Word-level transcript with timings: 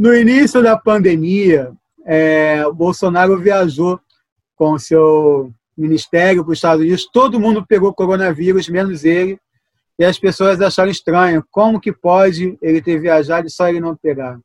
No 0.00 0.16
início 0.16 0.62
da 0.62 0.78
pandemia, 0.78 1.74
é, 2.06 2.64
Bolsonaro 2.72 3.38
viajou 3.38 4.00
com 4.56 4.72
o 4.72 4.78
seu 4.78 5.52
ministério 5.76 6.42
para 6.42 6.52
os 6.52 6.56
Estados 6.56 6.80
Unidos, 6.80 7.06
todo 7.12 7.38
mundo 7.38 7.66
pegou 7.66 7.92
coronavírus, 7.92 8.66
menos 8.70 9.04
ele, 9.04 9.38
e 9.98 10.04
as 10.06 10.18
pessoas 10.18 10.58
acharam 10.58 10.90
estranho. 10.90 11.44
Como 11.50 11.78
que 11.78 11.92
pode 11.92 12.56
ele 12.62 12.80
ter 12.80 12.98
viajado 12.98 13.46
e 13.46 13.50
só 13.50 13.68
ele 13.68 13.78
não 13.78 13.94
pegar? 13.94 14.40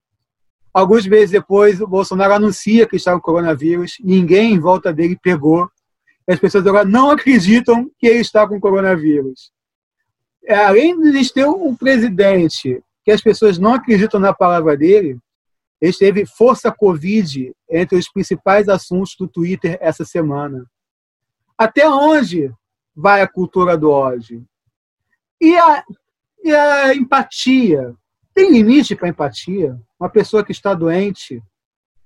Alguns 0.74 1.08
meses 1.08 1.32
depois, 1.32 1.80
o 1.80 1.88
Bolsonaro 1.88 2.34
anuncia 2.34 2.86
que 2.86 2.98
está 2.98 3.14
com 3.14 3.22
coronavírus, 3.22 3.94
ninguém 4.04 4.56
em 4.56 4.60
volta 4.60 4.92
dele 4.92 5.18
pegou, 5.24 5.72
e 6.28 6.34
as 6.34 6.40
pessoas 6.40 6.68
agora 6.68 6.84
não 6.84 7.12
acreditam 7.12 7.90
que 7.98 8.08
ele 8.08 8.20
está 8.20 8.46
com 8.46 8.60
coronavírus. 8.60 9.54
É, 10.44 10.66
além 10.66 11.00
de 11.00 11.34
ter 11.34 11.46
um 11.46 11.74
presidente 11.74 12.84
que 13.06 13.12
as 13.12 13.22
pessoas 13.22 13.58
não 13.58 13.76
acreditam 13.76 14.20
na 14.20 14.34
palavra 14.34 14.76
dele, 14.76 15.18
ele 15.86 15.94
teve 15.94 16.26
força 16.26 16.72
Covid 16.72 17.54
entre 17.70 17.98
os 17.98 18.10
principais 18.10 18.68
assuntos 18.68 19.16
do 19.18 19.28
Twitter 19.28 19.78
essa 19.80 20.04
semana. 20.04 20.66
Até 21.58 21.88
onde 21.88 22.52
vai 22.96 23.22
a 23.22 23.28
cultura 23.28 23.78
do 23.78 23.92
ódio? 23.92 24.44
E 25.40 25.56
a, 25.56 25.84
e 26.44 26.56
a 26.56 26.96
empatia? 26.96 27.96
Tem 28.34 28.52
limite 28.52 28.96
para 28.96 29.10
empatia? 29.10 29.80
Uma 30.00 30.10
pessoa 30.10 30.44
que 30.44 30.52
está 30.52 30.74
doente, 30.74 31.42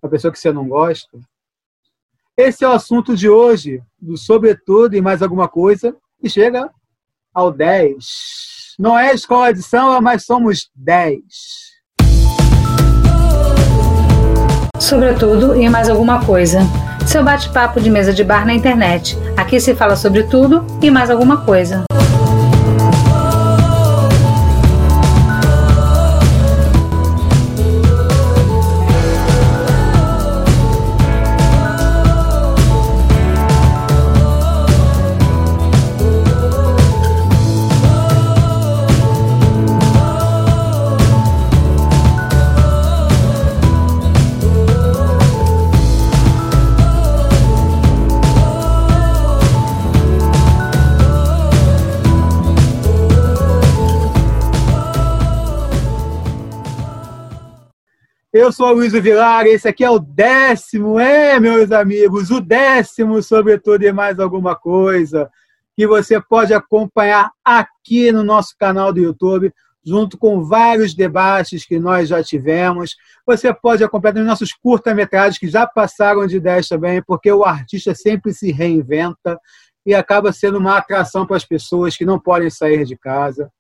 uma 0.04 0.09
pessoa 0.09 0.32
que 0.32 0.40
você 0.40 0.52
não 0.52 0.68
gosta? 0.68 1.18
Esse 2.36 2.64
é 2.64 2.68
o 2.68 2.73
assunto 2.73 3.16
de 3.16 3.30
hoje, 3.30 3.82
do 3.98 4.18
Sobretudo 4.18 4.96
e 4.96 5.02
mais 5.02 5.22
alguma 5.22 5.48
coisa, 5.48 5.96
que 6.20 6.30
chega 6.30 6.70
ao 7.34 7.52
10. 7.52 8.76
Não 8.78 8.98
é 8.98 9.14
escola 9.14 9.54
de 9.54 9.62
samba, 9.64 10.02
mas 10.02 10.26
somos 10.26 10.70
10. 10.76 11.23
Sobretudo 14.80 15.56
e 15.56 15.70
mais 15.70 15.90
alguma 15.90 16.23
coisa 16.23 16.62
seu 17.09 17.23
bate-papo 17.23 17.81
de 17.81 17.90
mesa 17.90 18.14
de 18.14 18.23
bar 18.23 18.45
na 18.45 18.53
internet. 18.53 19.17
Aqui 19.36 19.59
se 19.59 19.73
fala 19.73 19.95
sobre 19.95 20.23
tudo 20.23 20.64
e 20.80 20.92
mais 20.92 21.09
alguma 21.09 21.38
coisa. 21.38 21.89
Eu 58.40 58.54
sou 58.54 58.70
o 58.70 58.72
Luiz 58.72 58.94
Vilar, 58.94 59.45
esse 59.48 59.68
aqui 59.68 59.84
é 59.84 59.90
o 59.90 60.00
décimo, 60.00 60.98
é, 60.98 61.38
meus 61.42 61.73
amigos, 61.73 62.32
o 62.32 62.40
décimo, 62.40 63.22
sobretudo, 63.22 63.84
e 63.84 63.92
mais 63.92 64.18
alguma 64.18 64.56
coisa, 64.56 65.30
que 65.76 65.86
você 65.86 66.22
pode 66.22 66.54
acompanhar 66.54 67.34
aqui 67.44 68.14
no 68.14 68.23
nosso 68.23 68.56
canal 68.58 68.94
do 68.94 69.02
YouTube, 69.02 69.54
junto 69.86 70.18
com 70.18 70.42
vários 70.42 70.94
debates 70.96 71.66
que 71.66 71.78
nós 71.80 72.08
já 72.08 72.23
tivemos. 72.23 72.96
Você 73.28 73.54
pode 73.54 73.84
acompanhar 73.84 74.16
nos 74.16 74.28
nossos 74.28 74.53
curta-metragens, 74.53 75.38
que 75.38 75.50
já 75.50 75.68
passaram 75.68 76.26
de 76.26 76.40
10 76.40 76.66
também, 76.70 77.03
porque 77.06 77.30
o 77.30 77.44
artista 77.44 77.94
sempre 77.94 78.34
se 78.34 78.53
reinventa 78.53 79.38
e 79.86 79.94
acaba 79.94 80.31
sendo 80.31 80.59
uma 80.59 80.78
atração 80.78 81.28
para 81.28 81.36
as 81.36 81.44
pessoas 81.44 81.97
que 81.97 82.06
não 82.06 82.18
podem 82.18 82.50
sair 82.50 82.86
de 82.86 82.96
casa. 82.96 83.52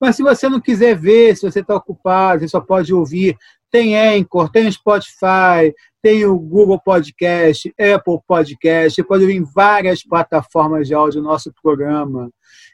Mas 0.00 0.16
se 0.16 0.24
você 0.24 0.48
não 0.48 0.60
quiser 0.60 0.96
ver, 0.96 1.36
se 1.36 1.48
você 1.48 1.60
está 1.60 1.76
ocupado, 1.76 2.40
você 2.40 2.48
só 2.48 2.60
pode 2.60 2.92
ouvir 2.92 3.38
tem 3.74 3.98
Anchor, 3.98 4.48
tem 4.52 4.70
Spotify, 4.70 5.74
tem 6.00 6.24
o 6.24 6.38
Google 6.38 6.80
Podcast, 6.80 7.68
Apple 7.70 8.20
Podcast, 8.24 8.94
você 8.94 9.02
pode 9.02 9.24
ouvir 9.24 9.34
em 9.34 9.42
várias 9.42 10.04
plataformas 10.04 10.86
de 10.86 10.94
áudio 10.94 11.20
o 11.20 11.24
nosso 11.24 11.52
programa. 11.60 12.30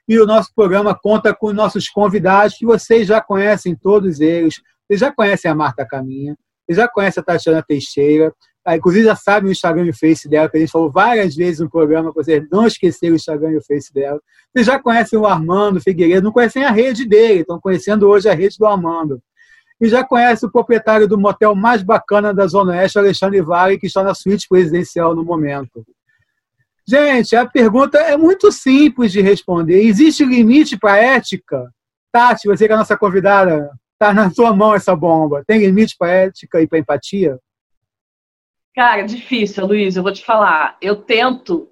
E 0.07 0.21
o 0.21 0.27
nosso 0.27 0.51
programa 0.55 0.95
conta 0.95 1.35
com 1.35 1.55
nossos 1.55 1.89
convidados, 1.89 2.59
que 2.59 2.67
vocês 2.67 3.09
já 3.09 3.19
conhecem 3.19 3.75
todos 3.75 4.21
eles. 4.21 4.61
Vocês 4.87 5.01
já 5.01 5.11
conhecem 5.11 5.51
a 5.51 5.55
Marta 5.55 5.87
Caminha, 5.87 6.37
vocês 6.67 6.77
já 6.77 6.87
conhecem 6.87 7.23
a 7.23 7.25
Tatiana 7.25 7.65
Teixeira, 7.67 8.31
ah, 8.63 8.77
inclusive 8.77 9.07
já 9.07 9.17
sabem 9.17 9.49
o 9.49 9.53
Instagram 9.53 9.87
e 9.87 9.91
o 9.91 9.97
Face 9.97 10.29
dela, 10.29 10.51
que 10.51 10.59
a 10.59 10.61
gente 10.61 10.71
falou 10.71 10.91
várias 10.91 11.35
vezes 11.35 11.61
no 11.61 11.71
programa, 11.71 12.13
para 12.13 12.23
vocês 12.23 12.47
não 12.53 12.67
esquecerem 12.67 13.15
o 13.15 13.17
Instagram 13.17 13.53
e 13.53 13.57
o 13.57 13.65
Face 13.65 13.91
dela. 13.91 14.21
Vocês 14.53 14.67
já 14.67 14.79
conhecem 14.79 15.19
o 15.19 15.25
Armando 15.25 15.81
Figueiredo, 15.81 16.25
não 16.25 16.33
conhecem 16.33 16.63
a 16.63 16.71
rede 16.71 17.09
dele, 17.09 17.41
estão 17.41 17.59
conhecendo 17.59 18.07
hoje 18.07 18.29
a 18.29 18.35
rede 18.35 18.59
do 18.59 18.67
Armando 18.67 19.23
e 19.81 19.89
já 19.89 20.05
conhece 20.05 20.45
o 20.45 20.51
proprietário 20.51 21.09
do 21.09 21.19
motel 21.19 21.55
mais 21.55 21.83
bacana 21.83 22.35
da 22.35 22.47
Zona 22.47 22.73
Oeste, 22.73 22.99
Alexandre 22.99 23.41
Vale, 23.41 23.79
que 23.79 23.87
está 23.87 24.03
na 24.03 24.15
suíte 24.15 24.47
presidencial 24.49 25.15
no 25.15 25.25
momento. 25.25 25.85
Gente, 26.87 27.37
a 27.37 27.47
pergunta 27.47 27.99
é 27.99 28.17
muito 28.17 28.51
simples 28.51 29.13
de 29.13 29.21
responder. 29.21 29.83
Existe 29.83 30.25
limite 30.25 30.77
para 30.77 30.95
a 30.95 30.99
ética? 30.99 31.73
Tati, 32.13 32.49
você 32.49 32.67
que 32.67 32.73
é 32.73 32.75
a 32.75 32.79
nossa 32.79 32.97
convidada, 32.97 33.71
está 33.93 34.13
na 34.13 34.31
sua 34.31 34.55
mão 34.55 34.75
essa 34.75 34.97
bomba. 34.97 35.45
Tem 35.47 35.61
limite 35.61 35.95
para 35.97 36.11
ética 36.11 36.61
e 36.61 36.67
para 36.67 36.79
empatia? 36.79 37.39
Cara, 38.75 39.03
difícil, 39.03 39.67
Luiz, 39.67 39.97
eu 39.97 40.03
vou 40.03 40.13
te 40.13 40.25
falar. 40.25 40.77
Eu 40.81 40.97
tento, 40.97 41.69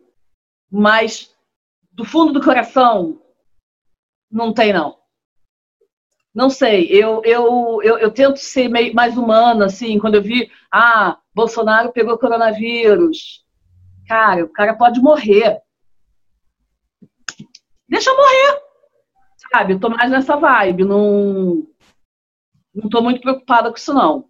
mas 0.71 1.35
do 1.91 2.05
fundo 2.05 2.33
do 2.33 2.43
coração, 2.43 3.21
não 4.31 4.53
tem 4.53 4.73
não. 4.73 4.98
Não 6.35 6.51
sei, 6.51 6.87
eu, 6.91 7.23
eu, 7.25 7.81
eu, 7.83 7.99
eu 7.99 8.11
tento 8.11 8.37
ser 8.37 8.69
meio, 8.69 8.95
mais 8.95 9.17
humana, 9.17 9.67
assim, 9.67 9.99
quando 9.99 10.17
eu 10.17 10.23
vi, 10.23 10.51
ah, 10.71 11.19
Bolsonaro 11.35 11.93
pegou 11.93 12.19
coronavírus. 12.19 13.45
Cara, 14.07 14.45
o 14.45 14.49
cara 14.49 14.75
pode 14.75 15.01
morrer. 15.01 15.61
Deixa 17.89 18.11
eu 18.11 18.17
morrer. 18.17 18.63
Sabe, 19.53 19.73
eu 19.73 19.81
tô 19.81 19.89
mais 19.89 20.11
nessa 20.11 20.37
vibe, 20.37 20.85
não, 20.85 21.67
não 22.75 22.89
tô 22.89 23.01
muito 23.01 23.21
preocupada 23.21 23.71
com 23.71 23.77
isso, 23.77 23.95
não. 23.95 24.29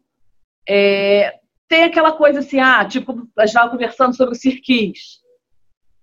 É, 0.69 1.38
tem 1.69 1.84
aquela 1.84 2.12
coisa 2.12 2.38
assim, 2.38 2.60
ah, 2.60 2.84
tipo, 2.84 3.12
a 3.37 3.47
gente 3.47 3.48
estava 3.48 3.70
conversando 3.70 4.16
sobre 4.16 4.34
o 4.34 4.38
Sirquis, 4.38 5.20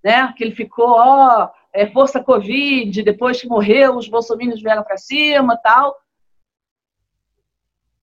né? 0.04 0.32
Que 0.34 0.44
ele 0.44 0.56
ficou, 0.56 0.90
ó, 0.90 1.50
é, 1.76 1.86
força 1.88 2.24
Covid, 2.24 3.04
depois 3.04 3.42
que 3.42 3.48
morreu, 3.48 3.98
os 3.98 4.08
bolsominions 4.08 4.62
vieram 4.62 4.82
para 4.82 4.98
cima 4.98 5.58
tal. 5.58 5.94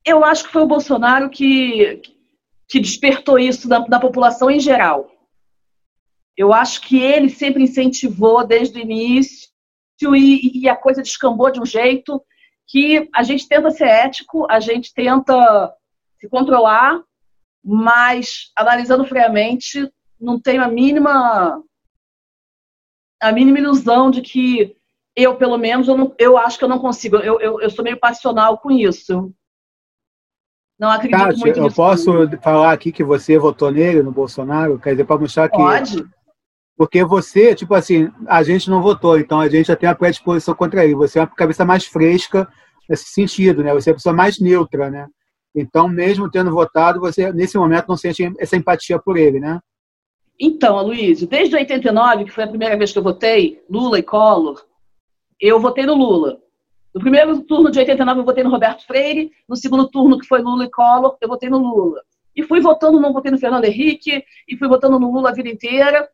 Eu 0.04 0.22
acho 0.24 0.44
que 0.44 0.52
foi 0.52 0.62
o 0.62 0.66
Bolsonaro 0.66 1.30
que, 1.30 2.02
que 2.68 2.78
despertou 2.78 3.38
isso 3.38 3.66
na, 3.68 3.98
população 3.98 4.50
em 4.50 4.60
geral. 4.60 5.10
Eu 6.36 6.52
acho 6.52 6.82
que 6.82 7.00
ele 7.00 7.30
sempre 7.30 7.62
incentivou 7.62 8.46
desde 8.46 8.78
o 8.78 8.82
início 8.82 9.48
e, 10.14 10.60
e 10.60 10.68
a 10.68 10.76
coisa 10.76 11.02
descambou 11.02 11.50
de 11.50 11.60
um 11.60 11.66
jeito 11.66 12.22
que 12.66 13.08
a 13.14 13.22
gente 13.22 13.48
tenta 13.48 13.70
ser 13.70 13.86
ético, 13.86 14.46
a 14.50 14.60
gente 14.60 14.92
tenta 14.92 15.72
se 16.20 16.28
controlar, 16.28 17.00
mas 17.64 18.50
analisando 18.56 19.06
friamente, 19.06 19.90
não 20.20 20.38
tenho 20.38 20.62
a 20.62 20.68
mínima 20.68 21.62
a 23.22 23.32
mínima 23.32 23.58
ilusão 23.58 24.10
de 24.10 24.20
que 24.20 24.76
eu, 25.14 25.36
pelo 25.36 25.56
menos, 25.56 25.86
eu, 25.86 25.96
não, 25.96 26.14
eu 26.18 26.36
acho 26.36 26.58
que 26.58 26.64
eu 26.64 26.68
não 26.68 26.78
consigo. 26.78 27.16
Eu, 27.16 27.40
eu, 27.40 27.60
eu 27.60 27.70
sou 27.70 27.84
meio 27.84 27.98
passional 27.98 28.58
com 28.58 28.70
isso. 28.70 29.32
Não 30.78 30.90
acredito 30.90 31.18
Tati, 31.18 31.38
muito 31.38 31.58
eu 31.58 31.62
nisso. 31.64 31.80
Eu 31.80 31.84
posso 31.84 32.40
falar 32.42 32.72
aqui 32.72 32.90
que 32.90 33.04
você 33.04 33.38
votou 33.38 33.70
nele, 33.70 34.02
no 34.02 34.10
Bolsonaro? 34.10 34.78
Quer 34.78 34.90
dizer, 34.90 35.04
para 35.04 35.20
mostrar 35.20 35.48
que. 35.48 35.56
Pode. 35.56 36.04
Porque 36.76 37.04
você, 37.04 37.54
tipo 37.54 37.74
assim, 37.74 38.10
a 38.26 38.42
gente 38.42 38.68
não 38.68 38.82
votou, 38.82 39.16
então 39.16 39.38
a 39.38 39.48
gente 39.48 39.66
já 39.66 39.76
tem 39.76 39.88
a 39.88 39.94
predisposição 39.94 40.54
contra 40.54 40.84
ele. 40.84 40.94
Você 40.96 41.18
é 41.18 41.22
uma 41.22 41.28
cabeça 41.28 41.64
mais 41.64 41.86
fresca 41.86 42.48
nesse 42.88 43.04
sentido, 43.06 43.62
né? 43.62 43.72
Você 43.74 43.90
é 43.90 43.92
a 43.92 43.94
pessoa 43.94 44.14
mais 44.14 44.40
neutra, 44.40 44.90
né? 44.90 45.06
Então, 45.54 45.86
mesmo 45.86 46.30
tendo 46.30 46.50
votado, 46.50 46.98
você, 46.98 47.30
nesse 47.32 47.56
momento, 47.56 47.86
não 47.86 47.96
sente 47.96 48.32
essa 48.38 48.56
empatia 48.56 48.98
por 48.98 49.16
ele, 49.16 49.38
né? 49.38 49.60
Então, 50.38 50.76
Aloysio, 50.76 51.28
desde 51.28 51.54
89, 51.54 52.24
que 52.24 52.30
foi 52.30 52.44
a 52.44 52.48
primeira 52.48 52.76
vez 52.76 52.92
que 52.92 52.98
eu 52.98 53.02
votei, 53.02 53.62
Lula 53.68 53.98
e 53.98 54.02
Collor, 54.02 54.64
eu 55.40 55.60
votei 55.60 55.84
no 55.84 55.94
Lula. 55.94 56.40
No 56.94 57.00
primeiro 57.00 57.40
turno 57.42 57.70
de 57.70 57.78
89, 57.78 58.20
eu 58.20 58.24
votei 58.24 58.44
no 58.44 58.50
Roberto 58.50 58.86
Freire. 58.86 59.30
No 59.48 59.56
segundo 59.56 59.88
turno, 59.88 60.18
que 60.18 60.26
foi 60.26 60.42
Lula 60.42 60.64
e 60.64 60.70
Collor, 60.70 61.16
eu 61.20 61.28
votei 61.28 61.48
no 61.48 61.58
Lula. 61.58 62.02
E 62.34 62.42
fui 62.42 62.60
votando, 62.60 63.00
não 63.00 63.12
votei 63.12 63.30
no 63.30 63.38
Fernando 63.38 63.64
Henrique, 63.64 64.24
e 64.48 64.56
fui 64.56 64.68
votando 64.68 64.98
no 64.98 65.10
Lula 65.10 65.30
a 65.30 65.34
vida 65.34 65.48
inteira. 65.48 66.08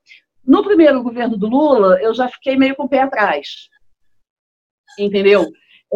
No 0.45 0.63
primeiro 0.63 1.03
governo 1.03 1.37
do 1.37 1.49
Lula, 1.49 2.01
eu 2.01 2.15
já 2.15 2.29
fiquei 2.29 2.57
meio 2.57 2.75
com 2.75 2.85
o 2.85 2.89
pé 2.89 3.01
atrás. 3.01 3.69
Entendeu? 4.99 5.47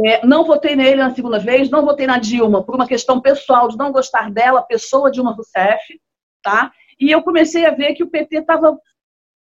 É, 0.05 0.27
não 0.27 0.45
votei 0.45 0.75
nele 0.75 0.97
na 0.97 1.15
segunda 1.15 1.39
vez, 1.39 1.69
não 1.69 1.85
votei 1.85 2.07
na 2.07 2.19
Dilma 2.19 2.63
por 2.63 2.75
uma 2.75 2.87
questão 2.87 3.21
pessoal 3.21 3.69
de 3.69 3.77
não 3.77 3.93
gostar 3.93 4.31
dela, 4.31 4.63
pessoa 4.63 5.11
Dilma 5.11 5.35
Rousseff, 5.35 6.01
tá? 6.43 6.73
E 6.99 7.11
eu 7.11 7.23
comecei 7.23 7.65
a 7.67 7.71
ver 7.71 7.95
que 7.95 8.03
o 8.03 8.11
PT 8.11 8.39
estava 8.39 8.79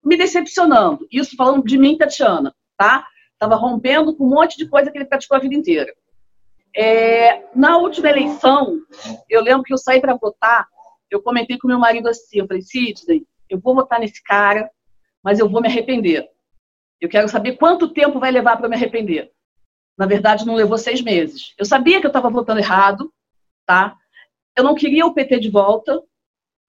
me 0.03 0.15
decepcionando. 0.15 1.07
Isso 1.11 1.35
falando 1.35 1.63
de 1.63 1.77
mim, 1.77 1.97
Tatiana, 1.97 2.55
tá? 2.77 3.05
Estava 3.33 3.55
rompendo 3.55 4.15
com 4.15 4.25
um 4.25 4.29
monte 4.29 4.57
de 4.57 4.67
coisa 4.67 4.91
que 4.91 4.97
ele 4.97 5.05
praticou 5.05 5.37
a 5.37 5.39
vida 5.39 5.55
inteira. 5.55 5.93
É, 6.75 7.43
na 7.55 7.77
última 7.77 8.09
eleição, 8.09 8.79
eu 9.29 9.41
lembro 9.41 9.63
que 9.63 9.73
eu 9.73 9.77
saí 9.77 9.99
para 9.99 10.15
votar, 10.15 10.67
eu 11.09 11.21
comentei 11.21 11.57
com 11.57 11.67
meu 11.67 11.79
marido 11.79 12.07
assim, 12.07 12.39
eu 12.39 12.47
falei, 12.47 12.61
Sidney, 12.61 13.25
eu 13.49 13.59
vou 13.59 13.73
votar 13.73 13.99
nesse 13.99 14.21
cara, 14.23 14.69
mas 15.23 15.39
eu 15.39 15.49
vou 15.49 15.61
me 15.61 15.67
arrepender. 15.67 16.29
Eu 16.99 17.09
quero 17.09 17.27
saber 17.29 17.57
quanto 17.57 17.93
tempo 17.93 18.19
vai 18.19 18.31
levar 18.31 18.57
para 18.57 18.67
me 18.67 18.75
arrepender. 18.75 19.31
Na 19.97 20.05
verdade, 20.05 20.45
não 20.45 20.55
levou 20.55 20.77
seis 20.77 21.01
meses. 21.01 21.53
Eu 21.57 21.65
sabia 21.65 21.99
que 21.99 22.05
eu 22.05 22.09
estava 22.09 22.29
votando 22.29 22.59
errado, 22.59 23.11
tá? 23.65 23.95
Eu 24.55 24.63
não 24.63 24.75
queria 24.75 25.05
o 25.05 25.13
PT 25.13 25.39
de 25.39 25.49
volta. 25.49 26.01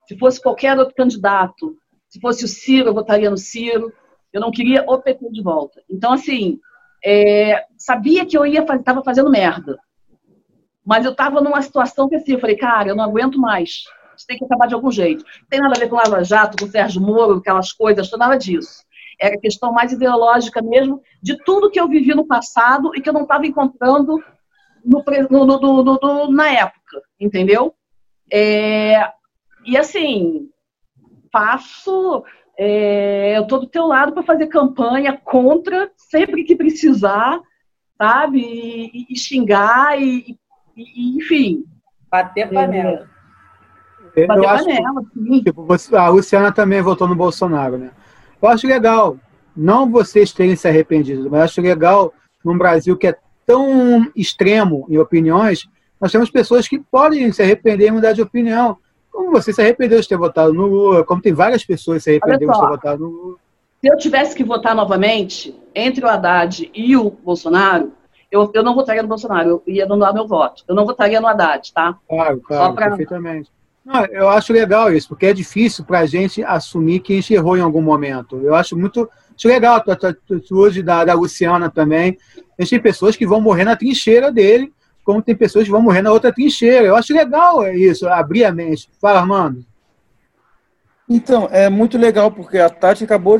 Se 0.08 0.16
fosse 0.16 0.40
qualquer 0.40 0.78
outro 0.78 0.94
candidato, 0.94 1.76
se 2.08 2.18
fosse 2.18 2.42
o 2.42 2.48
Ciro, 2.48 2.88
eu 2.88 2.94
votaria 2.94 3.28
no 3.28 3.36
Ciro. 3.36 3.92
Eu 4.32 4.40
não 4.40 4.50
queria 4.50 4.82
o 4.86 4.98
PT 4.98 5.30
de 5.30 5.42
volta. 5.42 5.82
Então, 5.88 6.14
assim, 6.14 6.58
é, 7.04 7.64
sabia 7.76 8.24
que 8.24 8.36
eu 8.36 8.46
ia 8.46 8.60
estava 8.60 9.04
fazendo 9.04 9.30
merda. 9.30 9.78
Mas 10.84 11.04
eu 11.04 11.10
estava 11.10 11.42
numa 11.42 11.60
situação 11.60 12.08
que 12.08 12.16
assim, 12.16 12.32
eu 12.32 12.40
falei, 12.40 12.56
cara, 12.56 12.88
eu 12.88 12.96
não 12.96 13.04
aguento 13.04 13.38
mais. 13.38 13.82
Isso 14.16 14.26
tem 14.26 14.38
que 14.38 14.44
acabar 14.46 14.66
de 14.66 14.74
algum 14.74 14.90
jeito. 14.90 15.22
Não 15.42 15.48
tem 15.48 15.60
nada 15.60 15.74
a 15.76 15.78
ver 15.78 15.88
com 15.90 15.96
Lava 15.96 16.24
Jato, 16.24 16.56
com 16.58 16.70
Sérgio 16.70 17.02
Moro, 17.02 17.36
aquelas 17.36 17.72
coisas, 17.72 18.10
nada 18.12 18.36
disso. 18.36 18.82
Era 19.20 19.38
questão 19.38 19.72
mais 19.72 19.92
ideológica 19.92 20.62
mesmo, 20.62 21.02
de 21.22 21.36
tudo 21.44 21.70
que 21.70 21.78
eu 21.78 21.86
vivi 21.86 22.14
no 22.14 22.26
passado 22.26 22.92
e 22.96 23.02
que 23.02 23.08
eu 23.08 23.12
não 23.12 23.22
estava 23.22 23.46
encontrando 23.46 24.22
no, 24.82 25.04
no, 25.44 25.82
no, 25.82 26.30
na 26.30 26.50
época, 26.50 27.02
entendeu? 27.20 27.74
É, 28.32 29.12
e 29.68 29.76
assim, 29.76 30.48
faço. 31.32 32.24
É, 32.58 33.36
eu 33.36 33.42
estou 33.42 33.60
do 33.60 33.68
teu 33.68 33.86
lado 33.86 34.12
para 34.12 34.22
fazer 34.22 34.48
campanha 34.48 35.16
contra 35.16 35.90
sempre 35.96 36.42
que 36.42 36.56
precisar, 36.56 37.40
sabe? 37.96 38.40
E, 38.40 39.06
e 39.10 39.18
xingar 39.18 40.00
e, 40.00 40.36
e, 40.76 41.16
enfim. 41.18 41.64
Bater 42.10 42.48
panela. 42.50 43.08
É, 44.16 44.26
Bater 44.26 44.42
eu 44.42 44.48
panela, 44.48 45.00
acho, 45.00 45.10
sim. 45.14 45.42
Tipo, 45.44 45.64
você, 45.64 45.94
a 45.94 46.08
Luciana 46.08 46.50
também 46.50 46.82
votou 46.82 47.06
no 47.06 47.14
Bolsonaro, 47.14 47.78
né? 47.78 47.90
Eu 48.40 48.48
acho 48.48 48.66
legal, 48.66 49.16
não 49.56 49.90
vocês 49.90 50.32
terem 50.32 50.56
se 50.56 50.66
arrependido, 50.66 51.30
mas 51.30 51.42
acho 51.42 51.60
legal 51.60 52.12
num 52.44 52.56
Brasil 52.56 52.96
que 52.96 53.08
é 53.08 53.16
tão 53.44 54.10
extremo 54.14 54.86
em 54.88 54.98
opiniões, 54.98 55.68
nós 56.00 56.12
temos 56.12 56.30
pessoas 56.30 56.68
que 56.68 56.78
podem 56.78 57.30
se 57.32 57.42
arrepender 57.42 57.88
e 57.88 57.90
mudar 57.90 58.12
de 58.12 58.22
opinião. 58.22 58.78
Como 59.18 59.32
você 59.32 59.52
se 59.52 59.60
arrependeu 59.60 60.00
de 60.00 60.06
ter 60.06 60.16
votado 60.16 60.54
no 60.54 60.66
Lula, 60.66 61.04
como 61.04 61.20
tem 61.20 61.32
várias 61.32 61.64
pessoas 61.64 62.04
se 62.04 62.10
arrependeram 62.10 62.52
de 62.52 62.60
ter 62.60 62.68
votado 62.68 63.02
no 63.02 63.10
Lula. 63.10 63.36
Se 63.80 63.88
eu 63.88 63.96
tivesse 63.96 64.36
que 64.36 64.44
votar 64.44 64.76
novamente 64.76 65.60
entre 65.74 66.04
o 66.04 66.08
Haddad 66.08 66.70
e 66.72 66.96
o 66.96 67.10
Bolsonaro, 67.10 67.92
eu, 68.30 68.48
eu 68.54 68.62
não 68.62 68.76
votaria 68.76 69.02
no 69.02 69.08
Bolsonaro, 69.08 69.48
eu 69.48 69.62
ia 69.66 69.86
anular 69.86 70.14
meu 70.14 70.24
voto. 70.24 70.62
Eu 70.68 70.74
não 70.76 70.86
votaria 70.86 71.20
no 71.20 71.26
Haddad, 71.26 71.72
tá? 71.72 71.96
Claro, 72.08 72.40
claro, 72.40 72.74
pra... 72.74 72.88
perfeitamente. 72.90 73.50
Não, 73.84 74.04
eu 74.04 74.28
acho 74.28 74.52
legal 74.52 74.92
isso, 74.92 75.08
porque 75.08 75.26
é 75.26 75.32
difícil 75.32 75.84
para 75.84 75.98
a 75.98 76.06
gente 76.06 76.44
assumir 76.44 77.00
que 77.00 77.14
a 77.14 77.16
gente 77.16 77.34
errou 77.34 77.56
em 77.56 77.60
algum 77.60 77.82
momento. 77.82 78.36
Eu 78.36 78.54
acho 78.54 78.76
muito 78.76 79.08
acho 79.36 79.48
legal 79.48 79.82
a 79.84 79.92
atitude 79.92 80.80
da, 80.80 81.04
da 81.04 81.14
Luciana 81.14 81.68
também. 81.68 82.16
A 82.56 82.62
gente 82.62 82.70
tem 82.70 82.80
pessoas 82.80 83.16
que 83.16 83.26
vão 83.26 83.40
morrer 83.40 83.64
na 83.64 83.74
trincheira 83.74 84.30
dele, 84.30 84.72
como 85.08 85.22
tem 85.22 85.34
pessoas 85.34 85.64
que 85.64 85.70
vão 85.70 85.80
morrer 85.80 86.02
na 86.02 86.12
outra 86.12 86.30
trincheira. 86.30 86.84
Eu 86.84 86.94
acho 86.94 87.14
legal 87.14 87.66
isso, 87.72 88.06
abrir 88.06 88.44
a 88.44 88.52
mente. 88.52 88.90
Fala, 89.00 89.20
Armando. 89.20 89.64
Então, 91.08 91.48
é 91.50 91.70
muito 91.70 91.96
legal, 91.96 92.30
porque 92.30 92.58
a 92.58 92.68
Tati 92.68 93.04
acabou 93.04 93.38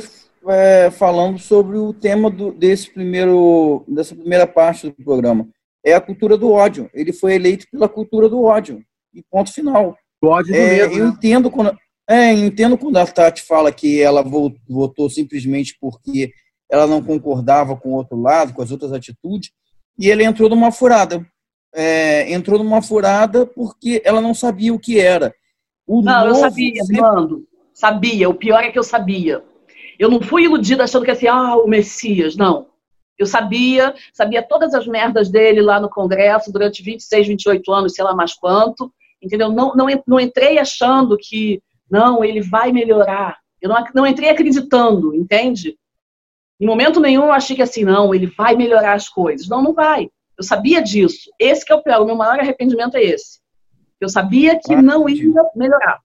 é, 0.48 0.90
falando 0.90 1.38
sobre 1.38 1.76
o 1.76 1.92
tema 1.92 2.30
do, 2.30 2.52
desse 2.52 2.90
primeiro, 2.90 3.84
dessa 3.86 4.14
primeira 4.14 4.46
parte 4.46 4.88
do 4.88 5.04
programa. 5.04 5.46
É 5.84 5.92
a 5.92 6.00
cultura 6.00 6.38
do 6.38 6.50
ódio. 6.50 6.88
Ele 6.94 7.12
foi 7.12 7.34
eleito 7.34 7.66
pela 7.70 7.86
cultura 7.86 8.30
do 8.30 8.42
ódio. 8.44 8.82
E 9.12 9.22
ponto 9.30 9.52
final. 9.52 9.94
O 10.22 10.28
ódio 10.28 10.54
do 10.54 10.58
é, 10.58 10.68
medo, 10.70 10.94
Eu 10.94 11.04
né? 11.04 11.10
entendo 11.10 11.50
quando, 11.50 11.78
é, 12.08 12.32
entendo 12.32 12.78
quando 12.78 12.96
a 12.96 13.06
Tati 13.06 13.42
fala 13.42 13.70
que 13.70 14.00
ela 14.00 14.24
votou 14.66 15.10
simplesmente 15.10 15.76
porque 15.78 16.32
ela 16.72 16.86
não 16.86 17.04
concordava 17.04 17.76
com 17.76 17.90
o 17.90 17.96
outro 17.96 18.18
lado, 18.18 18.54
com 18.54 18.62
as 18.62 18.70
outras 18.70 18.90
atitudes, 18.90 19.50
e 19.98 20.08
ele 20.08 20.24
entrou 20.24 20.48
numa 20.48 20.72
furada 20.72 21.26
é, 21.74 22.32
entrou 22.32 22.58
numa 22.58 22.82
furada 22.82 23.46
porque 23.46 24.02
ela 24.04 24.20
não 24.20 24.34
sabia 24.34 24.72
o 24.72 24.78
que 24.78 24.98
era. 24.98 25.34
O 25.86 26.02
não, 26.02 26.26
eu 26.26 26.34
sabia, 26.34 26.84
sempre... 26.84 27.02
Sabia. 27.72 28.28
O 28.28 28.34
pior 28.34 28.62
é 28.62 28.70
que 28.70 28.78
eu 28.78 28.82
sabia. 28.82 29.42
Eu 29.98 30.10
não 30.10 30.20
fui 30.20 30.44
iludida 30.44 30.84
achando 30.84 31.04
que 31.04 31.10
assim, 31.10 31.26
ah, 31.26 31.56
o 31.56 31.66
Messias. 31.66 32.36
Não. 32.36 32.66
Eu 33.18 33.26
sabia, 33.26 33.94
sabia 34.12 34.42
todas 34.42 34.74
as 34.74 34.86
merdas 34.86 35.28
dele 35.28 35.60
lá 35.60 35.80
no 35.80 35.88
Congresso 35.88 36.52
durante 36.52 36.82
26, 36.82 37.26
28 37.28 37.72
anos, 37.72 37.94
sei 37.94 38.04
lá 38.04 38.14
mais 38.14 38.34
quanto. 38.34 38.92
Entendeu? 39.20 39.50
Não, 39.50 39.74
não, 39.74 39.86
não 40.06 40.20
entrei 40.20 40.58
achando 40.58 41.16
que, 41.16 41.60
não, 41.90 42.22
ele 42.22 42.40
vai 42.40 42.70
melhorar. 42.70 43.38
Eu 43.60 43.68
não, 43.68 43.84
não 43.94 44.06
entrei 44.06 44.28
acreditando, 44.28 45.14
entende? 45.14 45.76
Em 46.60 46.66
momento 46.66 47.00
nenhum 47.00 47.24
eu 47.24 47.32
achei 47.32 47.56
que 47.56 47.62
assim, 47.62 47.84
não, 47.84 48.14
ele 48.14 48.26
vai 48.26 48.54
melhorar 48.56 48.94
as 48.94 49.08
coisas. 49.08 49.48
Não, 49.48 49.62
não 49.62 49.72
vai. 49.72 50.10
Eu 50.38 50.44
sabia 50.44 50.80
disso. 50.80 51.30
Esse 51.38 51.64
que 51.64 51.72
é 51.72 51.74
o 51.74 51.82
pior. 51.82 52.00
O 52.00 52.06
meu 52.06 52.14
maior 52.14 52.38
arrependimento 52.38 52.96
é 52.96 53.02
esse. 53.02 53.40
Eu 54.00 54.08
sabia 54.08 54.58
que 54.58 54.72
ah, 54.72 54.80
não 54.80 55.08
ia 55.08 55.32
melhorar. 55.56 55.98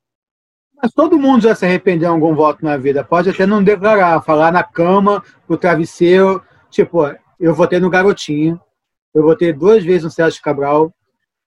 Mas 0.81 0.91
todo 0.91 1.19
mundo 1.19 1.43
já 1.43 1.53
se 1.53 1.65
arrependeu 1.65 2.09
de 2.09 2.13
algum 2.15 2.35
voto 2.35 2.65
na 2.65 2.75
vida. 2.75 3.03
Pode 3.03 3.29
até 3.29 3.45
não 3.45 3.63
declarar, 3.63 4.21
falar 4.23 4.51
na 4.51 4.63
cama, 4.63 5.23
pro 5.45 5.55
travesseiro. 5.55 6.43
Tipo, 6.71 7.15
eu 7.39 7.53
votei 7.53 7.79
no 7.79 7.91
Garotinho. 7.91 8.59
Eu 9.13 9.21
votei 9.21 9.53
duas 9.53 9.83
vezes 9.83 10.03
no 10.03 10.09
Sérgio 10.09 10.41
Cabral. 10.41 10.91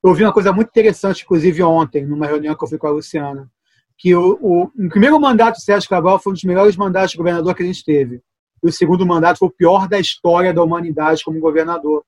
Eu 0.03 0.11
ouvi 0.11 0.23
uma 0.23 0.33
coisa 0.33 0.53
muito 0.53 0.69
interessante, 0.69 1.25
inclusive 1.25 1.61
ontem, 1.65 2.07
numa 2.07 2.27
reunião 2.27 2.55
que 2.55 2.63
eu 2.63 2.69
fui 2.69 2.79
com 2.79 2.87
a 2.87 2.91
Luciana, 2.91 3.51
que 3.99 4.15
o, 4.15 4.39
o, 4.41 4.63
o 4.65 4.89
primeiro 4.89 5.19
mandato 5.19 5.57
do 5.57 5.63
Sérgio 5.63 5.91
Cabral 5.91 6.21
foi 6.21 6.31
um 6.31 6.35
dos 6.35 6.45
melhores 6.45 6.77
mandatos 6.77 7.11
de 7.11 7.17
governador 7.17 7.53
que 7.57 7.65
a 7.65 7.67
gente 7.67 7.85
teve. 7.85 8.23
E 8.63 8.69
o 8.69 8.73
segundo 8.73 9.05
mandato 9.05 9.39
foi 9.39 9.49
o 9.49 9.53
pior 9.53 9.89
da 9.89 9.99
história 9.99 10.55
da 10.55 10.63
humanidade 10.63 11.25
como 11.25 11.41
governador 11.41 12.05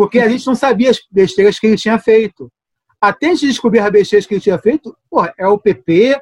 porque 0.00 0.18
a 0.18 0.30
gente 0.30 0.46
não 0.46 0.54
sabia 0.54 0.88
as 0.88 0.98
besteiras 1.10 1.58
que 1.58 1.66
ele 1.66 1.76
tinha 1.76 1.98
feito. 1.98 2.50
Até 2.98 3.26
a 3.26 3.34
gente 3.34 3.48
descobrir 3.48 3.80
as 3.80 3.92
besteiras 3.92 4.24
que 4.24 4.32
ele 4.32 4.40
tinha 4.40 4.58
feito, 4.58 4.96
porra, 5.10 5.34
é 5.38 5.46
o 5.46 5.58
PP, 5.58 6.18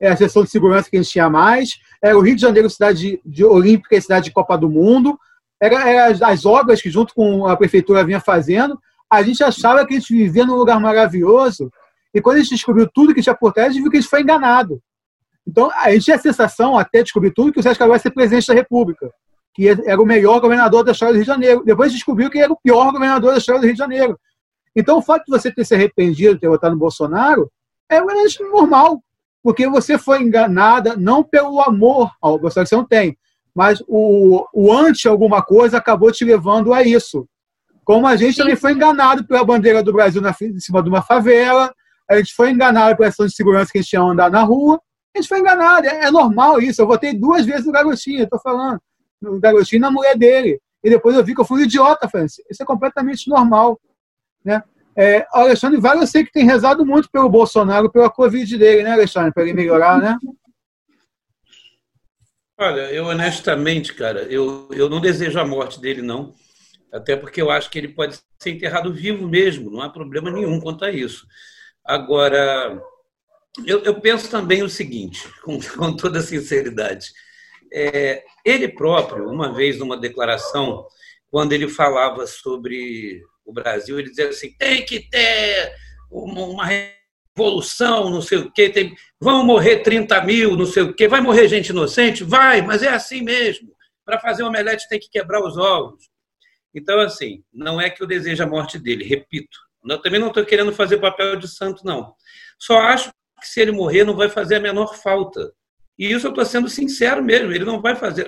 é 0.00 0.08
a 0.08 0.16
seção 0.16 0.44
de 0.44 0.48
segurança 0.48 0.88
que 0.88 0.96
a 0.96 1.02
gente 1.02 1.12
tinha 1.12 1.28
mais, 1.28 1.78
era 2.02 2.16
o 2.16 2.22
Rio 2.22 2.34
de 2.34 2.40
Janeiro, 2.40 2.70
cidade 2.70 2.98
de, 2.98 3.20
de 3.22 3.44
olímpica 3.44 3.94
e 3.94 4.00
cidade 4.00 4.24
de 4.24 4.32
Copa 4.32 4.56
do 4.56 4.70
Mundo, 4.70 5.18
era, 5.60 5.90
era 5.90 6.06
as, 6.06 6.22
as, 6.22 6.46
obras 6.46 6.80
que, 6.80 6.88
junto 6.88 7.12
com 7.12 7.46
a 7.46 7.54
prefeitura, 7.54 8.02
vinha 8.02 8.18
fazendo. 8.18 8.80
A 9.10 9.22
gente 9.22 9.44
achava 9.44 9.86
que 9.86 9.92
a 9.92 9.98
gente 9.98 10.14
vivia 10.14 10.46
num 10.46 10.56
lugar 10.56 10.80
maravilhoso, 10.80 11.70
e 12.14 12.22
quando 12.22 12.36
a 12.36 12.40
gente 12.40 12.54
descobriu 12.54 12.88
tudo 12.90 13.14
que 13.14 13.20
tinha 13.20 13.36
por 13.36 13.52
trás, 13.52 13.68
a 13.68 13.72
gente 13.72 13.82
viu 13.82 13.90
que 13.90 13.98
a 13.98 14.00
gente 14.00 14.08
foi 14.08 14.22
enganado. 14.22 14.80
Então, 15.46 15.70
a 15.74 15.92
gente 15.92 16.06
tinha 16.06 16.16
a 16.16 16.18
sensação, 16.18 16.78
até 16.78 17.02
descobrir 17.02 17.32
tudo, 17.32 17.52
que 17.52 17.60
o 17.60 17.62
Sérgio 17.62 17.78
Cabral 17.78 17.96
ia 17.96 18.00
ser 18.00 18.10
presidente 18.10 18.46
da 18.46 18.54
República 18.54 19.12
que 19.58 19.66
era 19.66 20.00
o 20.00 20.06
melhor 20.06 20.40
governador 20.40 20.84
da 20.84 20.92
história 20.92 21.12
do 21.12 21.16
Rio 21.16 21.24
de 21.24 21.26
Janeiro. 21.26 21.64
Depois 21.64 21.92
descobriu 21.92 22.30
que 22.30 22.38
era 22.38 22.52
o 22.52 22.60
pior 22.62 22.92
governador 22.92 23.32
da 23.32 23.38
história 23.38 23.60
do 23.60 23.64
Rio 23.64 23.74
de 23.74 23.78
Janeiro. 23.78 24.16
Então, 24.76 24.98
o 24.98 25.02
fato 25.02 25.24
de 25.24 25.32
você 25.32 25.50
ter 25.52 25.64
se 25.64 25.74
arrependido 25.74 26.34
de 26.34 26.40
ter 26.42 26.48
votado 26.48 26.74
no 26.74 26.78
Bolsonaro 26.78 27.50
é 27.90 28.00
normal, 28.52 29.02
porque 29.42 29.68
você 29.68 29.98
foi 29.98 30.22
enganada 30.22 30.94
não 30.94 31.24
pelo 31.24 31.60
amor 31.60 32.12
ao 32.22 32.38
Bolsonaro, 32.38 32.66
que 32.66 32.68
você 32.68 32.76
não 32.76 32.86
tem, 32.86 33.18
mas 33.52 33.82
o, 33.88 34.46
o 34.54 34.72
anti 34.72 35.08
alguma 35.08 35.42
coisa 35.42 35.78
acabou 35.78 36.12
te 36.12 36.24
levando 36.24 36.72
a 36.72 36.84
isso. 36.84 37.26
Como 37.84 38.06
a 38.06 38.14
gente 38.14 38.34
Sim. 38.34 38.42
também 38.42 38.54
foi 38.54 38.74
enganado 38.74 39.26
pela 39.26 39.44
bandeira 39.44 39.82
do 39.82 39.92
Brasil 39.92 40.22
na, 40.22 40.32
em 40.40 40.60
cima 40.60 40.84
de 40.84 40.88
uma 40.88 41.02
favela, 41.02 41.74
a 42.08 42.16
gente 42.16 42.32
foi 42.32 42.52
enganado 42.52 42.96
pela 42.96 43.08
ação 43.08 43.26
de 43.26 43.34
segurança 43.34 43.72
que 43.72 43.78
a 43.78 43.80
gente 43.80 43.90
tinha 43.90 44.02
andar 44.02 44.30
na 44.30 44.44
rua, 44.44 44.80
a 45.16 45.18
gente 45.18 45.28
foi 45.28 45.40
enganado, 45.40 45.88
é, 45.88 46.04
é 46.04 46.10
normal 46.12 46.60
isso. 46.60 46.80
Eu 46.80 46.86
votei 46.86 47.12
duas 47.12 47.44
vezes 47.44 47.66
no 47.66 47.72
garotinho, 47.72 48.22
estou 48.22 48.38
falando 48.38 48.78
no 49.20 49.38
garotinho 49.40 49.80
na 49.80 49.90
mulher 49.90 50.16
dele. 50.16 50.60
E 50.82 50.90
depois 50.90 51.16
eu 51.16 51.24
vi 51.24 51.34
que 51.34 51.40
eu 51.40 51.44
fui 51.44 51.60
um 51.60 51.64
idiota, 51.64 52.08
Francis. 52.08 52.44
Isso 52.50 52.62
é 52.62 52.66
completamente 52.66 53.28
normal. 53.28 53.80
Né? 54.44 54.62
É, 54.96 55.26
Alexandre 55.32 55.80
Vale, 55.80 56.00
eu 56.00 56.06
sei 56.06 56.24
que 56.24 56.32
tem 56.32 56.44
rezado 56.44 56.84
muito 56.84 57.10
pelo 57.10 57.28
Bolsonaro, 57.28 57.90
pela 57.90 58.10
Covid 58.10 58.56
dele, 58.56 58.82
né, 58.82 58.92
Alexandre? 58.92 59.32
Para 59.32 59.44
ele 59.44 59.52
melhorar, 59.52 59.98
né? 59.98 60.16
Olha, 62.60 62.92
eu 62.92 63.04
honestamente, 63.06 63.94
cara, 63.94 64.22
eu, 64.22 64.68
eu 64.72 64.88
não 64.88 65.00
desejo 65.00 65.38
a 65.38 65.44
morte 65.44 65.80
dele, 65.80 66.02
não. 66.02 66.34
Até 66.92 67.16
porque 67.16 67.40
eu 67.40 67.50
acho 67.50 67.70
que 67.70 67.78
ele 67.78 67.88
pode 67.88 68.18
ser 68.38 68.50
enterrado 68.50 68.92
vivo 68.92 69.28
mesmo, 69.28 69.70
não 69.70 69.80
há 69.80 69.88
problema 69.88 70.30
nenhum 70.30 70.60
quanto 70.60 70.84
a 70.84 70.90
isso. 70.90 71.26
Agora, 71.84 72.82
eu, 73.64 73.84
eu 73.84 74.00
penso 74.00 74.30
também 74.30 74.62
o 74.62 74.68
seguinte, 74.68 75.28
com, 75.42 75.60
com 75.60 75.96
toda 75.96 76.20
sinceridade. 76.20 77.12
É, 77.72 78.24
ele 78.44 78.68
próprio, 78.68 79.28
uma 79.28 79.52
vez 79.52 79.78
numa 79.78 79.96
declaração, 79.96 80.86
quando 81.30 81.52
ele 81.52 81.68
falava 81.68 82.26
sobre 82.26 83.22
o 83.44 83.52
Brasil, 83.52 83.98
ele 83.98 84.10
dizia 84.10 84.28
assim: 84.28 84.52
tem 84.56 84.84
que 84.84 85.00
ter 85.08 85.74
uma 86.10 86.64
revolução, 86.66 88.10
não 88.10 88.22
sei 88.22 88.38
o 88.38 88.50
quê, 88.50 88.68
tem, 88.68 88.94
vão 89.20 89.44
morrer 89.44 89.78
30 89.78 90.22
mil, 90.24 90.56
não 90.56 90.66
sei 90.66 90.84
o 90.84 90.94
quê, 90.94 91.06
vai 91.06 91.20
morrer 91.20 91.48
gente 91.48 91.68
inocente? 91.68 92.24
Vai, 92.24 92.62
mas 92.62 92.82
é 92.82 92.88
assim 92.88 93.22
mesmo. 93.22 93.72
Para 94.04 94.18
fazer 94.18 94.42
omelete 94.42 94.88
tem 94.88 94.98
que 94.98 95.10
quebrar 95.10 95.42
os 95.42 95.56
ovos. 95.56 96.08
Então, 96.74 96.98
assim, 97.00 97.42
não 97.52 97.80
é 97.80 97.90
que 97.90 98.02
eu 98.02 98.06
desejo 98.06 98.42
a 98.42 98.46
morte 98.46 98.78
dele, 98.78 99.04
repito. 99.04 99.58
Eu 99.84 100.00
também 100.00 100.20
não 100.20 100.28
estou 100.28 100.44
querendo 100.44 100.72
fazer 100.72 100.98
papel 100.98 101.36
de 101.36 101.48
santo, 101.48 101.84
não. 101.84 102.14
Só 102.58 102.78
acho 102.78 103.10
que 103.40 103.48
se 103.48 103.60
ele 103.60 103.72
morrer, 103.72 104.04
não 104.04 104.16
vai 104.16 104.28
fazer 104.28 104.56
a 104.56 104.60
menor 104.60 104.96
falta. 104.96 105.52
E 105.98 106.12
isso 106.12 106.26
eu 106.26 106.30
estou 106.30 106.44
sendo 106.44 106.68
sincero 106.68 107.22
mesmo, 107.22 107.52
ele 107.52 107.64
não 107.64 107.82
vai 107.82 107.96
fazer. 107.96 108.26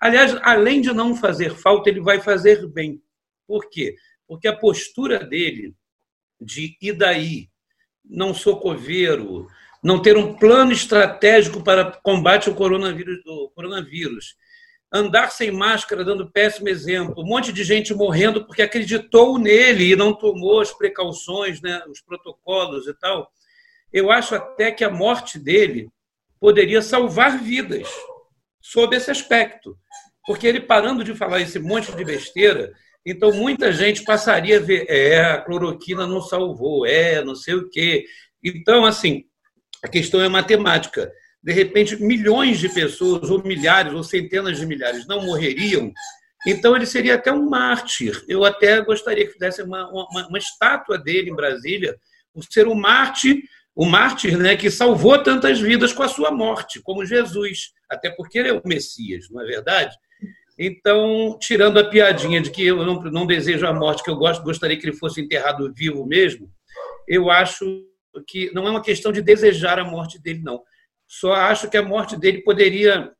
Aliás, 0.00 0.36
além 0.42 0.80
de 0.80 0.92
não 0.92 1.16
fazer 1.16 1.54
falta, 1.54 1.88
ele 1.88 2.00
vai 2.00 2.20
fazer 2.20 2.66
bem. 2.68 3.00
Por 3.46 3.70
quê? 3.70 3.96
Porque 4.26 4.46
a 4.46 4.56
postura 4.56 5.24
dele 5.24 5.74
de 6.40 6.76
ir 6.82 6.92
daí, 6.92 7.48
não 8.04 8.34
sou 8.34 8.60
coveiro, 8.60 9.48
não 9.82 10.02
ter 10.02 10.16
um 10.16 10.34
plano 10.34 10.72
estratégico 10.72 11.62
para 11.62 11.92
combate 12.02 12.48
ao 12.48 12.54
coronavírus, 12.54 13.18
ao 13.26 13.48
coronavírus 13.50 14.36
andar 14.92 15.30
sem 15.30 15.50
máscara, 15.50 16.04
dando 16.04 16.30
péssimo 16.30 16.68
exemplo, 16.68 17.22
um 17.22 17.26
monte 17.26 17.52
de 17.52 17.64
gente 17.64 17.94
morrendo 17.94 18.44
porque 18.46 18.62
acreditou 18.62 19.38
nele 19.38 19.92
e 19.92 19.96
não 19.96 20.14
tomou 20.14 20.60
as 20.60 20.72
precauções, 20.72 21.60
né, 21.60 21.82
os 21.88 22.00
protocolos 22.00 22.86
e 22.86 22.94
tal. 22.94 23.30
Eu 23.92 24.10
acho 24.10 24.34
até 24.34 24.70
que 24.70 24.84
a 24.84 24.90
morte 24.90 25.38
dele 25.38 25.90
poderia 26.40 26.82
salvar 26.82 27.42
vidas 27.42 27.88
sob 28.60 28.96
esse 28.96 29.10
aspecto. 29.10 29.76
Porque 30.26 30.46
ele 30.46 30.60
parando 30.60 31.04
de 31.04 31.14
falar 31.14 31.40
esse 31.40 31.58
monte 31.58 31.92
de 31.92 32.04
besteira, 32.04 32.72
então 33.04 33.32
muita 33.32 33.72
gente 33.72 34.02
passaria 34.02 34.58
a 34.58 34.60
ver, 34.60 34.86
é, 34.88 35.20
a 35.20 35.40
cloroquina 35.40 36.06
não 36.06 36.20
salvou, 36.20 36.84
é, 36.84 37.22
não 37.24 37.34
sei 37.34 37.54
o 37.54 37.68
quê. 37.70 38.04
Então, 38.42 38.84
assim, 38.84 39.24
a 39.84 39.88
questão 39.88 40.20
é 40.20 40.28
matemática 40.28 41.10
de 41.46 41.52
repente, 41.52 42.02
milhões 42.02 42.58
de 42.58 42.68
pessoas, 42.68 43.30
ou 43.30 43.40
milhares, 43.40 43.94
ou 43.94 44.02
centenas 44.02 44.58
de 44.58 44.66
milhares, 44.66 45.06
não 45.06 45.24
morreriam, 45.24 45.92
então 46.44 46.74
ele 46.74 46.84
seria 46.84 47.14
até 47.14 47.30
um 47.30 47.48
mártir. 47.48 48.20
Eu 48.26 48.44
até 48.44 48.80
gostaria 48.80 49.24
que 49.24 49.32
fizesse 49.32 49.62
uma, 49.62 49.88
uma, 49.88 50.26
uma 50.26 50.38
estátua 50.38 50.98
dele 50.98 51.30
em 51.30 51.36
Brasília, 51.36 51.96
por 52.34 52.42
ser 52.50 52.66
um 52.66 52.74
mártir, 52.74 53.44
o 53.76 53.84
mártir 53.84 54.38
né, 54.38 54.56
que 54.56 54.70
salvou 54.70 55.22
tantas 55.22 55.60
vidas 55.60 55.92
com 55.92 56.02
a 56.02 56.08
sua 56.08 56.30
morte, 56.30 56.80
como 56.80 57.04
Jesus, 57.04 57.72
até 57.90 58.08
porque 58.08 58.38
ele 58.38 58.48
é 58.48 58.52
o 58.54 58.62
Messias, 58.64 59.28
não 59.30 59.42
é 59.42 59.44
verdade? 59.44 59.94
Então, 60.58 61.36
tirando 61.38 61.78
a 61.78 61.84
piadinha 61.84 62.40
de 62.40 62.50
que 62.50 62.64
eu 62.66 62.82
não, 62.86 63.02
não 63.02 63.26
desejo 63.26 63.66
a 63.66 63.74
morte, 63.74 64.02
que 64.02 64.08
eu 64.08 64.16
gosto, 64.16 64.42
gostaria 64.42 64.78
que 64.78 64.86
ele 64.86 64.96
fosse 64.96 65.20
enterrado 65.20 65.70
vivo 65.74 66.06
mesmo, 66.06 66.50
eu 67.06 67.30
acho 67.30 67.84
que 68.26 68.50
não 68.54 68.66
é 68.66 68.70
uma 68.70 68.82
questão 68.82 69.12
de 69.12 69.20
desejar 69.20 69.78
a 69.78 69.84
morte 69.84 70.18
dele, 70.18 70.40
não. 70.42 70.62
Só 71.06 71.34
acho 71.34 71.68
que 71.68 71.76
a 71.76 71.82
morte 71.82 72.16
dele 72.16 72.42
poderia 72.42 73.12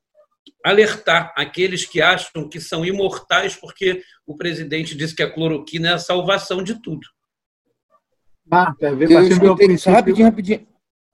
alertar 0.65 1.35
aqueles 1.37 1.85
que 1.85 2.01
acham 2.01 2.49
que 2.49 2.61
são 2.61 2.83
imortais, 2.83 3.55
porque 3.55 4.03
o 4.27 4.35
presidente 4.35 4.97
disse 4.97 5.15
que 5.15 5.23
a 5.23 5.31
cloroquina 5.31 5.91
é 5.91 5.93
a 5.93 5.99
salvação 5.99 6.63
de 6.63 6.81
tudo. 6.81 7.07
Marta, 8.49 8.87
eu 8.89 9.23
escutei, 9.23 9.77
rapidinho, 9.93 10.27
rapidinho, 10.27 10.67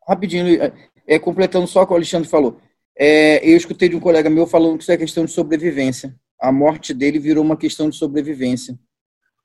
rapidinho, 0.06 0.72
é, 1.06 1.18
completando 1.18 1.66
só 1.66 1.82
o 1.82 1.86
que 1.86 1.92
o 1.92 1.96
Alexandre 1.96 2.28
falou. 2.28 2.60
É, 2.96 3.48
eu 3.48 3.56
escutei 3.56 3.88
de 3.88 3.96
um 3.96 4.00
colega 4.00 4.28
meu 4.28 4.46
falando 4.46 4.76
que 4.76 4.82
isso 4.82 4.92
é 4.92 4.96
questão 4.96 5.24
de 5.24 5.30
sobrevivência. 5.30 6.14
A 6.40 6.52
morte 6.52 6.92
dele 6.92 7.18
virou 7.18 7.42
uma 7.42 7.56
questão 7.56 7.88
de 7.88 7.96
sobrevivência. 7.96 8.78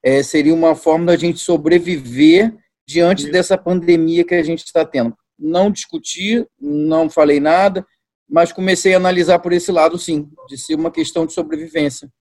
É, 0.03 0.21
seria 0.21 0.53
uma 0.53 0.75
forma 0.75 1.05
da 1.05 1.15
gente 1.15 1.39
sobreviver 1.39 2.53
diante 2.85 3.31
dessa 3.31 3.57
pandemia 3.57 4.23
que 4.23 4.35
a 4.35 4.43
gente 4.43 4.63
está 4.65 4.85
tendo 4.85 5.15
não 5.37 5.69
discuti, 5.69 6.45
não 6.59 7.09
falei 7.09 7.39
nada, 7.39 7.85
mas 8.27 8.51
comecei 8.51 8.93
a 8.93 8.97
analisar 8.97 9.39
por 9.39 9.53
esse 9.53 9.71
lado, 9.71 9.97
sim, 9.97 10.29
de 10.49 10.57
ser 10.57 10.75
uma 10.75 10.91
questão 10.91 11.25
de 11.25 11.33
sobrevivência, 11.33 12.11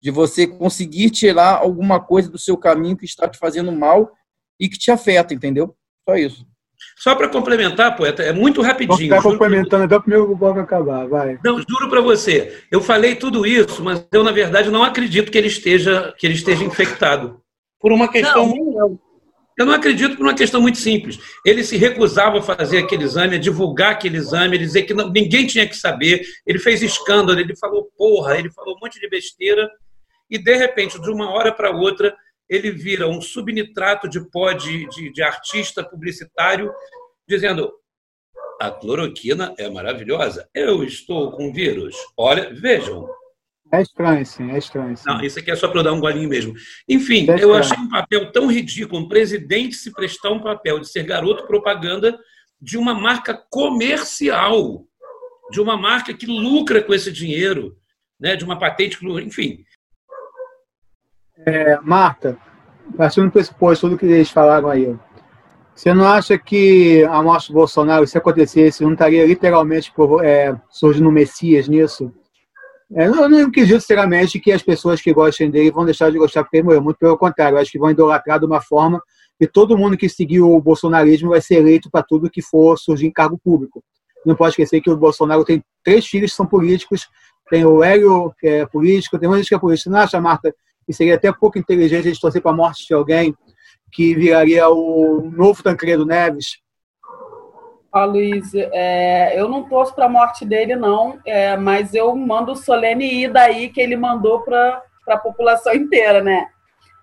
de 0.00 0.10
você 0.10 0.46
conseguir 0.46 1.10
tirar 1.10 1.58
alguma 1.58 2.00
coisa 2.00 2.28
do 2.28 2.38
seu 2.38 2.56
caminho 2.56 2.96
que 2.96 3.04
está 3.04 3.28
te 3.28 3.38
fazendo 3.38 3.70
mal 3.70 4.10
e 4.58 4.68
que 4.68 4.78
te 4.78 4.90
afeta, 4.90 5.34
entendeu? 5.34 5.74
Só 6.08 6.16
isso. 6.16 6.46
Só 6.96 7.14
para 7.14 7.28
complementar, 7.28 7.96
poeta, 7.96 8.22
é 8.22 8.32
muito 8.32 8.60
rapidinho. 8.60 8.88
Vou 8.88 8.98
ficar 8.98 9.22
complementando 9.22 9.84
até 9.84 9.96
o 9.96 10.00
primeiro 10.00 10.36
bloco 10.36 10.60
acabar, 10.60 11.06
vai. 11.06 11.38
Não, 11.44 11.58
juro 11.58 11.88
para 11.88 12.00
você, 12.00 12.64
eu 12.70 12.80
falei 12.80 13.16
tudo 13.16 13.46
isso, 13.46 13.82
mas 13.82 14.06
eu, 14.12 14.22
na 14.22 14.32
verdade, 14.32 14.70
não 14.70 14.82
acredito 14.82 15.30
que 15.30 15.38
ele 15.38 15.48
esteja, 15.48 16.14
que 16.18 16.26
ele 16.26 16.34
esteja 16.34 16.64
infectado. 16.64 17.40
Por 17.80 17.92
uma 17.92 18.08
questão. 18.08 18.48
Não, 18.48 18.72
não. 18.72 19.00
Eu 19.58 19.66
não 19.66 19.74
acredito 19.74 20.16
por 20.16 20.24
uma 20.24 20.34
questão 20.34 20.62
muito 20.62 20.78
simples. 20.78 21.18
Ele 21.44 21.62
se 21.62 21.76
recusava 21.76 22.38
a 22.38 22.42
fazer 22.42 22.78
aquele 22.78 23.04
exame, 23.04 23.36
a 23.36 23.38
divulgar 23.38 23.92
aquele 23.92 24.16
exame, 24.16 24.56
ele 24.56 24.64
dizer 24.64 24.84
que 24.84 24.94
não, 24.94 25.10
ninguém 25.10 25.46
tinha 25.46 25.68
que 25.68 25.76
saber. 25.76 26.22
Ele 26.46 26.58
fez 26.58 26.82
escândalo, 26.82 27.38
ele 27.38 27.54
falou 27.56 27.90
porra, 27.96 28.38
ele 28.38 28.50
falou 28.50 28.76
um 28.76 28.80
monte 28.80 28.98
de 28.98 29.08
besteira. 29.08 29.68
E, 30.30 30.38
de 30.38 30.56
repente, 30.56 31.00
de 31.00 31.10
uma 31.10 31.30
hora 31.30 31.52
para 31.52 31.70
outra, 31.70 32.14
ele 32.48 32.70
vira 32.70 33.08
um 33.08 33.20
subnitrato 33.20 34.08
de 34.08 34.20
pó 34.30 34.52
de, 34.52 34.88
de, 34.88 35.12
de 35.12 35.22
artista 35.22 35.82
publicitário, 35.82 36.72
dizendo: 37.28 37.72
a 38.60 38.70
cloroquina 38.70 39.54
é 39.58 39.68
maravilhosa, 39.68 40.48
eu 40.54 40.84
estou 40.84 41.32
com 41.32 41.52
vírus. 41.52 41.96
Olha, 42.16 42.52
vejam, 42.54 43.08
é 43.72 43.80
estranho, 43.80 44.26
sim, 44.26 44.50
é 44.50 44.58
estranho. 44.58 44.94
Sim. 44.94 45.04
Não, 45.06 45.24
isso 45.24 45.38
aqui 45.38 45.50
é 45.50 45.56
só 45.56 45.66
para 45.66 45.80
eu 45.80 45.84
dar 45.84 45.94
um 45.94 46.00
golinho 46.00 46.28
mesmo. 46.28 46.52
Enfim, 46.86 47.26
é 47.30 47.42
eu 47.42 47.54
achei 47.54 47.78
um 47.78 47.88
papel 47.88 48.30
tão 48.30 48.46
ridículo, 48.46 49.00
um 49.00 49.08
presidente 49.08 49.76
se 49.76 49.90
prestar 49.90 50.30
um 50.30 50.42
papel 50.42 50.78
de 50.78 50.90
ser 50.90 51.04
garoto 51.04 51.46
propaganda 51.46 52.18
de 52.60 52.76
uma 52.76 52.92
marca 52.92 53.34
comercial, 53.50 54.86
de 55.50 55.58
uma 55.58 55.74
marca 55.76 56.12
que 56.12 56.26
lucra 56.26 56.82
com 56.82 56.92
esse 56.92 57.10
dinheiro, 57.10 57.74
né, 58.20 58.36
de 58.36 58.44
uma 58.44 58.58
patente, 58.58 58.98
enfim. 59.24 59.64
É, 61.38 61.78
Marta, 61.80 62.36
partindo 62.96 63.24
do 63.24 63.32
pressuposto 63.32 63.88
tudo 63.88 63.98
que 63.98 64.06
eles 64.06 64.30
falaram 64.30 64.68
aí, 64.68 64.96
você 65.74 65.94
não 65.94 66.06
acha 66.06 66.36
que 66.38 67.02
a 67.04 67.22
morte 67.22 67.48
do 67.48 67.54
Bolsonaro, 67.54 68.06
se 68.06 68.18
acontecesse, 68.18 68.84
não 68.84 68.92
estaria 68.92 69.26
literalmente 69.26 69.92
é, 70.22 70.54
surgindo 70.68 71.08
um 71.08 71.12
Messias 71.12 71.66
nisso? 71.66 72.12
É, 72.94 73.06
eu 73.06 73.28
não 73.28 73.46
acredito, 73.46 73.80
sinceramente, 73.80 74.38
que 74.38 74.52
as 74.52 74.62
pessoas 74.62 75.00
que 75.00 75.14
gostem 75.14 75.50
dele 75.50 75.70
vão 75.70 75.86
deixar 75.86 76.10
de 76.12 76.18
gostar 76.18 76.44
porque 76.44 76.58
ele 76.58 76.64
morreu. 76.64 76.82
Muito 76.82 76.98
pelo 76.98 77.16
contrário, 77.16 77.56
acho 77.56 77.72
que 77.72 77.78
vão 77.78 77.90
idolatrar 77.90 78.38
de 78.38 78.44
uma 78.44 78.60
forma 78.60 79.02
que 79.38 79.46
todo 79.46 79.78
mundo 79.78 79.96
que 79.96 80.08
seguiu 80.10 80.52
o 80.52 80.60
bolsonarismo 80.60 81.30
vai 81.30 81.40
ser 81.40 81.56
eleito 81.56 81.90
para 81.90 82.02
tudo 82.02 82.30
que 82.30 82.42
for 82.42 82.78
surgir 82.78 83.06
em 83.06 83.10
cargo 83.10 83.40
público. 83.42 83.82
Não 84.26 84.36
pode 84.36 84.50
esquecer 84.50 84.80
que 84.82 84.90
o 84.90 84.96
Bolsonaro 84.96 85.44
tem 85.44 85.64
três 85.82 86.06
filhos 86.06 86.32
que 86.32 86.36
são 86.36 86.46
políticos, 86.46 87.08
tem 87.50 87.64
o 87.64 87.82
Hélio, 87.82 88.32
que 88.38 88.46
é 88.46 88.66
político, 88.66 89.18
tem 89.18 89.32
gente 89.32 89.48
que 89.48 89.54
é 89.54 89.58
político. 89.58 89.90
Não 89.90 89.98
acha, 89.98 90.20
Marta, 90.20 90.54
que 90.86 90.92
seria 90.92 91.14
até 91.14 91.32
pouco 91.32 91.58
inteligente 91.58 92.06
a 92.06 92.10
gente 92.10 92.20
torcer 92.20 92.42
para 92.42 92.50
a 92.50 92.56
morte 92.56 92.86
de 92.86 92.94
alguém 92.94 93.34
que 93.90 94.14
viraria 94.14 94.68
o 94.68 95.30
novo 95.30 95.62
Tancredo 95.62 96.06
Neves, 96.06 96.62
Ó, 97.94 98.06
Luiz, 98.06 98.54
é, 98.54 99.38
eu 99.38 99.50
não 99.50 99.68
torço 99.68 99.94
para 99.94 100.06
a 100.06 100.08
morte 100.08 100.46
dele, 100.46 100.74
não, 100.74 101.20
é, 101.26 101.58
mas 101.58 101.92
eu 101.92 102.16
mando 102.16 102.52
o 102.52 102.56
solene 102.56 103.24
ir 103.24 103.30
daí 103.30 103.68
que 103.68 103.82
ele 103.82 103.96
mandou 103.96 104.40
para 104.40 104.82
a 105.08 105.18
população 105.18 105.74
inteira, 105.74 106.22
né? 106.22 106.48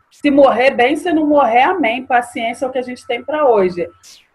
Se 0.10 0.32
morrer 0.32 0.72
bem, 0.72 0.96
se 0.96 1.14
não 1.14 1.28
morrer, 1.28 1.62
amém. 1.62 2.08
Paciência 2.08 2.66
é 2.66 2.68
o 2.68 2.72
que 2.72 2.80
a 2.80 2.84
gente 2.84 3.06
tem 3.06 3.24
para 3.24 3.48
hoje. 3.48 3.88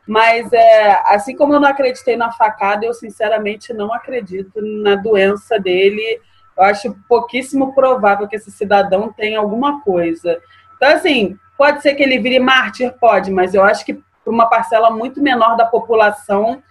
Mas, 0.07 0.53
é, 0.53 1.03
assim 1.07 1.35
como 1.35 1.55
eu 1.55 1.61
não 1.61 1.69
acreditei 1.69 2.17
na 2.17 2.31
facada, 2.31 2.87
eu 2.87 2.95
sinceramente 2.95 3.73
não 3.73 3.93
acredito 3.93 4.61
na 4.63 4.95
doença 4.95 5.59
dele. 5.59 6.21
Eu 6.57 6.65
acho 6.65 6.97
pouquíssimo 7.09 7.75
provável 7.75 8.29
que 8.29 8.37
esse 8.37 8.51
cidadão 8.51 9.13
tenha 9.13 9.39
alguma 9.39 9.81
coisa. 9.81 10.41
Então, 10.77 10.89
assim, 10.89 11.39
pode 11.57 11.83
ser 11.83 11.95
que 11.95 12.03
ele 12.03 12.19
vire 12.19 12.39
mártir? 12.39 12.93
Pode, 12.99 13.31
mas 13.31 13.55
eu 13.55 13.63
acho 13.63 13.85
que 13.85 13.95
para 13.95 14.33
uma 14.33 14.49
parcela 14.49 14.91
muito 14.91 15.21
menor 15.21 15.57
da 15.57 15.67
população 15.67 16.63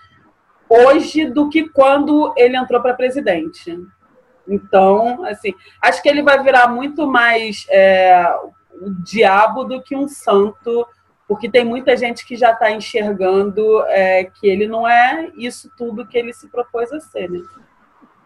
hoje 0.67 1.25
do 1.25 1.49
que 1.49 1.69
quando 1.69 2.33
ele 2.35 2.57
entrou 2.57 2.81
para 2.81 2.95
presidente. 2.95 3.77
Então, 4.47 5.23
assim, 5.25 5.53
acho 5.81 6.01
que 6.01 6.09
ele 6.09 6.23
vai 6.23 6.41
virar 6.41 6.67
muito 6.67 7.07
mais 7.07 7.65
é, 7.69 8.25
o 8.81 8.89
diabo 9.03 9.63
do 9.63 9.81
que 9.81 9.95
um 9.95 10.07
santo, 10.07 10.85
porque 11.27 11.49
tem 11.49 11.63
muita 11.63 11.95
gente 11.95 12.25
que 12.25 12.35
já 12.35 12.51
está 12.51 12.71
enxergando 12.71 13.83
é, 13.85 14.25
que 14.25 14.47
ele 14.47 14.67
não 14.67 14.87
é 14.87 15.31
isso 15.37 15.69
tudo 15.77 16.07
que 16.07 16.17
ele 16.17 16.33
se 16.33 16.49
propôs 16.49 16.91
a 16.91 16.99
ser, 16.99 17.29
né? 17.29 17.39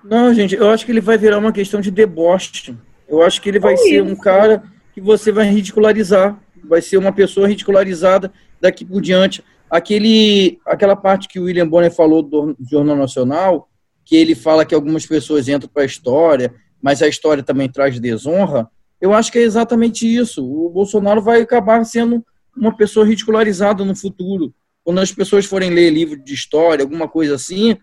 Não, 0.04 0.34
gente, 0.34 0.56
eu 0.56 0.70
acho 0.70 0.86
que 0.86 0.92
ele 0.92 1.02
vai 1.02 1.18
virar 1.18 1.38
uma 1.38 1.52
questão 1.52 1.82
de 1.82 1.92
deboche. 1.92 2.76
Eu 3.08 3.22
acho 3.22 3.42
que 3.42 3.50
ele 3.50 3.60
vai 3.60 3.74
é 3.74 3.78
ser 3.78 4.02
um 4.02 4.16
cara 4.16 4.64
que 4.94 5.02
você 5.02 5.32
vai 5.32 5.48
ridicularizar, 5.48 6.40
vai 6.64 6.82
ser 6.82 6.98
uma 6.98 7.12
pessoa 7.12 7.48
ridicularizada 7.48 8.32
daqui 8.60 8.84
por 8.84 9.02
diante. 9.02 9.44
Aquele, 9.70 10.60
aquela 10.66 10.96
parte 10.96 11.28
que 11.28 11.40
o 11.40 11.44
William 11.44 11.68
Bonner 11.68 11.94
falou 11.94 12.22
do 12.22 12.56
Jornal 12.70 12.96
Nacional, 12.96 13.70
que 14.06 14.16
ele 14.16 14.36
fala 14.36 14.66
que 14.66 14.74
algumas 14.74 15.06
pessoas 15.06 15.48
entram 15.48 15.70
para 15.72 15.84
a 15.84 15.86
história, 15.86 16.54
mas 16.82 17.02
a 17.02 17.08
história 17.08 17.44
também 17.44 17.70
traz 17.70 18.00
desonra, 18.00 18.70
Eu 19.00 19.14
acho 19.14 19.32
que 19.32 19.38
é 19.38 19.42
exatamente 19.42 20.08
isso. 20.08 20.44
O 20.44 20.70
Bolsonaro 20.70 21.22
vai 21.22 21.42
acabar 21.42 21.84
sendo 21.84 22.26
uma 22.56 22.76
pessoa 22.76 23.06
ridicularizada 23.06 23.84
no 23.86 23.96
futuro. 23.96 24.54
Quando 24.84 25.00
as 25.00 25.12
pessoas 25.12 25.46
forem 25.46 25.70
ler 25.70 25.90
livro 25.90 26.18
de 26.18 26.34
história, 26.34 26.84
alguma 26.84 27.08
coisa 27.08 27.36
assim, 27.36 27.78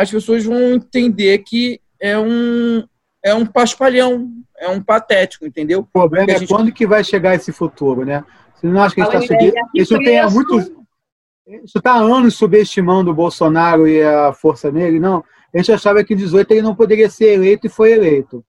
as 0.00 0.10
pessoas 0.10 0.42
vão 0.42 0.72
entender 0.72 1.36
que 1.40 1.78
é 2.00 2.18
um, 2.18 2.82
é 3.22 3.34
um 3.34 3.44
paspalhão, 3.44 4.30
é 4.58 4.66
um 4.66 4.82
patético, 4.82 5.44
entendeu? 5.44 5.80
O 5.80 5.84
problema 5.84 6.30
é 6.30 6.38
gente... 6.38 6.48
quando 6.48 6.72
que 6.72 6.86
vai 6.86 7.04
chegar 7.04 7.34
esse 7.34 7.52
futuro, 7.52 8.02
né? 8.02 8.24
Você 8.54 8.66
não 8.66 8.82
acha 8.82 8.94
que 8.94 9.02
a 9.02 9.04
gente 9.04 9.14
está 9.14 9.34
subindo? 9.34 9.54
Isso 9.74 9.98
tem 9.98 10.30
muitos. 10.30 10.72
Isso 11.62 11.76
está 11.76 11.92
há 11.92 11.98
anos 11.98 12.34
subestimando 12.34 13.10
o 13.10 13.14
Bolsonaro 13.14 13.86
e 13.86 14.02
a 14.02 14.32
força 14.32 14.72
nele, 14.72 14.98
não. 14.98 15.22
A 15.54 15.58
gente 15.58 15.70
achava 15.70 16.02
que 16.02 16.14
em 16.14 16.16
18 16.16 16.50
ele 16.50 16.62
não 16.62 16.74
poderia 16.74 17.10
ser 17.10 17.34
eleito 17.34 17.66
e 17.66 17.70
foi 17.70 17.92
eleito. 17.92 18.42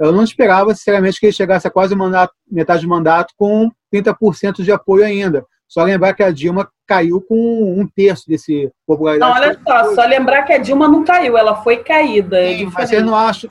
Eu 0.00 0.10
não 0.10 0.24
esperava, 0.24 0.74
sinceramente, 0.74 1.20
que 1.20 1.26
ele 1.26 1.32
chegasse 1.32 1.68
a 1.68 1.70
quase 1.70 1.94
mandato, 1.94 2.34
metade 2.50 2.82
do 2.82 2.88
mandato 2.88 3.32
com 3.36 3.70
30% 3.94 4.64
de 4.64 4.72
apoio 4.72 5.04
ainda. 5.04 5.46
Só 5.68 5.84
lembrar 5.84 6.14
que 6.14 6.22
a 6.22 6.30
Dilma 6.30 6.68
caiu 6.86 7.20
com 7.20 7.78
um 7.78 7.86
terço 7.86 8.26
desse 8.26 8.72
popularidade. 8.86 9.30
Não, 9.30 9.38
olha 9.38 9.60
só, 9.62 9.94
só 9.94 10.06
lembrar 10.06 10.42
que 10.42 10.52
a 10.54 10.58
Dilma 10.58 10.88
não 10.88 11.04
caiu, 11.04 11.36
ela 11.36 11.56
foi 11.56 11.76
caída. 11.76 12.42
Sim, 12.42 12.62
é 12.62 12.70
mas 12.72 12.88
você 12.88 13.00
não 13.00 13.14
acha. 13.14 13.48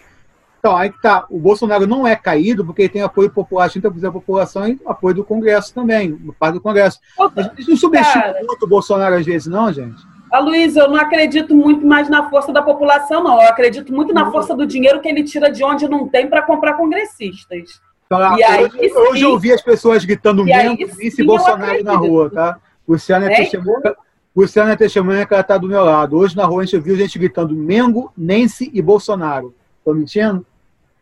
Então, 0.60 0.76
aí 0.76 0.90
que 0.90 1.00
tá. 1.00 1.26
O 1.30 1.40
Bolsonaro 1.40 1.86
não 1.86 2.06
é 2.08 2.16
caído 2.16 2.66
porque 2.66 2.82
ele 2.82 2.90
tem 2.90 3.02
apoio 3.04 3.30
popular, 3.30 3.70
30% 3.70 4.00
da 4.00 4.12
população 4.12 4.68
e 4.68 4.80
apoio 4.86 5.16
do 5.16 5.24
Congresso 5.24 5.74
também, 5.74 6.14
parte 6.40 6.56
do 6.56 6.62
Congresso. 6.62 7.00
Outra, 7.18 7.44
a 7.44 7.56
gente 7.56 7.70
não 7.70 7.78
subestima 7.78 8.34
muito 8.46 8.64
o 8.64 8.68
Bolsonaro 8.68 9.16
às 9.16 9.26
vezes, 9.26 9.48
não, 9.48 9.72
gente? 9.72 10.02
A 10.32 10.40
Luiz, 10.40 10.76
eu 10.76 10.90
não 10.90 10.98
acredito 10.98 11.56
muito 11.56 11.86
mais 11.86 12.10
na 12.10 12.30
força 12.30 12.52
da 12.52 12.62
população, 12.62 13.24
não. 13.24 13.42
Eu 13.42 13.48
acredito 13.48 13.94
muito 13.94 14.14
na 14.14 14.30
força 14.30 14.56
do 14.56 14.66
dinheiro 14.66 15.00
que 15.00 15.08
ele 15.08 15.24
tira 15.24 15.50
de 15.50 15.64
onde 15.64 15.88
não 15.88 16.08
tem 16.08 16.28
para 16.28 16.42
comprar 16.42 16.74
congressistas. 16.74 17.80
Então, 18.08 18.38
e 18.38 18.44
aí, 18.44 18.64
hoje, 18.64 18.94
hoje 18.94 19.24
eu 19.24 19.38
vi 19.38 19.52
as 19.52 19.62
pessoas 19.62 20.04
gritando 20.06 20.44
mesmo 20.44 20.78
vice 20.96 21.24
Bolsonaro 21.24 21.84
na 21.84 21.96
rua, 21.96 22.30
tá? 22.30 22.58
Luciana 22.88 23.30
é, 23.30 23.34
é 23.34 23.36
testemunha, 23.38 23.96
Luciana 24.34 24.72
é 24.72 24.76
testemunha 24.78 25.26
que 25.26 25.34
ela 25.34 25.42
está 25.42 25.58
do 25.58 25.68
meu 25.68 25.84
lado. 25.84 26.18
Hoje 26.18 26.36
na 26.36 26.46
rua 26.46 26.62
a 26.62 26.66
gente 26.66 26.80
viu 26.80 26.96
gente 26.96 27.20
gritando 27.20 27.54
Mengo, 27.54 28.12
Nense 28.18 28.72
e 28.74 28.82
Bolsonaro. 28.82 29.54
Estou 29.80 29.94
mentindo? 29.94 30.46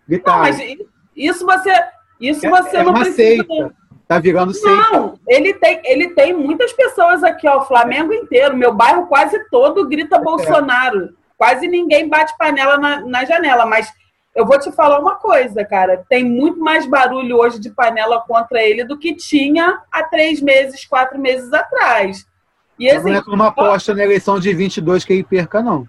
Gritaram. 0.07 0.43
Não, 0.43 0.51
mas 0.51 0.77
isso 1.15 1.45
você, 1.45 1.71
isso 2.19 2.45
é, 2.45 2.50
você 2.50 2.77
é 2.77 2.83
não 2.83 2.93
precisa. 2.93 3.15
Seita. 3.15 3.75
Tá 4.07 4.19
virando 4.19 4.53
seita. 4.53 4.91
Não, 4.91 5.19
ele 5.27 5.53
tem, 5.55 5.81
ele 5.83 6.09
tem 6.09 6.33
muitas 6.33 6.71
pessoas 6.74 7.24
aqui, 7.24 7.47
ó, 7.47 7.57
o 7.57 7.65
Flamengo 7.65 8.13
inteiro, 8.13 8.55
meu 8.55 8.74
bairro 8.74 9.07
quase 9.07 9.39
todo 9.50 9.88
grita 9.88 10.17
é. 10.17 10.19
Bolsonaro. 10.19 11.09
Quase 11.38 11.67
ninguém 11.67 12.07
bate 12.07 12.35
panela 12.38 12.77
na, 12.77 13.01
na 13.01 13.25
janela, 13.25 13.65
mas 13.65 13.91
eu 14.35 14.45
vou 14.45 14.59
te 14.59 14.69
falar 14.71 14.99
uma 14.99 15.15
coisa, 15.15 15.63
cara. 15.63 16.03
Tem 16.09 16.23
muito 16.23 16.59
mais 16.59 16.85
barulho 16.85 17.37
hoje 17.37 17.59
de 17.59 17.69
panela 17.69 18.21
contra 18.27 18.61
ele 18.61 18.83
do 18.83 18.99
que 18.99 19.15
tinha 19.15 19.79
há 19.89 20.03
três 20.03 20.41
meses, 20.41 20.85
quatro 20.85 21.17
meses 21.17 21.51
atrás. 21.53 22.25
E, 22.77 22.89
assim, 22.89 23.11
não 23.11 23.15
é 23.15 23.23
uma 23.27 23.47
aposta 23.47 23.93
na 23.93 24.03
eleição 24.03 24.37
de 24.37 24.53
22 24.53 25.05
que 25.05 25.13
ele 25.13 25.23
perca, 25.23 25.61
não. 25.61 25.87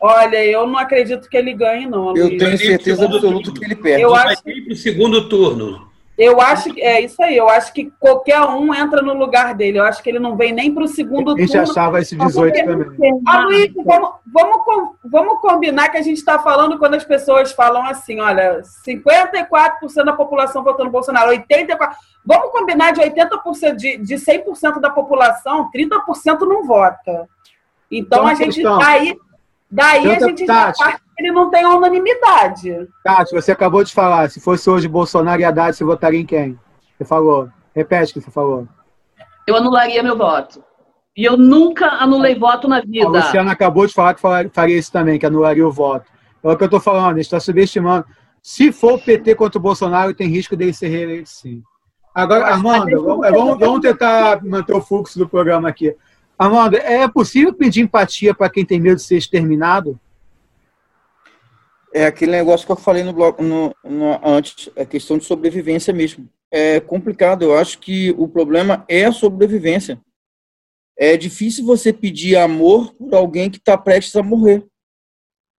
Olha, 0.00 0.44
eu 0.44 0.66
não 0.66 0.76
acredito 0.76 1.30
que 1.30 1.36
ele 1.36 1.54
ganhe, 1.54 1.86
não. 1.86 2.16
Eu 2.16 2.36
tenho 2.36 2.58
certeza 2.58 3.04
absoluta 3.04 3.52
que 3.52 3.64
ele 3.64 3.76
perde. 3.76 4.02
Eu 4.02 4.14
acho... 4.14 4.42
Vai 4.42 4.54
ir 4.54 4.64
para 4.64 4.72
o 4.72 4.76
segundo 4.76 5.28
turno. 5.28 5.93
Eu 6.16 6.40
acho 6.40 6.72
que 6.72 6.80
é 6.80 7.00
isso 7.00 7.20
aí. 7.22 7.36
Eu 7.36 7.48
acho 7.48 7.72
que 7.72 7.92
qualquer 7.98 8.40
um 8.40 8.72
entra 8.72 9.02
no 9.02 9.14
lugar 9.14 9.54
dele. 9.54 9.78
Eu 9.78 9.84
acho 9.84 10.02
que 10.02 10.08
ele 10.08 10.20
não 10.20 10.36
vem 10.36 10.52
nem 10.52 10.72
para 10.72 10.84
o 10.84 10.88
segundo 10.88 11.34
turno. 11.34 11.38
A 11.38 11.40
gente 11.40 11.52
turno, 11.52 11.70
achava 11.70 12.00
esse 12.00 12.16
18 12.16 12.64
também. 12.64 13.20
Ah, 13.26 13.40
Luiz, 13.40 13.72
vamos, 13.84 14.10
vamos, 14.26 14.96
vamos 15.04 15.40
combinar 15.40 15.88
que 15.88 15.98
a 15.98 16.02
gente 16.02 16.18
está 16.18 16.38
falando 16.38 16.78
quando 16.78 16.94
as 16.94 17.04
pessoas 17.04 17.52
falam 17.52 17.84
assim: 17.84 18.20
olha, 18.20 18.62
54% 18.86 20.04
da 20.04 20.12
população 20.12 20.62
votando 20.62 20.90
Bolsonaro, 20.90 21.32
84%. 21.32 21.76
Vamos 22.24 22.52
combinar 22.52 22.92
de 22.92 23.00
80%, 23.00 23.74
de, 23.74 23.98
de 23.98 24.14
100% 24.14 24.80
da 24.80 24.90
população, 24.90 25.68
30% 25.70 26.40
não 26.42 26.64
vota. 26.64 27.28
Então, 27.90 28.20
então 28.20 28.26
a 28.26 28.34
gente. 28.34 28.54
Questão. 28.54 28.80
Aí, 28.80 29.16
daí 29.74 30.10
a 30.10 30.18
gente 30.20 30.46
já 30.46 30.72
parte 30.72 31.04
ele 31.18 31.30
não 31.30 31.50
tem 31.50 31.64
unanimidade. 31.64 32.88
Tati, 33.04 33.34
você 33.34 33.52
acabou 33.52 33.84
de 33.84 33.92
falar, 33.92 34.28
se 34.30 34.40
fosse 34.40 34.68
hoje 34.68 34.88
Bolsonaro 34.88 35.40
e 35.40 35.44
Haddad, 35.44 35.76
você 35.76 35.84
votaria 35.84 36.20
em 36.20 36.26
quem? 36.26 36.58
Você 36.96 37.04
falou. 37.04 37.48
Repete 37.74 38.12
o 38.12 38.14
que 38.14 38.20
você 38.20 38.30
falou. 38.30 38.68
Eu 39.46 39.56
anularia 39.56 40.02
meu 40.02 40.16
voto. 40.16 40.62
E 41.16 41.24
eu 41.24 41.36
nunca 41.36 41.86
anulei 41.86 42.34
voto 42.34 42.66
na 42.66 42.80
vida. 42.80 43.06
A 43.06 43.24
Luciana 43.24 43.52
acabou 43.52 43.86
de 43.86 43.92
falar 43.92 44.14
que 44.14 44.20
faria 44.20 44.78
isso 44.78 44.90
também, 44.90 45.18
que 45.18 45.26
anularia 45.26 45.66
o 45.66 45.72
voto. 45.72 46.10
É 46.42 46.48
o 46.48 46.56
que 46.56 46.64
eu 46.64 46.66
estou 46.66 46.80
falando, 46.80 47.12
a 47.12 47.16
gente 47.16 47.26
está 47.26 47.40
subestimando. 47.40 48.04
Se 48.42 48.72
for 48.72 48.94
o 48.94 48.98
PT 48.98 49.34
contra 49.36 49.58
o 49.58 49.62
Bolsonaro, 49.62 50.14
tem 50.14 50.28
risco 50.28 50.56
dele 50.56 50.72
ser 50.72 50.88
reeleito 50.88 51.30
sim. 51.30 51.62
Agora, 52.14 52.54
Amanda, 52.54 52.96
vamos, 53.00 53.58
vamos 53.58 53.80
tentar 53.80 54.44
manter 54.44 54.74
o 54.74 54.80
fluxo 54.80 55.18
do 55.18 55.28
programa 55.28 55.68
aqui. 55.68 55.96
Amanda, 56.38 56.78
é 56.78 57.06
possível 57.08 57.52
pedir 57.54 57.82
empatia 57.82 58.34
para 58.34 58.50
quem 58.50 58.64
tem 58.64 58.80
medo 58.80 58.96
de 58.96 59.02
ser 59.02 59.16
exterminado? 59.16 59.98
é 61.94 62.06
aquele 62.06 62.32
negócio 62.32 62.66
que 62.66 62.72
eu 62.72 62.76
falei 62.76 63.04
no 63.04 63.12
bloco 63.12 63.40
no, 63.40 63.72
no, 63.84 64.20
antes, 64.24 64.68
é 64.74 64.84
questão 64.84 65.16
de 65.16 65.24
sobrevivência 65.24 65.94
mesmo. 65.94 66.28
É 66.50 66.80
complicado, 66.80 67.42
eu 67.42 67.56
acho 67.56 67.78
que 67.78 68.12
o 68.18 68.26
problema 68.26 68.84
é 68.88 69.04
a 69.04 69.12
sobrevivência. 69.12 70.00
É 70.98 71.16
difícil 71.16 71.64
você 71.64 71.92
pedir 71.92 72.36
amor 72.36 72.92
por 72.94 73.14
alguém 73.14 73.48
que 73.48 73.58
está 73.58 73.78
prestes 73.78 74.16
a 74.16 74.24
morrer. 74.24 74.64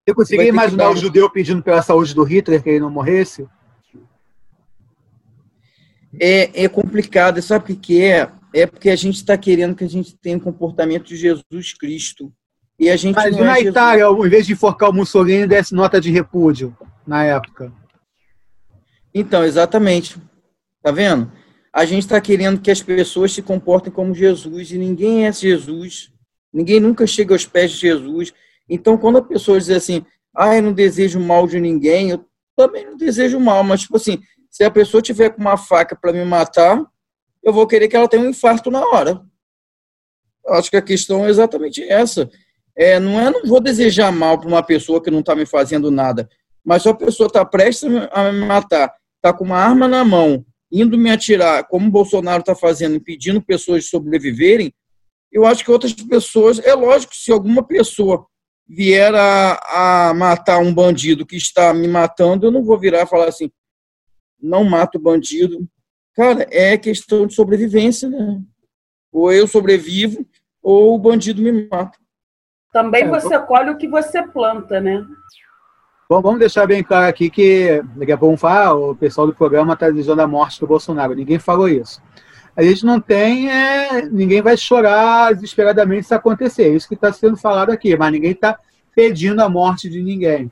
Eu 0.06 0.14
consegui 0.14 0.46
imaginar 0.46 0.90
o 0.90 0.96
judeu 0.96 1.30
pedindo 1.30 1.62
pela 1.62 1.82
saúde 1.82 2.14
do 2.14 2.22
Hitler 2.22 2.62
que 2.62 2.68
ele 2.68 2.80
não 2.80 2.90
morresse? 2.90 3.48
É, 6.20 6.64
é 6.64 6.68
complicado, 6.68 7.40
sabe 7.40 7.72
o 7.72 7.76
que 7.76 8.02
é? 8.02 8.30
É 8.56 8.66
porque 8.66 8.88
a 8.88 8.96
gente 8.96 9.16
está 9.16 9.36
querendo 9.36 9.76
que 9.76 9.84
a 9.84 9.88
gente 9.88 10.16
tenha 10.16 10.38
o 10.38 10.40
comportamento 10.40 11.04
de 11.04 11.16
Jesus 11.16 11.74
Cristo. 11.74 12.32
E 12.78 12.88
a 12.88 12.96
gente 12.96 13.14
Mas 13.14 13.36
na 13.36 13.58
é 13.58 13.64
Itália, 13.64 14.06
Jesus... 14.06 14.26
em 14.26 14.30
vez 14.30 14.46
de 14.46 14.54
enforcar 14.54 14.88
o 14.88 14.94
Mussolini, 14.94 15.46
desse 15.46 15.74
nota 15.74 16.00
de 16.00 16.10
repúdio 16.10 16.74
na 17.06 17.22
época. 17.22 17.70
Então, 19.14 19.44
exatamente. 19.44 20.16
Tá 20.82 20.90
vendo? 20.90 21.30
A 21.70 21.84
gente 21.84 22.04
está 22.04 22.18
querendo 22.18 22.58
que 22.58 22.70
as 22.70 22.82
pessoas 22.82 23.30
se 23.34 23.42
comportem 23.42 23.92
como 23.92 24.14
Jesus 24.14 24.70
e 24.70 24.78
ninguém 24.78 25.26
é 25.26 25.32
Jesus. 25.32 26.10
Ninguém 26.50 26.80
nunca 26.80 27.06
chega 27.06 27.34
aos 27.34 27.44
pés 27.44 27.72
de 27.72 27.76
Jesus. 27.76 28.32
Então, 28.66 28.96
quando 28.96 29.18
a 29.18 29.22
pessoa 29.22 29.58
diz 29.58 29.68
assim, 29.68 30.02
ah, 30.34 30.56
eu 30.56 30.62
não 30.62 30.72
desejo 30.72 31.20
mal 31.20 31.46
de 31.46 31.60
ninguém, 31.60 32.08
eu 32.08 32.24
também 32.56 32.86
não 32.86 32.96
desejo 32.96 33.38
mal, 33.38 33.62
mas, 33.62 33.82
tipo 33.82 33.98
assim, 33.98 34.18
se 34.50 34.64
a 34.64 34.70
pessoa 34.70 35.02
tiver 35.02 35.28
com 35.28 35.42
uma 35.42 35.58
faca 35.58 35.94
para 35.94 36.10
me 36.10 36.24
matar, 36.24 36.82
eu 37.46 37.52
vou 37.52 37.64
querer 37.64 37.86
que 37.86 37.94
ela 37.94 38.08
tenha 38.08 38.24
um 38.24 38.30
infarto 38.30 38.72
na 38.72 38.84
hora. 38.84 39.22
Acho 40.48 40.68
que 40.68 40.76
a 40.76 40.82
questão 40.82 41.24
é 41.24 41.30
exatamente 41.30 41.80
essa. 41.80 42.28
É, 42.76 42.98
não 42.98 43.20
é, 43.20 43.30
não 43.30 43.44
vou 43.44 43.60
desejar 43.60 44.10
mal 44.10 44.36
para 44.36 44.48
uma 44.48 44.64
pessoa 44.64 45.00
que 45.00 45.12
não 45.12 45.20
está 45.20 45.36
me 45.36 45.46
fazendo 45.46 45.88
nada, 45.88 46.28
mas 46.64 46.82
se 46.82 46.88
a 46.88 46.94
pessoa 46.94 47.28
está 47.28 47.44
prestes 47.44 47.88
a 48.10 48.32
me 48.32 48.44
matar, 48.44 48.92
está 49.14 49.32
com 49.32 49.44
uma 49.44 49.56
arma 49.58 49.86
na 49.86 50.04
mão, 50.04 50.44
indo 50.70 50.98
me 50.98 51.08
atirar, 51.08 51.66
como 51.68 51.86
o 51.86 51.90
Bolsonaro 51.90 52.40
está 52.40 52.54
fazendo, 52.54 52.96
impedindo 52.96 53.40
pessoas 53.40 53.84
de 53.84 53.90
sobreviverem, 53.90 54.74
eu 55.30 55.46
acho 55.46 55.64
que 55.64 55.70
outras 55.70 55.92
pessoas, 55.92 56.58
é 56.58 56.74
lógico, 56.74 57.14
se 57.14 57.30
alguma 57.30 57.62
pessoa 57.62 58.26
vier 58.68 59.14
a, 59.14 60.08
a 60.08 60.14
matar 60.14 60.58
um 60.58 60.74
bandido 60.74 61.24
que 61.24 61.36
está 61.36 61.72
me 61.72 61.86
matando, 61.86 62.48
eu 62.48 62.50
não 62.50 62.64
vou 62.64 62.78
virar 62.78 63.04
e 63.04 63.06
falar 63.06 63.28
assim, 63.28 63.50
não 64.40 64.64
mato 64.64 64.98
bandido. 64.98 65.66
Cara, 66.16 66.46
é 66.50 66.78
questão 66.78 67.26
de 67.26 67.34
sobrevivência, 67.34 68.08
né? 68.08 68.40
Ou 69.12 69.30
eu 69.30 69.46
sobrevivo, 69.46 70.26
ou 70.62 70.94
o 70.94 70.98
bandido 70.98 71.42
me 71.42 71.68
mata. 71.68 71.98
Também 72.72 73.04
é, 73.04 73.08
você 73.08 73.38
colhe 73.38 73.70
o 73.70 73.76
que 73.76 73.86
você 73.86 74.22
planta, 74.22 74.80
né? 74.80 75.06
Bom, 76.08 76.22
vamos 76.22 76.38
deixar 76.38 76.66
bem 76.66 76.82
claro 76.82 77.06
aqui 77.06 77.28
que 77.28 77.82
daqui 77.96 78.12
a 78.12 78.16
pouco 78.16 78.36
falar, 78.36 78.74
o 78.74 78.96
pessoal 78.96 79.26
do 79.26 79.34
programa 79.34 79.74
está 79.74 79.90
desejando 79.90 80.22
a 80.22 80.26
morte 80.26 80.58
do 80.58 80.66
Bolsonaro. 80.66 81.14
Ninguém 81.14 81.38
falou 81.38 81.68
isso. 81.68 82.00
A 82.56 82.62
gente 82.62 82.86
não 82.86 82.98
tem, 82.98 83.50
é, 83.50 84.08
ninguém 84.08 84.40
vai 84.40 84.56
chorar 84.56 85.34
desesperadamente 85.34 86.06
se 86.06 86.14
acontecer. 86.14 86.62
É 86.64 86.68
isso 86.68 86.88
que 86.88 86.94
está 86.94 87.12
sendo 87.12 87.36
falado 87.36 87.70
aqui, 87.70 87.94
mas 87.96 88.12
ninguém 88.12 88.30
está 88.30 88.58
pedindo 88.94 89.42
a 89.42 89.48
morte 89.48 89.90
de 89.90 90.02
ninguém. 90.02 90.50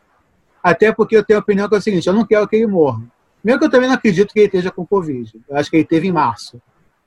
Até 0.62 0.92
porque 0.92 1.16
eu 1.16 1.24
tenho 1.24 1.38
a 1.38 1.42
opinião 1.42 1.68
que 1.68 1.74
é 1.74 1.78
o 1.78 1.80
seguinte: 1.80 2.06
eu 2.06 2.12
não 2.12 2.26
quero 2.26 2.46
que 2.46 2.56
ele 2.56 2.66
morra. 2.66 3.02
Mesmo 3.44 3.60
que 3.60 3.66
eu 3.66 3.70
também 3.70 3.88
não 3.88 3.94
acredito 3.94 4.32
que 4.32 4.40
ele 4.40 4.46
esteja 4.46 4.70
com 4.70 4.86
Covid. 4.86 5.30
Eu 5.48 5.56
acho 5.56 5.70
que 5.70 5.76
ele 5.76 5.84
teve 5.84 6.08
em 6.08 6.12
março. 6.12 6.60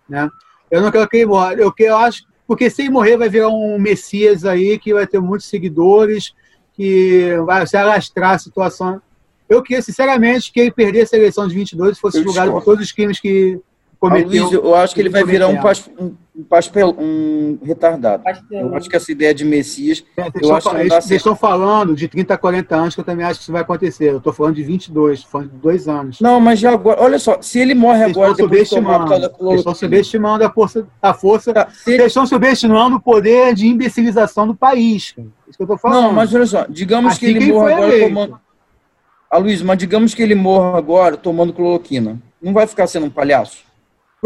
Né? 0.07 0.29
Eu 0.69 0.81
não 0.81 0.91
quero 0.91 1.09
que 1.09 1.17
ele 1.17 1.25
morra. 1.25 1.53
Eu, 1.55 1.73
eu 1.77 1.97
acho 1.97 2.23
porque 2.47 2.69
sem 2.69 2.89
morrer 2.89 3.17
vai 3.17 3.27
virar 3.27 3.49
um 3.49 3.77
Messias 3.77 4.45
aí 4.45 4.79
que 4.79 4.93
vai 4.93 5.05
ter 5.05 5.19
muitos 5.19 5.47
seguidores, 5.47 6.33
que 6.73 7.35
vai 7.45 7.67
se 7.67 7.75
alastrar 7.75 8.35
a 8.35 8.39
situação. 8.39 9.01
Eu 9.49 9.61
queria, 9.61 9.81
sinceramente, 9.81 10.51
que 10.51 10.61
ele 10.61 10.71
perdesse 10.71 11.15
a 11.15 11.19
eleição 11.19 11.47
de 11.47 11.53
22 11.53 11.97
e 11.97 11.99
fosse 11.99 12.23
julgado 12.23 12.51
por 12.51 12.63
todos 12.63 12.85
os 12.85 12.91
crimes 12.91 13.19
que, 13.19 13.59
cometeu. 13.99 14.43
Luiz, 14.43 14.51
eu 14.51 14.75
acho 14.75 14.93
que 14.93 15.01
ele 15.01 15.09
vai 15.09 15.23
virar 15.23 15.47
um, 15.47 15.57
pas, 15.57 15.89
um, 15.99 16.43
paspel, 16.43 16.95
um 16.97 17.57
retardado. 17.63 18.23
Eu 18.51 18.75
acho 18.75 18.89
que 18.89 18.95
essa 18.95 19.11
ideia 19.11 19.33
de 19.33 19.43
Messias. 19.43 20.03
É, 20.15 20.29
eu 20.41 20.55
acho 20.55 20.69
que 20.69 20.75
eles 20.77 21.11
estão 21.11 21.35
falando 21.35 21.95
de 21.95 22.07
30 22.07 22.33
a 22.33 22.37
40 22.37 22.75
anos, 22.75 22.95
que 22.95 23.01
eu 23.01 23.05
também 23.05 23.25
acho 23.25 23.39
que 23.39 23.43
isso 23.43 23.51
vai 23.51 23.61
acontecer. 23.61 24.11
Eu 24.11 24.17
estou 24.17 24.33
falando 24.33 24.55
de 24.55 24.63
22, 24.63 25.23
falando 25.23 25.51
de 25.51 25.57
dois 25.57 25.87
anos. 25.87 26.21
Não, 26.21 26.39
mas 26.39 26.59
já 26.59 26.73
agora, 26.73 27.01
olha 27.01 27.19
só, 27.19 27.41
se 27.41 27.59
ele 27.59 27.73
morre 27.73 28.03
eles 28.03 28.15
agora, 28.15 28.31
estão 28.31 28.45
subestimando, 28.45 29.13
eles 29.13 29.59
estão 29.59 29.75
subestimando 29.75 30.43
a 30.45 30.51
força, 30.51 30.87
a 31.01 31.13
força 31.13 31.53
tá, 31.53 31.67
eles 31.85 32.07
estão 32.07 32.25
subestimando 32.25 32.97
o 32.97 33.01
poder 33.01 33.53
de 33.53 33.67
imbecilização 33.67 34.47
do 34.47 34.55
país. 34.55 35.11
Cara. 35.11 35.27
Isso 35.47 35.57
que 35.57 35.63
eu 35.63 35.65
estou 35.65 35.77
falando. 35.77 36.03
Não, 36.03 36.13
mas 36.13 36.33
olha 36.33 36.45
só, 36.45 36.65
digamos 36.69 37.13
assim 37.13 37.19
que 37.19 37.25
ele 37.25 37.51
morra 37.51 37.71
agora 37.71 37.99
tomando. 37.99 38.39
Ah, 39.29 39.37
Luiz, 39.39 39.61
mas 39.61 39.77
digamos 39.77 40.15
que 40.15 40.23
ele 40.23 40.35
morra 40.35 40.77
agora 40.77 41.17
tomando 41.17 41.51
cloroquina. 41.51 42.21
Não 42.41 42.53
vai 42.53 42.65
ficar 42.65 42.87
sendo 42.87 43.07
um 43.07 43.09
palhaço? 43.09 43.66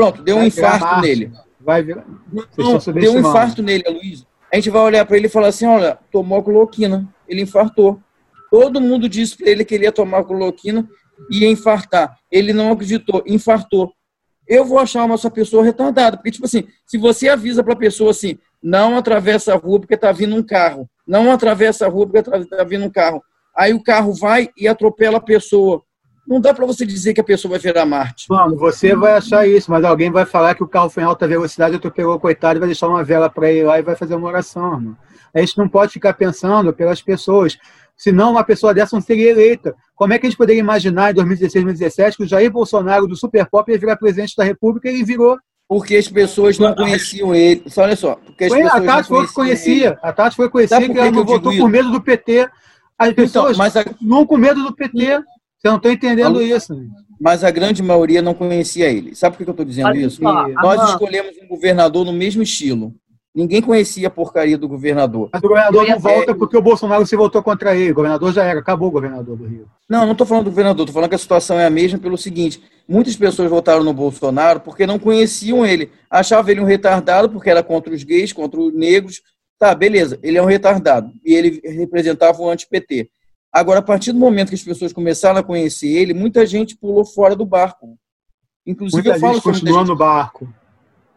Pronto, 0.01 0.23
deu 0.23 0.35
vai 0.37 0.43
um 0.43 0.47
infarto 0.47 1.01
nele. 1.01 1.31
Vai 1.59 1.83
virar. 1.83 2.05
Não, 2.33 2.93
deu 2.93 3.13
um 3.13 3.19
infarto 3.19 3.61
nele, 3.61 3.83
Luiz. 3.87 4.25
A 4.51 4.55
gente 4.55 4.71
vai 4.71 4.81
olhar 4.81 5.05
para 5.05 5.15
ele 5.15 5.27
e 5.27 5.29
falar 5.29 5.49
assim: 5.49 5.67
olha, 5.67 5.99
tomou 6.11 6.41
cloroquina, 6.41 7.07
ele 7.27 7.41
infartou. 7.41 7.99
Todo 8.49 8.81
mundo 8.81 9.07
disse 9.07 9.37
para 9.37 9.49
ele 9.49 9.63
que 9.63 9.75
ele 9.75 9.83
ia 9.83 9.91
tomar 9.91 10.23
cloroquina 10.23 10.89
e 11.29 11.41
ia 11.41 11.47
infartar. 11.47 12.17
Ele 12.31 12.51
não 12.51 12.71
acreditou, 12.71 13.23
infartou. 13.27 13.93
Eu 14.47 14.65
vou 14.65 14.79
achar 14.79 15.05
uma 15.05 15.13
essa 15.13 15.29
pessoa 15.29 15.63
retardada, 15.63 16.17
porque, 16.17 16.31
tipo 16.31 16.45
assim, 16.45 16.67
se 16.85 16.97
você 16.97 17.29
avisa 17.29 17.63
para 17.63 17.73
a 17.73 17.77
pessoa 17.77 18.09
assim, 18.09 18.39
não 18.61 18.97
atravessa 18.97 19.53
a 19.53 19.55
rua 19.55 19.79
porque 19.79 19.93
está 19.93 20.11
vindo 20.11 20.35
um 20.35 20.43
carro, 20.43 20.89
não 21.07 21.31
atravessa 21.31 21.85
a 21.85 21.89
rua 21.89 22.07
porque 22.07 22.19
está 22.19 22.57
tá 22.57 22.63
vindo 22.63 22.83
um 22.83 22.89
carro, 22.89 23.21
aí 23.55 23.71
o 23.71 23.83
carro 23.83 24.13
vai 24.13 24.49
e 24.57 24.67
atropela 24.67 25.19
a 25.19 25.21
pessoa 25.21 25.83
não 26.31 26.39
dá 26.39 26.53
para 26.53 26.65
você 26.65 26.85
dizer 26.85 27.13
que 27.13 27.19
a 27.19 27.23
pessoa 27.23 27.51
vai 27.51 27.59
virar 27.59 27.85
Marte. 27.85 28.27
Mano, 28.29 28.55
você 28.55 28.95
vai 28.95 29.13
achar 29.13 29.45
isso, 29.45 29.69
mas 29.69 29.83
alguém 29.83 30.09
vai 30.09 30.25
falar 30.25 30.55
que 30.55 30.63
o 30.63 30.67
carro 30.67 30.89
foi 30.89 31.03
em 31.03 31.05
alta 31.05 31.27
velocidade, 31.27 31.75
atropelou 31.75 32.15
o 32.15 32.19
coitado, 32.19 32.57
vai 32.57 32.69
deixar 32.69 32.87
uma 32.87 33.03
vela 33.03 33.29
para 33.29 33.51
ir 33.51 33.63
lá 33.63 33.77
e 33.77 33.81
vai 33.81 33.97
fazer 33.97 34.15
uma 34.15 34.29
oração, 34.29 34.71
mano. 34.71 34.97
A 35.33 35.39
gente 35.41 35.57
não 35.57 35.67
pode 35.67 35.91
ficar 35.91 36.13
pensando 36.13 36.71
pelas 36.71 37.01
pessoas. 37.01 37.57
Senão, 37.97 38.31
uma 38.31 38.43
pessoa 38.45 38.73
dessa 38.73 38.95
não 38.95 39.01
seria 39.01 39.29
eleita. 39.29 39.75
Como 39.93 40.13
é 40.13 40.19
que 40.19 40.25
a 40.25 40.29
gente 40.29 40.37
poderia 40.37 40.59
imaginar 40.59 41.11
em 41.11 41.15
2016, 41.15 41.65
2017 41.65 42.17
que 42.17 42.23
o 42.23 42.27
Jair 42.27 42.49
Bolsonaro, 42.49 43.07
do 43.07 43.15
Super 43.15 43.45
Pop, 43.49 43.69
ia 43.69 43.77
virar 43.77 43.97
presidente 43.97 44.35
da 44.35 44.43
República 44.43 44.89
e 44.89 44.95
ele 44.95 45.03
virou 45.03 45.37
porque 45.67 45.95
as 45.95 46.07
pessoas 46.07 46.59
não 46.59 46.75
conheciam 46.75 47.33
ele. 47.33 47.63
Só 47.67 47.83
olha 47.83 47.95
só. 47.95 48.15
Porque 48.15 48.43
as 48.43 48.51
foi, 48.51 48.61
a 48.63 48.81
Tati 48.81 49.07
foi 49.07 49.27
que 49.27 49.33
conhecia. 49.33 49.87
Ele. 49.87 49.97
A 50.01 50.11
Tati 50.11 50.35
foi 50.35 50.49
conhecer 50.49 50.89
que 50.89 50.99
ela 50.99 51.11
não 51.11 51.23
votou 51.23 51.55
por 51.55 51.69
medo 51.69 51.89
do 51.91 52.01
PT. 52.01 52.49
As 52.99 53.09
então, 53.09 53.23
pessoas 53.23 53.51
então, 53.51 53.57
mas 53.57 53.77
a... 53.77 53.85
não 54.01 54.25
com 54.25 54.35
medo 54.35 54.61
do 54.63 54.75
PT. 54.75 55.21
Você 55.61 55.67
não 55.69 55.77
está 55.77 55.91
entendendo 55.91 56.39
a, 56.39 56.43
isso. 56.43 56.75
Mas 57.19 57.43
a 57.43 57.51
grande 57.51 57.83
maioria 57.83 58.19
não 58.19 58.33
conhecia 58.33 58.89
ele. 58.89 59.13
Sabe 59.13 59.37
por 59.37 59.43
que 59.43 59.49
eu 59.49 59.53
estou 59.53 59.65
dizendo 59.65 59.89
Pode 59.89 60.01
isso? 60.01 60.19
Falar. 60.19 60.49
Nós 60.49 60.89
escolhemos 60.89 61.35
um 61.43 61.47
governador 61.47 62.03
no 62.03 62.11
mesmo 62.11 62.41
estilo. 62.41 62.95
Ninguém 63.33 63.61
conhecia 63.61 64.07
a 64.07 64.11
porcaria 64.11 64.57
do 64.57 64.67
governador. 64.67 65.29
Mas 65.31 65.41
o 65.41 65.47
governador 65.47 65.87
não 65.87 65.99
volta 65.99 66.35
porque 66.35 66.57
o 66.57 66.61
Bolsonaro 66.61 67.05
se 67.05 67.15
voltou 67.15 67.43
contra 67.43 67.75
ele. 67.75 67.91
O 67.91 67.95
governador 67.95 68.33
já 68.33 68.43
era, 68.43 68.59
acabou 68.59 68.89
o 68.89 68.91
governador 68.91 69.37
do 69.37 69.45
Rio. 69.45 69.67
Não, 69.87 70.03
não 70.03 70.13
estou 70.13 70.25
falando 70.25 70.45
do 70.45 70.49
governador, 70.49 70.83
estou 70.83 70.93
falando 70.95 71.09
que 71.09 71.15
a 71.15 71.19
situação 71.19 71.59
é 71.59 71.65
a 71.65 71.69
mesma 71.69 71.99
pelo 71.99 72.17
seguinte: 72.17 72.61
muitas 72.89 73.15
pessoas 73.15 73.49
votaram 73.49 73.83
no 73.83 73.93
Bolsonaro 73.93 74.59
porque 74.59 74.87
não 74.87 74.99
conheciam 74.99 75.65
ele. 75.65 75.91
Achavam 76.09 76.51
ele 76.51 76.59
um 76.59 76.65
retardado 76.65 77.29
porque 77.29 77.49
era 77.49 77.63
contra 77.63 77.93
os 77.93 78.03
gays, 78.03 78.33
contra 78.33 78.59
os 78.59 78.73
negros. 78.73 79.21
Tá, 79.57 79.75
beleza, 79.75 80.19
ele 80.23 80.39
é 80.39 80.41
um 80.41 80.47
retardado. 80.47 81.11
E 81.23 81.33
ele 81.33 81.61
representava 81.63 82.41
o 82.41 82.49
anti-PT. 82.49 83.09
Agora, 83.51 83.79
a 83.79 83.83
partir 83.83 84.13
do 84.13 84.19
momento 84.19 84.49
que 84.49 84.55
as 84.55 84.63
pessoas 84.63 84.93
começaram 84.93 85.39
a 85.39 85.43
conhecer 85.43 85.87
ele, 85.87 86.13
muita 86.13 86.45
gente 86.45 86.77
pulou 86.77 87.03
fora 87.03 87.35
do 87.35 87.45
barco. 87.45 87.97
Inclusive, 88.65 89.03
muita 89.03 89.17
eu 89.17 89.19
falo 89.19 89.33
gente 89.33 89.43
continua 89.43 89.83
no 89.83 89.95
barco. 89.95 90.53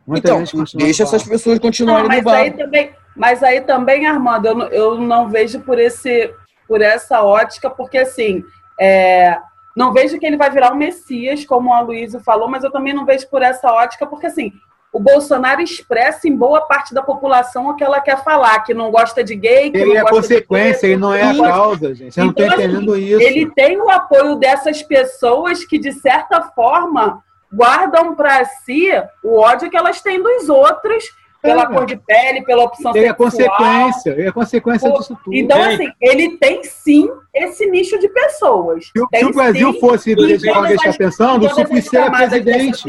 Muita 0.07 0.43
então, 0.43 0.65
deixa 0.75 1.05
essas 1.05 1.23
pessoas 1.23 1.59
continuarem 1.59 2.09
não, 2.09 2.17
no 2.17 2.23
barco. 2.23 2.43
Aí 2.43 2.51
também, 2.51 2.93
mas 3.17 3.43
aí 3.43 3.61
também, 3.61 4.07
Armando, 4.07 4.47
eu 4.47 4.55
não, 4.55 4.67
eu 4.67 5.01
não 5.01 5.29
vejo 5.29 5.61
por, 5.61 5.79
esse, 5.79 6.33
por 6.67 6.83
essa 6.83 7.23
ótica, 7.23 7.71
porque 7.71 7.99
assim, 7.99 8.43
é, 8.81 9.39
não 9.77 9.93
vejo 9.93 10.19
que 10.19 10.27
ele 10.27 10.37
vai 10.37 10.51
virar 10.51 10.73
um 10.73 10.77
Messias, 10.77 11.45
como 11.45 11.73
a 11.73 11.81
Luísa 11.81 12.21
falou, 12.21 12.49
mas 12.49 12.65
eu 12.65 12.71
também 12.71 12.93
não 12.93 13.07
vejo 13.07 13.29
por 13.29 13.43
essa 13.43 13.73
ótica, 13.73 14.07
porque 14.07 14.27
assim, 14.27 14.53
o 14.95 15.01
Bolsonaro 15.01 15.61
expressa 15.61 16.29
em 16.29 16.37
boa 16.37 16.61
parte 16.61 16.95
da 16.95 17.03
população 17.03 17.67
o 17.69 17.75
que 17.75 17.83
ela 17.83 18.01
quer 18.01 18.23
falar, 18.23 18.61
que 18.61 18.73
não 18.73 18.93
gosta 18.93 19.25
de 19.25 19.35
gay, 19.35 19.69
que 19.69 19.77
ele 19.77 19.87
não 19.87 19.97
é 19.97 20.01
gosta 20.03 20.17
consequência, 20.17 20.87
ele 20.87 20.97
não 20.97 21.13
é 21.13 21.23
a 21.23 21.37
causa, 21.37 21.93
gente. 21.93 22.15
Você 22.15 22.21
então, 22.21 22.47
não 22.47 22.53
está 22.53 22.63
entendendo 22.63 22.93
assim, 22.93 23.03
isso. 23.03 23.21
Ele 23.21 23.51
tem 23.51 23.77
o 23.77 23.91
apoio 23.91 24.37
dessas 24.37 24.85
pessoas 24.85 25.65
que, 25.65 25.81
de 25.81 25.91
certa 25.91 26.43
forma, 26.43 27.21
guardam 27.53 28.15
para 28.15 28.45
si 28.45 28.89
o 29.25 29.41
ódio 29.41 29.69
que 29.69 29.77
elas 29.77 30.01
têm 30.01 30.23
dos 30.23 30.49
outros 30.49 31.05
pela 31.43 31.65
é, 31.65 31.67
cor 31.67 31.87
de 31.87 31.97
pele, 31.97 32.45
pela 32.45 32.63
opção 32.63 32.93
ele 32.95 33.09
sexual. 33.09 33.29
É 33.29 33.31
consequência, 33.31 34.11
ele 34.11 34.29
é 34.29 34.33
consequência 34.33 34.91
Pô, 34.91 34.99
disso 34.99 35.19
tudo. 35.25 35.37
Então, 35.37 35.61
assim, 35.61 35.89
ele 36.01 36.39
tem 36.39 36.63
sim 36.63 37.11
esse 37.35 37.67
nicho 37.67 37.99
de 37.99 38.09
pessoas. 38.11 38.85
Se, 38.85 39.19
se 39.19 39.25
o 39.25 39.33
Brasil 39.33 39.73
sim, 39.73 39.81
fosse 39.81 40.13
está 40.13 40.93
pensando, 40.97 41.47
o 41.47 41.51
Suplicy 41.51 41.97
era 41.97 42.13
presidente. 42.13 42.85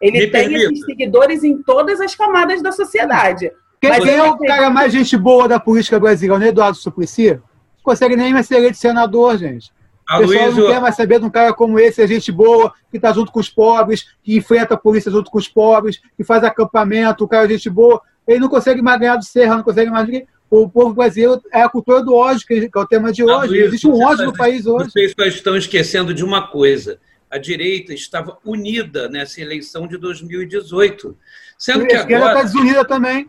Ele 0.00 0.20
Me 0.20 0.30
tem 0.30 0.30
permita. 0.30 0.72
esses 0.72 0.84
seguidores 0.84 1.44
em 1.44 1.62
todas 1.62 2.00
as 2.00 2.14
camadas 2.14 2.62
da 2.62 2.72
sociedade. 2.72 3.50
Quem, 3.80 3.92
quem 4.00 4.14
é 4.16 4.22
o 4.24 4.36
cara 4.38 4.70
mais 4.70 4.92
gente 4.92 5.16
boa 5.16 5.48
da 5.48 5.60
política 5.60 5.98
brasileira? 5.98 6.38
Não 6.38 6.46
Eduardo 6.46 6.76
Suplicy? 6.76 7.32
Não 7.32 7.40
consegue 7.82 8.16
nem 8.16 8.32
mais 8.32 8.46
ser 8.46 8.56
eleito 8.56 8.76
senador, 8.76 9.38
gente. 9.38 9.70
O 10.10 10.18
pessoal 10.20 10.52
não 10.52 10.66
quer 10.66 10.80
mais 10.80 10.96
saber 10.96 11.20
de 11.20 11.26
um 11.26 11.30
cara 11.30 11.52
como 11.52 11.78
esse, 11.78 12.00
é 12.00 12.06
gente 12.06 12.32
boa, 12.32 12.72
que 12.90 12.96
está 12.96 13.12
junto 13.12 13.30
com 13.30 13.40
os 13.40 13.50
pobres, 13.50 14.06
que 14.22 14.36
enfrenta 14.36 14.74
a 14.74 14.76
polícia 14.76 15.12
junto 15.12 15.30
com 15.30 15.36
os 15.36 15.48
pobres, 15.48 16.00
que 16.16 16.24
faz 16.24 16.42
acampamento, 16.42 17.24
o 17.24 17.28
cara 17.28 17.44
é 17.44 17.48
gente 17.50 17.68
boa. 17.68 18.00
Ele 18.26 18.40
não 18.40 18.48
consegue 18.48 18.80
mais 18.80 18.98
ganhar 18.98 19.16
do 19.16 19.24
Serra, 19.24 19.56
não 19.56 19.62
consegue 19.62 19.90
mais 19.90 20.06
ninguém. 20.06 20.26
O 20.50 20.66
povo 20.66 20.94
brasileiro 20.94 21.42
é 21.52 21.60
a 21.60 21.68
cultura 21.68 22.02
do 22.02 22.14
ódio, 22.14 22.46
que 22.46 22.70
é 22.74 22.78
o 22.78 22.86
tema 22.86 23.12
de 23.12 23.22
hoje. 23.22 23.58
Existe 23.58 23.86
um 23.86 24.02
ódio 24.02 24.24
no 24.24 24.32
país 24.32 24.66
hoje. 24.66 24.90
Vocês 24.90 25.12
só 25.18 25.26
estão 25.26 25.56
esquecendo 25.56 26.14
de 26.14 26.24
uma 26.24 26.48
coisa 26.48 26.98
a 27.30 27.38
direita 27.38 27.92
estava 27.92 28.38
unida 28.44 29.08
nessa 29.08 29.40
eleição 29.40 29.86
de 29.86 29.98
2018. 29.98 31.16
Sendo 31.56 31.86
que 31.86 31.94
agora. 31.94 32.32
está 32.32 32.42
desunida 32.42 32.84
também. 32.84 33.28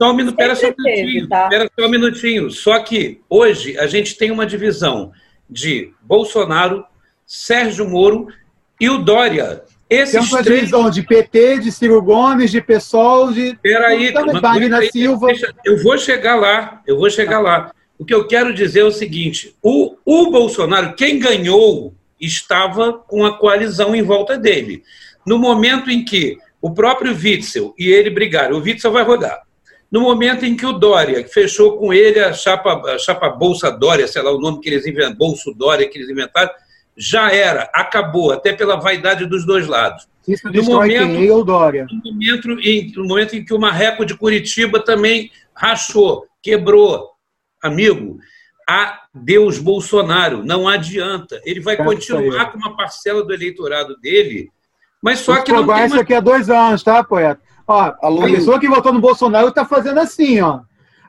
Só 0.00 0.10
um 0.10 0.16
minuto, 0.16 0.36
só 0.36 0.66
um 0.66 0.74
minutinho. 0.78 1.28
Tá? 1.28 1.48
só 1.78 1.86
um 1.86 1.90
minutinho. 1.90 2.50
Só 2.50 2.78
que 2.80 3.20
hoje 3.28 3.78
a 3.78 3.86
gente 3.86 4.16
tem 4.16 4.30
uma 4.30 4.46
divisão 4.46 5.12
de 5.48 5.92
Bolsonaro, 6.02 6.84
Sérgio 7.26 7.88
Moro 7.88 8.28
e 8.80 8.88
o 8.88 8.98
Dória. 8.98 9.62
Esses 9.88 10.12
Tem 10.12 10.20
uma 10.22 10.42
três... 10.42 10.60
divisão 10.60 10.90
de 10.90 11.02
PT, 11.02 11.58
de 11.58 11.72
Ciro 11.72 12.02
Gomes, 12.02 12.50
de 12.50 12.60
PSOL, 12.60 13.32
de. 13.32 13.56
Peraí, 13.62 14.12
Marina 14.42 14.80
Silva. 14.90 15.28
Eu 15.64 15.82
vou 15.82 15.96
chegar 15.98 16.36
lá, 16.36 16.82
eu 16.86 16.96
vou 16.96 17.10
chegar 17.10 17.38
lá. 17.38 17.70
O 17.98 18.04
que 18.04 18.14
eu 18.14 18.26
quero 18.26 18.52
dizer 18.52 18.80
é 18.80 18.84
o 18.84 18.90
seguinte: 18.90 19.54
o, 19.62 19.96
o 20.04 20.30
Bolsonaro, 20.30 20.94
quem 20.94 21.18
ganhou 21.18 21.94
estava 22.24 22.92
com 22.92 23.24
a 23.24 23.36
coalizão 23.36 23.94
em 23.94 24.02
volta 24.02 24.38
dele. 24.38 24.82
No 25.26 25.38
momento 25.38 25.90
em 25.90 26.04
que 26.04 26.38
o 26.60 26.72
próprio 26.72 27.12
Witzel 27.12 27.74
e 27.78 27.88
ele 27.88 28.10
brigaram, 28.10 28.56
o 28.56 28.62
Witzel 28.62 28.92
vai 28.92 29.04
rodar. 29.04 29.42
No 29.90 30.00
momento 30.00 30.44
em 30.44 30.56
que 30.56 30.66
o 30.66 30.72
Dória 30.72 31.26
fechou 31.28 31.78
com 31.78 31.92
ele 31.92 32.18
a 32.18 32.32
chapa, 32.32 32.72
a 32.90 32.98
chapa 32.98 33.28
Bolsa 33.28 33.70
Dória, 33.70 34.08
sei 34.08 34.22
lá 34.22 34.32
o 34.32 34.40
nome 34.40 34.60
que 34.60 34.68
eles 34.68 34.86
inventaram, 34.86 35.14
Bolso 35.14 35.52
Dória 35.54 35.88
que 35.88 35.98
eles 35.98 36.10
inventaram, 36.10 36.50
já 36.96 37.30
era, 37.30 37.70
acabou, 37.72 38.32
até 38.32 38.52
pela 38.52 38.76
vaidade 38.76 39.26
dos 39.26 39.46
dois 39.46 39.66
lados. 39.66 40.08
Isso 40.26 40.50
no 40.50 40.64
momento, 40.64 41.06
quem, 41.06 41.30
ou 41.30 41.44
Dória. 41.44 41.86
No 41.90 42.12
momento, 42.12 42.50
em, 42.60 42.92
no 42.96 43.04
momento 43.04 43.36
em 43.36 43.44
que 43.44 43.52
o 43.52 43.58
Marreco 43.58 44.04
de 44.04 44.16
Curitiba 44.16 44.80
também 44.80 45.30
rachou, 45.54 46.26
quebrou, 46.42 47.10
amigo, 47.62 48.18
a 48.68 49.00
Deus 49.14 49.58
Bolsonaro. 49.58 50.44
Não 50.44 50.68
adianta. 50.68 51.40
Ele 51.44 51.60
vai 51.60 51.76
continuar 51.76 52.50
com 52.50 52.58
uma 52.58 52.76
parcela 52.76 53.24
do 53.24 53.32
eleitorado 53.32 53.96
dele, 54.00 54.50
mas 55.02 55.20
só 55.20 55.40
que 55.42 55.52
não 55.52 55.66
tem. 55.66 55.86
Isso 55.86 56.00
aqui 56.00 56.14
há 56.14 56.20
dois 56.20 56.48
anos, 56.48 56.82
tá, 56.82 57.04
poeta? 57.04 57.40
Ó, 57.66 57.80
a 57.80 58.26
pessoa 58.26 58.60
que 58.60 58.68
votou 58.68 58.92
no 58.92 59.00
Bolsonaro 59.00 59.48
está 59.48 59.64
fazendo 59.64 60.00
assim, 60.00 60.40
ó. 60.40 60.60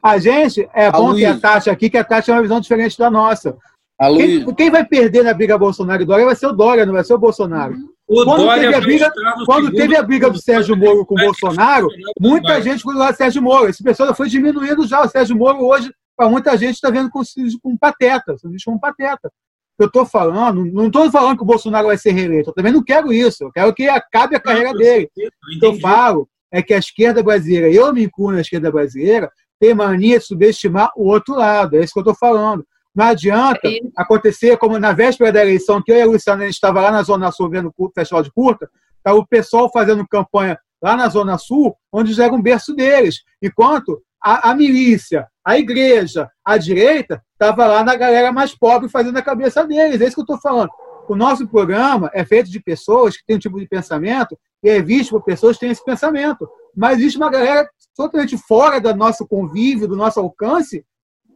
A 0.02 0.18
gente, 0.20 0.70
é 0.74 0.91
bom 0.91 1.15
ter 1.15 1.26
a 1.26 1.39
Tati 1.39 1.70
aqui, 1.70 1.89
que 1.89 1.98
a 1.98 2.04
Tati 2.04 2.30
é 2.30 2.34
uma 2.34 2.41
visão 2.41 2.60
diferente 2.60 2.98
da 2.98 3.10
nossa. 3.10 3.58
Quem, 3.98 4.46
quem, 4.54 4.70
vai 4.70 4.86
perder 4.86 5.24
na 5.24 5.34
briga 5.34 5.58
Bolsonaro 5.58 6.02
e 6.02 6.06
Dória 6.06 6.26
vai 6.26 6.36
ser 6.36 6.48
o 6.48 6.52
Dória, 6.52 6.86
não 6.86 6.94
vai 6.94 7.04
ser 7.04 7.13
o 7.13 7.18
Bolsonaro. 7.18 7.76
O 8.08 8.24
quando 8.24 8.38
Dória 8.38 8.62
teve 8.62 8.76
a 8.76 8.82
briga, 8.82 9.12
quando 9.46 9.72
teve 9.72 9.98
a 9.98 10.04
briga 10.04 10.30
do 10.30 10.39
Sérgio 10.39 10.76
Moro 10.76 11.06
com 11.06 11.15
o 11.15 11.24
Bolsonaro, 11.24 11.88
muita 12.20 12.62
gente 12.62 12.84
foi 12.84 12.94
lá 12.94 13.13
Sérgio 13.13 13.41
Moro. 13.41 13.68
Esse 13.68 13.82
pessoal 13.82 14.13
foi 14.13 14.30
diminuindo 14.30 14.86
já. 14.86 15.02
O 15.02 15.08
Sérgio 15.08 15.36
Moro 15.36 15.65
hoje 15.65 15.91
para 16.15 16.30
muita 16.30 16.56
gente 16.58 16.75
está 16.75 16.89
vendo 16.89 17.10
com, 17.10 17.21
com 17.62 17.69
um 17.69 17.78
pateta, 17.78 18.38
se 18.38 18.47
como 18.63 18.78
um 18.78 18.80
pateta. 18.80 19.32
Eu 19.78 19.88
estou 19.88 20.06
falando, 20.06 20.65
não 20.65 20.88
estou 20.88 21.12
falando 21.12 21.36
que 21.36 21.43
o 21.43 21.47
Bolsonaro 21.47 21.88
vai 21.88 21.97
ser 21.97 22.12
reeleito, 22.12 22.49
eu 22.49 22.54
também 22.54 22.71
não 22.71 22.84
quero 22.84 23.12
isso, 23.12 23.43
eu 23.43 23.51
quero 23.51 23.73
que 23.73 23.89
acabe 23.89 24.36
a 24.36 24.39
carreira 24.39 24.71
não, 24.71 24.78
dele. 24.78 25.10
O 25.17 25.60
que 25.60 25.65
eu 25.65 25.80
falo 25.80 26.30
é 26.51 26.62
que 26.62 26.73
a 26.73 26.78
esquerda 26.78 27.21
brasileira, 27.21 27.69
eu 27.69 27.93
me 27.93 28.04
incluo 28.04 28.32
na 28.32 28.41
esquerda 28.41 28.71
brasileira, 28.71 29.30
tem 29.60 29.73
mania 29.73 30.17
de 30.17 30.25
subestimar 30.25 30.91
o 30.95 31.08
outro 31.08 31.36
lado, 31.36 31.75
é 31.75 31.84
isso 31.84 31.91
que 31.91 31.99
eu 31.99 32.01
estou 32.01 32.15
falando. 32.15 32.65
Não 32.95 33.06
adianta 33.06 33.67
acontecer 33.97 34.56
como 34.58 34.80
na 34.80 34.93
véspera 34.93 35.34
da 35.34 35.41
eleição, 35.41 35.82
que 35.84 35.91
eu 35.91 35.97
e 35.97 36.01
a 36.01 36.06
Luciana 36.06 36.47
estava 36.47 36.80
lá 36.80 36.91
na 36.91 37.04
Zona 37.04 37.30
Sul 37.30 37.49
vendo 37.49 37.73
o 37.78 37.91
Festival 37.93 38.23
de 38.23 38.32
Curta, 38.32 38.69
Tá 39.06 39.13
o 39.13 39.23
pessoal 39.23 39.71
fazendo 39.71 40.08
campanha 40.08 40.58
lá 40.82 40.97
na 40.97 41.08
Zona 41.08 41.38
Sul, 41.38 41.78
onde 41.93 42.12
já 42.12 42.25
era 42.25 42.34
um 42.34 42.41
berço 42.41 42.73
deles. 42.73 43.21
Enquanto 43.39 44.01
a, 44.19 44.49
a 44.49 44.56
milícia, 44.56 45.28
a 45.45 45.60
igreja, 45.60 46.27
a 46.43 46.58
direita, 46.58 47.23
estava 47.34 47.67
lá 47.67 47.84
na 47.84 47.95
galera 47.95 48.31
mais 48.31 48.58
pobre 48.58 48.89
fazendo 48.89 49.17
a 49.17 49.21
cabeça 49.21 49.63
deles. 49.65 50.01
É 50.01 50.05
isso 50.05 50.15
que 50.15 50.21
eu 50.21 50.23
estou 50.23 50.39
falando. 50.39 50.71
O 51.08 51.15
nosso 51.15 51.47
programa 51.47 52.10
é 52.15 52.25
feito 52.25 52.49
de 52.49 52.60
pessoas 52.60 53.15
que 53.15 53.23
têm 53.23 53.36
um 53.36 53.39
tipo 53.39 53.60
de 53.60 53.67
pensamento 53.67 54.36
e 54.63 54.69
é 54.69 54.81
visto 54.81 55.12
por 55.12 55.23
pessoas 55.23 55.55
que 55.55 55.60
têm 55.60 55.69
esse 55.69 55.86
pensamento. 55.86 56.49
Mas 56.75 56.97
existe 56.97 57.17
uma 57.17 57.29
galera 57.29 57.69
totalmente 57.95 58.36
fora 58.39 58.81
do 58.81 58.93
nosso 58.95 59.27
convívio, 59.27 59.88
do 59.88 59.95
nosso 59.95 60.19
alcance, 60.19 60.84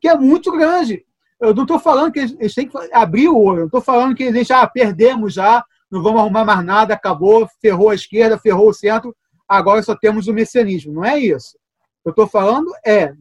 que 0.01 0.07
é 0.07 0.17
muito 0.17 0.51
grande. 0.51 1.05
Eu 1.39 1.53
não 1.53 1.63
estou 1.63 1.77
falando 1.77 2.11
que 2.11 2.19
eles 2.19 2.55
têm 2.55 2.67
que 2.67 2.75
abrir 2.91 3.29
o 3.29 3.37
olho, 3.37 3.59
não 3.59 3.65
estou 3.67 3.81
falando 3.81 4.15
que 4.15 4.23
eles 4.23 4.47
já 4.47 4.63
ah, 4.63 4.67
perdemos 4.67 5.35
já, 5.35 5.63
não 5.89 6.01
vamos 6.01 6.19
arrumar 6.19 6.43
mais 6.43 6.65
nada, 6.65 6.95
acabou, 6.95 7.47
ferrou 7.61 7.91
a 7.91 7.95
esquerda, 7.95 8.39
ferrou 8.39 8.69
o 8.69 8.73
centro, 8.73 9.15
agora 9.47 9.83
só 9.83 9.95
temos 9.95 10.27
o 10.27 10.33
messianismo. 10.33 10.93
Não 10.93 11.05
é 11.05 11.19
isso. 11.19 11.57
Eu 12.03 12.09
estou 12.09 12.27
falando 12.27 12.71
é 12.83 13.13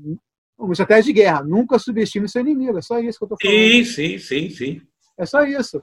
uma 0.59 0.73
estratégia 0.73 1.05
de 1.05 1.13
guerra. 1.13 1.45
Nunca 1.45 1.79
subestime 1.79 2.29
seu 2.29 2.41
inimigo. 2.41 2.79
É 2.79 2.83
só 2.83 2.99
isso 2.99 3.19
que 3.19 3.25
eu 3.25 3.27
estou 3.27 3.39
falando. 3.41 3.59
Sim, 3.59 3.85
sim, 3.85 4.19
sim, 4.19 4.51
sim. 4.51 4.83
É 5.17 5.25
só 5.25 5.45
isso. 5.45 5.83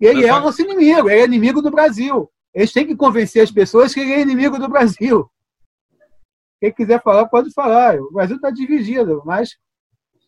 Ele 0.00 0.26
é 0.26 0.34
o 0.34 0.40
nosso 0.40 0.60
inimigo, 0.62 1.08
ele 1.08 1.20
é 1.20 1.24
inimigo 1.24 1.62
do 1.62 1.70
Brasil. 1.70 2.30
Eles 2.54 2.72
têm 2.72 2.86
que 2.86 2.96
convencer 2.96 3.42
as 3.42 3.50
pessoas 3.50 3.94
que 3.94 4.00
ele 4.00 4.12
é 4.12 4.20
inimigo 4.20 4.58
do 4.58 4.68
Brasil. 4.68 5.28
Quem 6.60 6.72
quiser 6.72 7.02
falar, 7.02 7.26
pode 7.26 7.52
falar. 7.52 7.98
O 8.00 8.12
Brasil 8.12 8.36
está 8.36 8.50
dividido, 8.50 9.22
mas 9.24 9.56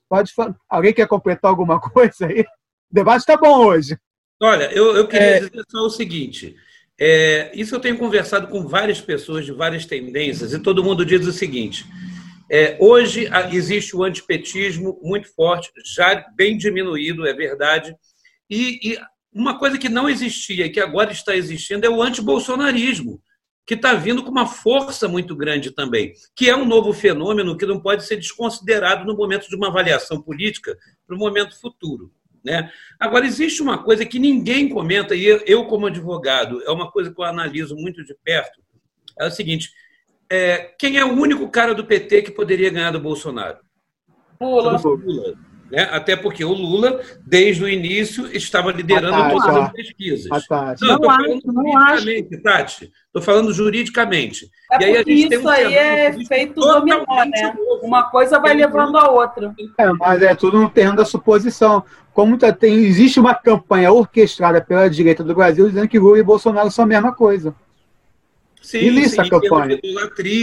pode 0.09 0.33
falar. 0.33 0.55
Alguém 0.69 0.93
quer 0.93 1.07
completar 1.07 1.51
alguma 1.51 1.81
coisa 1.91 2.27
aí? 2.27 2.41
O 2.41 2.95
debate 2.95 3.21
está 3.21 3.37
bom 3.37 3.67
hoje. 3.67 3.99
Olha, 4.41 4.73
eu, 4.73 4.97
eu 4.97 5.09
queria 5.09 5.37
é... 5.37 5.41
dizer 5.41 5.65
só 5.69 5.79
o 5.79 5.91
seguinte. 5.91 6.57
É, 6.99 7.51
isso 7.55 7.75
eu 7.75 7.81
tenho 7.81 7.99
conversado 7.99 8.47
com 8.47 8.67
várias 8.67 9.01
pessoas 9.01 9.45
de 9.45 9.51
várias 9.51 9.85
tendências 9.85 10.53
e 10.53 10.61
todo 10.61 10.85
mundo 10.85 11.05
diz 11.05 11.27
o 11.27 11.33
seguinte: 11.33 11.85
é, 12.51 12.77
hoje 12.81 13.29
existe 13.53 13.97
o 13.97 14.03
antipetismo 14.03 14.99
muito 15.03 15.33
forte, 15.35 15.71
já 15.95 16.25
bem 16.37 16.57
diminuído, 16.57 17.27
é 17.27 17.33
verdade, 17.33 17.95
e, 18.49 18.93
e 18.93 18.99
uma 19.33 19.59
coisa 19.59 19.79
que 19.79 19.89
não 19.89 20.09
existia 20.09 20.67
e 20.67 20.71
que 20.71 20.81
agora 20.81 21.11
está 21.11 21.35
existindo 21.35 21.85
é 21.85 21.91
o 21.91 22.03
antibolsonarismo, 22.03 23.21
que 23.67 23.75
está 23.75 23.95
vindo 23.95 24.23
com 24.23 24.31
uma 24.31 24.47
força 24.47 25.09
muito 25.09 25.35
grande 25.35 25.71
também, 25.71 26.13
que 26.37 26.49
é 26.49 26.57
um 26.57 26.67
novo 26.67 26.93
fenômeno 26.93 27.57
que 27.57 27.67
não 27.67 27.81
pode 27.81 28.05
ser 28.05 28.17
desconsiderado 28.17 29.05
no 29.05 29.17
momento 29.17 29.49
de 29.49 29.57
uma 29.57 29.69
avaliação 29.69 30.21
política 30.21 30.77
para 31.07 31.17
o 31.17 31.19
momento 31.19 31.59
futuro. 31.59 32.13
Né? 32.45 32.71
Agora, 33.01 33.27
existe 33.27 33.63
uma 33.63 33.83
coisa 33.83 34.05
que 34.05 34.19
ninguém 34.19 34.69
comenta, 34.69 35.15
e 35.17 35.25
eu, 35.25 35.65
como 35.65 35.87
advogado, 35.87 36.63
é 36.63 36.71
uma 36.71 36.91
coisa 36.91 37.13
que 37.13 37.19
eu 37.19 37.25
analiso 37.25 37.75
muito 37.75 38.05
de 38.05 38.15
perto, 38.23 38.63
é 39.19 39.27
o 39.27 39.31
seguinte, 39.31 39.71
é, 40.35 40.75
quem 40.79 40.97
é 40.97 41.05
o 41.05 41.13
único 41.13 41.49
cara 41.49 41.75
do 41.75 41.85
PT 41.85 42.23
que 42.23 42.31
poderia 42.31 42.71
ganhar 42.71 42.91
do 42.91 43.01
Bolsonaro? 43.01 43.59
Lula. 44.41 44.81
Lula. 44.83 45.35
Né? 45.71 45.89
Até 45.91 46.15
porque 46.15 46.45
o 46.45 46.53
Lula, 46.53 47.01
desde 47.27 47.65
o 47.65 47.69
início, 47.69 48.27
estava 48.37 48.71
liderando 48.71 49.17
Tati, 49.17 49.31
todas 49.31 49.57
as 49.57 49.73
pesquisas. 49.73 50.47
Tati. 50.47 50.83
Não, 50.83 50.95
estou 50.95 51.11
falando 51.11 51.77
acho, 51.77 52.03
juridicamente, 52.03 52.43
Tati. 52.43 52.93
Estou 53.07 53.23
falando 53.23 53.53
juridicamente. 53.53 54.51
É 54.73 54.81
e 54.81 54.85
aí 54.85 54.97
a 54.97 54.99
gente 54.99 55.13
isso 55.13 55.29
tem 55.29 55.39
um 55.39 55.49
aí 55.49 55.75
é 55.75 56.13
feito 56.27 56.61
dominó, 56.61 57.25
né? 57.25 57.55
Uma 57.83 58.05
coisa 58.11 58.39
vai 58.39 58.55
levando 58.55 58.97
a 58.97 59.09
outra. 59.09 59.55
É, 59.79 59.93
mas 59.93 60.23
é 60.23 60.35
tudo 60.35 60.61
no 60.61 60.69
terreno 60.69 60.97
da 60.97 61.05
suposição. 61.05 61.85
Como 62.13 62.37
tá, 62.37 62.53
tem, 62.53 62.75
existe 62.75 63.19
uma 63.19 63.35
campanha 63.35 63.91
orquestrada 63.91 64.61
pela 64.61 64.89
direita 64.89 65.25
do 65.25 65.35
Brasil 65.35 65.69
dizendo 65.69 65.89
que 65.89 65.99
Lula 65.99 66.19
e 66.19 66.23
Bolsonaro 66.23 66.71
são 66.71 66.85
a 66.85 66.89
mesma 66.89 67.15
coisa. 67.15 67.55
Sim, 68.65 68.79
Ilícita 68.79 69.23
sim, 69.23 69.29
a 69.29 69.31
campanha. 69.31 69.79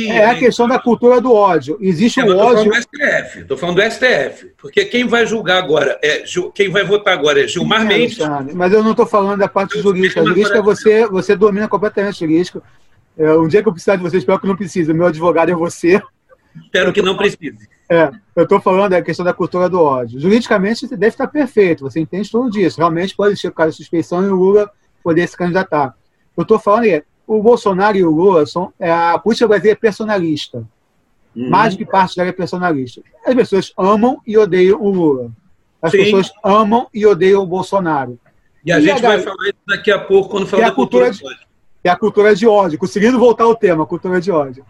É 0.09 0.25
a 0.25 0.37
questão 0.37 0.67
da 0.67 0.77
cultura 0.77 1.19
do 1.19 1.33
ódio. 1.33 1.75
Existe 1.81 2.21
o 2.21 2.37
ódio. 2.37 2.37
Estou 2.37 2.53
falando 2.53 2.69
do 2.69 2.75
STF. 2.75 3.39
Estou 3.39 3.57
falando 3.57 3.75
do 3.77 3.91
STF. 3.91 4.51
Porque 4.59 4.85
quem 4.85 5.07
vai 5.07 5.25
julgar 5.25 5.57
agora, 5.57 5.99
é, 6.03 6.23
quem 6.53 6.69
vai 6.69 6.83
votar 6.83 7.15
agora 7.15 7.43
é 7.43 7.47
Gilmar 7.47 7.83
Mendes. 7.83 8.19
Mas 8.53 8.71
eu 8.73 8.83
não 8.83 8.91
estou 8.91 9.07
falando 9.07 9.39
da 9.39 9.47
parte 9.47 9.81
jurídica. 9.81 10.21
A 10.21 10.25
jurídica 10.25 10.61
você, 10.61 11.07
você 11.07 11.35
domina 11.35 11.67
completamente 11.67 12.19
jurídico. 12.19 12.61
É, 13.17 13.33
um 13.33 13.47
dia 13.47 13.63
que 13.63 13.67
eu 13.67 13.73
precisar 13.73 13.95
de 13.95 14.03
você, 14.03 14.19
espero 14.19 14.39
que 14.39 14.47
não 14.47 14.55
precise. 14.55 14.91
O 14.91 14.95
meu 14.95 15.07
advogado 15.07 15.49
é 15.49 15.55
você. 15.55 15.99
Espero 16.63 16.93
que 16.93 17.01
não 17.01 17.17
precise. 17.17 17.67
É, 17.89 18.11
eu 18.35 18.43
estou 18.43 18.61
falando 18.61 18.91
da 18.91 19.01
questão 19.01 19.25
da 19.25 19.33
cultura 19.33 19.67
do 19.67 19.81
ódio. 19.81 20.19
Juridicamente, 20.19 20.87
você 20.87 20.95
deve 20.95 21.15
estar 21.15 21.27
perfeito, 21.27 21.81
você 21.81 21.99
entende 21.99 22.29
tudo 22.29 22.51
disso. 22.51 22.77
Realmente 22.77 23.15
pode 23.15 23.35
ser 23.35 23.47
o 23.47 23.51
caso 23.51 23.71
de 23.71 23.77
suspeição 23.77 24.23
e 24.23 24.27
o 24.27 24.35
Lula 24.35 24.69
poder 25.03 25.27
se 25.27 25.35
candidatar. 25.35 25.95
Eu 26.37 26.43
estou 26.43 26.59
falando 26.59 26.85
é, 26.85 27.03
o 27.37 27.41
Bolsonaro 27.41 27.97
e 27.97 28.03
o 28.03 28.11
Lula 28.11 28.45
são. 28.45 28.73
É, 28.77 28.91
a 28.91 29.17
política 29.17 29.47
brasileira 29.47 29.77
é 29.77 29.79
personalista. 29.79 30.67
Hum. 31.35 31.49
Mais 31.49 31.75
que 31.75 31.85
parte 31.85 32.15
dela 32.15 32.29
é 32.29 32.33
personalista. 32.33 33.01
As 33.25 33.33
pessoas 33.33 33.73
amam 33.77 34.21
e 34.27 34.37
odeiam 34.37 34.81
o 34.81 34.89
Lula. 34.89 35.31
As 35.81 35.91
Sim. 35.91 35.99
pessoas 35.99 36.31
amam 36.43 36.87
e 36.93 37.05
odeiam 37.05 37.41
o 37.41 37.45
Bolsonaro. 37.45 38.19
E 38.65 38.71
a 38.71 38.79
e 38.79 38.83
gente 38.83 39.05
a, 39.05 39.09
vai 39.09 39.21
falar 39.21 39.45
isso 39.45 39.59
daqui 39.65 39.91
a 39.91 39.99
pouco 39.99 40.29
quando 40.29 40.45
falar 40.45 40.65
da 40.65 40.71
cultura, 40.71 41.05
cultura 41.05 41.29
de, 41.29 41.35
ódio. 41.35 41.47
É 41.83 41.89
a 41.89 41.95
cultura 41.95 42.35
de 42.35 42.47
ódio. 42.47 42.79
Conseguindo 42.79 43.17
voltar 43.17 43.45
ao 43.45 43.55
tema, 43.55 43.85
cultura 43.85 44.19
de 44.19 44.29
ódio. 44.29 44.65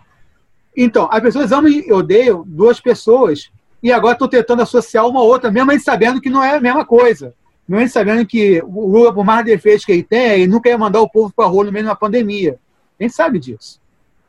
Então, 0.77 1.09
as 1.11 1.19
pessoas 1.19 1.51
amam 1.51 1.69
e 1.69 1.91
odeiam 1.91 2.43
duas 2.45 2.79
pessoas 2.79 3.49
e 3.81 3.91
agora 3.91 4.13
estão 4.13 4.27
tentando 4.27 4.61
associar 4.61 5.07
uma 5.07 5.19
a 5.19 5.23
outra, 5.23 5.49
mesmo 5.49 5.77
sabendo 5.79 6.21
que 6.21 6.29
não 6.29 6.43
é 6.43 6.55
a 6.55 6.61
mesma 6.61 6.85
coisa 6.85 7.33
mesmo 7.67 7.89
sabendo 7.89 8.25
que 8.25 8.61
o 8.63 8.87
Lula, 8.87 9.13
por 9.13 9.23
mais 9.23 9.45
defeitos 9.45 9.85
que 9.85 9.91
ele 9.91 10.03
tem, 10.03 10.41
ele 10.41 10.47
nunca 10.47 10.69
ia 10.69 10.77
mandar 10.77 11.01
o 11.01 11.09
povo 11.09 11.31
para 11.33 11.45
a 11.45 11.47
rua 11.47 11.65
no 11.65 11.71
meio 11.71 11.85
de 11.85 11.89
uma 11.89 11.95
pandemia. 11.95 12.59
A 12.99 13.03
gente 13.03 13.15
sabe 13.15 13.39
disso. 13.39 13.79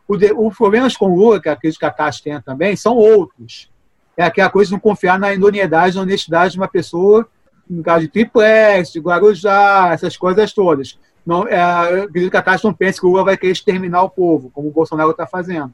Os 0.09 0.57
problemas 0.57 0.97
com 0.97 1.11
o 1.11 1.16
Lula, 1.16 1.40
que 1.40 1.55
que 1.57 1.85
a 1.85 1.90
Caixa 1.90 2.21
tem 2.23 2.40
também, 2.40 2.77
são 2.77 2.95
outros. 2.97 3.71
É 4.16 4.25
aquela 4.25 4.51
coisa 4.51 4.68
de 4.68 4.73
não 4.73 4.81
confiar 4.81 5.18
na 5.18 5.33
idoneidade, 5.33 5.97
na 5.97 6.03
honestidade 6.03 6.53
de 6.53 6.59
uma 6.59 6.68
pessoa, 6.68 7.27
no 7.68 7.83
caso 7.83 8.03
de 8.03 8.09
triplex, 8.09 8.92
de 8.92 9.01
Guarujá, 9.01 9.90
essas 9.92 10.16
coisas 10.16 10.53
todas. 10.53 10.99
Não, 11.25 11.47
é, 11.47 11.61
a 11.61 12.42
Caixa 12.42 12.66
não 12.66 12.75
pense 12.75 13.01
que 13.01 13.07
o 13.07 13.11
Lula 13.11 13.25
vai 13.25 13.37
querer 13.37 13.53
exterminar 13.53 14.03
o 14.03 14.11
povo, 14.11 14.51
como 14.51 14.68
o 14.68 14.73
Bolsonaro 14.73 15.12
está 15.12 15.27
fazendo. 15.27 15.73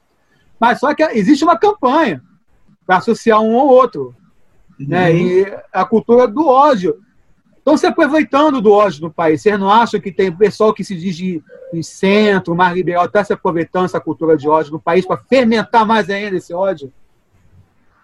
Mas 0.60 0.78
só 0.78 0.94
que 0.94 1.02
existe 1.02 1.44
uma 1.44 1.58
campanha 1.58 2.22
para 2.86 2.98
associar 2.98 3.40
um 3.40 3.58
ao 3.58 3.66
outro. 3.66 4.14
Né? 4.78 5.10
Uhum. 5.10 5.14
Né? 5.14 5.16
E 5.16 5.56
a 5.72 5.84
cultura 5.84 6.28
do 6.28 6.46
ódio 6.46 6.98
estão 7.68 7.76
se 7.76 7.86
aproveitando 7.86 8.60
do 8.62 8.72
ódio 8.72 9.02
no 9.02 9.12
país. 9.12 9.42
Vocês 9.42 9.58
não 9.58 9.70
acham 9.70 10.00
que 10.00 10.10
tem 10.10 10.34
pessoal 10.34 10.72
que 10.72 10.82
se 10.82 10.96
diz 10.96 11.14
de, 11.14 11.42
de 11.72 11.82
centro, 11.82 12.54
mais 12.54 12.74
liberal, 12.74 13.04
está 13.04 13.22
se 13.22 13.32
aproveitando 13.32 13.82
dessa 13.82 14.00
cultura 14.00 14.36
de 14.36 14.48
ódio 14.48 14.72
no 14.72 14.80
país 14.80 15.04
para 15.06 15.18
fermentar 15.18 15.86
mais 15.86 16.08
ainda 16.08 16.36
esse 16.36 16.54
ódio? 16.54 16.92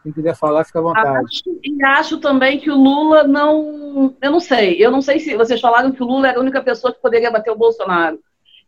Quem 0.03 0.13
quiser 0.13 0.37
falar, 0.37 0.65
fica 0.65 0.81
à 0.81 0.83
vontade. 0.83 1.27
Acho, 1.27 1.61
e 1.63 1.83
acho 1.83 2.19
também 2.19 2.61
que 2.61 2.71
o 2.71 2.77
Lula 2.77 3.25
não. 3.25 4.15
Eu 4.21 4.33
não 4.33 4.41
sei. 4.41 4.77
Eu 4.79 4.91
não 4.91 5.01
sei 5.01 5.19
se 5.19 5.35
vocês 5.35 5.59
falaram 5.59 5.93
que 5.93 6.03
o 6.03 6.07
Lula 6.07 6.29
era 6.29 6.39
a 6.39 6.43
única 6.43 6.63
pessoa 6.63 6.93
que 6.93 7.01
poderia 7.01 7.31
bater 7.31 7.51
o 7.51 7.57
Bolsonaro. 7.57 8.19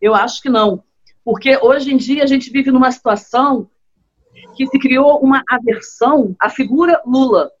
Eu 0.01 0.15
acho 0.15 0.41
que 0.41 0.49
não. 0.49 0.83
Porque 1.23 1.59
hoje 1.61 1.93
em 1.93 1.97
dia 1.97 2.23
a 2.23 2.25
gente 2.25 2.49
vive 2.49 2.71
numa 2.71 2.91
situação 2.91 3.69
que 4.55 4.65
se 4.65 4.79
criou 4.79 5.19
uma 5.19 5.43
aversão 5.47 6.35
à 6.39 6.49
figura 6.49 6.99
Lula. 7.05 7.51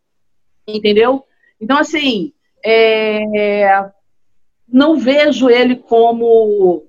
Entendeu? 0.67 1.23
Então, 1.61 1.77
assim, 1.77 2.33
é, 2.63 3.91
não 4.67 4.97
vejo 4.97 5.49
ele 5.49 5.75
como. 5.75 6.85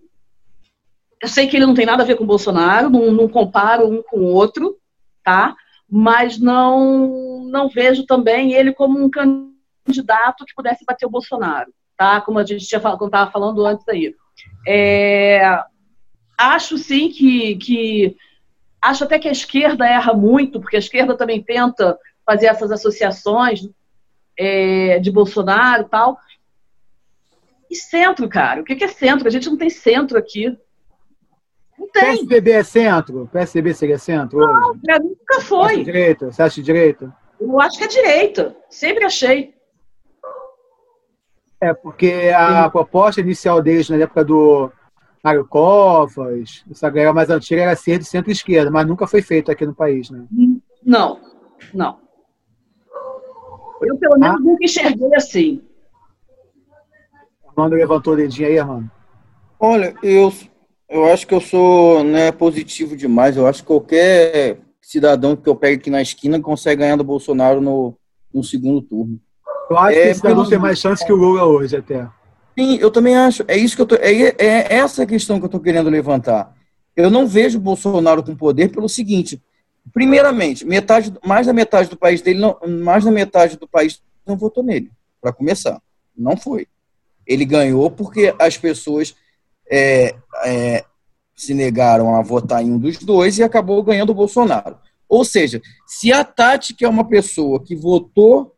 Eu 1.21 1.29
sei 1.29 1.47
que 1.47 1.57
ele 1.57 1.67
não 1.67 1.75
tem 1.75 1.87
nada 1.87 2.03
a 2.03 2.07
ver 2.07 2.17
com 2.17 2.25
o 2.25 2.27
Bolsonaro, 2.27 2.91
não, 2.91 3.11
não 3.11 3.29
comparo 3.29 3.89
um 3.89 4.03
com 4.03 4.19
o 4.19 4.33
outro, 4.33 4.77
tá? 5.25 5.55
Mas 5.91 6.39
não, 6.39 7.45
não 7.45 7.69
vejo 7.69 8.07
também 8.07 8.53
ele 8.53 8.73
como 8.73 9.03
um 9.03 9.11
candidato 9.11 10.45
que 10.45 10.55
pudesse 10.55 10.85
bater 10.85 11.07
o 11.07 11.11
Bolsonaro, 11.11 11.73
tá? 11.97 12.21
Como 12.21 12.39
a 12.39 12.45
gente 12.45 12.67
tinha 12.67 12.79
estava 12.79 13.31
falando 13.31 13.65
antes 13.67 13.89
aí. 13.89 14.15
É, 14.67 15.61
acho 16.37 16.79
sim 16.79 17.09
que, 17.09 17.57
que 17.57 18.17
acho 18.81 19.05
até 19.05 19.19
que 19.19 19.29
a 19.29 19.33
esquerda 19.33 19.87
erra 19.87 20.15
muito, 20.15 20.61
porque 20.61 20.77
a 20.77 20.81
esquerda 20.81 21.17
também 21.17 21.43
tenta 21.43 21.99
fazer 22.25 22.47
essas 22.47 22.71
associações 22.71 23.69
é, 24.39 24.99
de 25.01 25.11
Bolsonaro 25.11 25.83
e 25.83 25.89
tal. 25.89 26.19
E 27.71 27.75
centro, 27.77 28.29
cara? 28.29 28.61
O 28.61 28.65
que 28.65 28.83
é 28.83 28.89
centro? 28.89 29.27
A 29.27 29.31
gente 29.31 29.51
não 29.51 29.57
tem 29.59 29.69
centro 29.69 30.17
aqui. 30.17 30.57
Não 31.79 31.89
tem. 31.89 32.17
PSDB 32.17 32.51
é 32.53 32.63
centro? 32.63 33.29
PSDB 33.33 33.75
seria 33.75 33.99
centro 33.99 34.39
não, 34.39 34.71
hoje? 34.71 34.81
nunca 35.01 35.41
foi. 35.41 35.75
Você 35.75 35.81
acha 35.81 35.85
direita? 35.85 36.33
Você 36.33 36.43
acha 36.43 36.63
direita? 36.63 37.17
Eu 37.41 37.61
acho 37.61 37.79
que 37.79 37.85
é 37.85 37.89
direita. 37.89 38.57
Sempre 38.71 39.05
achei. 39.05 39.55
É, 41.61 41.75
porque 41.75 42.33
a 42.35 42.65
Sim. 42.65 42.71
proposta 42.71 43.21
inicial 43.21 43.61
deles, 43.61 43.91
na 43.91 43.97
época 43.97 44.25
do 44.25 44.71
Mário 45.23 45.45
Covas, 45.47 46.65
essa 46.71 46.89
galera 46.89 47.13
mais 47.13 47.31
antiga, 47.31 47.63
era 47.63 47.77
ser 47.77 47.99
de 47.99 48.05
centro-esquerda, 48.05 48.71
mas 48.71 48.87
nunca 48.87 49.07
foi 49.07 49.23
feito 49.23 49.51
aqui 49.51 49.67
no 49.67 49.75
país, 49.75 50.09
né? 50.11 50.25
Não, 50.85 51.21
não. 51.75 51.99
Eu, 53.83 53.97
pelo 53.97 54.19
menos, 54.19 54.37
ah. 54.37 54.41
nunca 54.41 54.65
enxerguei 54.65 55.15
assim. 55.15 55.63
Armando 57.47 57.77
levantou 57.77 58.15
o 58.15 58.17
dedinho 58.17 58.49
aí, 58.49 58.59
Armando. 58.59 58.91
Olha, 59.59 59.95
eu, 60.03 60.33
eu 60.89 61.07
acho 61.13 61.27
que 61.27 61.35
eu 61.35 61.41
sou 61.41 62.05
né, 62.05 62.31
positivo 62.31 62.97
demais. 62.97 63.37
Eu 63.37 63.47
acho 63.47 63.63
que 63.63 63.67
qualquer 63.67 64.59
cidadão 64.81 65.37
que 65.37 65.49
eu 65.49 65.57
pegue 65.57 65.77
aqui 65.77 65.91
na 65.91 66.01
esquina 66.01 66.41
consegue 66.41 66.81
ganhar 66.81 66.97
do 66.97 67.05
Bolsonaro 67.05 67.61
no, 67.61 67.95
no 68.33 68.43
segundo 68.45 68.81
turno. 68.81 69.21
Eu 69.69 69.77
acho 69.77 69.99
é, 69.99 70.03
que 70.03 70.09
esse 70.09 70.21
cidadão 70.21 70.49
tem 70.49 70.59
mais 70.59 70.79
chance 70.79 71.05
que 71.05 71.13
o 71.13 71.17
Lula 71.17 71.45
hoje 71.45 71.77
até. 71.77 72.09
Sim, 72.59 72.77
eu 72.81 72.91
também 72.91 73.17
acho. 73.17 73.45
É 73.47 73.57
isso 73.57 73.77
que 73.77 73.83
eu 73.83 73.87
tô, 73.87 73.97
é, 73.97 74.35
é 74.39 74.75
essa 74.75 75.05
questão 75.05 75.39
que 75.39 75.45
eu 75.45 75.49
estou 75.49 75.61
querendo 75.61 75.91
levantar. 75.91 76.55
Eu 76.97 77.11
não 77.11 77.27
vejo 77.27 77.59
o 77.59 77.61
Bolsonaro 77.61 78.23
com 78.23 78.35
poder 78.35 78.71
pelo 78.71 78.89
seguinte: 78.89 79.43
primeiramente, 79.93 80.65
metade, 80.65 81.13
mais 81.25 81.47
da 81.47 81.53
metade 81.53 81.89
do 81.89 81.97
país 81.97 82.21
dele, 82.21 82.39
não, 82.39 82.59
mais 82.83 83.05
da 83.05 83.11
metade 83.11 83.57
do 83.57 83.69
país 83.69 84.03
não 84.27 84.37
votou 84.37 84.63
nele, 84.63 84.91
para 85.21 85.33
começar. 85.33 85.81
Não 86.17 86.37
foi. 86.37 86.67
Ele 87.27 87.45
ganhou 87.45 87.91
porque 87.91 88.35
as 88.39 88.57
pessoas 88.57 89.15
é, 89.71 90.15
é, 90.45 90.85
se 91.37 91.55
negaram 91.55 92.17
a 92.17 92.23
votar 92.23 92.63
em 92.63 92.73
um 92.73 92.79
dos 92.79 92.99
dois 92.99 93.39
e 93.39 93.43
acabou 93.43 93.83
ganhando 93.83 94.11
o 94.11 94.15
Bolsonaro. 94.15 94.79
Ou 95.09 95.25
seja, 95.25 95.63
se 95.87 96.13
a 96.13 96.25
Tati, 96.25 96.75
que 96.75 96.85
é 96.85 96.89
uma 96.89 97.07
pessoa 97.07 97.63
que 97.63 97.75
votou 97.75 98.55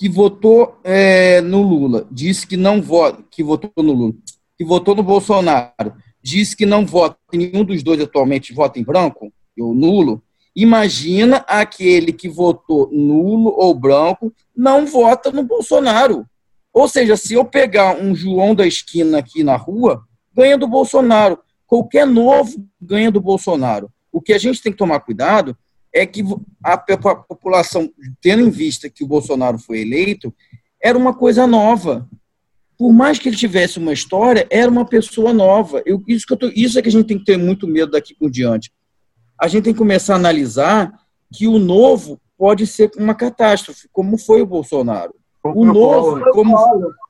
que 0.00 0.08
votou 0.08 0.80
é, 0.82 1.42
no 1.42 1.60
Lula, 1.60 2.08
disse 2.10 2.46
que 2.46 2.56
não 2.56 2.80
vota, 2.80 3.22
que 3.30 3.42
votou 3.42 3.70
no 3.84 3.92
Lula, 3.92 4.14
que 4.56 4.64
votou 4.64 4.94
no 4.94 5.02
Bolsonaro, 5.02 5.92
disse 6.22 6.56
que 6.56 6.64
não 6.64 6.86
vota 6.86 7.18
nenhum 7.30 7.62
dos 7.62 7.82
dois 7.82 8.00
atualmente 8.00 8.54
vota 8.54 8.78
em 8.78 8.82
branco, 8.82 9.30
ou 9.58 9.74
nulo, 9.74 10.22
imagina 10.62 11.44
aquele 11.46 12.12
que 12.12 12.28
votou 12.28 12.90
nulo 12.92 13.54
ou 13.56 13.74
branco 13.74 14.32
não 14.56 14.86
vota 14.86 15.30
no 15.30 15.42
Bolsonaro. 15.42 16.26
Ou 16.72 16.88
seja, 16.88 17.16
se 17.16 17.34
eu 17.34 17.44
pegar 17.44 17.96
um 17.96 18.14
João 18.14 18.54
da 18.54 18.66
esquina 18.66 19.18
aqui 19.18 19.42
na 19.42 19.56
rua, 19.56 20.04
ganha 20.34 20.56
do 20.56 20.68
Bolsonaro. 20.68 21.38
Qualquer 21.66 22.06
novo 22.06 22.66
ganha 22.80 23.10
do 23.10 23.20
Bolsonaro. 23.20 23.90
O 24.12 24.20
que 24.20 24.32
a 24.32 24.38
gente 24.38 24.62
tem 24.62 24.72
que 24.72 24.78
tomar 24.78 25.00
cuidado 25.00 25.56
é 25.92 26.06
que 26.06 26.22
a 26.62 26.76
população, 26.76 27.90
tendo 28.20 28.42
em 28.42 28.50
vista 28.50 28.88
que 28.88 29.02
o 29.02 29.06
Bolsonaro 29.06 29.58
foi 29.58 29.80
eleito, 29.80 30.32
era 30.82 30.96
uma 30.96 31.14
coisa 31.14 31.46
nova. 31.46 32.08
Por 32.78 32.92
mais 32.92 33.18
que 33.18 33.28
ele 33.28 33.36
tivesse 33.36 33.78
uma 33.78 33.92
história, 33.92 34.46
era 34.50 34.70
uma 34.70 34.84
pessoa 34.84 35.32
nova. 35.32 35.82
Eu, 35.84 36.02
isso, 36.06 36.26
que 36.26 36.32
eu 36.32 36.36
tô, 36.36 36.50
isso 36.54 36.78
é 36.78 36.82
que 36.82 36.88
a 36.88 36.92
gente 36.92 37.06
tem 37.06 37.18
que 37.18 37.24
ter 37.24 37.36
muito 37.36 37.66
medo 37.66 37.92
daqui 37.92 38.14
por 38.14 38.30
diante. 38.30 38.72
A 39.40 39.48
gente 39.48 39.64
tem 39.64 39.72
que 39.72 39.78
começar 39.78 40.14
a 40.14 40.16
analisar 40.16 40.92
que 41.32 41.46
o 41.46 41.58
novo 41.58 42.20
pode 42.36 42.66
ser 42.66 42.90
uma 42.96 43.14
catástrofe, 43.14 43.88
como 43.92 44.18
foi 44.18 44.42
o 44.42 44.46
Bolsonaro. 44.46 45.14
O 45.42 45.64
novo, 45.64 46.20
como, 46.32 46.56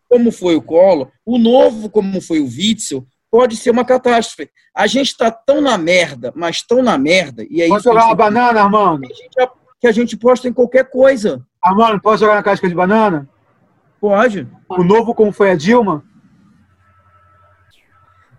como 0.08 0.30
foi 0.30 0.54
o 0.54 0.62
Collor, 0.62 1.08
o 1.26 1.38
novo, 1.38 1.90
como 1.90 2.20
foi 2.20 2.40
o 2.40 2.44
Witzel, 2.44 3.04
pode 3.30 3.56
ser 3.56 3.70
uma 3.70 3.84
catástrofe. 3.84 4.50
A 4.74 4.86
gente 4.86 5.08
está 5.08 5.30
tão 5.30 5.60
na 5.60 5.76
merda, 5.76 6.32
mas 6.36 6.62
tão 6.62 6.82
na 6.82 6.96
merda. 6.96 7.44
E 7.48 7.62
é 7.62 7.68
Pode 7.68 7.84
jogar 7.84 8.06
uma 8.06 8.14
banana, 8.14 8.62
Armando? 8.62 9.02
Que 9.02 9.12
a, 9.12 9.16
gente, 9.16 9.52
que 9.80 9.86
a 9.86 9.92
gente 9.92 10.16
posta 10.16 10.48
em 10.48 10.52
qualquer 10.52 10.88
coisa. 10.88 11.44
Armando, 11.62 12.00
pode 12.00 12.20
jogar 12.20 12.36
na 12.36 12.42
casca 12.42 12.68
de 12.68 12.74
banana? 12.74 13.28
Pode. 14.00 14.48
O 14.68 14.82
novo, 14.82 15.14
como 15.14 15.32
foi 15.32 15.50
a 15.50 15.56
Dilma? 15.56 16.04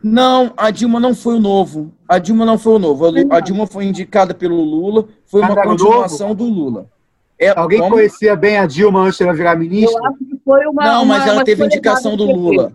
Não, 0.03 0.51
a 0.57 0.71
Dilma 0.71 0.99
não 0.99 1.13
foi 1.13 1.35
o 1.35 1.39
novo. 1.39 1.91
A 2.07 2.17
Dilma 2.17 2.45
não 2.45 2.57
foi 2.57 2.73
o 2.73 2.79
novo. 2.79 3.05
A 3.29 3.39
Dilma 3.39 3.67
foi 3.67 3.85
indicada 3.85 4.33
pelo 4.33 4.61
Lula, 4.61 5.07
foi 5.25 5.41
uma 5.41 5.55
continuação 5.55 6.33
do 6.33 6.45
Lula. 6.45 6.89
É, 7.37 7.57
Alguém 7.57 7.79
como... 7.79 7.95
conhecia 7.95 8.35
bem 8.35 8.57
a 8.57 8.67
Dilma 8.67 9.01
antes 9.01 9.17
de 9.17 9.23
ela 9.23 9.33
virar 9.33 9.55
ministra? 9.55 9.99
Eu 9.99 10.05
acho 10.05 10.17
que 10.19 10.39
foi 10.45 10.65
uma. 10.67 10.83
Não, 10.83 11.05
mas 11.05 11.21
uma, 11.21 11.27
ela 11.27 11.37
uma 11.39 11.43
teve 11.43 11.65
indicação 11.65 12.15
do 12.15 12.25
Lula. 12.25 12.71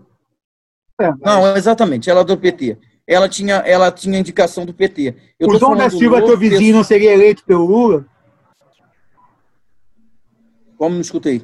É, 1.01 1.09
mas... 1.09 1.21
Não, 1.21 1.57
exatamente, 1.57 2.11
ela 2.11 2.23
é 2.23 2.25
do 2.25 2.37
PT. 2.37 2.77
Ela 3.07 3.29
tinha, 3.29 3.57
ela 3.57 3.93
tinha 3.93 4.19
indicação 4.19 4.67
do 4.67 4.75
PT. 4.75 5.15
Eu 5.39 5.49
o 5.49 5.59
João 5.59 5.77
da 5.77 5.89
Silva, 5.89 6.21
teu 6.21 6.37
vizinho, 6.37 6.77
não 6.77 6.83
seria 6.83 7.13
eleito 7.13 7.45
pelo 7.45 7.65
Lula? 7.65 8.05
Como 10.77 10.95
não 10.95 11.01
escutei? 11.01 11.43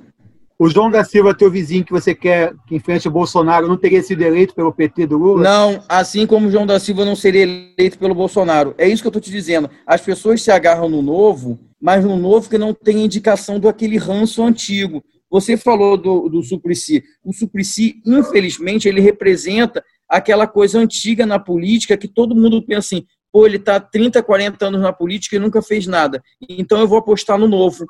O 0.63 0.69
João 0.69 0.89
da 0.89 1.03
Silva, 1.03 1.35
teu 1.35 1.51
vizinho, 1.51 1.85
que 1.85 1.91
você 1.91 2.15
quer 2.15 2.55
que 2.69 2.77
enfrente 2.77 3.09
o 3.09 3.11
Bolsonaro, 3.11 3.67
não 3.67 3.77
teria 3.77 4.01
sido 4.01 4.23
eleito 4.23 4.55
pelo 4.55 4.73
PT 4.73 5.09
do 5.09 5.19
Lula? 5.19 5.43
Não, 5.43 5.83
assim 5.89 6.25
como 6.25 6.47
o 6.47 6.51
João 6.53 6.65
da 6.65 6.79
Silva 6.79 7.05
não 7.05 7.17
seria 7.17 7.43
eleito 7.43 7.99
pelo 7.99 8.15
Bolsonaro. 8.15 8.73
É 8.79 8.87
isso 8.87 9.03
que 9.03 9.09
eu 9.09 9.11
estou 9.11 9.21
te 9.21 9.33
dizendo. 9.33 9.69
As 9.85 10.01
pessoas 10.01 10.41
se 10.41 10.53
agarram 10.53 10.89
no 10.89 11.03
novo, 11.03 11.59
mas 11.81 12.05
no 12.05 12.17
novo 12.17 12.49
que 12.49 12.57
não 12.57 12.73
tem 12.73 13.05
indicação 13.05 13.59
do 13.59 13.69
aquele 13.69 13.97
ranço 13.97 14.41
antigo. 14.41 15.03
Você 15.29 15.57
falou 15.57 15.97
do, 15.97 16.29
do 16.29 16.41
Suplicy. 16.45 17.03
O 17.25 17.33
Suplicy, 17.33 18.01
infelizmente, 18.07 18.89
ele 18.89 19.01
representa 19.01 19.83
aquela 20.09 20.47
coisa 20.47 20.79
antiga 20.79 21.27
na 21.27 21.41
política 21.41 21.97
que 21.97 22.07
todo 22.07 22.37
mundo 22.37 22.63
pensa 22.63 22.95
assim, 22.95 23.05
pô, 23.33 23.47
ele 23.47 23.57
está 23.57 23.81
30, 23.81 24.23
40 24.23 24.65
anos 24.65 24.81
na 24.81 24.93
política 24.93 25.35
e 25.35 25.41
nunca 25.41 25.61
fez 25.61 25.89
nada. 25.89 26.23
Então 26.49 26.79
eu 26.79 26.87
vou 26.87 26.99
apostar 26.99 27.37
no 27.37 27.49
novo. 27.49 27.85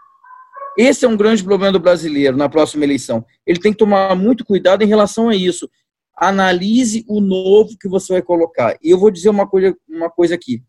Esse 0.77 1.05
é 1.05 1.09
um 1.09 1.17
grande 1.17 1.45
problema 1.45 1.73
do 1.73 1.81
brasileiro 1.81 2.37
na 2.37 2.49
próxima 2.49 2.85
eleição. 2.85 3.25
Ele 3.47 3.61
tem 3.61 3.73
que 3.73 3.79
tomar 3.79 4.15
muito 4.17 4.45
cuidado 4.45 4.83
em 4.83 4.87
relação 4.87 5.29
a 5.29 5.37
isso. 5.37 5.69
Analise 6.17 7.05
o 7.09 7.21
novo 7.21 7.77
que 7.79 7.89
você 7.89 8.15
vai 8.15 8.23
colocar. 8.23 8.77
E 8.83 8.91
eu 8.91 8.99
vou 8.99 9.11
dizer 9.11 9.29
uma 9.29 9.47
coisa, 9.47 9.77
uma 9.89 10.11
coisa 10.11 10.35
aqui. 10.35 10.63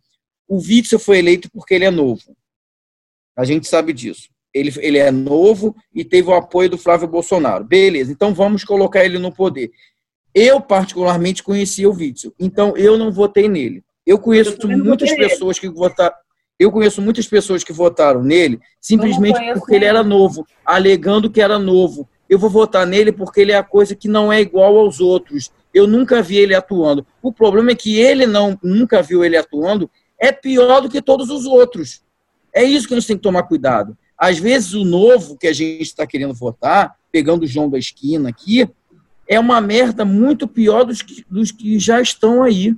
O 0.47 0.57
Witzel 0.57 0.99
foi 0.99 1.19
eleito 1.19 1.49
porque 1.51 1.73
ele 1.73 1.85
é 1.85 1.91
novo. 1.91 2.35
A 3.35 3.45
gente 3.45 3.67
sabe 3.67 3.93
disso 3.93 4.33
ele, 4.53 4.71
ele 4.79 4.97
é 4.99 5.11
novo 5.11 5.75
e 5.93 6.05
teve 6.05 6.29
o 6.29 6.33
apoio 6.33 6.69
do 6.69 6.77
Flávio 6.77 7.07
Bolsonaro. 7.07 7.63
Beleza, 7.63 8.11
então 8.11 8.33
vamos 8.33 8.63
colocar 8.63 9.03
ele 9.03 9.17
no 9.17 9.33
poder. 9.33 9.71
Eu, 10.33 10.61
particularmente, 10.61 11.43
conheci 11.43 11.85
o 11.85 11.93
Witzel, 11.93 12.33
então 12.39 12.77
eu 12.77 12.97
não 12.97 13.11
votei 13.11 13.49
nele. 13.49 13.83
Eu 14.05 14.19
conheço 14.19 14.57
eu 14.61 14.77
muitas 14.77 15.13
pessoas 15.15 15.57
que 15.57 15.69
votaram. 15.69 16.15
Eu 16.63 16.71
conheço 16.71 17.02
muitas 17.02 17.28
pessoas 17.28 17.63
que 17.63 17.73
votaram 17.73 18.23
nele 18.23 18.60
simplesmente 18.80 19.39
porque 19.54 19.76
ele 19.76 19.86
era 19.86 20.02
novo, 20.02 20.47
alegando 20.65 21.30
que 21.30 21.41
era 21.41 21.60
novo. 21.60 22.08
Eu 22.30 22.39
vou 22.39 22.49
votar 22.49 22.88
nele 22.88 23.12
porque 23.12 23.41
ele 23.41 23.52
é 23.52 23.58
a 23.58 23.63
coisa 23.63 23.95
que 23.95 24.08
não 24.08 24.32
é 24.32 24.39
igual 24.39 24.78
aos 24.78 25.02
outros. 25.02 25.52
Eu 25.73 25.86
nunca 25.86 26.21
vi 26.21 26.38
ele 26.38 26.56
atuando. 26.56 27.06
O 27.21 27.34
problema 27.34 27.71
é 27.71 27.76
que 27.76 27.99
ele 27.99 28.26
não 28.26 28.58
nunca 28.63 29.02
viu 29.02 29.26
ele 29.26 29.36
atuando 29.36 29.91
é 30.17 30.32
pior 30.32 30.80
do 30.80 30.89
que 30.89 31.02
todos 31.02 31.30
os 31.30 31.45
outros. 31.45 32.02
É 32.56 32.63
isso 32.63 32.88
que 32.88 32.93
a 32.93 32.97
gente 32.99 33.08
tem 33.08 33.17
que 33.17 33.23
tomar 33.23 33.43
cuidado. 33.43 33.97
Às 34.17 34.39
vezes, 34.39 34.73
o 34.73 34.86
novo 34.86 35.38
que 35.38 35.47
a 35.47 35.54
gente 35.54 35.82
está 35.82 36.08
querendo 36.08 36.34
votar, 36.34 36.95
pegando 37.12 37.43
o 37.43 37.47
João 37.47 37.69
da 37.69 37.78
esquina 37.78 38.30
aqui, 38.30 38.65
é 39.28 39.38
uma 39.38 39.60
merda 39.60 40.06
muito 40.06 40.47
pior 40.47 40.86
dos 40.86 41.02
que, 41.02 41.26
dos 41.30 41.52
que 41.52 41.78
já 41.78 41.99
estão 41.99 42.41
aí. 42.41 42.73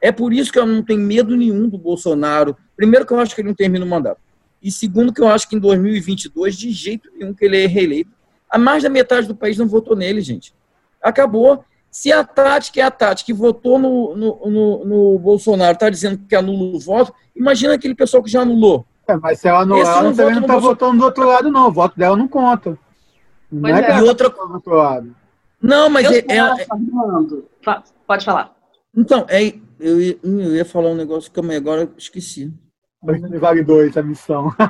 É 0.00 0.10
por 0.10 0.32
isso 0.32 0.50
que 0.50 0.58
eu 0.58 0.64
não 0.64 0.82
tenho 0.82 1.00
medo 1.00 1.36
nenhum 1.36 1.68
do 1.68 1.76
Bolsonaro. 1.76 2.56
Primeiro, 2.78 3.04
que 3.04 3.12
eu 3.12 3.18
acho 3.18 3.34
que 3.34 3.40
ele 3.40 3.48
não 3.48 3.56
termina 3.56 3.84
o 3.84 3.88
mandato. 3.88 4.20
E 4.62 4.70
segundo, 4.70 5.12
que 5.12 5.20
eu 5.20 5.26
acho 5.26 5.48
que 5.48 5.56
em 5.56 5.58
2022, 5.58 6.56
de 6.56 6.70
jeito 6.70 7.10
nenhum 7.12 7.34
que 7.34 7.44
ele 7.44 7.60
é 7.60 7.66
reeleito. 7.66 8.12
A 8.48 8.56
mais 8.56 8.84
da 8.84 8.88
metade 8.88 9.26
do 9.26 9.34
país 9.34 9.58
não 9.58 9.66
votou 9.66 9.96
nele, 9.96 10.20
gente. 10.20 10.54
Acabou. 11.02 11.64
Se 11.90 12.12
a 12.12 12.22
Tati, 12.22 12.70
que 12.70 12.80
é 12.80 12.84
a 12.84 12.90
Tati, 12.90 13.24
que 13.24 13.32
votou 13.32 13.80
no, 13.80 14.14
no, 14.14 14.46
no, 14.48 14.84
no 14.84 15.18
Bolsonaro, 15.18 15.72
está 15.72 15.90
dizendo 15.90 16.18
que 16.28 16.36
anula 16.36 16.76
o 16.76 16.78
voto, 16.78 17.12
imagina 17.34 17.74
aquele 17.74 17.96
pessoal 17.96 18.22
que 18.22 18.30
já 18.30 18.42
anulou. 18.42 18.86
É, 19.08 19.16
mas 19.16 19.40
se 19.40 19.48
ela 19.48 19.66
não, 19.66 19.78
ela 19.78 20.02
não 20.04 20.14
também 20.14 20.34
não 20.36 20.42
está 20.42 20.56
votando 20.56 20.98
do 20.98 21.04
outro 21.04 21.26
lado, 21.26 21.50
não. 21.50 21.66
O 21.66 21.72
voto 21.72 21.98
dela 21.98 22.16
não 22.16 22.28
conta. 22.28 22.78
Não 23.50 23.60
mas 23.60 23.76
é, 23.76 23.90
é. 23.90 23.98
e 23.98 24.02
outra... 24.02 24.28
do 24.28 24.54
outro 24.54 24.74
lado. 24.74 25.16
Não, 25.60 25.90
mas 25.90 26.06
é, 26.12 26.18
é, 26.28 26.36
é... 26.36 27.82
Pode 28.06 28.24
falar. 28.24 28.54
Então, 28.96 29.26
é, 29.28 29.52
eu, 29.80 30.00
ia, 30.00 30.18
eu 30.22 30.54
ia 30.54 30.64
falar 30.64 30.90
um 30.90 30.94
negócio 30.94 31.32
que 31.32 31.40
agora 31.40 31.82
eu 31.82 31.92
esqueci. 33.06 33.38
Vale 33.38 33.62
dois 33.62 33.96
a 33.96 34.02
missão. 34.02 34.52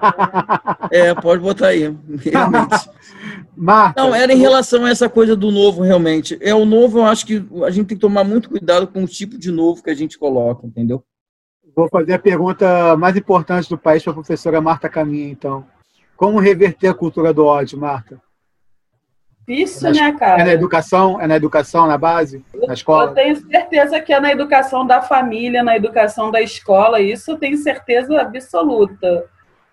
É, 0.90 1.14
pode 1.14 1.42
botar 1.42 1.68
aí, 1.68 1.94
realmente. 2.18 2.88
Marta, 3.54 4.02
não, 4.02 4.14
era 4.14 4.32
em 4.32 4.38
relação 4.38 4.86
a 4.86 4.90
essa 4.90 5.06
coisa 5.06 5.36
do 5.36 5.50
novo, 5.50 5.82
realmente. 5.82 6.38
É 6.40 6.54
o 6.54 6.64
novo, 6.64 6.98
eu 6.98 7.04
acho 7.04 7.26
que 7.26 7.46
a 7.62 7.70
gente 7.70 7.88
tem 7.88 7.96
que 7.96 8.00
tomar 8.00 8.24
muito 8.24 8.48
cuidado 8.48 8.86
com 8.86 9.04
o 9.04 9.06
tipo 9.06 9.36
de 9.36 9.50
novo 9.50 9.82
que 9.82 9.90
a 9.90 9.94
gente 9.94 10.18
coloca, 10.18 10.66
entendeu? 10.66 11.04
Vou 11.76 11.88
fazer 11.90 12.14
a 12.14 12.18
pergunta 12.18 12.96
mais 12.96 13.16
importante 13.16 13.68
do 13.68 13.76
país 13.76 14.02
para 14.02 14.12
a 14.12 14.14
professora 14.14 14.62
Marta 14.62 14.88
Caminha, 14.88 15.28
então. 15.28 15.66
Como 16.16 16.40
reverter 16.40 16.88
a 16.88 16.94
cultura 16.94 17.34
do 17.34 17.44
ódio, 17.44 17.78
Marta? 17.78 18.18
Isso, 19.48 19.86
é 19.86 19.92
né, 19.92 20.12
cara? 20.12 20.42
É 20.42 20.44
na 20.44 20.52
educação? 20.52 21.18
É 21.18 21.26
na 21.26 21.36
educação, 21.36 21.86
na 21.86 21.96
base, 21.96 22.44
na 22.66 22.74
escola? 22.74 23.10
Eu 23.10 23.14
tenho 23.14 23.36
certeza 23.36 23.98
que 23.98 24.12
é 24.12 24.20
na 24.20 24.30
educação 24.30 24.86
da 24.86 25.00
família, 25.00 25.62
na 25.62 25.74
educação 25.74 26.30
da 26.30 26.42
escola. 26.42 27.00
Isso 27.00 27.30
eu 27.30 27.38
tenho 27.38 27.56
certeza 27.56 28.20
absoluta. 28.20 29.24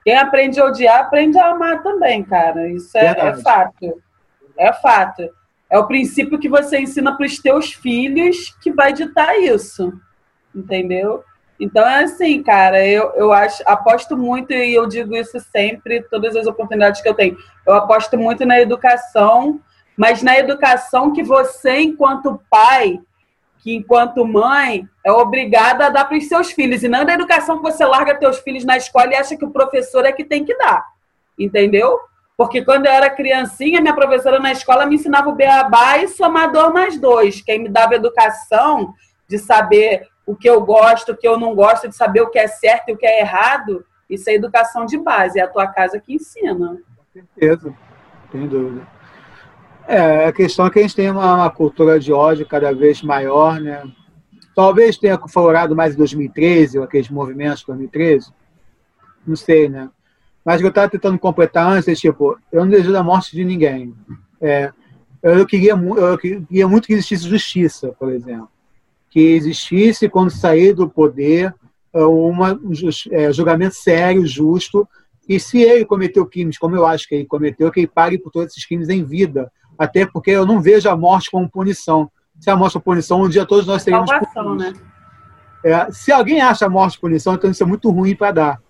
Quem 0.06 0.16
aprende 0.16 0.62
a 0.62 0.66
odiar, 0.66 1.02
aprende 1.02 1.38
a 1.38 1.50
amar 1.50 1.84
também, 1.84 2.24
cara. 2.24 2.70
Isso 2.70 2.98
é, 2.98 3.08
é 3.08 3.36
fato. 3.36 4.02
É 4.58 4.72
fato. 4.72 5.30
É 5.70 5.78
o 5.78 5.88
princípio 5.88 6.40
que 6.40 6.48
você 6.48 6.80
ensina 6.80 7.18
para 7.18 7.26
os 7.26 7.38
teus 7.40 7.74
filhos 7.74 8.56
que 8.62 8.72
vai 8.72 8.94
ditar 8.94 9.38
isso. 9.38 9.92
Entendeu? 10.56 11.22
Então 11.60 11.88
é 11.88 12.04
assim, 12.04 12.44
cara, 12.44 12.86
eu, 12.86 13.12
eu 13.16 13.32
acho, 13.32 13.64
aposto 13.66 14.18
muito, 14.18 14.52
e 14.52 14.74
eu 14.74 14.86
digo 14.88 15.16
isso 15.16 15.40
sempre, 15.40 16.02
todas 16.04 16.36
as 16.36 16.48
oportunidades 16.48 17.02
que 17.02 17.08
eu 17.08 17.14
tenho. 17.14 17.38
Eu 17.66 17.76
aposto 17.76 18.18
muito 18.18 18.46
na 18.46 18.60
educação, 18.60 19.60
mas 19.96 20.22
na 20.22 20.38
educação 20.38 21.14
que 21.14 21.24
você, 21.24 21.80
enquanto 21.80 22.42
pai, 22.50 23.00
que 23.60 23.74
enquanto 23.74 24.28
mãe 24.28 24.88
é 25.04 25.12
obrigada 25.12 25.88
a 25.88 25.90
dar 25.90 26.06
para 26.06 26.18
os 26.18 26.28
seus 26.28 26.52
filhos 26.52 26.84
e 26.84 26.88
não 26.88 27.06
da 27.06 27.14
educação 27.14 27.58
que 27.58 27.64
você 27.64 27.84
larga 27.86 28.14
teus 28.14 28.38
filhos 28.40 28.66
na 28.66 28.78
escola 28.78 29.12
e 29.12 29.16
acha 29.16 29.36
que 29.36 29.46
o 29.46 29.50
professor 29.50 30.06
é 30.06 30.12
que 30.12 30.24
tem 30.24 30.44
que 30.46 30.56
dar, 30.56 30.86
entendeu? 31.40 32.00
Porque 32.38 32.64
quando 32.64 32.86
eu 32.86 32.92
era 32.92 33.10
criancinha, 33.10 33.82
minha 33.82 33.96
professora 33.96 34.40
na 34.40 34.52
escola 34.52 34.86
me 34.86 34.96
ensinava 34.96 35.30
o 35.30 35.36
beabá 35.36 35.98
e 35.98 36.08
somador 36.10 36.74
mais 36.74 37.00
dois. 37.00 37.42
Quem 37.42 37.60
me 37.60 37.70
dava 37.70 37.96
educação 37.96 38.94
de 39.28 39.40
saber 39.40 40.08
o 40.26 40.36
que 40.36 40.50
eu 40.50 40.62
gosto, 40.62 41.12
o 41.12 41.18
que 41.18 41.28
eu 41.28 41.40
não 41.40 41.54
gosto, 41.54 41.88
de 41.88 41.96
saber 41.96 42.22
o 42.22 42.30
que 42.30 42.40
é 42.40 42.48
certo 42.48 42.90
e 42.90 42.94
o 42.94 42.98
que 42.98 43.06
é 43.06 43.22
errado, 43.22 43.86
isso 44.10 44.30
é 44.30 44.34
educação 44.34 44.86
de 44.86 44.98
base, 44.98 45.40
é 45.40 45.44
a 45.44 45.48
tua 45.48 45.68
casa 45.68 46.00
que 46.00 46.14
ensina. 46.14 46.56
Com 46.56 46.80
certeza, 47.14 47.74
sem 48.32 48.48
dúvida. 48.48 48.88
É, 49.88 50.26
a 50.26 50.34
questão 50.34 50.66
é 50.66 50.70
que 50.70 50.80
a 50.80 50.82
gente 50.82 50.96
tem 50.96 51.12
uma, 51.12 51.36
uma, 51.36 51.50
cultura 51.50 52.00
de 52.00 52.12
ódio 52.12 52.46
cada 52.46 52.74
vez 52.74 53.04
maior, 53.04 53.60
né? 53.60 53.84
Talvez 54.56 54.98
tenha 54.98 55.20
florado 55.28 55.76
mais 55.76 55.94
em 55.94 55.98
2013, 55.98 56.80
aqueles 56.80 57.10
movimentos 57.10 57.60
de 57.60 57.68
2013. 57.68 58.34
Não 59.28 59.36
sei, 59.36 59.70
né? 59.70 59.90
Mas 60.44 60.56
o 60.56 60.60
que 60.60 60.66
eu 60.66 60.70
estava 60.70 60.90
tentando 60.90 61.20
completar 61.20 61.68
antes 61.68 61.88
é, 61.88 61.94
tipo, 61.94 62.38
eu 62.52 62.62
não 62.62 62.70
desejo 62.70 62.96
a 62.96 63.04
morte 63.04 63.36
de 63.36 63.44
ninguém. 63.44 63.94
É, 64.42 64.72
eu, 65.22 65.46
queria, 65.46 65.72
eu 65.74 66.18
queria 66.18 66.68
muito 66.68 66.88
que 66.88 66.94
existisse 66.94 67.28
justiça, 67.28 67.92
por 68.00 68.12
exemplo. 68.12 68.50
Que 69.16 69.32
existisse, 69.32 70.10
quando 70.10 70.30
sair 70.30 70.74
do 70.74 70.90
poder, 70.90 71.56
uma, 71.94 72.52
um 72.52 72.74
é, 73.12 73.32
julgamento 73.32 73.74
sério, 73.74 74.28
justo, 74.28 74.86
e 75.26 75.40
se 75.40 75.62
ele 75.62 75.86
cometeu 75.86 76.26
crimes, 76.26 76.58
como 76.58 76.76
eu 76.76 76.86
acho 76.86 77.08
que 77.08 77.16
ele 77.16 77.26
cometeu, 77.26 77.72
que 77.72 77.80
ele 77.80 77.88
pague 77.88 78.18
por 78.18 78.30
todos 78.30 78.52
esses 78.52 78.66
crimes 78.66 78.90
em 78.90 79.06
vida, 79.06 79.50
até 79.80 80.06
porque 80.06 80.32
eu 80.32 80.46
não 80.46 80.60
vejo 80.60 80.90
a 80.90 80.98
morte 80.98 81.32
como 81.32 81.50
punição. 81.50 82.12
Se 82.42 82.50
a 82.50 82.58
morte 82.58 82.76
é 82.76 82.82
punição, 82.82 83.22
um 83.22 83.30
dia 83.30 83.46
todos 83.46 83.66
nós 83.66 83.86
teremos 83.86 84.10
Salvação, 84.10 84.54
né? 84.54 84.74
É, 85.64 85.90
se 85.94 86.12
alguém 86.12 86.42
acha 86.42 86.66
a 86.66 86.70
morte 86.70 87.00
punição, 87.00 87.36
então 87.36 87.50
isso 87.50 87.64
é 87.64 87.66
muito 87.66 87.90
ruim 87.90 88.18
para 88.18 88.32
dar. 88.34 88.62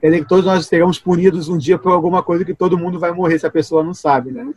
Que 0.00 0.24
todos 0.24 0.44
nós 0.44 0.66
seremos 0.66 0.98
punidos 0.98 1.48
um 1.48 1.56
dia 1.56 1.78
por 1.78 1.92
alguma 1.92 2.24
coisa 2.24 2.44
que 2.44 2.54
todo 2.54 2.76
mundo 2.76 2.98
vai 2.98 3.12
morrer 3.12 3.38
se 3.38 3.46
a 3.46 3.50
pessoa 3.52 3.84
não 3.84 3.94
sabe, 3.94 4.32
né? 4.32 4.52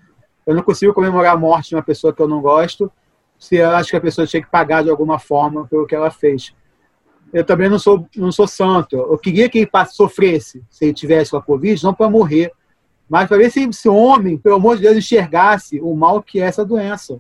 Eu 0.46 0.56
não 0.56 0.64
consigo 0.64 0.92
comemorar 0.92 1.36
a 1.36 1.38
morte 1.38 1.70
de 1.70 1.76
uma 1.76 1.84
pessoa 1.84 2.12
que 2.12 2.20
eu 2.20 2.28
não 2.28 2.42
gosto 2.42 2.92
se 3.40 3.56
eu 3.56 3.70
acho 3.70 3.90
que 3.90 3.96
a 3.96 4.02
pessoa 4.02 4.28
tinha 4.28 4.44
que 4.44 4.52
pagar 4.52 4.84
de 4.84 4.90
alguma 4.90 5.18
forma 5.18 5.66
pelo 5.66 5.88
que 5.88 5.96
ela 5.96 6.12
fez. 6.12 6.54
Eu 7.32 7.46
também 7.46 7.70
não 7.70 7.80
sou, 7.80 8.06
não 8.16 8.32
sou 8.32 8.48
santo. 8.48 8.98
Eu 8.98 9.18
queria 9.18 9.48
que 9.48 9.60
ele 9.60 9.70
sofresse 9.88 10.62
se 10.70 10.86
ele 10.86 10.94
tivesse 10.94 11.32
com 11.32 11.38
a 11.38 11.42
Covid, 11.42 11.82
não 11.84 11.94
para 11.94 12.10
morrer, 12.10 12.52
mas 13.10 13.28
para 13.28 13.38
ver 13.38 13.50
se 13.50 13.62
esse 13.64 13.88
homem, 13.88 14.38
pelo 14.38 14.56
amor 14.56 14.76
de 14.76 14.84
Deus, 14.84 14.98
enxergasse 14.98 15.80
o 15.80 15.96
mal 15.96 16.22
que 16.22 16.42
é 16.42 16.46
essa 16.46 16.66
doença. 16.66 17.20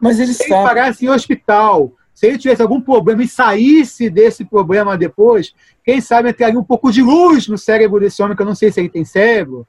Mas 0.00 0.18
ele 0.18 0.32
se 0.32 0.44
ele 0.44 0.54
pagasse 0.54 1.04
em 1.04 1.10
hospital, 1.10 1.92
se 2.14 2.26
ele 2.26 2.38
tivesse 2.38 2.62
algum 2.62 2.80
problema 2.80 3.22
e 3.22 3.28
saísse 3.28 4.08
desse 4.08 4.44
problema 4.44 4.96
depois, 4.96 5.54
quem 5.84 6.00
sabe 6.00 6.30
entraria 6.30 6.58
um 6.58 6.64
pouco 6.64 6.90
de 6.90 7.02
luz 7.02 7.48
no 7.48 7.58
cérebro 7.58 8.00
desse 8.00 8.22
homem, 8.22 8.36
que 8.36 8.42
eu 8.42 8.46
não 8.46 8.54
sei 8.54 8.72
se 8.72 8.80
ele 8.80 8.88
tem 8.88 9.04
cérebro. 9.04 9.66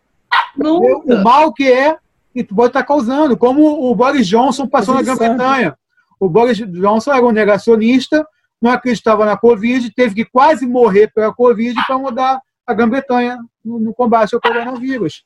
Nunca. 0.55 1.13
O 1.13 1.23
mal 1.23 1.51
que 1.51 1.71
é 1.71 1.97
que 2.43 2.53
pode 2.53 2.67
estar 2.67 2.83
causando, 2.83 3.37
como 3.37 3.89
o 3.89 3.95
Boris 3.95 4.27
Johnson 4.27 4.67
passou 4.67 4.93
na 4.93 5.01
Grã-Bretanha. 5.01 5.75
O 6.19 6.27
Boris 6.27 6.57
Johnson 6.57 7.13
era 7.13 7.25
um 7.25 7.31
negacionista, 7.31 8.25
não 8.61 8.71
acreditava 8.71 9.25
na 9.25 9.37
Covid, 9.37 9.93
teve 9.93 10.15
que 10.15 10.25
quase 10.25 10.65
morrer 10.65 11.11
pela 11.13 11.33
Covid 11.33 11.75
para 11.85 11.97
mudar 11.97 12.41
a 12.67 12.73
Grã-Bretanha 12.73 13.37
no, 13.63 13.79
no 13.79 13.93
combate 13.93 14.33
ao 14.33 14.41
coronavírus. 14.41 15.23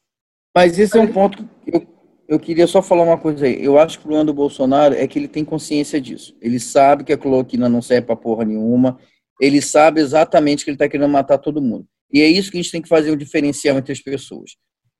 Mas 0.55 0.78
esse 0.78 0.97
é 0.97 1.01
um 1.01 1.07
ponto 1.07 1.38
que 1.38 1.76
eu, 1.76 1.88
eu 2.28 2.39
queria 2.39 2.68
só 2.68 2.82
falar 2.82 3.03
uma 3.03 3.18
coisa 3.18 3.45
aí. 3.45 3.64
Eu 3.64 3.80
acho 3.80 3.97
que 3.97 4.03
o 4.03 4.07
problema 4.07 4.26
do 4.26 4.34
Bolsonaro 4.34 4.93
é 4.93 5.07
que 5.07 5.18
ele 5.18 5.28
tem 5.28 5.45
consciência 5.45 5.99
disso. 6.01 6.36
Ele 6.41 6.60
sabe 6.60 7.03
que 7.03 7.14
a 7.14 7.18
cloroquina 7.18 7.70
não 7.70 7.82
serve 7.82 8.07
para 8.07 8.16
porra 8.16 8.45
nenhuma. 8.45 8.99
Ele 9.39 9.62
sabe 9.62 10.01
exatamente 10.01 10.64
que 10.64 10.70
ele 10.70 10.76
está 10.76 10.89
querendo 10.89 11.10
matar 11.10 11.38
todo 11.38 11.62
mundo. 11.62 11.86
E 12.12 12.22
é 12.22 12.28
isso 12.28 12.51
que 12.51 12.57
a 12.57 12.62
gente 12.62 12.72
tem 12.72 12.82
que 12.82 12.89
fazer 12.89 13.12
um 13.12 13.18
diferencial 13.18 13.78
entre 13.78 13.93
as 13.93 13.99
pessoas. 13.99 14.51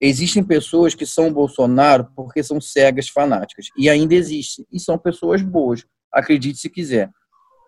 Existem 0.02 0.44
pessoas 0.44 0.96
que 0.96 1.06
são 1.06 1.34
Bolsonaro 1.34 2.10
porque 2.16 2.42
são 2.42 2.60
cegas 2.62 3.10
fanáticas. 3.10 3.68
E 3.78 3.90
ainda 3.90 4.16
existem. 4.16 4.66
E 4.72 4.80
são 4.80 4.98
pessoas 4.98 5.42
boas. 5.42 5.86
Acredite 6.12 6.58
se 6.58 6.70
quiser. 6.70 7.10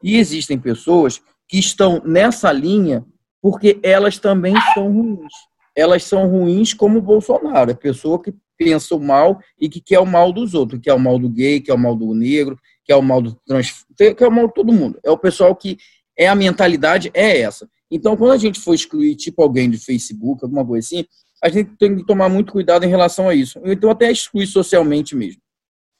E 0.01 0.17
existem 0.17 0.57
pessoas 0.57 1.21
que 1.47 1.59
estão 1.59 2.01
nessa 2.05 2.51
linha 2.51 3.05
porque 3.41 3.79
elas 3.83 4.17
também 4.17 4.53
são 4.73 4.91
ruins 4.91 5.33
elas 5.75 6.03
são 6.03 6.27
ruins 6.27 6.73
como 6.73 6.99
o 6.99 7.01
Bolsonaro, 7.01 7.71
a 7.71 7.75
pessoa 7.75 8.21
que 8.21 8.33
pensa 8.57 8.95
o 8.95 8.99
mal 8.99 9.39
e 9.59 9.67
que 9.69 9.81
quer 9.81 9.99
o 9.99 10.05
mal 10.05 10.31
dos 10.31 10.53
outros, 10.53 10.79
que 10.81 10.89
é 10.89 10.93
o 10.93 10.99
mal 10.99 11.17
do 11.17 11.29
gay, 11.29 11.59
que 11.59 11.71
é 11.71 11.73
o 11.73 11.79
mal 11.79 11.95
do 11.95 12.13
negro, 12.13 12.57
que 12.83 12.91
é 12.91 12.95
o 12.95 13.01
mal 13.01 13.21
do 13.21 13.33
trans, 13.45 13.85
que 13.97 14.23
é 14.23 14.27
o 14.27 14.31
mal 14.31 14.47
de 14.47 14.53
todo 14.53 14.73
mundo. 14.73 14.99
É 15.03 15.09
o 15.09 15.17
pessoal 15.17 15.55
que 15.55 15.77
é 16.17 16.27
a 16.27 16.35
mentalidade 16.35 17.09
é 17.13 17.39
essa. 17.39 17.67
Então, 17.89 18.15
quando 18.15 18.31
a 18.31 18.37
gente 18.37 18.59
for 18.59 18.73
excluir 18.73 19.15
tipo 19.15 19.41
alguém 19.41 19.69
do 19.69 19.79
Facebook, 19.79 20.43
alguma 20.43 20.65
coisa 20.65 20.85
assim, 20.85 21.05
a 21.43 21.49
gente 21.49 21.71
tem 21.77 21.95
que 21.95 22.05
tomar 22.05 22.29
muito 22.29 22.51
cuidado 22.51 22.85
em 22.85 22.89
relação 22.89 23.27
a 23.27 23.35
isso. 23.35 23.59
Então, 23.65 23.89
até 23.89 24.11
excluir 24.11 24.47
socialmente 24.47 25.15
mesmo. 25.15 25.41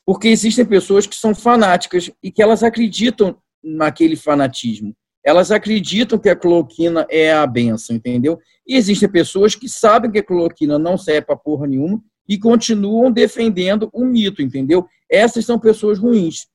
Porque 0.05 0.27
existem 0.27 0.65
pessoas 0.65 1.07
que 1.07 1.15
são 1.15 1.33
fanáticas 1.33 2.11
e 2.21 2.31
que 2.31 2.41
elas 2.41 2.63
acreditam 2.63 3.37
naquele 3.63 4.15
fanatismo 4.15 4.95
elas 5.23 5.51
acreditam 5.51 6.17
que 6.17 6.29
a 6.29 6.35
cloroquina 6.35 7.05
é 7.09 7.31
a 7.31 7.45
benção, 7.45 7.95
entendeu? 7.95 8.39
E 8.67 8.75
existem 8.75 9.09
pessoas 9.09 9.55
que 9.55 9.69
sabem 9.69 10.11
que 10.11 10.19
a 10.19 10.23
cloroquina 10.23 10.79
não 10.79 10.97
serve 10.97 11.21
para 11.21 11.35
porra 11.35 11.67
nenhuma 11.67 12.01
e 12.27 12.37
continuam 12.37 13.11
defendendo 13.11 13.89
o 13.93 14.03
mito, 14.03 14.41
entendeu? 14.41 14.87
Essas 15.09 15.45
são 15.45 15.59
pessoas 15.59 15.99
ruins. 15.99 16.47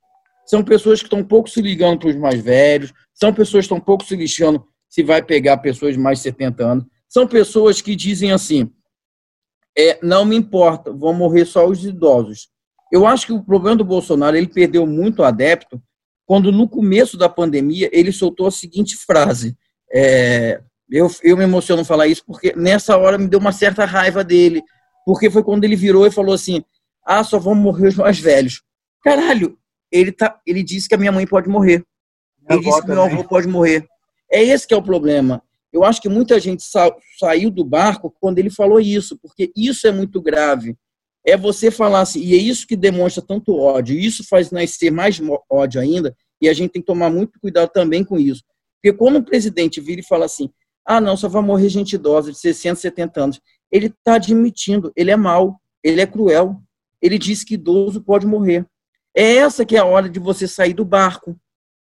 São 0.46 0.62
pessoas 0.64 1.00
que 1.00 1.06
estão 1.06 1.24
pouco 1.24 1.48
se 1.48 1.60
ligando 1.60 2.00
para 2.00 2.10
os 2.10 2.16
mais 2.16 2.40
velhos, 2.40 2.92
são 3.12 3.32
pessoas 3.32 3.66
que 3.66 3.74
estão 3.74 3.80
pouco 3.80 4.04
se 4.04 4.16
lixando 4.16 4.64
se 4.88 5.02
vai 5.02 5.22
pegar 5.22 5.58
pessoas 5.58 5.94
de 5.94 6.00
mais 6.00 6.18
de 6.18 6.24
70 6.24 6.64
anos. 6.64 6.84
São 7.08 7.26
pessoas 7.26 7.80
que 7.80 7.94
dizem 7.94 8.32
assim: 8.32 8.70
é, 9.76 9.98
não 10.02 10.24
me 10.24 10.36
importa, 10.36 10.92
vão 10.92 11.12
morrer 11.12 11.44
só 11.44 11.66
os 11.66 11.84
idosos. 11.84 12.48
Eu 12.90 13.06
acho 13.06 13.26
que 13.26 13.32
o 13.32 13.42
problema 13.42 13.76
do 13.76 13.84
Bolsonaro, 13.84 14.36
ele 14.36 14.46
perdeu 14.46 14.86
muito 14.86 15.22
adepto 15.22 15.82
quando 16.24 16.50
no 16.50 16.68
começo 16.68 17.16
da 17.16 17.28
pandemia 17.28 17.90
ele 17.92 18.12
soltou 18.12 18.46
a 18.46 18.50
seguinte 18.50 18.96
frase. 18.96 19.56
É, 19.92 20.60
eu, 20.90 21.10
eu 21.22 21.36
me 21.36 21.44
emociono 21.44 21.84
falar 21.84 22.06
isso 22.06 22.24
porque 22.24 22.54
nessa 22.56 22.96
hora 22.96 23.18
me 23.18 23.28
deu 23.28 23.38
uma 23.38 23.52
certa 23.52 23.84
raiva 23.84 24.24
dele, 24.24 24.62
porque 25.04 25.30
foi 25.30 25.42
quando 25.42 25.64
ele 25.64 25.76
virou 25.76 26.06
e 26.06 26.10
falou 26.10 26.34
assim: 26.34 26.64
ah, 27.04 27.22
só 27.22 27.38
vão 27.38 27.54
morrer 27.54 27.88
os 27.88 27.96
mais 27.96 28.18
velhos. 28.18 28.62
Caralho, 29.02 29.58
ele, 29.90 30.10
tá, 30.10 30.40
ele 30.46 30.62
disse 30.62 30.88
que 30.88 30.94
a 30.94 30.98
minha 30.98 31.12
mãe 31.12 31.26
pode 31.26 31.48
morrer. 31.48 31.84
Ele 32.48 32.60
disse 32.60 32.80
que 32.82 32.88
meu 32.88 33.02
avô 33.02 33.24
pode 33.24 33.48
morrer. 33.48 33.86
É 34.30 34.42
esse 34.42 34.66
que 34.66 34.74
é 34.74 34.76
o 34.76 34.82
problema. 34.82 35.42
Eu 35.76 35.84
acho 35.84 36.00
que 36.00 36.08
muita 36.08 36.40
gente 36.40 36.62
sa 36.62 36.90
saiu 37.18 37.50
do 37.50 37.64
barco 37.64 38.14
quando 38.20 38.38
ele 38.38 38.50
falou 38.50 38.80
isso, 38.80 39.16
porque 39.18 39.52
isso 39.56 39.86
é 39.86 39.92
muito 39.92 40.20
grave 40.20 40.76
é 41.26 41.36
você 41.36 41.72
falar 41.72 42.02
assim, 42.02 42.20
e 42.20 42.34
é 42.34 42.36
isso 42.36 42.66
que 42.66 42.76
demonstra 42.76 43.20
tanto 43.20 43.58
ódio, 43.58 43.98
isso 43.98 44.24
faz 44.28 44.52
nascer 44.52 44.92
mais 44.92 45.20
ódio 45.50 45.80
ainda, 45.80 46.16
e 46.40 46.48
a 46.48 46.54
gente 46.54 46.70
tem 46.70 46.80
que 46.80 46.86
tomar 46.86 47.10
muito 47.10 47.40
cuidado 47.40 47.68
também 47.70 48.04
com 48.04 48.16
isso. 48.16 48.44
Porque 48.80 48.96
quando 48.96 49.16
o 49.16 49.24
presidente 49.24 49.80
vira 49.80 50.00
e 50.00 50.06
fala 50.06 50.26
assim, 50.26 50.48
ah, 50.86 51.00
não, 51.00 51.16
só 51.16 51.28
vai 51.28 51.42
morrer 51.42 51.68
gente 51.68 51.94
idosa 51.94 52.30
de 52.30 52.38
60, 52.38 52.76
70 52.76 53.20
anos, 53.20 53.40
ele 53.72 53.86
está 53.88 54.14
admitindo, 54.14 54.92
ele 54.94 55.10
é 55.10 55.16
mau, 55.16 55.60
ele 55.82 56.00
é 56.00 56.06
cruel, 56.06 56.62
ele 57.02 57.18
diz 57.18 57.42
que 57.42 57.54
idoso 57.54 58.00
pode 58.00 58.24
morrer. 58.24 58.64
É 59.12 59.36
essa 59.36 59.66
que 59.66 59.74
é 59.74 59.80
a 59.80 59.84
hora 59.84 60.08
de 60.08 60.20
você 60.20 60.46
sair 60.46 60.74
do 60.74 60.84
barco. 60.84 61.36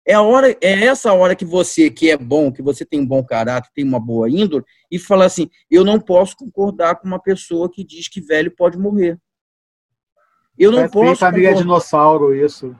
É 0.07 0.13
a 0.13 0.21
hora, 0.21 0.51
é 0.61 0.85
essa 0.85 1.13
hora 1.15 1.35
que 1.35 1.45
você, 1.45 1.91
que 1.91 2.11
é 2.11 2.17
bom, 2.17 2.53
que 2.53 2.61
você 2.61 2.85
tem 2.85 3.01
um 3.01 3.07
bom 3.07 3.25
caráter, 3.25 3.71
tem 3.75 3.85
uma 3.85 3.99
boa 3.99 4.29
índole, 4.29 4.65
e 4.91 4.99
fala 4.99 5.25
assim: 5.25 5.49
eu 5.71 5.83
não 5.83 5.99
posso 5.99 6.37
concordar 6.37 6.97
com 6.97 7.07
uma 7.07 7.19
pessoa 7.19 7.71
que 7.71 7.83
diz 7.83 8.09
que 8.09 8.21
velho 8.21 8.51
pode 8.55 8.79
morrer. 8.79 9.19
Eu 10.59 10.71
não 10.71 10.89
posso. 10.89 11.17
Família 11.17 11.49
concordar... 11.49 11.63
dinossauro, 11.63 12.35
isso. 12.35 12.77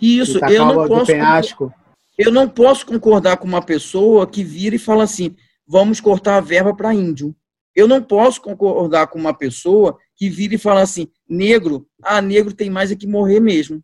Isso, 0.00 0.38
eu 0.46 0.64
não 0.64 0.88
posso. 0.88 1.72
Eu 2.16 2.30
não 2.30 2.48
posso 2.48 2.86
concordar 2.86 3.36
com 3.36 3.46
uma 3.46 3.62
pessoa 3.62 4.26
que 4.26 4.42
vira 4.42 4.76
e 4.76 4.78
fala 4.78 5.04
assim: 5.04 5.36
vamos 5.66 6.00
cortar 6.00 6.36
a 6.36 6.40
verba 6.40 6.74
para 6.74 6.94
índio. 6.94 7.34
Eu 7.74 7.88
não 7.88 8.02
posso 8.02 8.40
concordar 8.40 9.08
com 9.08 9.18
uma 9.18 9.34
pessoa 9.34 9.98
que 10.16 10.30
vira 10.30 10.54
e 10.54 10.58
fala 10.58 10.82
assim: 10.82 11.08
negro, 11.28 11.86
ah, 12.02 12.22
negro 12.22 12.54
tem 12.54 12.70
mais 12.70 12.90
é 12.90 12.96
que 12.96 13.06
morrer 13.06 13.40
mesmo. 13.40 13.82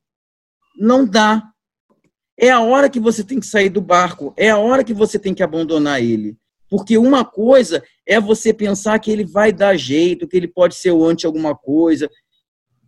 Não 0.78 1.05
dá. 1.05 1.43
É 2.41 2.51
a 2.51 2.61
hora 2.61 2.88
que 2.88 2.99
você 2.99 3.22
tem 3.22 3.38
que 3.38 3.47
sair 3.47 3.68
do 3.68 3.80
barco, 3.80 4.32
é 4.36 4.51
a 4.51 4.59
hora 4.59 4.82
que 4.82 4.95
você 4.95 5.18
tem 5.18 5.34
que 5.34 5.43
abandonar 5.43 6.03
ele. 6.03 6.36
Porque 6.70 6.97
uma 6.97 7.24
coisa 7.24 7.82
é 8.07 8.20
você 8.20 8.55
pensar 8.55 8.99
que 8.99 9.11
ele 9.11 9.24
vai 9.24 9.53
dar 9.53 9.76
jeito, 9.76 10.26
que 10.26 10.36
ele 10.36 10.49
pode 10.49 10.74
ser 10.76 10.93
o 10.93 11.05
anti 11.05 11.26
alguma 11.26 11.55
coisa, 11.55 12.09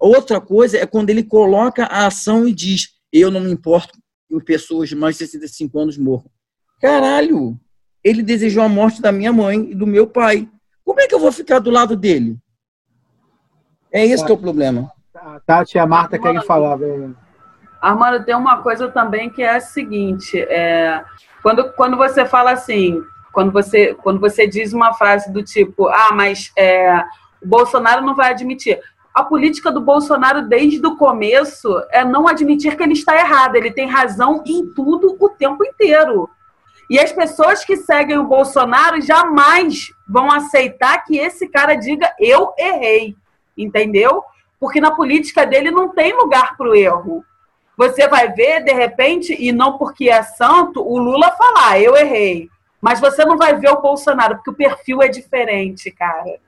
Outra 0.02 0.40
coisa 0.40 0.78
é 0.78 0.84
quando 0.84 1.10
ele 1.10 1.22
coloca 1.22 1.84
a 1.84 2.08
ação 2.08 2.48
e 2.48 2.52
diz: 2.52 2.88
Eu 3.12 3.30
não 3.30 3.38
me 3.38 3.52
importo 3.52 3.96
que 4.28 4.40
pessoas 4.44 4.88
de 4.88 4.96
mais 4.96 5.16
de 5.16 5.24
65 5.28 5.78
anos 5.78 5.96
morram. 5.96 6.28
Caralho! 6.80 7.56
Ele 8.02 8.20
desejou 8.20 8.64
a 8.64 8.68
morte 8.68 9.00
da 9.00 9.12
minha 9.12 9.32
mãe 9.32 9.70
e 9.70 9.74
do 9.76 9.86
meu 9.86 10.08
pai. 10.08 10.48
Como 10.84 11.00
é 11.00 11.06
que 11.06 11.14
eu 11.14 11.20
vou 11.20 11.30
ficar 11.30 11.60
do 11.60 11.70
lado 11.70 11.94
dele? 11.94 12.36
É 13.92 14.04
esse 14.04 14.24
tá. 14.24 14.26
que 14.26 14.32
é 14.32 14.34
o 14.34 14.38
problema. 14.38 14.90
A 15.14 15.38
Tati 15.38 15.76
e 15.76 15.78
a 15.78 15.86
Marta 15.86 16.18
querem 16.18 16.42
falar, 16.42 16.74
velho. 16.74 17.16
Armando, 17.82 18.24
tem 18.24 18.36
uma 18.36 18.62
coisa 18.62 18.88
também 18.88 19.28
que 19.28 19.42
é 19.42 19.56
a 19.56 19.60
seguinte: 19.60 20.38
é, 20.40 21.04
quando, 21.42 21.72
quando 21.72 21.96
você 21.96 22.24
fala 22.24 22.52
assim, 22.52 23.02
quando 23.32 23.50
você, 23.50 23.92
quando 23.94 24.20
você 24.20 24.46
diz 24.46 24.72
uma 24.72 24.94
frase 24.94 25.32
do 25.32 25.42
tipo, 25.42 25.88
ah, 25.88 26.10
mas 26.14 26.52
é, 26.56 27.02
o 27.42 27.48
Bolsonaro 27.48 28.06
não 28.06 28.14
vai 28.14 28.30
admitir. 28.30 28.78
A 29.12 29.24
política 29.24 29.70
do 29.70 29.80
Bolsonaro, 29.80 30.48
desde 30.48 30.86
o 30.86 30.96
começo, 30.96 31.68
é 31.90 32.04
não 32.04 32.28
admitir 32.28 32.76
que 32.76 32.82
ele 32.82 32.92
está 32.92 33.16
errado. 33.18 33.56
Ele 33.56 33.70
tem 33.70 33.86
razão 33.86 34.42
em 34.46 34.72
tudo 34.72 35.16
o 35.20 35.28
tempo 35.28 35.62
inteiro. 35.64 36.30
E 36.88 36.98
as 36.98 37.12
pessoas 37.12 37.64
que 37.64 37.76
seguem 37.76 38.16
o 38.16 38.24
Bolsonaro 38.24 39.00
jamais 39.02 39.92
vão 40.08 40.30
aceitar 40.30 41.04
que 41.04 41.18
esse 41.18 41.48
cara 41.48 41.74
diga 41.74 42.14
eu 42.18 42.54
errei. 42.56 43.14
Entendeu? 43.58 44.22
Porque 44.58 44.80
na 44.80 44.92
política 44.92 45.44
dele 45.44 45.70
não 45.70 45.90
tem 45.90 46.16
lugar 46.16 46.56
para 46.56 46.70
o 46.70 46.74
erro. 46.74 47.22
Você 47.76 48.06
vai 48.06 48.32
ver, 48.32 48.62
de 48.64 48.72
repente, 48.72 49.36
e 49.38 49.50
não 49.50 49.78
porque 49.78 50.08
é 50.08 50.22
santo, 50.22 50.86
o 50.86 50.98
Lula 50.98 51.30
falar, 51.32 51.80
eu 51.80 51.96
errei. 51.96 52.48
Mas 52.80 53.00
você 53.00 53.24
não 53.24 53.38
vai 53.38 53.56
ver 53.58 53.70
o 53.70 53.80
Bolsonaro, 53.80 54.36
porque 54.36 54.50
o 54.50 54.54
perfil 54.54 55.02
é 55.02 55.08
diferente, 55.08 55.90
cara. 55.90 56.38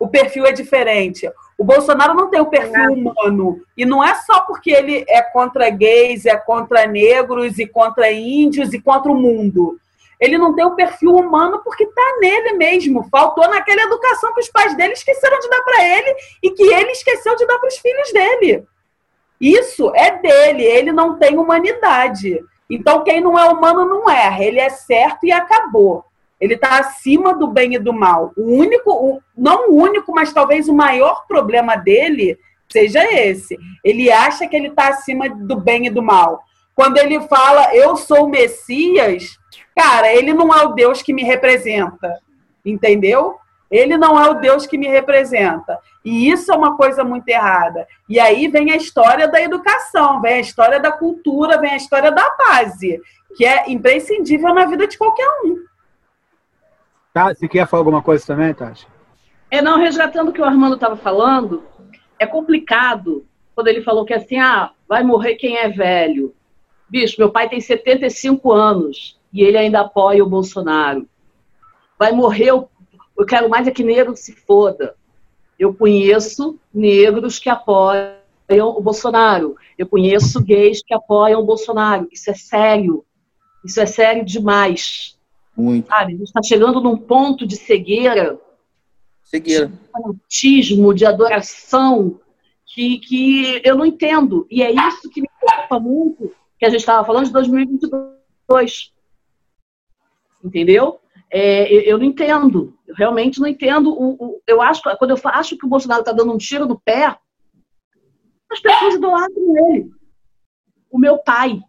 O 0.00 0.08
perfil 0.08 0.46
é 0.46 0.52
diferente. 0.52 1.30
O 1.56 1.64
Bolsonaro 1.64 2.14
não 2.14 2.28
tem 2.28 2.40
o 2.40 2.46
perfil 2.46 2.92
humano. 2.92 3.60
E 3.76 3.84
não 3.84 4.02
é 4.02 4.14
só 4.14 4.40
porque 4.40 4.70
ele 4.70 5.04
é 5.08 5.22
contra 5.22 5.70
gays, 5.70 6.26
é 6.26 6.36
contra 6.36 6.86
negros, 6.86 7.58
e 7.58 7.66
contra 7.66 8.10
índios, 8.10 8.72
e 8.72 8.80
contra 8.80 9.12
o 9.12 9.14
mundo. 9.14 9.78
Ele 10.18 10.38
não 10.38 10.54
tem 10.54 10.64
o 10.64 10.74
perfil 10.74 11.14
humano 11.14 11.60
porque 11.62 11.84
está 11.84 12.16
nele 12.20 12.54
mesmo. 12.54 13.08
Faltou 13.10 13.48
naquela 13.48 13.82
educação 13.82 14.32
que 14.34 14.40
os 14.40 14.48
pais 14.48 14.76
dele 14.76 14.92
esqueceram 14.92 15.38
de 15.38 15.48
dar 15.48 15.62
para 15.62 15.84
ele 15.84 16.16
e 16.42 16.50
que 16.50 16.62
ele 16.62 16.92
esqueceu 16.92 17.36
de 17.36 17.46
dar 17.46 17.58
para 17.58 17.68
os 17.68 17.76
filhos 17.76 18.12
dele. 18.12 18.64
Isso 19.42 19.92
é 19.96 20.16
dele, 20.18 20.62
ele 20.62 20.92
não 20.92 21.18
tem 21.18 21.36
humanidade. 21.36 22.38
Então, 22.70 23.02
quem 23.02 23.20
não 23.20 23.36
é 23.36 23.44
humano 23.46 23.84
não 23.84 24.08
erra, 24.08 24.44
ele 24.44 24.60
é 24.60 24.70
certo 24.70 25.26
e 25.26 25.32
acabou. 25.32 26.04
Ele 26.40 26.54
está 26.54 26.78
acima 26.78 27.34
do 27.34 27.48
bem 27.48 27.74
e 27.74 27.78
do 27.78 27.92
mal. 27.92 28.32
O 28.36 28.56
único, 28.56 28.92
o, 28.92 29.20
não 29.36 29.70
o 29.70 29.74
único, 29.74 30.12
mas 30.12 30.32
talvez 30.32 30.68
o 30.68 30.74
maior 30.74 31.26
problema 31.26 31.74
dele 31.74 32.38
seja 32.68 33.04
esse. 33.12 33.58
Ele 33.84 34.12
acha 34.12 34.46
que 34.46 34.54
ele 34.54 34.68
está 34.68 34.88
acima 34.88 35.28
do 35.28 35.56
bem 35.56 35.86
e 35.86 35.90
do 35.90 36.02
mal. 36.02 36.40
Quando 36.74 36.98
ele 36.98 37.20
fala, 37.22 37.74
eu 37.74 37.96
sou 37.96 38.26
o 38.26 38.28
Messias, 38.28 39.36
cara, 39.76 40.12
ele 40.14 40.32
não 40.32 40.54
é 40.54 40.64
o 40.64 40.72
Deus 40.72 41.02
que 41.02 41.12
me 41.12 41.24
representa. 41.24 42.20
Entendeu? 42.64 43.36
Ele 43.72 43.96
não 43.96 44.22
é 44.22 44.28
o 44.28 44.34
Deus 44.34 44.66
que 44.66 44.76
me 44.76 44.86
representa. 44.86 45.78
E 46.04 46.30
isso 46.30 46.52
é 46.52 46.56
uma 46.56 46.76
coisa 46.76 47.02
muito 47.02 47.26
errada. 47.26 47.88
E 48.06 48.20
aí 48.20 48.46
vem 48.46 48.70
a 48.70 48.76
história 48.76 49.26
da 49.26 49.40
educação, 49.40 50.20
vem 50.20 50.34
a 50.34 50.40
história 50.40 50.78
da 50.78 50.92
cultura, 50.92 51.58
vem 51.58 51.70
a 51.70 51.76
história 51.76 52.12
da 52.12 52.28
base, 52.36 53.00
que 53.34 53.46
é 53.46 53.72
imprescindível 53.72 54.52
na 54.52 54.66
vida 54.66 54.86
de 54.86 54.98
qualquer 54.98 55.26
um. 55.42 55.56
Tá, 57.14 57.32
você 57.32 57.48
quer 57.48 57.66
falar 57.66 57.80
alguma 57.80 58.02
coisa 58.02 58.26
também, 58.26 58.52
Tati? 58.52 58.86
É, 59.50 59.62
não, 59.62 59.78
resgatando 59.78 60.28
o 60.28 60.32
que 60.32 60.40
o 60.40 60.44
Armando 60.44 60.74
estava 60.74 60.96
falando, 60.96 61.62
é 62.18 62.26
complicado 62.26 63.24
quando 63.54 63.68
ele 63.68 63.80
falou 63.80 64.04
que 64.04 64.14
assim, 64.14 64.38
ah, 64.38 64.70
vai 64.86 65.02
morrer 65.02 65.36
quem 65.36 65.56
é 65.56 65.70
velho. 65.70 66.34
Bicho, 66.90 67.16
meu 67.18 67.30
pai 67.30 67.48
tem 67.48 67.60
75 67.60 68.52
anos 68.52 69.18
e 69.32 69.42
ele 69.42 69.56
ainda 69.56 69.80
apoia 69.80 70.22
o 70.22 70.28
Bolsonaro. 70.28 71.08
Vai 71.98 72.12
morrer 72.12 72.52
o 72.52 72.68
eu 73.16 73.26
quero 73.26 73.48
mais 73.48 73.66
é 73.66 73.70
que 73.70 73.84
negro 73.84 74.16
se 74.16 74.32
foda. 74.32 74.94
Eu 75.58 75.74
conheço 75.74 76.58
negros 76.72 77.38
que 77.38 77.48
apoiam 77.48 78.16
o 78.50 78.80
Bolsonaro. 78.80 79.56
Eu 79.78 79.86
conheço 79.86 80.42
gays 80.42 80.82
que 80.82 80.94
apoiam 80.94 81.40
o 81.40 81.44
Bolsonaro. 81.44 82.08
Isso 82.10 82.30
é 82.30 82.34
sério. 82.34 83.04
Isso 83.64 83.80
é 83.80 83.86
sério 83.86 84.24
demais. 84.24 85.16
Muito. 85.56 85.86
Sabe? 85.86 86.14
A 86.14 86.16
gente 86.16 86.26
está 86.26 86.42
chegando 86.42 86.80
num 86.80 86.96
ponto 86.96 87.46
de 87.46 87.56
cegueira. 87.56 88.38
Cegueira. 89.22 89.68
De 89.68 89.74
fanatismo, 89.90 90.94
de 90.94 91.06
adoração, 91.06 92.18
que, 92.66 92.98
que 92.98 93.60
eu 93.64 93.76
não 93.76 93.86
entendo. 93.86 94.46
E 94.50 94.62
é 94.62 94.70
isso 94.70 95.08
que 95.10 95.20
me 95.20 95.28
preocupa 95.38 95.78
muito, 95.78 96.32
que 96.58 96.64
a 96.64 96.70
gente 96.70 96.80
estava 96.80 97.04
falando 97.06 97.26
de 97.26 97.32
2022. 97.32 98.92
Entendeu? 100.42 100.98
É, 101.30 101.72
eu, 101.72 101.80
eu, 101.82 101.98
não 101.98 102.04
entendo, 102.04 102.74
eu 102.92 102.96
realmente 102.96 103.40
não 103.40 103.48
entendo. 103.48 103.90
O, 103.90 104.12
o, 104.12 104.42
eu 104.46 104.60
acho, 104.60 104.82
quando 104.98 105.10
eu 105.10 105.18
acho 105.24 105.56
que 105.56 105.64
o 105.64 105.68
Bolsonaro 105.68 106.00
está 106.00 106.12
dando 106.12 106.32
um 106.32 106.38
tiro 106.38 106.66
no 106.66 106.78
pé, 106.78 107.16
as 108.50 108.60
pessoas 108.60 108.94
idolatram 108.94 109.72
ele. 109.72 109.90
O 110.90 110.98
meu 110.98 111.18
pai, 111.18 111.60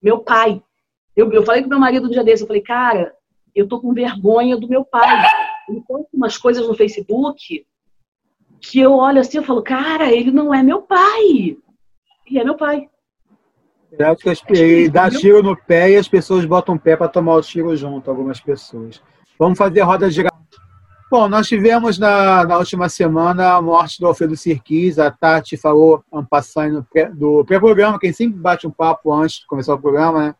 meu 0.00 0.20
pai. 0.20 0.62
Eu, 1.16 1.30
eu 1.32 1.44
falei 1.44 1.62
com 1.62 1.68
meu 1.68 1.80
marido 1.80 2.06
um 2.06 2.10
dia 2.10 2.24
desse, 2.24 2.42
eu 2.42 2.46
falei, 2.46 2.62
cara, 2.62 3.14
eu 3.54 3.68
tô 3.68 3.80
com 3.80 3.92
vergonha 3.92 4.56
do 4.56 4.68
meu 4.68 4.84
pai. 4.84 5.26
Ele 5.68 5.82
posta 5.86 6.08
umas 6.14 6.38
coisas 6.38 6.66
no 6.66 6.74
Facebook 6.74 7.66
que 8.60 8.78
eu 8.78 8.94
olho 8.94 9.20
assim 9.20 9.40
e 9.40 9.44
falo, 9.44 9.62
cara, 9.62 10.10
ele 10.10 10.30
não 10.30 10.54
é 10.54 10.62
meu 10.62 10.82
pai. 10.82 11.58
E 12.30 12.38
é 12.38 12.44
meu 12.44 12.56
pai. 12.56 12.88
Acho 13.98 14.46
que 14.46 14.52
ele 14.54 14.88
dá 14.88 15.10
tiro 15.10 15.42
no 15.42 15.56
pé 15.56 15.90
e 15.90 15.96
as 15.96 16.08
pessoas 16.08 16.46
botam 16.46 16.76
o 16.76 16.80
pé 16.80 16.96
para 16.96 17.08
tomar 17.08 17.34
o 17.34 17.42
tiro 17.42 17.76
junto, 17.76 18.08
algumas 18.08 18.40
pessoas. 18.40 19.02
Vamos 19.38 19.58
fazer 19.58 19.80
roda 19.82 20.08
de 20.08 20.22
Bom, 21.12 21.28
nós 21.28 21.46
tivemos 21.46 21.98
na, 21.98 22.42
na 22.42 22.56
última 22.56 22.88
semana 22.88 23.52
a 23.52 23.60
morte 23.60 24.00
do 24.00 24.06
Alfredo 24.06 24.34
Sirquis. 24.34 24.98
A 24.98 25.10
Tati 25.10 25.58
falou, 25.58 26.02
passando 26.30 26.86
do 27.12 27.44
pré-programa, 27.44 27.98
quem 27.98 28.14
sempre 28.14 28.38
bate 28.38 28.66
um 28.66 28.70
papo 28.70 29.12
antes 29.12 29.40
de 29.40 29.46
começar 29.46 29.74
o 29.74 29.78
programa, 29.78 30.28
né? 30.28 30.34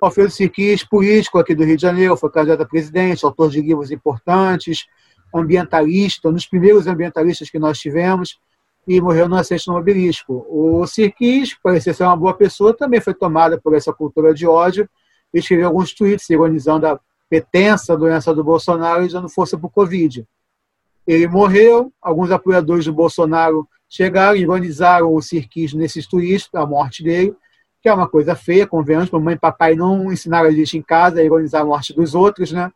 Alfredo 0.00 0.30
Sirquis, 0.30 0.84
político 0.84 1.40
aqui 1.40 1.56
do 1.56 1.64
Rio 1.64 1.74
de 1.74 1.82
Janeiro, 1.82 2.16
foi 2.16 2.30
candidato 2.30 2.62
a 2.62 2.64
presidente, 2.64 3.24
autor 3.24 3.50
de 3.50 3.60
livros 3.60 3.90
importantes, 3.90 4.86
ambientalista, 5.34 6.28
um 6.28 6.34
dos 6.34 6.46
primeiros 6.46 6.86
ambientalistas 6.86 7.50
que 7.50 7.58
nós 7.58 7.76
tivemos 7.76 8.38
e 8.86 9.00
morreu 9.00 9.28
no 9.28 9.34
acidente 9.34 9.68
automobilístico. 9.68 10.46
O 10.48 10.86
Sirquis, 10.86 11.58
parecia 11.60 11.92
ser 11.92 12.04
uma 12.04 12.16
boa 12.16 12.32
pessoa, 12.32 12.72
também 12.72 13.00
foi 13.00 13.12
tomada 13.12 13.60
por 13.60 13.74
essa 13.74 13.92
cultura 13.92 14.32
de 14.32 14.46
ódio 14.46 14.88
escreveu 15.34 15.66
alguns 15.66 15.92
tweets 15.92 16.30
ironizando 16.30 16.86
a 16.86 17.00
petença 17.28 17.96
doença 17.96 18.34
do 18.34 18.44
Bolsonaro 18.44 19.04
e 19.04 19.08
dando 19.08 19.28
força 19.28 19.56
para 19.58 19.66
o 19.66 19.70
Covid. 19.70 20.26
Ele 21.06 21.28
morreu, 21.28 21.92
alguns 22.00 22.30
apoiadores 22.30 22.84
do 22.84 22.92
Bolsonaro 22.92 23.68
chegaram 23.88 24.36
e 24.36 24.40
ironizaram 24.42 25.14
o 25.14 25.22
Sirquis 25.22 25.72
nesses 25.72 26.06
tweets, 26.06 26.48
a 26.52 26.66
morte 26.66 27.02
dele, 27.02 27.34
que 27.80 27.88
é 27.88 27.94
uma 27.94 28.08
coisa 28.08 28.34
feia, 28.34 28.66
convenhamos, 28.66 29.10
mamãe 29.10 29.34
e 29.34 29.38
papai 29.38 29.76
não 29.76 30.12
ensinaram 30.12 30.48
a 30.48 30.52
gente 30.52 30.76
em 30.76 30.82
casa 30.82 31.20
a 31.20 31.24
ironizar 31.24 31.62
a 31.62 31.64
morte 31.64 31.94
dos 31.94 32.14
outros, 32.14 32.50
né? 32.50 32.72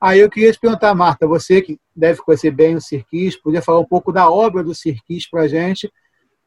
Aí 0.00 0.20
eu 0.20 0.30
queria 0.30 0.52
te 0.52 0.60
perguntar, 0.60 0.94
Marta, 0.94 1.26
você 1.26 1.62
que 1.62 1.80
deve 1.94 2.20
conhecer 2.20 2.50
bem 2.50 2.76
o 2.76 2.80
Sirquis, 2.80 3.34
podia 3.34 3.62
falar 3.62 3.80
um 3.80 3.86
pouco 3.86 4.12
da 4.12 4.30
obra 4.30 4.62
do 4.62 4.74
Sirquis 4.74 5.28
para 5.28 5.42
a 5.42 5.48
gente. 5.48 5.90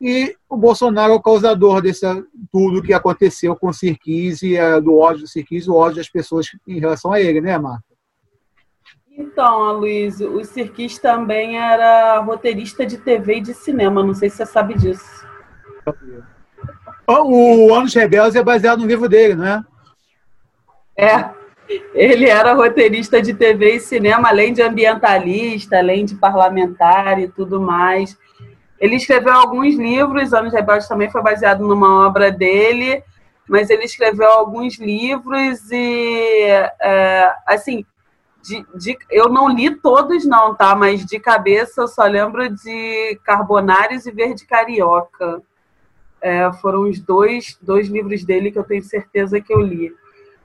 E 0.02 0.36
o 0.47 0.56
Bolsonaro 0.56 1.14
é 1.14 1.16
o 1.16 1.22
causador 1.22 1.82
desse 1.82 2.06
tudo 2.52 2.82
que 2.82 2.93
aconteceu 2.93 3.56
com 3.56 3.68
o 3.68 3.74
e 3.84 4.58
uh, 4.58 4.82
do 4.82 4.97
ódio 4.97 5.24
do 5.24 5.28
Sirquis, 5.28 5.68
o 5.68 5.76
ódio 5.76 5.97
das 5.97 6.10
pessoas 6.10 6.47
em 6.66 6.80
relação 6.80 7.12
a 7.12 7.20
ele, 7.20 7.41
né, 7.41 7.58
Marta? 7.58 7.84
Então, 9.18 9.74
Luiz, 9.74 10.22
o 10.22 10.41
Sirquis 10.45 10.97
também 10.97 11.58
era 11.58 12.20
roteirista 12.20 12.86
de 12.86 12.97
TV 12.97 13.38
e 13.38 13.41
de 13.41 13.54
cinema, 13.54 14.02
não 14.02 14.14
sei 14.14 14.30
se 14.30 14.38
você 14.38 14.45
sabe 14.45 14.76
disso. 14.76 15.28
O 17.06 17.74
Anos 17.74 17.93
Rebeldes 17.93 18.36
é 18.36 18.43
baseado 18.43 18.80
no 18.80 18.88
livro 18.88 19.10
dele, 19.10 19.36
não 19.36 19.45
é? 19.45 19.64
É, 20.95 21.30
ele 21.93 22.30
era 22.30 22.54
roteirista 22.54 23.22
de 23.22 23.34
TV 23.34 23.76
e 23.76 23.80
cinema, 23.80 24.30
além 24.30 24.54
de 24.54 24.62
ambientalista, 24.62 25.78
além 25.78 26.06
de 26.06 26.16
parlamentar 26.16 27.20
e 27.20 27.28
tudo 27.28 27.60
mais. 27.60 28.18
Ele 28.80 28.96
escreveu 28.96 29.34
alguns 29.34 29.76
livros, 29.76 30.34
Anos 30.34 30.54
Rebeldes 30.54 30.88
também 30.88 31.10
foi 31.10 31.22
baseado 31.22 31.68
numa 31.68 32.08
obra 32.08 32.32
dele, 32.32 33.04
mas 33.48 33.70
ele 33.70 33.84
escreveu 33.84 34.30
alguns 34.30 34.78
livros 34.78 35.70
e, 35.72 36.48
é, 36.82 37.34
assim, 37.46 37.86
de, 38.42 38.66
de, 38.76 38.98
eu 39.12 39.28
não 39.28 39.50
li 39.50 39.76
todos 39.76 40.26
não, 40.26 40.56
tá? 40.56 40.76
Mas 40.76 41.06
de 41.06 41.20
cabeça 41.20 41.82
eu 41.82 41.88
só 41.88 42.04
lembro 42.04 42.50
de 42.50 43.20
Carbonários 43.24 44.06
e 44.06 44.12
Verde 44.12 44.46
Carioca. 44.46 45.42
É, 46.22 46.52
foram 46.54 46.84
os 46.84 47.00
dois, 47.00 47.58
dois 47.62 47.88
livros 47.88 48.24
dele 48.24 48.52
que 48.52 48.60
eu 48.60 48.64
tenho 48.64 48.84
certeza 48.84 49.40
que 49.40 49.54
eu 49.54 49.62
li. 49.62 49.94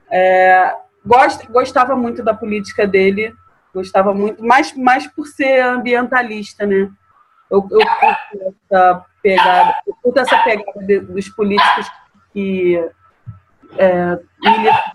É, 0.09 0.75
gost, 1.05 1.45
gostava 1.49 1.95
muito 1.95 2.23
da 2.23 2.33
política 2.33 2.87
dele, 2.87 3.33
gostava 3.73 4.13
muito, 4.13 4.43
mais, 4.43 4.73
mais 4.75 5.07
por 5.07 5.27
ser 5.27 5.59
ambientalista, 5.61 6.65
né? 6.65 6.89
Eu, 7.49 7.67
eu 7.71 7.79
curto 7.79 8.55
essa 8.69 9.05
pegada, 9.21 9.75
eu 9.87 9.95
curto 10.01 10.19
essa 10.19 10.37
pegada 10.39 10.85
de, 10.85 10.99
dos 10.99 11.29
políticos 11.29 11.87
que 12.33 12.83
é, 13.77 14.19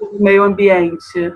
do 0.01 0.19
meio 0.21 0.43
ambiente. 0.43 1.33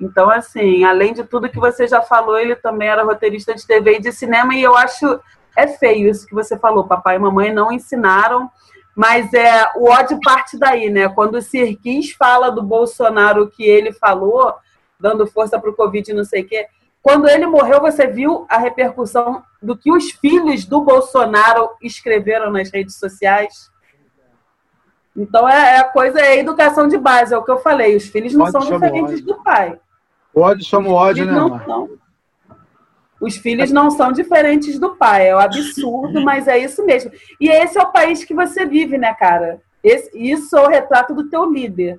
Então, 0.00 0.30
assim, 0.30 0.84
além 0.84 1.12
de 1.12 1.24
tudo 1.24 1.48
que 1.48 1.58
você 1.58 1.86
já 1.88 2.00
falou, 2.00 2.38
ele 2.38 2.54
também 2.54 2.88
era 2.88 3.02
roteirista 3.02 3.54
de 3.54 3.66
TV 3.66 3.96
e 3.96 4.00
de 4.00 4.12
cinema, 4.12 4.54
e 4.54 4.62
eu 4.62 4.76
acho 4.76 5.20
é 5.58 5.66
feio 5.66 6.08
isso 6.08 6.26
que 6.26 6.34
você 6.34 6.56
falou. 6.56 6.86
Papai 6.86 7.16
e 7.16 7.18
mamãe 7.18 7.52
não 7.52 7.72
ensinaram 7.72 8.48
Mas 8.94 9.32
é, 9.34 9.72
o 9.76 9.90
ódio 9.90 10.18
parte 10.20 10.58
daí, 10.58 10.88
né? 10.90 11.08
Quando 11.08 11.36
o 11.36 11.42
Sirquis 11.42 12.12
fala 12.12 12.50
do 12.50 12.62
Bolsonaro 12.62 13.48
que 13.48 13.64
ele 13.64 13.92
falou, 13.92 14.54
dando 14.98 15.26
força 15.26 15.58
para 15.58 15.70
o 15.70 15.74
Covid 15.74 16.12
não 16.12 16.24
sei 16.24 16.42
o 16.42 16.48
quê. 16.48 16.66
Quando 17.02 17.28
ele 17.28 17.46
morreu, 17.46 17.80
você 17.80 18.06
viu 18.06 18.44
a 18.48 18.58
repercussão 18.58 19.42
do 19.62 19.76
que 19.76 19.90
os 19.90 20.10
filhos 20.10 20.64
do 20.64 20.80
Bolsonaro 20.80 21.70
escreveram 21.82 22.50
nas 22.50 22.70
redes 22.70 22.98
sociais? 22.98 23.70
Então 25.16 25.48
é, 25.48 25.76
é 25.76 25.78
a 25.78 25.84
coisa, 25.84 26.20
é 26.20 26.28
a 26.28 26.36
educação 26.36 26.86
de 26.86 26.96
base, 26.96 27.34
é 27.34 27.38
o 27.38 27.44
que 27.44 27.50
eu 27.50 27.58
falei. 27.58 27.96
Os 27.96 28.06
filhos 28.06 28.34
não 28.34 28.46
são 28.46 28.60
diferentes 28.60 29.22
do 29.22 29.42
pai. 29.42 29.78
Ódio 30.34 30.64
chama 30.64 30.90
ódio, 30.90 31.24
né? 31.24 31.32
Não 31.32 31.64
são. 31.64 31.90
Os 33.20 33.36
filhos 33.36 33.72
não 33.72 33.90
são 33.90 34.12
diferentes 34.12 34.78
do 34.78 34.94
pai. 34.94 35.28
É 35.28 35.34
um 35.34 35.40
absurdo, 35.40 36.20
mas 36.20 36.46
é 36.46 36.58
isso 36.58 36.84
mesmo. 36.86 37.10
E 37.40 37.48
esse 37.48 37.76
é 37.76 37.82
o 37.82 37.90
país 37.90 38.24
que 38.24 38.32
você 38.32 38.64
vive, 38.64 38.96
né, 38.96 39.12
cara? 39.14 39.60
Esse, 39.82 40.16
isso 40.16 40.56
é 40.56 40.60
o 40.60 40.68
retrato 40.68 41.14
do 41.14 41.28
teu 41.28 41.50
líder. 41.50 41.98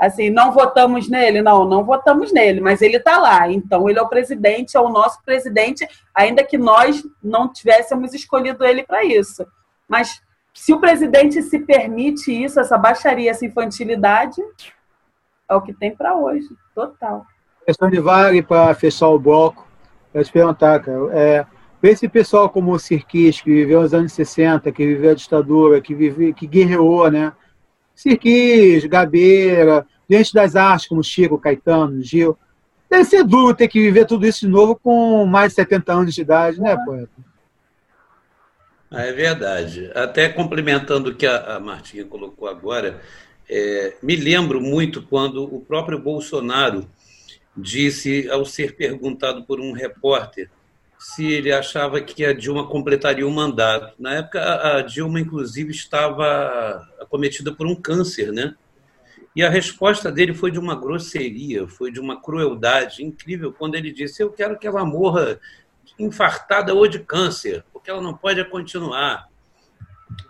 Assim, 0.00 0.30
não 0.30 0.50
votamos 0.50 1.10
nele? 1.10 1.42
Não, 1.42 1.66
não 1.66 1.84
votamos 1.84 2.32
nele, 2.32 2.58
mas 2.60 2.80
ele 2.80 2.96
está 2.96 3.18
lá. 3.18 3.50
Então, 3.52 3.88
ele 3.88 3.98
é 3.98 4.02
o 4.02 4.08
presidente, 4.08 4.74
é 4.74 4.80
o 4.80 4.88
nosso 4.88 5.22
presidente, 5.22 5.86
ainda 6.14 6.42
que 6.42 6.56
nós 6.56 7.02
não 7.22 7.52
tivéssemos 7.52 8.14
escolhido 8.14 8.64
ele 8.64 8.82
para 8.82 9.04
isso. 9.04 9.46
Mas 9.86 10.22
se 10.54 10.72
o 10.72 10.80
presidente 10.80 11.42
se 11.42 11.58
permite 11.58 12.32
isso, 12.32 12.58
essa 12.58 12.78
baixaria, 12.78 13.30
essa 13.30 13.44
infantilidade, 13.44 14.40
é 15.46 15.54
o 15.54 15.60
que 15.60 15.74
tem 15.74 15.94
para 15.94 16.16
hoje. 16.16 16.48
Total. 16.74 17.26
Questão 17.66 17.90
de 17.90 18.00
vale 18.00 18.42
para 18.42 18.74
fechar 18.74 19.08
o 19.08 19.18
bloco. 19.18 19.68
Eu 20.14 20.24
te 20.24 20.32
perguntar, 20.32 20.80
cara. 20.80 21.10
É, 21.12 21.46
esse 21.82 22.08
pessoal 22.08 22.48
como 22.48 22.72
o 22.72 22.78
Sirquis, 22.78 23.40
que 23.40 23.50
viveu 23.50 23.82
nos 23.82 23.92
anos 23.92 24.12
60, 24.12 24.72
que 24.72 24.86
viveu 24.86 25.10
a 25.10 25.14
ditadura, 25.14 25.80
que, 25.80 25.94
vive, 25.94 26.32
que 26.32 26.46
guerreou, 26.46 27.10
né? 27.10 27.32
Sirquis, 28.00 28.86
Gabeira, 28.86 29.86
gente 30.08 30.32
das 30.32 30.56
artes 30.56 30.88
como 30.88 31.04
Chico, 31.04 31.38
Caetano, 31.38 32.02
Gil. 32.02 32.36
Deve 32.88 33.04
ser 33.04 33.22
duro 33.22 33.54
ter 33.54 33.68
que 33.68 33.78
viver 33.78 34.06
tudo 34.06 34.26
isso 34.26 34.40
de 34.40 34.48
novo 34.48 34.74
com 34.74 35.26
mais 35.26 35.50
de 35.50 35.56
70 35.56 35.92
anos 35.92 36.14
de 36.14 36.22
idade, 36.22 36.58
né, 36.58 36.76
poeta? 36.82 37.10
Ah, 38.90 39.02
é 39.02 39.12
verdade. 39.12 39.90
Até 39.94 40.30
complementando 40.30 41.10
o 41.10 41.14
que 41.14 41.26
a, 41.26 41.56
a 41.56 41.60
Martinha 41.60 42.06
colocou 42.06 42.48
agora, 42.48 43.02
é, 43.48 43.94
me 44.02 44.16
lembro 44.16 44.62
muito 44.62 45.02
quando 45.02 45.44
o 45.44 45.60
próprio 45.60 45.98
Bolsonaro 45.98 46.88
disse, 47.54 48.30
ao 48.30 48.46
ser 48.46 48.76
perguntado 48.76 49.44
por 49.44 49.60
um 49.60 49.72
repórter, 49.72 50.48
se 51.00 51.24
ele 51.24 51.50
achava 51.50 51.98
que 52.02 52.26
a 52.26 52.34
Dilma 52.34 52.66
completaria 52.66 53.26
o 53.26 53.30
mandato. 53.30 53.94
Na 53.98 54.16
época, 54.16 54.76
a 54.76 54.82
Dilma, 54.82 55.18
inclusive, 55.18 55.70
estava 55.70 56.86
acometida 57.00 57.54
por 57.54 57.66
um 57.66 57.74
câncer, 57.74 58.30
né? 58.30 58.54
E 59.34 59.42
a 59.42 59.48
resposta 59.48 60.12
dele 60.12 60.34
foi 60.34 60.50
de 60.50 60.58
uma 60.58 60.74
grosseria, 60.78 61.66
foi 61.66 61.90
de 61.90 61.98
uma 61.98 62.20
crueldade 62.20 63.02
incrível, 63.02 63.50
quando 63.50 63.76
ele 63.76 63.90
disse: 63.90 64.22
Eu 64.22 64.30
quero 64.30 64.58
que 64.58 64.66
ela 64.66 64.84
morra 64.84 65.40
infartada 65.98 66.74
ou 66.74 66.86
de 66.86 66.98
câncer, 66.98 67.64
porque 67.72 67.90
ela 67.90 68.02
não 68.02 68.14
pode 68.14 68.44
continuar. 68.50 69.26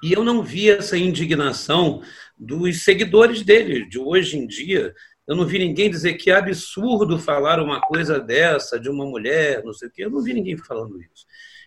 E 0.01 0.13
eu 0.13 0.23
não 0.23 0.41
vi 0.41 0.71
essa 0.71 0.97
indignação 0.97 2.01
dos 2.39 2.85
seguidores 2.85 3.43
dele, 3.43 3.89
de 3.89 3.99
hoje 3.99 4.39
em 4.39 4.47
dia. 4.47 4.95
Eu 5.31 5.37
não 5.37 5.47
vi 5.47 5.61
ninguém 5.61 5.89
dizer 5.89 6.15
que 6.15 6.29
é 6.29 6.35
absurdo 6.35 7.17
falar 7.17 7.63
uma 7.63 7.81
coisa 7.81 8.19
dessa 8.19 8.81
de 8.81 8.91
uma 8.91 9.07
mulher, 9.07 9.63
não 9.65 9.73
sei 9.73 9.87
o 9.87 9.91
quê. 9.93 10.05
Eu 10.05 10.11
não 10.11 10.21
vi 10.21 10.35
ninguém 10.35 10.57
falando 10.57 11.01
isso. 11.01 11.25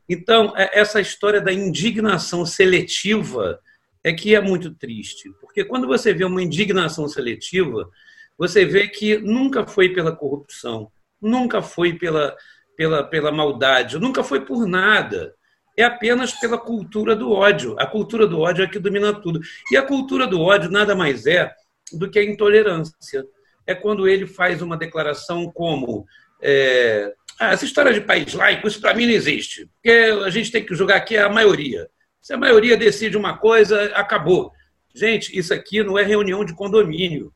Então, 0.09 0.53
é, 0.57 0.77
essa 0.77 0.99
história 0.99 1.39
da 1.39 1.53
indignação 1.53 2.45
seletiva 2.45 3.57
é 4.03 4.11
que 4.11 4.35
é 4.35 4.41
muito 4.41 4.75
triste, 4.75 5.31
porque 5.39 5.63
quando 5.63 5.87
você 5.87 6.13
vê 6.13 6.25
uma 6.25 6.43
indignação 6.43 7.07
seletiva, 7.07 7.89
você 8.37 8.65
vê 8.65 8.89
que 8.89 9.17
nunca 9.19 9.65
foi 9.65 9.93
pela 9.93 10.13
corrupção, 10.13 10.91
nunca 11.21 11.61
foi 11.61 11.93
pela, 11.93 12.35
pela, 12.75 13.01
pela 13.01 13.31
maldade, 13.31 13.97
nunca 13.97 14.25
foi 14.25 14.43
por 14.43 14.67
nada. 14.67 15.33
É 15.77 15.83
apenas 15.85 16.33
pela 16.33 16.57
cultura 16.57 17.15
do 17.15 17.31
ódio. 17.31 17.77
A 17.79 17.87
cultura 17.87 18.27
do 18.27 18.41
ódio 18.41 18.65
é 18.65 18.67
que 18.67 18.77
domina 18.77 19.13
tudo. 19.13 19.39
E 19.71 19.77
a 19.77 19.81
cultura 19.81 20.27
do 20.27 20.41
ódio 20.41 20.69
nada 20.69 20.93
mais 20.93 21.25
é 21.25 21.49
do 21.93 22.11
que 22.11 22.19
a 22.19 22.23
intolerância. 22.25 23.25
É 23.65 23.73
quando 23.73 24.07
ele 24.07 24.27
faz 24.27 24.61
uma 24.61 24.77
declaração 24.77 25.51
como 25.51 26.05
é, 26.41 27.13
ah, 27.39 27.51
essa 27.51 27.65
história 27.65 27.93
de 27.93 28.01
país 28.01 28.33
laico, 28.33 28.67
isso 28.67 28.79
para 28.79 28.93
mim 28.93 29.05
não 29.05 29.13
existe. 29.13 29.69
Porque 29.75 29.91
a 30.25 30.29
gente 30.29 30.51
tem 30.51 30.65
que 30.65 30.75
julgar 30.75 30.97
aqui 30.97 31.17
a 31.17 31.29
maioria. 31.29 31.89
Se 32.21 32.33
a 32.33 32.37
maioria 32.37 32.77
decide 32.77 33.17
uma 33.17 33.37
coisa, 33.37 33.85
acabou. 33.95 34.51
Gente, 34.93 35.37
isso 35.37 35.53
aqui 35.53 35.83
não 35.83 35.97
é 35.97 36.03
reunião 36.03 36.45
de 36.45 36.53
condomínio. 36.53 37.33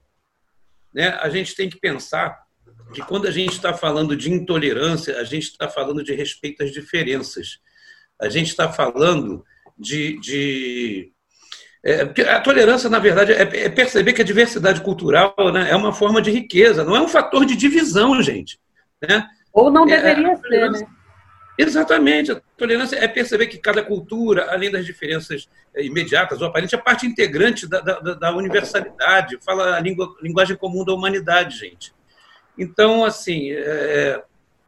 Né? 0.94 1.10
A 1.10 1.30
gente 1.30 1.56
tem 1.56 1.70
que 1.70 1.80
pensar 1.80 2.38
que 2.94 3.02
quando 3.02 3.28
a 3.28 3.32
gente 3.32 3.54
está 3.54 3.74
falando 3.74 4.16
de 4.16 4.32
intolerância, 4.32 5.20
a 5.20 5.24
gente 5.24 5.44
está 5.44 5.68
falando 5.68 6.04
de 6.04 6.14
respeito 6.14 6.64
às 6.64 6.72
diferenças. 6.72 7.60
A 8.22 8.30
gente 8.30 8.50
está 8.50 8.72
falando 8.72 9.44
de. 9.78 10.20
de 10.20 11.12
é, 11.84 12.02
a 12.30 12.40
tolerância, 12.40 12.90
na 12.90 13.00
verdade, 13.00 13.34
é, 13.34 13.42
é, 13.42 13.70
perceber 13.70 14.14
que 14.14 14.22
a 14.22 14.26
diversidade 14.26 14.82
cultural 14.82 15.36
né, 15.54 15.70
é 15.70 15.76
uma 15.76 15.94
forma 15.94 16.22
de 16.22 16.32
riqueza, 16.32 16.84
não 16.84 16.96
é 16.96 17.02
um 17.02 17.08
fator 17.08 17.46
de 17.46 17.56
divisão, 17.56 18.22
gente. 18.22 18.60
Né? 19.02 19.28
Ou 19.54 19.72
não 19.72 19.84
é, 19.84 19.98
deveria 19.98 20.32
é, 20.32 20.36
ser, 20.36 20.72
né? 20.72 20.88
Exatamente. 21.58 22.32
A 22.32 22.42
tolerância 22.56 22.96
é 22.98 23.08
perceber 23.08 23.48
que 23.48 23.58
cada 23.58 23.82
cultura, 23.82 24.52
além 24.52 24.70
das 24.70 24.86
diferenças 24.86 25.50
eh, 25.74 25.86
imediatas 25.86 26.40
ou 26.40 26.48
aparentes, 26.48 26.74
é 26.74 26.78
parte 26.78 27.08
integrante 27.08 27.68
da, 27.68 27.80
da, 27.80 28.14
da 28.14 28.36
universalidade, 28.36 29.40
fala 29.44 29.76
a 29.76 29.80
língua, 29.80 30.16
linguagem 30.22 30.56
comum 30.56 30.86
da 30.86 30.94
humanidade, 30.94 31.58
gente. 31.58 31.92
Então, 32.56 33.04
assim, 33.04 33.52
é, 33.52 34.22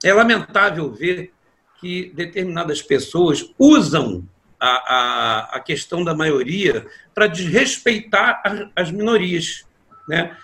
é 0.03 0.13
lamentável 0.13 0.91
ver 0.91 1.31
que 1.79 2.11
determinadas 2.15 2.81
pessoas 2.81 3.53
usam 3.57 4.27
a, 4.59 4.67
a, 4.67 5.39
a 5.55 5.59
questão 5.59 6.03
da 6.03 6.13
maioria 6.13 6.85
para 7.13 7.27
desrespeitar 7.27 8.41
as 8.75 8.91
minorias. 8.91 9.65
Né? 10.07 10.35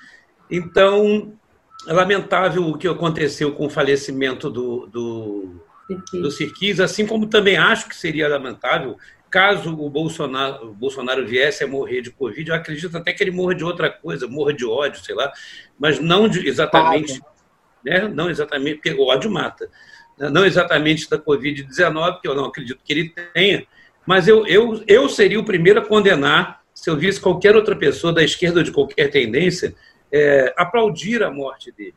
Então, 0.49 1.33
é 1.87 1.93
lamentável 1.93 2.67
o 2.67 2.77
que 2.77 2.87
aconteceu 2.87 3.53
com 3.53 3.67
o 3.67 3.69
falecimento 3.69 4.49
do, 4.49 4.87
do 4.87 5.61
do 6.11 6.31
Sirquis, 6.31 6.79
assim 6.79 7.05
como 7.05 7.27
também 7.27 7.57
acho 7.57 7.87
que 7.87 7.95
seria 7.95 8.27
lamentável 8.27 8.97
caso 9.35 9.77
o 9.77 9.89
Bolsonaro, 9.89 10.69
o 10.69 10.73
Bolsonaro 10.73 11.27
viesse 11.27 11.61
a 11.61 11.67
morrer 11.67 12.01
de 12.01 12.09
Covid, 12.09 12.49
eu 12.49 12.55
acredito 12.55 12.95
até 12.95 13.11
que 13.11 13.21
ele 13.21 13.31
morra 13.31 13.53
de 13.53 13.65
outra 13.65 13.89
coisa, 13.89 14.29
morra 14.29 14.53
de 14.53 14.65
ódio, 14.65 15.03
sei 15.03 15.13
lá, 15.13 15.29
mas 15.77 15.99
não 15.99 16.29
de, 16.29 16.47
exatamente, 16.47 17.21
né? 17.83 18.07
não 18.07 18.29
exatamente, 18.29 18.75
porque 18.75 18.93
o 18.93 19.05
ódio 19.05 19.29
mata, 19.29 19.69
né? 20.17 20.29
não 20.29 20.45
exatamente 20.45 21.09
da 21.09 21.19
Covid-19, 21.19 22.21
que 22.21 22.27
eu 22.29 22.33
não 22.33 22.45
acredito 22.45 22.79
que 22.81 22.93
ele 22.93 23.13
tenha, 23.33 23.67
mas 24.05 24.27
eu, 24.27 24.45
eu, 24.45 24.83
eu 24.87 25.09
seria 25.09 25.39
o 25.39 25.45
primeiro 25.45 25.79
a 25.79 25.85
condenar, 25.85 26.61
se 26.73 26.89
eu 26.89 26.97
visse 26.97 27.19
qualquer 27.19 27.55
outra 27.55 27.75
pessoa 27.75 28.13
da 28.13 28.23
esquerda 28.23 28.59
ou 28.59 28.63
de 28.63 28.71
qualquer 28.71 29.09
tendência, 29.09 29.75
é, 30.11 30.53
aplaudir 30.57 31.23
a 31.23 31.31
morte 31.31 31.71
dele. 31.71 31.95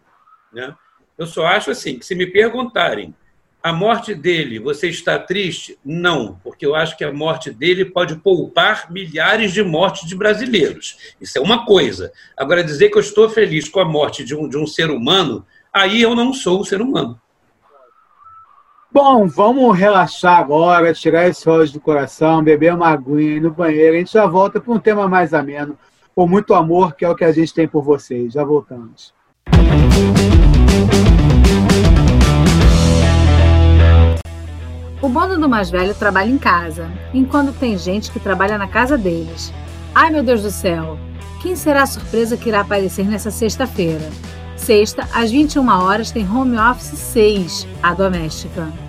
Né? 0.52 0.74
Eu 1.16 1.26
só 1.26 1.46
acho 1.46 1.70
assim, 1.70 1.98
que 1.98 2.06
se 2.06 2.14
me 2.14 2.26
perguntarem 2.26 3.14
a 3.62 3.72
morte 3.72 4.14
dele, 4.14 4.58
você 4.58 4.88
está 4.88 5.18
triste? 5.18 5.78
Não, 5.84 6.40
porque 6.44 6.64
eu 6.64 6.74
acho 6.74 6.96
que 6.96 7.04
a 7.04 7.12
morte 7.12 7.50
dele 7.50 7.84
pode 7.84 8.16
poupar 8.16 8.90
milhares 8.90 9.52
de 9.52 9.62
mortes 9.62 10.08
de 10.08 10.14
brasileiros. 10.14 11.14
Isso 11.20 11.38
é 11.38 11.40
uma 11.40 11.66
coisa. 11.66 12.12
Agora, 12.36 12.62
dizer 12.62 12.88
que 12.88 12.96
eu 12.96 13.02
estou 13.02 13.28
feliz 13.28 13.68
com 13.68 13.80
a 13.80 13.84
morte 13.84 14.24
de 14.24 14.34
um, 14.34 14.48
de 14.48 14.56
um 14.56 14.66
ser 14.66 14.90
humano, 14.90 15.44
aí 15.72 16.00
eu 16.00 16.14
não 16.14 16.32
sou 16.32 16.60
um 16.60 16.64
ser 16.64 16.80
humano. 16.80 17.20
Bom, 19.00 19.28
vamos 19.28 19.78
relaxar 19.78 20.40
agora, 20.40 20.92
tirar 20.92 21.28
esse 21.28 21.48
ódio 21.48 21.74
do 21.74 21.80
coração, 21.80 22.42
beber 22.42 22.74
uma 22.74 22.88
aguinha 22.88 23.40
no 23.40 23.52
banheiro. 23.52 23.94
A 23.94 23.98
gente 24.00 24.12
já 24.12 24.26
volta 24.26 24.60
para 24.60 24.74
um 24.74 24.78
tema 24.80 25.06
mais 25.06 25.32
ameno, 25.32 25.78
com 26.16 26.26
muito 26.26 26.52
amor, 26.52 26.96
que 26.96 27.04
é 27.04 27.08
o 27.08 27.14
que 27.14 27.22
a 27.22 27.30
gente 27.30 27.54
tem 27.54 27.68
por 27.68 27.80
vocês. 27.80 28.32
Já 28.32 28.42
voltamos. 28.42 29.14
O 35.00 35.08
bando 35.08 35.38
do 35.38 35.48
mais 35.48 35.70
velho 35.70 35.94
trabalha 35.94 36.28
em 36.28 36.36
casa, 36.36 36.90
enquanto 37.14 37.56
tem 37.56 37.78
gente 37.78 38.10
que 38.10 38.18
trabalha 38.18 38.58
na 38.58 38.66
casa 38.66 38.98
deles. 38.98 39.54
Ai 39.94 40.10
meu 40.10 40.24
Deus 40.24 40.42
do 40.42 40.50
céu! 40.50 40.98
Quem 41.40 41.54
será 41.54 41.84
a 41.84 41.86
surpresa 41.86 42.36
que 42.36 42.48
irá 42.48 42.62
aparecer 42.62 43.06
nessa 43.06 43.30
sexta-feira? 43.30 44.10
Sexta, 44.56 45.08
às 45.14 45.30
21 45.30 45.68
horas, 45.68 46.10
tem 46.10 46.28
Home 46.28 46.58
Office 46.58 46.98
6, 46.98 47.68
a 47.80 47.94
doméstica. 47.94 48.87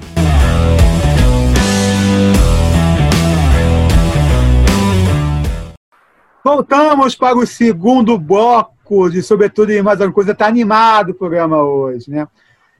Voltamos 6.52 7.14
para 7.14 7.38
o 7.38 7.45
segundo 7.45 8.18
bloco 8.18 9.08
de 9.08 9.22
Sobretudo 9.22 9.72
e 9.72 9.84
Mais 9.84 10.02
Alguma 10.02 10.16
Coisa. 10.16 10.32
Está 10.32 10.47
animado 10.47 11.12
o 11.12 11.14
programa 11.14 11.62
hoje, 11.62 12.10
né? 12.10 12.28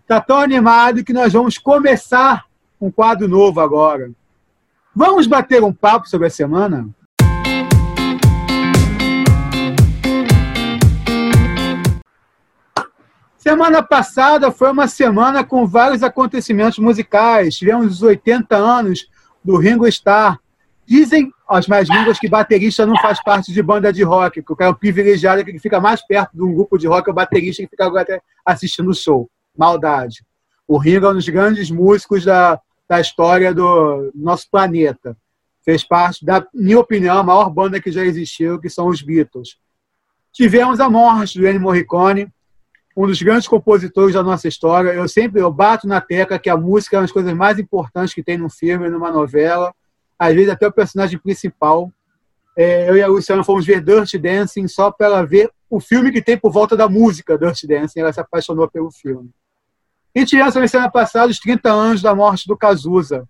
Está 0.02 0.20
tão 0.20 0.40
animado 0.40 1.04
que 1.04 1.14
nós 1.14 1.32
vamos 1.34 1.60
começar 1.60 2.46
um 2.82 2.90
quadro 2.90 3.28
novo 3.28 3.62
agora. 3.62 4.10
Vamos 4.96 5.28
bater 5.28 5.64
um 5.64 5.72
papo 5.72 6.10
sobre 6.10 6.26
a 6.26 6.30
semana? 6.32 6.90
Semana 13.38 13.84
passada 13.84 14.50
foi 14.52 14.72
uma 14.72 14.88
semana 14.88 15.44
com 15.44 15.68
vários 15.68 16.02
acontecimentos 16.02 16.80
musicais. 16.80 17.56
Tivemos 17.56 17.98
os 17.98 18.02
80 18.02 18.56
anos 18.58 19.08
do 19.46 19.58
Ringo 19.58 19.86
Starr. 19.86 20.40
Dizem 20.88 21.32
as 21.50 21.68
mais 21.68 21.90
línguas 21.90 22.20
que 22.20 22.30
baterista 22.30 22.86
não 22.86 22.96
faz 23.02 23.22
parte 23.24 23.52
de 23.52 23.62
banda 23.64 23.92
de 23.92 24.04
rock, 24.04 24.44
que 24.44 24.54
o 24.54 24.56
cara 24.56 24.70
é 24.70 24.74
um 24.74 24.78
privilegiado 24.78 25.44
que 25.44 25.58
fica 25.58 25.80
mais 25.80 26.06
perto 26.06 26.32
de 26.36 26.44
um 26.44 26.54
grupo 26.54 26.78
de 26.78 26.88
rock 26.88 27.10
é 27.10 27.12
o 27.12 27.16
baterista 27.16 27.64
que 27.64 27.70
fica 27.70 28.22
assistindo 28.46 28.92
o 28.92 28.94
show. 28.94 29.28
Maldade. 29.58 30.24
O 30.68 30.78
Ringo 30.78 31.08
é 31.08 31.10
um 31.10 31.16
dos 31.16 31.28
grandes 31.28 31.72
músicos 31.72 32.24
da, 32.24 32.62
da 32.88 33.02
história 33.02 33.52
do 33.52 34.12
nosso 34.14 34.48
planeta. 34.52 35.18
Fez 35.66 35.84
parte, 35.84 36.24
da 36.24 36.46
minha 36.54 36.80
opinião, 36.80 37.18
a 37.18 37.24
maior 37.24 37.50
banda 37.50 37.82
que 37.82 37.92
já 37.92 38.06
existiu, 38.06 38.60
que 38.60 38.70
são 38.70 38.88
os 38.88 39.02
Beatles. 39.02 39.58
Tivemos 40.32 40.80
a 40.80 40.88
morte 40.88 41.40
do 41.40 41.48
Ennio 41.48 41.62
Morricone, 41.62 42.32
um 42.96 43.08
dos 43.08 43.22
grandes 43.22 43.48
compositores 43.48 44.14
da 44.14 44.22
nossa 44.22 44.48
história. 44.48 44.90
Eu 44.90 45.08
sempre 45.08 45.42
eu 45.42 45.52
bato 45.52 45.88
na 45.88 46.00
tecla 46.00 46.38
que 46.38 46.50
a 46.50 46.56
música 46.56 46.96
é 46.96 47.00
uma 47.00 47.04
das 47.04 47.12
coisas 47.12 47.34
mais 47.34 47.58
importantes 47.58 48.14
que 48.14 48.24
tem 48.24 48.38
num 48.38 48.50
filme, 48.50 48.88
numa 48.88 49.12
novela. 49.12 49.74
Às 50.20 50.36
vezes 50.36 50.50
até 50.50 50.68
o 50.68 50.72
personagem 50.72 51.18
principal. 51.18 51.92
É, 52.58 52.90
eu 52.90 52.98
e 52.98 53.02
a 53.02 53.08
Luciana 53.08 53.44
fomos 53.44 53.66
ver 53.66 53.82
Dirty 53.82 54.18
Dancing 54.18 54.68
só 54.68 54.92
para 54.92 55.24
ver 55.24 55.50
o 55.70 55.80
filme 55.80 56.12
que 56.12 56.22
tem 56.22 56.38
por 56.38 56.52
volta 56.52 56.76
da 56.76 56.90
música 56.90 57.38
Dirty 57.38 57.66
Dancing. 57.66 58.02
Ela 58.02 58.12
se 58.12 58.20
apaixonou 58.20 58.70
pelo 58.70 58.92
filme. 58.92 59.30
E 60.14 60.26
tivemos 60.26 60.56
na 60.56 60.68
semana 60.68 60.92
passada 60.92 61.32
os 61.32 61.40
30 61.40 61.72
anos 61.72 62.02
da 62.02 62.14
morte 62.14 62.48
do 62.48 62.58
Cazuza, 62.58 63.28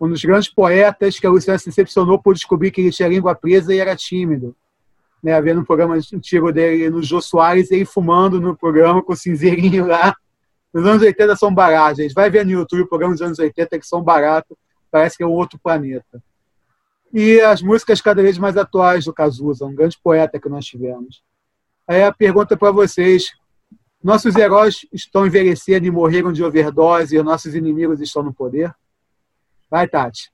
um 0.00 0.08
dos 0.08 0.22
grandes 0.22 0.48
poetas 0.48 1.18
que 1.18 1.26
a 1.26 1.30
Luciana 1.30 1.58
se 1.58 1.66
decepcionou 1.66 2.22
por 2.22 2.34
descobrir 2.34 2.70
que 2.70 2.82
ele 2.82 2.92
tinha 2.92 3.08
língua 3.08 3.34
presa 3.34 3.74
e 3.74 3.78
era 3.78 3.96
tímido 3.96 4.54
né, 5.26 5.34
havendo 5.34 5.60
um 5.60 5.64
programa 5.64 5.96
antigo 5.96 6.52
dele 6.52 6.88
no 6.88 7.02
Jô 7.02 7.20
Soares, 7.20 7.72
ele 7.72 7.84
fumando 7.84 8.40
no 8.40 8.56
programa 8.56 9.02
com 9.02 9.12
o 9.12 9.16
cinzeirinho 9.16 9.84
lá. 9.84 10.14
Os 10.72 10.86
anos 10.86 11.02
80 11.02 11.34
são 11.34 11.52
baratos, 11.52 11.98
gente. 11.98 12.14
Vai 12.14 12.30
ver 12.30 12.44
no 12.44 12.52
YouTube 12.52 12.82
o 12.82 12.88
programa 12.88 13.12
dos 13.12 13.22
anos 13.22 13.38
80 13.38 13.76
que 13.78 13.86
são 13.86 14.00
baratos, 14.00 14.56
parece 14.96 15.18
que 15.18 15.22
é 15.22 15.26
outro 15.26 15.58
planeta. 15.58 16.22
E 17.12 17.38
as 17.42 17.60
músicas 17.60 18.00
cada 18.00 18.22
vez 18.22 18.38
mais 18.38 18.56
atuais 18.56 19.04
do 19.04 19.12
Cazuza, 19.12 19.66
um 19.66 19.74
grande 19.74 19.98
poeta 20.02 20.40
que 20.40 20.48
nós 20.48 20.64
tivemos. 20.64 21.22
Aí 21.86 22.02
a 22.02 22.10
pergunta 22.10 22.56
para 22.56 22.70
vocês: 22.70 23.26
nossos 24.02 24.34
heróis 24.36 24.86
estão 24.90 25.26
envelhecendo 25.26 25.86
e 25.86 25.90
morreram 25.90 26.32
de 26.32 26.42
overdose 26.42 27.14
e 27.14 27.22
nossos 27.22 27.54
inimigos 27.54 28.00
estão 28.00 28.22
no 28.22 28.32
poder? 28.32 28.74
Vai, 29.70 29.86
Tati. 29.86 30.32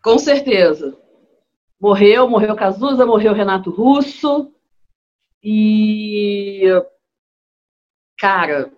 Com 0.00 0.16
certeza. 0.16 0.96
Morreu, 1.80 2.28
morreu 2.28 2.54
Cazuza, 2.54 3.04
morreu 3.04 3.32
Renato 3.32 3.70
Russo. 3.70 4.54
E. 5.42 6.64
Cara, 8.16 8.72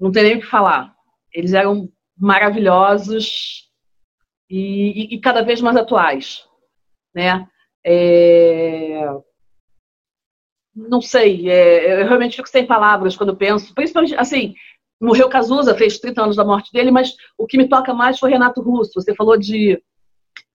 não 0.00 0.10
tem 0.10 0.24
nem 0.24 0.36
o 0.38 0.40
que 0.40 0.46
falar. 0.46 0.96
Eles 1.32 1.52
eram 1.52 1.88
maravilhosos 2.20 3.68
e, 4.48 5.14
e, 5.14 5.14
e 5.14 5.20
cada 5.20 5.42
vez 5.42 5.60
mais 5.60 5.76
atuais. 5.76 6.44
Né? 7.14 7.48
É... 7.84 9.06
Não 10.74 11.00
sei, 11.00 11.50
é... 11.50 12.02
eu 12.02 12.06
realmente 12.06 12.36
fico 12.36 12.48
sem 12.48 12.66
palavras 12.66 13.16
quando 13.16 13.36
penso, 13.36 13.74
principalmente 13.74 14.14
assim. 14.16 14.54
Morreu 15.00 15.30
Cazuza, 15.30 15.74
fez 15.74 15.98
30 15.98 16.22
anos 16.22 16.36
da 16.36 16.44
morte 16.44 16.70
dele, 16.72 16.90
mas 16.90 17.14
o 17.38 17.46
que 17.46 17.56
me 17.56 17.66
toca 17.66 17.94
mais 17.94 18.18
foi 18.18 18.30
Renato 18.30 18.60
Russo. 18.60 18.92
Você 19.00 19.14
falou 19.14 19.38
de 19.38 19.82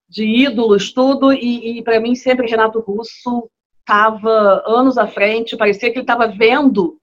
de 0.08 0.24
ídolos, 0.24 0.94
tudo, 0.94 1.34
e, 1.34 1.80
e 1.80 1.84
para 1.84 2.00
mim 2.00 2.16
sempre 2.16 2.48
Renato 2.48 2.80
Russo 2.80 3.50
estava 3.80 4.64
anos 4.66 4.98
à 4.98 5.08
frente, 5.08 5.58
parecia 5.58 5.92
que 5.92 5.98
ele 5.98 6.04
estava 6.04 6.28
vendo 6.28 6.98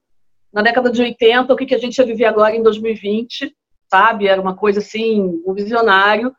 na 0.52 0.62
década 0.62 0.90
de 0.90 1.00
80 1.00 1.52
o 1.52 1.56
que, 1.56 1.66
que 1.66 1.74
a 1.74 1.78
gente 1.78 1.98
ia 1.98 2.06
viver 2.06 2.26
agora 2.26 2.54
em 2.54 2.62
2020, 2.62 3.54
sabe? 3.93 4.26
Era 4.26 4.40
uma 4.40 4.57
coisa 4.57 4.78
assim, 4.78 5.43
um 5.47 5.53
visionário. 5.53 6.34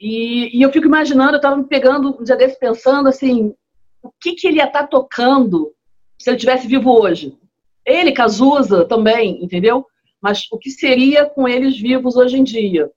E, 0.00 0.56
e 0.56 0.62
eu 0.62 0.72
fico 0.72 0.86
imaginando, 0.86 1.34
eu 1.34 1.36
estava 1.36 1.56
me 1.56 1.64
pegando 1.64 2.18
um 2.18 2.24
dia 2.24 2.34
desse 2.34 2.58
pensando 2.58 3.08
assim, 3.08 3.54
o 4.02 4.10
que, 4.18 4.32
que 4.34 4.46
ele 4.46 4.56
ia 4.56 4.64
estar 4.64 4.82
tá 4.82 4.86
tocando 4.86 5.74
se 6.18 6.30
ele 6.30 6.38
tivesse 6.38 6.66
vivo 6.66 6.90
hoje? 6.90 7.38
Ele, 7.84 8.10
Cazuza, 8.10 8.86
também, 8.86 9.44
entendeu? 9.44 9.86
Mas 10.20 10.46
o 10.50 10.58
que 10.58 10.70
seria 10.70 11.26
com 11.26 11.46
eles 11.46 11.78
vivos 11.78 12.16
hoje 12.16 12.38
em 12.38 12.42
dia? 12.44 12.90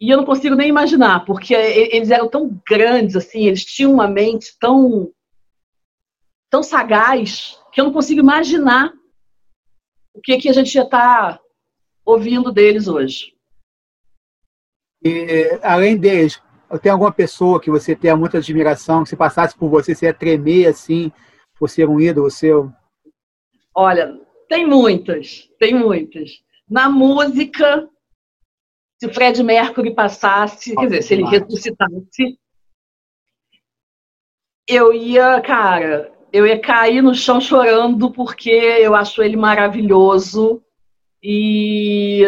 E 0.00 0.08
eu 0.08 0.16
não 0.16 0.24
consigo 0.24 0.54
nem 0.54 0.68
imaginar, 0.68 1.26
porque 1.26 1.54
eles 1.54 2.10
eram 2.10 2.28
tão 2.28 2.58
grandes, 2.66 3.14
assim, 3.14 3.46
eles 3.46 3.64
tinham 3.64 3.92
uma 3.92 4.08
mente 4.08 4.56
tão, 4.58 5.12
tão 6.48 6.62
sagaz, 6.62 7.58
que 7.72 7.80
eu 7.80 7.84
não 7.84 7.92
consigo 7.92 8.20
imaginar 8.20 8.92
o 10.14 10.20
que, 10.20 10.38
que 10.38 10.48
a 10.48 10.52
gente 10.52 10.74
ia 10.74 10.82
estar 10.82 11.38
tá 11.38 11.47
ouvindo 12.08 12.50
deles 12.50 12.88
hoje. 12.88 13.34
E, 15.04 15.58
além 15.62 15.96
deles, 15.98 16.42
tem 16.80 16.90
alguma 16.90 17.12
pessoa 17.12 17.60
que 17.60 17.70
você 17.70 17.94
tenha 17.94 18.16
muita 18.16 18.38
admiração, 18.38 19.02
que 19.02 19.10
se 19.10 19.16
passasse 19.16 19.56
por 19.56 19.68
você, 19.68 19.94
você 19.94 20.06
ia 20.06 20.14
tremer 20.14 20.68
assim, 20.68 21.12
por 21.58 21.68
ser 21.68 21.86
um 21.86 22.00
ídolo 22.00 22.30
seu? 22.30 22.72
Olha, 23.74 24.18
tem 24.48 24.66
muitas, 24.66 25.50
tem 25.58 25.74
muitas. 25.74 26.42
Na 26.68 26.88
música, 26.88 27.86
se 28.98 29.06
o 29.06 29.12
Fred 29.12 29.42
Mercury 29.42 29.94
passasse, 29.94 30.74
quer 30.74 30.86
dizer, 30.86 31.02
se 31.02 31.12
ele 31.12 31.24
ressuscitasse, 31.24 32.38
eu 34.66 34.94
ia, 34.94 35.40
cara, 35.42 36.10
eu 36.32 36.46
ia 36.46 36.58
cair 36.58 37.02
no 37.02 37.14
chão 37.14 37.38
chorando 37.38 38.10
porque 38.10 38.50
eu 38.50 38.94
acho 38.94 39.22
ele 39.22 39.36
maravilhoso 39.36 40.62
e 41.22 42.22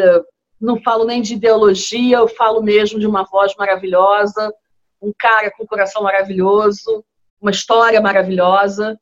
não 0.61 0.81
falo 0.83 1.05
nem 1.05 1.23
de 1.23 1.35
ideologia, 1.35 2.19
eu 2.19 2.29
falo 2.29 2.63
mesmo 2.63 2.99
de 2.99 3.07
uma 3.07 3.25
voz 3.25 3.55
maravilhosa, 3.57 4.53
um 5.01 5.13
cara 5.19 5.51
com 5.51 5.65
um 5.65 5.67
coração 5.67 6.03
maravilhoso, 6.03 7.05
uma 7.41 7.51
história 7.51 8.01
maravilhosa. 8.01 8.99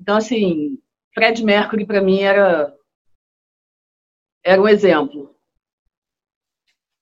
Então, 0.00 0.16
assim, 0.16 0.78
Fred 1.14 1.42
Mercury 1.42 1.86
para 1.86 2.02
mim 2.02 2.20
era 2.20 2.74
era 4.44 4.60
um 4.60 4.68
exemplo. 4.68 5.34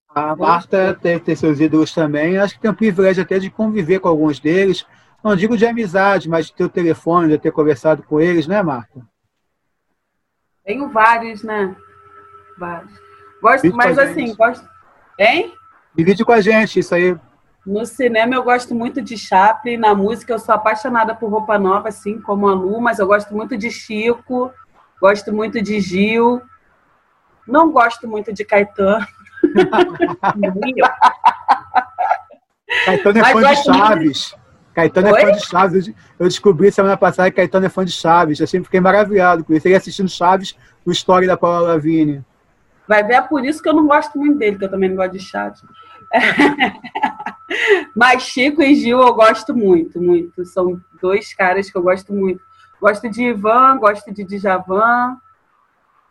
A 0.08 0.34
Marta 0.34 0.94
deve 0.94 1.20
ter 1.20 1.36
seus 1.36 1.60
ídolos 1.60 1.92
também. 1.92 2.38
Acho 2.38 2.54
que 2.54 2.60
tem 2.60 2.70
o 2.70 2.76
privilégio 2.76 3.22
até 3.22 3.38
de 3.38 3.50
conviver 3.50 4.00
com 4.00 4.08
alguns 4.08 4.40
deles. 4.40 4.86
Não 5.22 5.36
digo 5.36 5.56
de 5.56 5.66
amizade, 5.66 6.28
mas 6.28 6.46
de 6.46 6.54
ter 6.54 6.64
o 6.64 6.70
telefone, 6.70 7.28
de 7.28 7.38
ter 7.38 7.52
conversado 7.52 8.02
com 8.02 8.20
eles, 8.20 8.46
né, 8.46 8.62
Marta? 8.62 9.06
Tenho 10.64 10.88
vários, 10.88 11.42
né? 11.42 11.76
Vários. 12.58 12.92
Gosto, 13.42 13.74
mas 13.74 13.98
assim, 13.98 14.28
gente. 14.28 14.36
gosto. 14.36 14.66
Hein? 15.18 15.52
Divide 15.94 16.24
com 16.24 16.32
a 16.32 16.40
gente, 16.40 16.80
isso 16.80 16.94
aí. 16.94 17.16
No 17.64 17.84
cinema 17.84 18.34
eu 18.34 18.42
gosto 18.44 18.74
muito 18.74 19.02
de 19.02 19.18
Chaplin, 19.18 19.76
na 19.76 19.94
música 19.94 20.32
eu 20.32 20.38
sou 20.38 20.54
apaixonada 20.54 21.14
por 21.14 21.28
roupa 21.28 21.58
nova, 21.58 21.88
assim 21.88 22.20
como 22.20 22.48
a 22.48 22.54
Lu, 22.54 22.80
mas 22.80 23.00
eu 23.00 23.06
gosto 23.08 23.34
muito 23.34 23.56
de 23.56 23.70
Chico, 23.72 24.52
gosto 25.00 25.32
muito 25.32 25.60
de 25.60 25.80
Gil, 25.80 26.40
não 27.46 27.72
gosto 27.72 28.06
muito 28.06 28.32
de 28.32 28.44
Caetano. 28.44 29.04
Caetano 32.84 33.18
é 33.18 33.24
fã 33.24 33.40
de 33.42 33.56
Chaves. 33.64 34.34
Caetano 34.74 35.08
Oi? 35.08 35.20
é 35.20 35.26
fã 35.26 35.32
de 35.32 35.46
Chaves. 35.46 35.88
Eu 36.18 36.28
descobri 36.28 36.70
semana 36.70 36.96
passada 36.96 37.30
que 37.30 37.36
Caetano 37.36 37.66
é 37.66 37.68
fã 37.68 37.84
de 37.84 37.92
Chaves. 37.92 38.38
Eu 38.38 38.46
sempre 38.46 38.66
fiquei 38.66 38.80
maravilhado 38.80 39.42
com 39.44 39.52
isso. 39.52 39.66
Ele 39.66 39.74
assistindo 39.74 40.08
Chaves 40.08 40.56
no 40.84 40.92
Story 40.92 41.26
da 41.26 41.36
Paula 41.36 41.68
Lavigne. 41.68 42.24
Vai 42.88 43.02
ver, 43.04 43.14
é 43.14 43.20
por 43.20 43.44
isso 43.44 43.62
que 43.62 43.68
eu 43.68 43.74
não 43.74 43.86
gosto 43.86 44.18
muito 44.18 44.38
dele, 44.38 44.58
que 44.58 44.64
eu 44.64 44.70
também 44.70 44.88
não 44.88 44.96
gosto 44.96 45.12
de 45.12 45.20
Chaves. 45.20 45.62
Mas 47.94 48.22
Chico 48.22 48.62
e 48.62 48.74
Gil 48.74 49.00
eu 49.00 49.14
gosto 49.14 49.54
muito, 49.54 50.00
muito. 50.00 50.44
São 50.44 50.80
dois 51.00 51.34
caras 51.34 51.70
que 51.70 51.76
eu 51.76 51.82
gosto 51.82 52.12
muito. 52.12 52.40
Gosto 52.80 53.08
de 53.08 53.22
Ivan, 53.24 53.78
gosto 53.78 54.12
de 54.12 54.24
Djavan, 54.24 55.18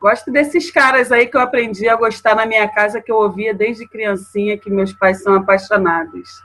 Gosto 0.05 0.31
desses 0.31 0.69
caras 0.69 1.11
aí 1.11 1.25
que 1.25 1.35
eu 1.35 1.41
aprendi 1.41 1.87
a 1.87 1.95
gostar 1.95 2.35
na 2.35 2.45
minha 2.45 2.67
casa, 2.67 3.01
que 3.01 3.11
eu 3.11 3.15
ouvia 3.15 3.55
desde 3.55 3.87
criancinha, 3.87 4.55
que 4.55 4.69
meus 4.69 4.93
pais 4.93 5.23
são 5.23 5.33
apaixonados. 5.33 6.43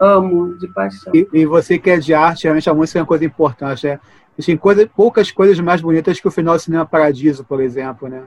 Amo, 0.00 0.56
de 0.56 0.66
paixão. 0.68 1.12
E, 1.14 1.28
e 1.32 1.44
você 1.44 1.78
que 1.78 1.90
é 1.90 1.98
de 1.98 2.14
arte, 2.14 2.44
realmente 2.44 2.70
a 2.70 2.74
música 2.74 2.98
é 2.98 3.02
uma 3.02 3.06
coisa 3.06 3.24
importante, 3.24 3.86
né? 3.86 4.00
Tem 4.44 4.56
coisa, 4.56 4.86
poucas 4.86 5.30
coisas 5.30 5.58
mais 5.60 5.80
bonitas 5.80 6.20
que 6.20 6.26
o 6.26 6.30
final 6.30 6.54
do 6.54 6.60
Cinema 6.60 6.86
Paradiso, 6.86 7.44
por 7.44 7.60
exemplo, 7.60 8.08
né? 8.08 8.24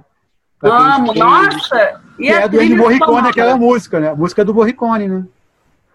Amo, 0.61 1.13
nossa! 1.13 2.01
E 2.17 2.23
que 2.23 2.31
é 2.31 2.47
do 2.47 2.61
Ennio 2.61 2.77
Morricone, 2.77 3.29
aquela 3.29 3.57
música, 3.57 3.99
né? 3.99 4.09
A 4.09 4.15
música 4.15 4.43
do 4.43 4.53
Morricone, 4.53 5.07
né? 5.07 5.25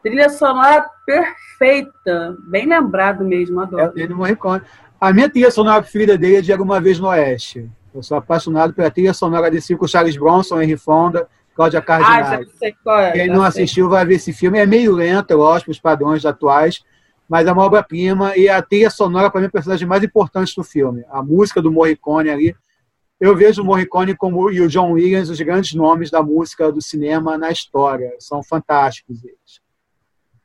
Trilha 0.03 0.29
sonora 0.31 0.87
perfeita, 1.05 2.37
bem 2.47 2.67
lembrado 2.67 3.25
mesmo, 3.25 3.61
adoro. 3.61 3.93
É, 3.97 4.03
Ennio 4.03 4.17
Morricone. 4.17 4.63
A 5.01 5.13
minha 5.13 5.29
trilha 5.29 5.51
sonora 5.51 5.83
preferida 5.83 6.17
dele 6.17 6.37
é 6.37 6.41
de 6.41 6.53
Alguma 6.53 6.81
Vez 6.81 6.99
no 6.99 7.09
Oeste. 7.09 7.71
Eu 7.95 8.03
sou 8.03 8.17
apaixonado 8.17 8.73
pela 8.73 8.91
trilha 8.91 9.13
sonora 9.13 9.51
desse 9.51 9.77
com 9.77 9.87
Charles 9.87 10.17
Bronson, 10.17 10.61
Henry 10.61 10.77
Fonda, 10.77 11.29
Cláudia 11.55 11.81
Cardinale. 11.81 12.23
Ah, 12.23 12.43
já 12.43 12.59
sei 12.59 12.75
qual 12.83 13.01
é. 13.01 13.13
Quem 13.13 13.29
não 13.29 13.43
assistiu 13.43 13.89
vai 13.89 14.05
ver 14.05 14.15
esse 14.15 14.33
filme. 14.33 14.59
É 14.59 14.67
meio 14.67 14.93
lento, 14.93 15.37
lógico, 15.37 15.71
os 15.71 15.79
padrões 15.79 16.25
atuais, 16.25 16.83
mas 17.29 17.47
é 17.47 17.53
uma 17.53 17.63
obra-prima 17.63 18.37
e 18.37 18.49
a 18.49 18.61
trilha 18.63 18.91
sonora, 18.91 19.31
para 19.31 19.41
mim, 19.41 19.47
é 19.47 19.49
o 19.49 19.53
personagem 19.53 19.87
mais 19.87 20.03
importante 20.03 20.55
do 20.57 20.65
filme. 20.65 21.05
A 21.11 21.23
música 21.23 21.63
do 21.63 21.71
Morricone 21.71 22.31
ali. 22.31 22.57
Eu 23.25 23.35
vejo 23.35 23.63
o 23.63 23.65
Morricone 23.65 24.15
como, 24.15 24.51
e 24.51 24.61
o 24.61 24.69
John 24.69 24.93
Williams 24.93 25.31
os 25.31 25.41
grandes 25.41 25.73
nomes 25.73 26.11
da 26.11 26.23
música 26.23 26.71
do 26.71 26.83
cinema 26.83 27.39
na 27.39 27.51
história. 27.51 28.13
São 28.19 28.43
fantásticos 28.43 29.25
eles. 29.25 29.63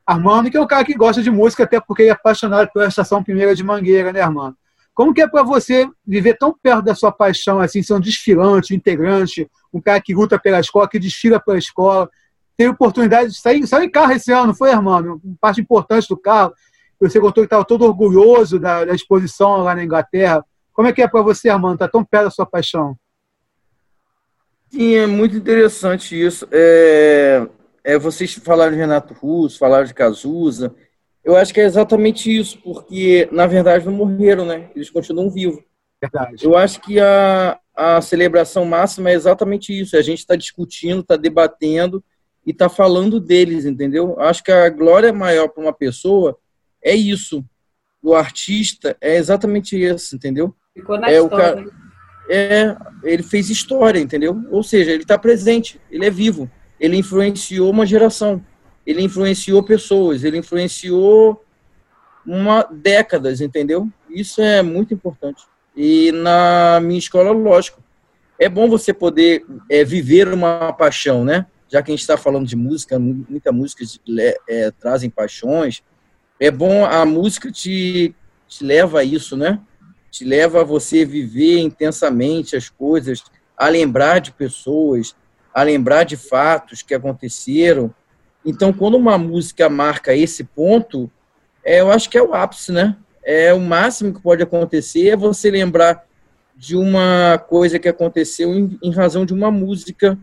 Armando, 0.06 0.50
que 0.50 0.56
é 0.56 0.60
um 0.62 0.66
cara 0.66 0.82
que 0.82 0.94
gosta 0.94 1.22
de 1.22 1.30
música, 1.30 1.64
até 1.64 1.78
porque 1.78 2.04
é 2.04 2.10
apaixonado 2.10 2.70
pela 2.72 2.86
Estação 2.86 3.22
Primeira 3.22 3.54
de 3.54 3.62
Mangueira, 3.62 4.14
né, 4.14 4.22
Armando? 4.22 4.56
Como 4.94 5.12
que 5.12 5.20
é 5.20 5.28
para 5.28 5.42
você 5.42 5.86
viver 6.06 6.38
tão 6.38 6.56
perto 6.58 6.82
da 6.82 6.94
sua 6.94 7.12
paixão, 7.12 7.60
assim, 7.60 7.82
ser 7.82 7.92
um 7.92 8.00
desfilante, 8.00 8.72
um 8.72 8.76
integrante, 8.78 9.46
um 9.70 9.78
cara 9.78 10.00
que 10.00 10.14
luta 10.14 10.38
pela 10.38 10.58
escola, 10.58 10.88
que 10.88 10.98
desfila 10.98 11.38
pela 11.38 11.58
escola, 11.58 12.08
teve 12.56 12.70
oportunidade 12.70 13.28
de 13.28 13.38
sair, 13.38 13.66
saiu 13.66 13.84
em 13.84 13.90
carro 13.90 14.12
esse 14.12 14.32
ano, 14.32 14.54
foi, 14.54 14.72
Armando? 14.72 15.20
Uma 15.22 15.36
parte 15.38 15.60
importante 15.60 16.08
do 16.08 16.16
carro. 16.16 16.54
Você 16.98 17.20
contou 17.20 17.42
que 17.42 17.46
estava 17.46 17.62
todo 17.62 17.84
orgulhoso 17.84 18.58
da, 18.58 18.86
da, 18.86 18.94
exposição 18.94 19.58
lá 19.58 19.74
na 19.74 19.84
Inglaterra. 19.84 20.42
Como 20.80 20.88
é 20.88 20.94
que 20.94 21.02
é 21.02 21.06
para 21.06 21.20
você, 21.20 21.50
Armando? 21.50 21.74
Está 21.74 21.86
tão 21.86 22.02
perto 22.02 22.24
da 22.24 22.30
sua 22.30 22.46
paixão? 22.46 22.96
Sim, 24.70 24.94
é 24.94 25.06
muito 25.06 25.36
interessante 25.36 26.18
isso. 26.18 26.48
É, 26.50 27.46
é, 27.84 27.98
vocês 27.98 28.32
falaram 28.32 28.72
de 28.72 28.78
Renato 28.78 29.12
Russo, 29.12 29.58
falaram 29.58 29.84
de 29.84 29.92
Cazuza. 29.92 30.74
Eu 31.22 31.36
acho 31.36 31.52
que 31.52 31.60
é 31.60 31.64
exatamente 31.64 32.34
isso, 32.34 32.56
porque, 32.62 33.28
na 33.30 33.46
verdade, 33.46 33.84
não 33.84 33.92
morreram, 33.92 34.46
né? 34.46 34.70
Eles 34.74 34.88
continuam 34.88 35.28
vivos. 35.28 35.62
Verdade. 36.00 36.42
Eu 36.42 36.56
acho 36.56 36.80
que 36.80 36.98
a, 36.98 37.60
a 37.76 38.00
celebração 38.00 38.64
máxima 38.64 39.10
é 39.10 39.12
exatamente 39.12 39.78
isso. 39.78 39.98
A 39.98 40.02
gente 40.02 40.20
está 40.20 40.34
discutindo, 40.34 41.02
está 41.02 41.14
debatendo 41.14 42.02
e 42.46 42.52
está 42.52 42.70
falando 42.70 43.20
deles, 43.20 43.66
entendeu? 43.66 44.18
Acho 44.18 44.42
que 44.42 44.50
a 44.50 44.70
glória 44.70 45.12
maior 45.12 45.48
para 45.48 45.62
uma 45.62 45.74
pessoa 45.74 46.38
é 46.82 46.94
isso. 46.94 47.44
Do 48.02 48.14
artista 48.14 48.96
é 48.98 49.16
exatamente 49.16 49.78
isso, 49.78 50.16
entendeu? 50.16 50.56
Ficou 50.74 50.98
na 50.98 51.10
é, 51.10 51.18
história. 51.18 51.68
É, 52.28 52.76
ele 53.02 53.22
fez 53.22 53.50
história, 53.50 53.98
entendeu? 53.98 54.40
Ou 54.50 54.62
seja, 54.62 54.92
ele 54.92 55.02
está 55.02 55.18
presente, 55.18 55.80
ele 55.90 56.06
é 56.06 56.10
vivo. 56.10 56.50
Ele 56.78 56.96
influenciou 56.96 57.70
uma 57.70 57.84
geração, 57.84 58.42
ele 58.86 59.02
influenciou 59.02 59.62
pessoas, 59.62 60.24
ele 60.24 60.38
influenciou 60.38 61.44
uma 62.24 62.62
décadas, 62.62 63.40
entendeu? 63.40 63.88
Isso 64.08 64.40
é 64.40 64.62
muito 64.62 64.94
importante. 64.94 65.44
E 65.76 66.12
na 66.12 66.80
minha 66.80 66.98
escola, 66.98 67.32
lógico, 67.32 67.82
é 68.38 68.48
bom 68.48 68.68
você 68.68 68.94
poder 68.94 69.44
é, 69.68 69.84
viver 69.84 70.32
uma 70.32 70.72
paixão, 70.72 71.24
né? 71.24 71.46
Já 71.68 71.82
que 71.82 71.90
a 71.90 71.94
gente 71.94 72.00
está 72.00 72.16
falando 72.16 72.46
de 72.46 72.56
música, 72.56 72.98
muita 72.98 73.52
música 73.52 73.84
é, 74.48 74.70
trazem 74.72 75.10
paixões, 75.10 75.82
é 76.38 76.50
bom, 76.50 76.84
a 76.84 77.04
música 77.04 77.50
te, 77.52 78.14
te 78.48 78.64
leva 78.64 79.00
a 79.00 79.04
isso, 79.04 79.36
né? 79.36 79.60
Te 80.10 80.24
leva 80.24 80.60
a 80.60 80.64
você 80.64 81.04
viver 81.04 81.60
intensamente 81.60 82.56
as 82.56 82.68
coisas, 82.68 83.22
a 83.56 83.68
lembrar 83.68 84.18
de 84.18 84.32
pessoas, 84.32 85.14
a 85.54 85.62
lembrar 85.62 86.04
de 86.04 86.16
fatos 86.16 86.82
que 86.82 86.94
aconteceram. 86.94 87.94
Então, 88.44 88.72
quando 88.72 88.96
uma 88.96 89.18
música 89.18 89.68
marca 89.68 90.14
esse 90.14 90.44
ponto, 90.44 91.10
é, 91.64 91.80
eu 91.80 91.90
acho 91.90 92.08
que 92.08 92.16
é 92.16 92.22
o 92.22 92.34
ápice, 92.34 92.72
né? 92.72 92.96
É 93.22 93.52
o 93.52 93.60
máximo 93.60 94.14
que 94.14 94.20
pode 94.20 94.42
acontecer 94.42 95.08
é 95.08 95.16
você 95.16 95.50
lembrar 95.50 96.04
de 96.56 96.76
uma 96.76 97.38
coisa 97.38 97.78
que 97.78 97.88
aconteceu 97.88 98.54
em, 98.54 98.78
em 98.82 98.90
razão 98.90 99.24
de 99.24 99.32
uma 99.32 99.50
música, 99.50 100.18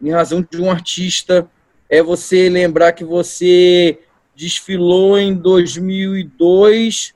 em 0.00 0.10
razão 0.10 0.46
de 0.48 0.60
um 0.60 0.70
artista. 0.70 1.48
É 1.88 2.02
você 2.02 2.48
lembrar 2.48 2.92
que 2.92 3.04
você 3.04 3.98
desfilou 4.34 5.18
em 5.18 5.34
2002, 5.34 7.14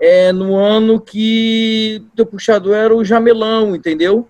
é, 0.00 0.32
no 0.32 0.56
ano 0.56 1.00
que 1.00 2.04
o 2.18 2.26
puxador 2.26 2.74
era 2.74 2.94
o 2.94 3.04
Jamelão, 3.04 3.74
entendeu? 3.74 4.28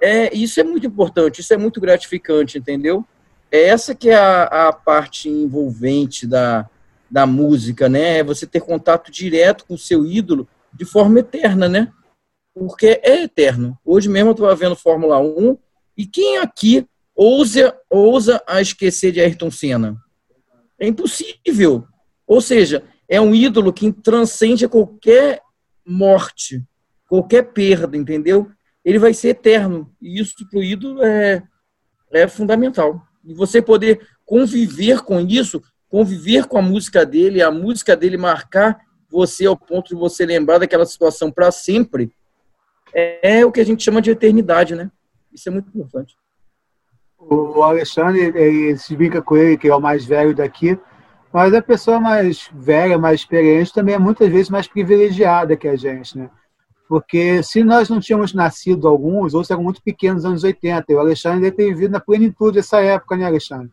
É, 0.00 0.34
isso 0.34 0.60
é 0.60 0.64
muito 0.64 0.86
importante, 0.86 1.40
isso 1.40 1.54
é 1.54 1.56
muito 1.56 1.80
gratificante, 1.80 2.58
entendeu? 2.58 3.04
É 3.50 3.68
essa 3.68 3.94
que 3.94 4.10
é 4.10 4.16
a, 4.16 4.68
a 4.68 4.72
parte 4.72 5.28
envolvente 5.28 6.26
da, 6.26 6.68
da 7.10 7.26
música, 7.26 7.88
né? 7.88 8.18
É 8.18 8.24
você 8.24 8.46
ter 8.46 8.60
contato 8.60 9.10
direto 9.10 9.64
com 9.66 9.74
o 9.74 9.78
seu 9.78 10.04
ídolo 10.04 10.48
de 10.72 10.84
forma 10.84 11.20
eterna, 11.20 11.68
né? 11.68 11.92
Porque 12.54 13.00
é 13.02 13.22
eterno. 13.22 13.78
Hoje 13.84 14.08
mesmo 14.08 14.30
eu 14.30 14.32
estava 14.32 14.54
vendo 14.54 14.76
Fórmula 14.76 15.18
1 15.18 15.56
e 15.96 16.06
quem 16.06 16.38
aqui 16.38 16.86
ousa, 17.14 17.74
ousa 17.88 18.42
a 18.46 18.60
esquecer 18.60 19.12
de 19.12 19.20
Ayrton 19.20 19.50
Senna? 19.50 19.96
É 20.78 20.86
impossível. 20.86 21.86
Ou 22.26 22.40
seja, 22.40 22.82
é 23.08 23.20
um 23.20 23.34
ídolo 23.34 23.72
que 23.72 23.92
transcende 23.92 24.68
qualquer 24.68 25.40
morte, 25.86 26.62
qualquer 27.08 27.52
perda, 27.52 27.96
entendeu? 27.96 28.50
Ele 28.84 28.98
vai 28.98 29.14
ser 29.14 29.28
eterno. 29.28 29.92
E 30.00 30.20
isso 30.20 30.34
para 30.50 30.58
o 30.58 30.62
ídolo 30.62 31.02
é, 31.02 31.42
é 32.12 32.28
fundamental. 32.28 33.02
E 33.24 33.34
você 33.34 33.62
poder 33.62 34.06
conviver 34.24 35.02
com 35.02 35.20
isso, 35.20 35.62
conviver 35.88 36.46
com 36.46 36.58
a 36.58 36.62
música 36.62 37.04
dele, 37.04 37.42
a 37.42 37.50
música 37.50 37.96
dele 37.96 38.16
marcar 38.16 38.78
você 39.08 39.46
ao 39.46 39.56
ponto 39.56 39.88
de 39.88 39.94
você 39.94 40.26
lembrar 40.26 40.58
daquela 40.58 40.84
situação 40.84 41.30
para 41.30 41.50
sempre, 41.50 42.12
é, 42.92 43.38
é 43.38 43.46
o 43.46 43.52
que 43.52 43.60
a 43.60 43.64
gente 43.64 43.82
chama 43.82 44.02
de 44.02 44.10
eternidade, 44.10 44.74
né? 44.74 44.90
Isso 45.32 45.48
é 45.48 45.52
muito 45.52 45.68
importante 45.68 46.16
o 47.28 47.62
Alexandre, 47.62 48.20
ele 48.20 48.76
se 48.76 48.96
brinca 48.96 49.20
com 49.20 49.36
ele, 49.36 49.56
que 49.56 49.68
é 49.68 49.74
o 49.74 49.80
mais 49.80 50.04
velho 50.04 50.34
daqui, 50.34 50.78
mas 51.36 51.52
a 51.52 51.60
pessoa 51.60 52.00
mais 52.00 52.48
velha, 52.54 52.96
mais 52.96 53.20
experiente, 53.20 53.70
também 53.70 53.94
é 53.94 53.98
muitas 53.98 54.26
vezes 54.26 54.48
mais 54.48 54.66
privilegiada 54.66 55.54
que 55.54 55.68
a 55.68 55.76
gente, 55.76 56.16
né? 56.16 56.30
Porque 56.88 57.42
se 57.42 57.62
nós 57.62 57.90
não 57.90 58.00
tínhamos 58.00 58.32
nascido 58.32 58.88
alguns, 58.88 59.34
ou 59.34 59.44
se 59.44 59.52
eram 59.52 59.62
muito 59.62 59.82
pequenos 59.82 60.22
nos 60.22 60.30
anos 60.30 60.44
80, 60.44 60.86
e 60.88 60.94
o 60.94 60.98
Alexandre 60.98 61.50
ter 61.50 61.74
vivido 61.74 61.90
na 61.90 62.00
plenitude 62.00 62.56
dessa 62.56 62.80
época, 62.80 63.18
né, 63.18 63.26
Alexandre? 63.26 63.70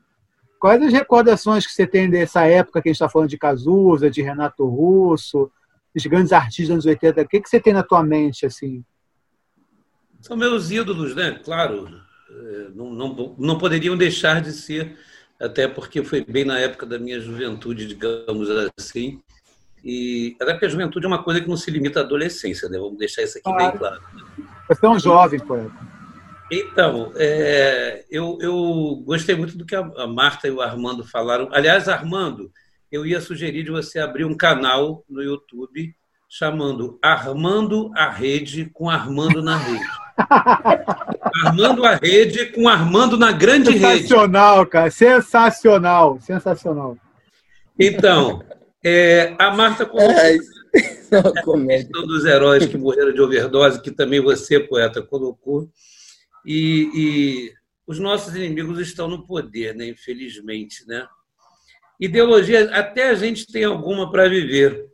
Quais 0.59 0.83
as 0.83 0.91
recordações 0.91 1.65
que 1.65 1.71
você 1.71 1.87
tem 1.87 2.09
dessa 2.09 2.43
época 2.43 2.81
que 2.81 2.89
a 2.89 2.91
gente 2.91 2.97
está 2.97 3.07
falando 3.07 3.29
de 3.29 3.37
Cazuza, 3.37 4.11
de 4.11 4.21
Renato 4.21 4.67
Russo, 4.67 5.49
dos 5.95 6.05
grandes 6.05 6.33
artistas 6.33 6.67
dos 6.67 6.73
anos 6.73 6.85
80? 6.85 7.21
O 7.21 7.27
que, 7.29 7.39
que 7.39 7.49
você 7.49 7.61
tem 7.61 7.71
na 7.71 7.81
tua 7.81 8.03
mente, 8.03 8.45
assim? 8.45 8.83
São 10.19 10.35
meus 10.35 10.69
ídolos, 10.69 11.15
né? 11.15 11.39
Claro, 11.41 11.87
é, 12.29 12.67
não, 12.75 12.91
não, 12.91 13.35
não 13.39 13.57
poderiam 13.57 13.95
deixar 13.95 14.41
de 14.41 14.51
ser, 14.51 14.97
até 15.43 15.67
porque 15.67 16.03
foi 16.03 16.23
bem 16.23 16.45
na 16.45 16.57
época 16.57 16.85
da 16.85 16.97
minha 16.97 17.19
juventude, 17.19 17.85
digamos 17.85 18.47
assim. 18.79 19.21
E 19.83 20.35
até 20.39 20.53
porque 20.53 20.65
a 20.65 20.69
juventude 20.69 21.05
é 21.05 21.07
uma 21.09 21.21
coisa 21.21 21.41
que 21.41 21.49
não 21.49 21.57
se 21.57 21.69
limita 21.69 21.99
à 21.99 22.03
adolescência, 22.03 22.69
né? 22.69 22.77
Vamos 22.77 22.97
deixar 22.97 23.21
isso 23.23 23.37
aqui 23.37 23.43
claro. 23.43 23.71
bem 23.71 23.77
claro. 23.77 24.01
Você 24.69 24.85
é 24.85 24.89
um 24.89 24.99
jovem, 24.99 25.39
poeta. 25.41 25.71
Então, 26.49 27.11
é, 27.15 28.05
eu, 28.09 28.37
eu 28.39 29.03
gostei 29.05 29.35
muito 29.35 29.57
do 29.57 29.65
que 29.65 29.75
a 29.75 30.07
Marta 30.07 30.47
e 30.47 30.51
o 30.51 30.61
Armando 30.61 31.03
falaram. 31.03 31.49
Aliás, 31.51 31.89
Armando, 31.89 32.49
eu 32.91 33.05
ia 33.05 33.19
sugerir 33.19 33.63
de 33.63 33.71
você 33.71 33.99
abrir 33.99 34.23
um 34.23 34.37
canal 34.37 35.03
no 35.09 35.21
YouTube 35.21 35.93
chamando 36.29 36.97
Armando 37.01 37.91
a 37.95 38.09
Rede 38.09 38.69
com 38.73 38.89
Armando 38.89 39.41
na 39.41 39.57
Rede. 39.57 40.02
Armando 41.45 41.85
a 41.85 41.95
rede 41.95 42.47
com 42.47 42.67
Armando 42.67 43.17
na 43.17 43.31
grande 43.31 43.71
sensacional, 43.71 43.91
rede. 43.91 44.07
Sensacional, 44.07 44.65
cara. 44.67 44.91
Sensacional. 44.91 46.19
Sensacional. 46.21 46.97
Então, 47.79 48.43
é, 48.83 49.35
a 49.39 49.51
Marta 49.51 49.85
colocou 49.85 50.13
é, 50.13 50.35
a 50.35 51.67
questão 51.67 52.05
dos 52.05 52.25
heróis 52.25 52.65
que 52.65 52.77
morreram 52.77 53.13
de 53.13 53.21
overdose, 53.21 53.81
que 53.81 53.91
também 53.91 54.19
você, 54.19 54.59
poeta, 54.59 55.01
colocou. 55.01 55.69
E, 56.45 56.89
e 56.93 57.53
os 57.87 57.99
nossos 57.99 58.35
inimigos 58.35 58.79
estão 58.79 59.07
no 59.07 59.25
poder, 59.25 59.75
né? 59.75 59.87
infelizmente. 59.87 60.85
Né? 60.87 61.07
Ideologia, 61.99 62.69
até 62.75 63.09
a 63.09 63.15
gente 63.15 63.47
tem 63.47 63.63
alguma 63.63 64.11
para 64.11 64.27
viver 64.27 64.92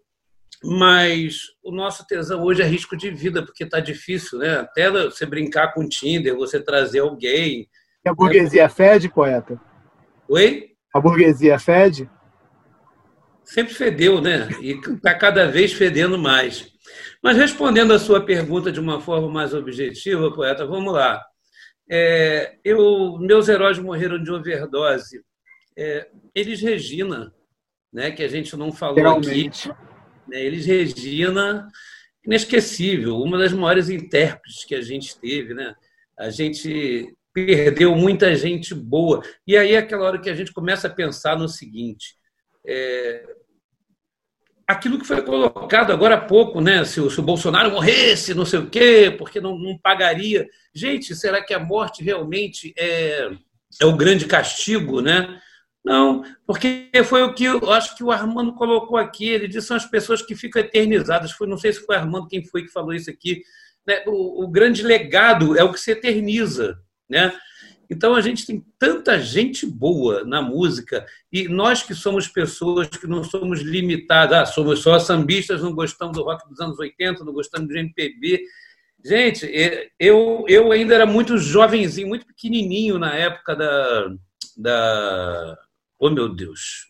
mas 0.63 1.43
o 1.63 1.71
nosso 1.71 2.05
tesão 2.05 2.43
hoje 2.43 2.61
é 2.61 2.65
risco 2.65 2.97
de 2.97 3.09
vida, 3.09 3.43
porque 3.43 3.63
está 3.63 3.79
difícil, 3.79 4.39
né? 4.39 4.57
Até 4.59 4.91
você 4.91 5.25
brincar 5.25 5.73
com 5.73 5.81
o 5.81 5.89
Tinder, 5.89 6.35
você 6.35 6.59
trazer 6.59 6.99
alguém. 6.99 7.69
E 8.05 8.09
a 8.09 8.13
burguesia 8.13 8.63
é... 8.63 8.69
fede, 8.69 9.09
poeta? 9.09 9.59
Oi? 10.27 10.71
A 10.93 10.99
burguesia 10.99 11.57
fede? 11.57 12.09
Sempre 13.43 13.73
fedeu, 13.73 14.21
né? 14.21 14.49
E 14.61 14.71
está 14.71 15.13
cada 15.15 15.47
vez 15.47 15.71
fedendo 15.71 16.17
mais. 16.17 16.71
Mas 17.23 17.37
respondendo 17.37 17.93
a 17.93 17.99
sua 17.99 18.23
pergunta 18.23 18.71
de 18.71 18.79
uma 18.79 18.99
forma 18.99 19.29
mais 19.29 19.53
objetiva, 19.53 20.33
poeta, 20.33 20.65
vamos 20.65 20.93
lá. 20.93 21.23
É, 21.89 22.57
eu, 22.63 23.17
meus 23.19 23.47
heróis 23.47 23.79
morreram 23.79 24.21
de 24.21 24.31
overdose. 24.31 25.23
É, 25.77 26.09
Elis 26.35 26.61
Regina, 26.61 27.33
né, 27.91 28.11
que 28.11 28.23
a 28.23 28.27
gente 28.27 28.55
não 28.57 28.71
falou 28.71 28.97
Realmente. 28.97 29.71
aqui 29.71 29.88
né? 30.29 30.41
Elis 30.41 30.65
Regina, 30.65 31.67
inesquecível, 32.25 33.17
uma 33.17 33.37
das 33.37 33.51
maiores 33.53 33.89
intérpretes 33.89 34.63
que 34.63 34.75
a 34.75 34.81
gente 34.81 35.19
teve. 35.19 35.53
Né? 35.53 35.75
A 36.17 36.29
gente 36.29 37.15
perdeu 37.33 37.95
muita 37.95 38.35
gente 38.35 38.73
boa. 38.73 39.21
E 39.45 39.57
aí 39.57 39.73
é 39.73 39.77
aquela 39.77 40.05
hora 40.05 40.19
que 40.19 40.29
a 40.29 40.35
gente 40.35 40.53
começa 40.53 40.87
a 40.87 40.93
pensar 40.93 41.37
no 41.37 41.47
seguinte: 41.47 42.15
é, 42.65 43.23
aquilo 44.67 44.99
que 44.99 45.07
foi 45.07 45.21
colocado 45.21 45.91
agora 45.91 46.15
há 46.15 46.21
pouco, 46.21 46.61
né? 46.61 46.85
Se 46.85 47.01
o, 47.01 47.09
se 47.09 47.19
o 47.19 47.23
Bolsonaro 47.23 47.71
morresse, 47.71 48.35
não 48.35 48.45
sei 48.45 48.59
o 48.59 48.69
quê, 48.69 49.13
porque 49.17 49.41
não, 49.41 49.57
não, 49.57 49.77
pagaria. 49.77 50.47
Gente, 50.73 51.15
será 51.15 51.43
que 51.43 51.53
a 51.53 51.59
morte 51.59 52.03
realmente 52.03 52.73
é, 52.77 53.31
é 53.81 53.85
o 53.85 53.97
grande 53.97 54.25
castigo, 54.25 55.01
né? 55.01 55.41
Não, 55.83 56.23
porque 56.45 56.91
foi 57.05 57.23
o 57.23 57.33
que 57.33 57.45
eu 57.45 57.71
acho 57.71 57.95
que 57.95 58.03
o 58.03 58.11
Armando 58.11 58.53
colocou 58.53 58.97
aqui. 58.97 59.29
Ele 59.29 59.47
disse 59.47 59.67
são 59.67 59.77
as 59.77 59.85
pessoas 59.85 60.21
que 60.21 60.35
ficam 60.35 60.61
eternizadas. 60.61 61.31
Foi, 61.31 61.47
não 61.47 61.57
sei 61.57 61.73
se 61.73 61.85
foi 61.85 61.95
o 61.95 61.99
Armando 61.99 62.27
quem 62.27 62.43
foi 62.43 62.63
que 62.63 62.71
falou 62.71 62.93
isso 62.93 63.09
aqui. 63.09 63.41
Né? 63.87 64.03
O, 64.05 64.43
o 64.43 64.47
grande 64.47 64.83
legado 64.83 65.57
é 65.57 65.63
o 65.63 65.71
que 65.71 65.79
se 65.79 65.91
eterniza, 65.91 66.79
né? 67.09 67.33
Então 67.89 68.13
a 68.13 68.21
gente 68.21 68.45
tem 68.45 68.63
tanta 68.77 69.19
gente 69.19 69.65
boa 69.65 70.23
na 70.23 70.43
música 70.43 71.03
e 71.31 71.47
nós 71.47 71.81
que 71.81 71.95
somos 71.95 72.27
pessoas 72.27 72.87
que 72.87 73.07
não 73.07 73.23
somos 73.23 73.61
limitadas, 73.61 74.37
ah, 74.37 74.45
somos 74.45 74.81
só 74.81 74.99
sambistas, 74.99 75.63
não 75.63 75.73
gostamos 75.73 76.15
do 76.15 76.23
rock 76.23 76.47
dos 76.47 76.59
anos 76.59 76.77
80, 76.77 77.23
não 77.23 77.33
gostamos 77.33 77.67
de 77.67 77.79
MPB. 77.79 78.43
Gente, 79.03 79.49
eu, 79.97 80.45
eu 80.47 80.71
ainda 80.71 80.93
era 80.93 81.05
muito 81.05 81.37
jovenzinho, 81.37 82.09
muito 82.09 82.27
pequenininho 82.27 82.99
na 82.99 83.15
época 83.15 83.55
da, 83.55 84.15
da... 84.55 85.57
Oh, 85.99 86.09
meu 86.09 86.29
Deus! 86.29 86.89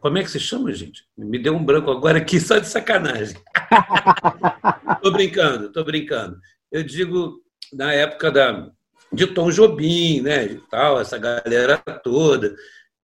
Como 0.00 0.18
é 0.18 0.24
que 0.24 0.30
se 0.30 0.40
chama, 0.40 0.72
gente? 0.72 1.06
Me 1.16 1.38
deu 1.38 1.54
um 1.54 1.64
branco 1.64 1.90
agora 1.90 2.18
aqui 2.18 2.40
só 2.40 2.58
de 2.58 2.66
sacanagem. 2.66 3.36
tô 5.00 5.12
brincando, 5.12 5.72
tô 5.72 5.84
brincando. 5.84 6.36
Eu 6.70 6.82
digo, 6.82 7.40
na 7.72 7.92
época 7.92 8.30
da 8.32 8.70
de 9.12 9.28
Tom 9.28 9.50
Jobim, 9.50 10.20
né, 10.20 10.58
tal, 10.68 11.00
essa 11.00 11.16
galera 11.16 11.78
toda. 12.02 12.56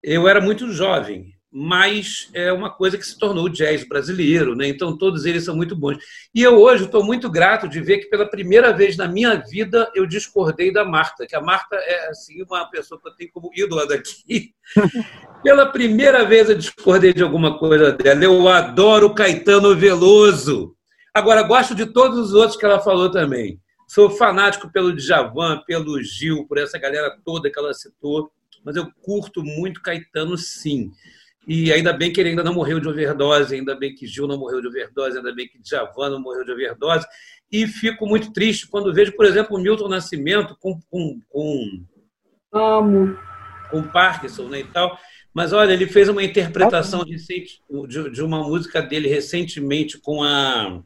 Eu 0.03 0.27
era 0.27 0.41
muito 0.41 0.73
jovem, 0.73 1.33
mas 1.53 2.31
é 2.33 2.53
uma 2.53 2.71
coisa 2.71 2.97
que 2.97 3.05
se 3.05 3.19
tornou 3.19 3.47
o 3.47 3.49
jazz 3.51 3.83
brasileiro, 3.83 4.55
né? 4.55 4.69
Então 4.69 4.97
todos 4.97 5.25
eles 5.25 5.45
são 5.45 5.57
muito 5.57 5.75
bons. 5.75 5.99
E 6.33 6.43
eu 6.43 6.57
hoje 6.59 6.85
estou 6.85 7.03
muito 7.03 7.29
grato 7.29 7.69
de 7.69 7.81
ver 7.81 7.99
que 7.99 8.07
pela 8.09 8.25
primeira 8.25 8.73
vez 8.73 8.97
na 8.97 9.09
minha 9.09 9.35
vida 9.35 9.91
eu 9.95 10.07
discordei 10.07 10.73
da 10.73 10.85
Marta, 10.85 11.27
que 11.27 11.35
a 11.35 11.41
Marta 11.41 11.75
é 11.75 12.09
assim 12.09 12.41
uma 12.43 12.71
pessoa 12.71 13.01
que 13.01 13.09
eu 13.09 13.15
tenho 13.15 13.33
como 13.33 13.51
ídola 13.55 13.87
daqui. 13.87 14.55
pela 15.43 15.67
primeira 15.67 16.25
vez 16.25 16.49
eu 16.49 16.57
discordei 16.57 17.13
de 17.13 17.23
alguma 17.23 17.59
coisa 17.59 17.91
dela. 17.93 18.23
Eu 18.23 18.47
adoro 18.47 19.13
Caetano 19.13 19.75
Veloso. 19.75 20.77
Agora 21.13 21.43
gosto 21.43 21.75
de 21.75 21.87
todos 21.87 22.17
os 22.19 22.33
outros 22.33 22.57
que 22.57 22.65
ela 22.65 22.79
falou 22.79 23.11
também. 23.11 23.61
Sou 23.89 24.09
fanático 24.09 24.71
pelo 24.71 24.95
Djavan, 24.95 25.65
pelo 25.67 26.01
Gil, 26.01 26.47
por 26.47 26.59
essa 26.59 26.79
galera 26.79 27.19
toda 27.25 27.51
que 27.51 27.59
ela 27.59 27.75
citou, 27.75 28.31
mas 28.65 28.77
eu 28.77 28.89
curto 29.03 29.43
muito 29.43 29.83
Caetano, 29.83 30.39
sim. 30.39 30.93
E 31.47 31.73
ainda 31.73 31.93
bem 31.93 32.13
que 32.13 32.21
ele 32.21 32.31
ainda 32.31 32.45
não 32.45 32.55
morreu 32.55 32.79
de 32.79 32.89
overdose, 32.89 33.55
ainda 33.55 33.75
bem 33.75 33.95
que 33.95 34.07
Gil 34.07 34.27
não 34.27 34.39
morreu 34.39 34.61
de 34.61 34.69
overdose, 34.69 35.17
ainda 35.17 35.35
bem 35.35 35.49
que 35.49 35.59
Djavan 35.59 36.11
não 36.11 36.21
morreu 36.21 36.45
de 36.45 36.53
overdose. 36.53 37.07
E 37.51 37.67
fico 37.67 38.07
muito 38.07 38.33
triste 38.33 38.69
quando 38.69 38.93
vejo, 38.93 39.13
por 39.13 39.25
exemplo, 39.25 39.57
o 39.57 39.61
Milton 39.61 39.89
Nascimento 39.89 40.57
com, 40.61 40.81
com, 40.91 41.21
com, 41.29 41.85
Amo. 42.53 43.19
com 43.71 43.83
Parkinson 43.83 44.49
né, 44.49 44.61
e 44.61 44.65
tal. 44.65 44.99
Mas 45.33 45.53
olha, 45.53 45.73
ele 45.73 45.87
fez 45.87 46.09
uma 46.09 46.23
interpretação 46.23 47.03
recente, 47.03 47.63
de, 47.89 48.11
de 48.11 48.23
uma 48.23 48.43
música 48.43 48.83
dele 48.83 49.09
recentemente 49.09 49.99
com 49.99 50.23
a. 50.23 50.83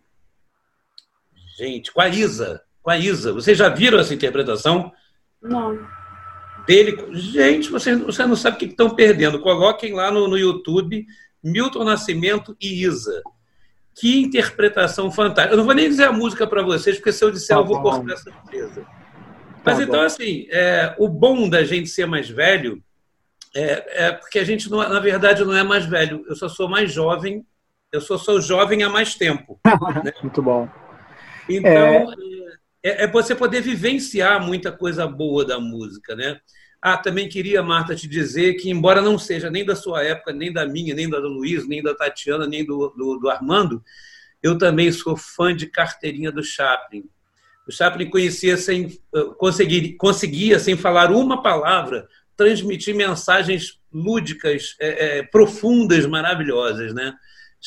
Gente, 1.58 1.92
com 1.92 2.00
a 2.00 2.08
Isa 2.08 2.64
com 2.84 2.90
a 2.90 2.98
Isa. 2.98 3.32
Vocês 3.32 3.56
já 3.56 3.70
viram 3.70 3.98
essa 3.98 4.14
interpretação? 4.14 4.92
Não. 5.42 5.80
Dele. 6.66 6.96
Gente, 7.12 7.70
vocês, 7.70 7.98
você 8.00 8.24
não 8.26 8.36
sabem 8.36 8.56
o 8.56 8.58
que 8.58 8.66
estão 8.66 8.90
perdendo. 8.90 9.40
Coloquem 9.40 9.92
lá 9.92 10.10
no, 10.10 10.28
no 10.28 10.38
YouTube 10.38 11.06
Milton 11.42 11.84
Nascimento 11.84 12.56
e 12.60 12.84
Isa. 12.84 13.22
Que 13.94 14.20
interpretação 14.20 15.10
fantástica. 15.10 15.54
Eu 15.54 15.58
não 15.58 15.64
vou 15.64 15.74
nem 15.74 15.88
dizer 15.88 16.04
a 16.04 16.12
música 16.12 16.46
para 16.46 16.62
vocês, 16.62 16.96
porque 16.96 17.12
se 17.12 17.24
eu 17.24 17.30
disser, 17.30 17.56
tá 17.56 17.62
eu 17.62 17.66
vou 17.66 17.80
cortar 17.80 18.14
essa 18.14 18.30
surpresa. 18.30 18.86
Mas 19.64 19.76
tá 19.76 19.82
então, 19.82 20.00
bom. 20.00 20.06
assim, 20.06 20.46
é, 20.50 20.94
o 20.98 21.08
bom 21.08 21.48
da 21.48 21.62
gente 21.64 21.88
ser 21.88 22.06
mais 22.06 22.28
velho 22.28 22.82
é, 23.54 24.06
é, 24.06 24.12
porque 24.12 24.40
a 24.40 24.44
gente, 24.44 24.68
não, 24.68 24.78
na 24.78 24.98
verdade, 24.98 25.44
não 25.44 25.54
é 25.54 25.62
mais 25.62 25.86
velho. 25.86 26.24
Eu 26.28 26.34
só 26.34 26.48
sou 26.48 26.68
mais 26.68 26.92
jovem. 26.92 27.46
Eu 27.92 28.00
só 28.00 28.18
sou 28.18 28.40
jovem 28.40 28.82
há 28.82 28.88
mais 28.88 29.14
tempo. 29.14 29.60
né? 30.02 30.12
Muito 30.22 30.42
bom. 30.42 30.68
Então, 31.48 32.12
é 32.84 33.04
é, 33.04 33.06
você 33.08 33.34
poder 33.34 33.62
vivenciar 33.62 34.44
muita 34.44 34.70
coisa 34.70 35.06
boa 35.06 35.44
da 35.44 35.58
música, 35.58 36.14
né? 36.14 36.38
Ah, 36.80 36.98
também 36.98 37.30
queria, 37.30 37.62
Marta, 37.62 37.96
te 37.96 38.06
dizer 38.06 38.54
que, 38.54 38.68
embora 38.68 39.00
não 39.00 39.18
seja 39.18 39.50
nem 39.50 39.64
da 39.64 39.74
sua 39.74 40.04
época, 40.04 40.34
nem 40.34 40.52
da 40.52 40.66
minha, 40.66 40.94
nem 40.94 41.08
da 41.08 41.18
do 41.18 41.28
Luiz, 41.28 41.66
nem 41.66 41.82
da 41.82 41.94
Tatiana, 41.94 42.46
nem 42.46 42.62
do, 42.62 42.92
do, 42.94 43.18
do 43.18 43.30
Armando, 43.30 43.82
eu 44.42 44.58
também 44.58 44.92
sou 44.92 45.16
fã 45.16 45.56
de 45.56 45.66
carteirinha 45.66 46.30
do 46.30 46.44
Chaplin. 46.44 47.08
O 47.66 47.72
Chaplin 47.72 48.10
conhecia 48.10 48.58
sem, 48.58 49.00
eh, 49.14 49.24
conseguir, 49.38 49.94
conseguia, 49.94 50.58
sem 50.58 50.76
falar 50.76 51.10
uma 51.10 51.42
palavra, 51.42 52.06
transmitir 52.36 52.94
mensagens 52.94 53.80
lúdicas, 53.90 54.76
é, 54.78 55.18
é, 55.18 55.22
profundas, 55.22 56.04
maravilhosas, 56.04 56.92
né? 56.92 57.14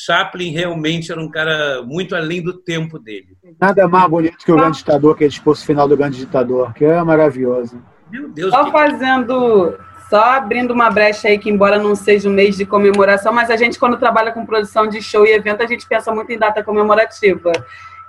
Chaplin 0.00 0.52
realmente 0.52 1.10
era 1.10 1.20
um 1.20 1.28
cara 1.28 1.82
muito 1.82 2.14
além 2.14 2.40
do 2.40 2.52
tempo 2.52 3.00
dele. 3.00 3.36
Nada 3.60 3.88
mais 3.88 4.08
bonito 4.08 4.38
que 4.38 4.52
o 4.52 4.56
Grande 4.56 4.78
Ditador, 4.78 5.16
que 5.16 5.24
é 5.24 5.26
o 5.26 5.30
discurso 5.30 5.66
final 5.66 5.88
do 5.88 5.96
Grande 5.96 6.18
Ditador, 6.18 6.72
que 6.72 6.84
é 6.84 7.02
maravilhoso. 7.02 7.82
Meu 8.08 8.28
Deus. 8.28 8.50
Só 8.50 8.66
que... 8.66 8.70
fazendo, 8.70 9.76
só 10.08 10.22
abrindo 10.34 10.70
uma 10.72 10.88
brecha 10.88 11.26
aí, 11.26 11.36
que 11.36 11.50
embora 11.50 11.80
não 11.80 11.96
seja 11.96 12.28
um 12.28 12.32
mês 12.32 12.56
de 12.56 12.64
comemoração, 12.64 13.32
mas 13.32 13.50
a 13.50 13.56
gente, 13.56 13.76
quando 13.76 13.98
trabalha 13.98 14.30
com 14.30 14.46
produção 14.46 14.86
de 14.86 15.02
show 15.02 15.26
e 15.26 15.32
evento, 15.32 15.64
a 15.64 15.66
gente 15.66 15.84
pensa 15.84 16.14
muito 16.14 16.30
em 16.30 16.38
data 16.38 16.62
comemorativa. 16.62 17.50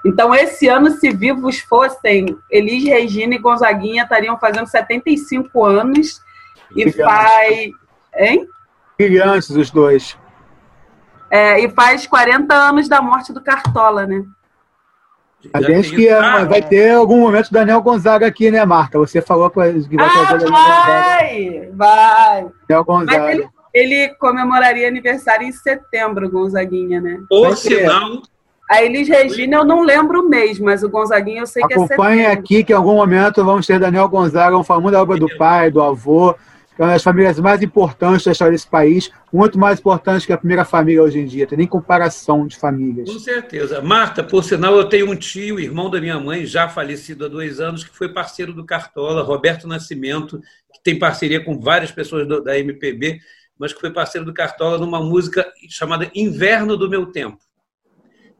Então, 0.05 0.33
esse 0.35 0.67
ano, 0.67 0.91
se 0.91 1.09
vivos 1.09 1.59
fossem, 1.59 2.37
Elis 2.51 2.83
Regina 2.83 3.33
e 3.33 3.39
Gonzaguinha 3.39 4.03
estariam 4.03 4.37
fazendo 4.37 4.67
75 4.67 5.65
anos. 5.65 6.21
E 6.75 6.91
faz. 6.91 7.71
Hein? 8.15 8.47
Brilhantes 8.95 9.49
os 9.49 9.71
dois. 9.71 10.15
É, 11.31 11.63
e 11.63 11.69
faz 11.69 12.07
40 12.07 12.53
anos 12.53 12.87
da 12.87 13.01
morte 13.01 13.31
do 13.31 13.41
Cartola, 13.41 14.05
né? 14.05 14.23
A 15.53 15.61
gente 15.61 15.95
que 15.95 16.07
é, 16.07 16.45
vai 16.45 16.61
ter 16.61 16.91
algum 16.91 17.21
momento 17.21 17.51
Daniel 17.51 17.81
Gonzaga 17.81 18.27
aqui, 18.27 18.51
né, 18.51 18.65
Marta? 18.65 18.99
Você 18.99 19.21
falou 19.21 19.49
que 19.49 19.55
vai 19.55 19.69
ah, 19.69 20.27
trazer 20.27 20.49
vai, 20.49 21.69
vai. 21.73 22.47
Daniel 22.67 22.83
Gonzaga. 22.83 23.31
Ele, 23.31 23.47
ele, 23.73 24.09
comemoraria 24.15 24.87
aniversário 24.87 25.47
em 25.47 25.51
setembro, 25.51 26.29
Gonzaguinha, 26.29 26.99
né? 26.99 27.19
Por 27.29 27.55
sinal. 27.55 28.21
A 28.69 28.83
Elis 28.83 29.07
Regina 29.07 29.57
eu 29.57 29.65
não 29.65 29.81
lembro 29.81 30.21
o 30.21 30.29
mês, 30.29 30.59
mas 30.59 30.83
o 30.83 30.89
Gonzaguinha 30.89 31.41
eu 31.41 31.47
sei 31.47 31.63
que 31.63 31.73
é 31.73 31.77
setembro. 31.77 32.03
Acompanhe 32.03 32.25
aqui 32.27 32.63
que 32.63 32.71
em 32.73 32.75
algum 32.75 32.95
momento 32.95 33.43
vamos 33.43 33.65
ter 33.65 33.79
Daniel 33.79 34.09
Gonzaga, 34.09 34.57
um 34.57 34.63
famoso 34.63 34.91
da 34.91 35.01
obra 35.01 35.17
do 35.17 35.37
pai, 35.37 35.71
do 35.71 35.81
avô, 35.81 36.35
é 36.79 36.85
uma 36.85 36.93
das 36.93 37.03
famílias 37.03 37.37
mais 37.39 37.61
importantes 37.61 38.23
da 38.23 38.31
história 38.31 38.53
desse 38.53 38.67
país, 38.67 39.11
muito 39.33 39.59
mais 39.59 39.79
importante 39.79 40.25
que 40.25 40.31
a 40.31 40.37
primeira 40.37 40.63
família 40.63 41.03
hoje 41.03 41.19
em 41.19 41.25
dia, 41.25 41.45
tem 41.45 41.57
nem 41.57 41.67
comparação 41.67 42.47
de 42.47 42.55
famílias. 42.55 43.11
Com 43.11 43.19
certeza. 43.19 43.81
Marta, 43.81 44.23
por 44.23 44.43
sinal, 44.45 44.73
eu 44.77 44.85
tenho 44.85 45.11
um 45.11 45.15
tio, 45.15 45.59
irmão 45.59 45.89
da 45.89 45.99
minha 45.99 46.17
mãe, 46.17 46.45
já 46.45 46.69
falecido 46.69 47.25
há 47.25 47.27
dois 47.27 47.59
anos, 47.59 47.83
que 47.83 47.93
foi 47.93 48.07
parceiro 48.07 48.53
do 48.53 48.65
Cartola, 48.65 49.23
Roberto 49.23 49.67
Nascimento, 49.67 50.39
que 50.73 50.81
tem 50.81 50.97
parceria 50.97 51.43
com 51.43 51.59
várias 51.59 51.91
pessoas 51.91 52.25
da 52.43 52.57
MPB, 52.57 53.19
mas 53.57 53.73
que 53.73 53.81
foi 53.81 53.91
parceiro 53.91 54.25
do 54.25 54.33
Cartola 54.33 54.77
numa 54.77 55.01
música 55.01 55.45
chamada 55.69 56.09
Inverno 56.15 56.77
do 56.77 56.89
Meu 56.89 57.07
Tempo. 57.07 57.39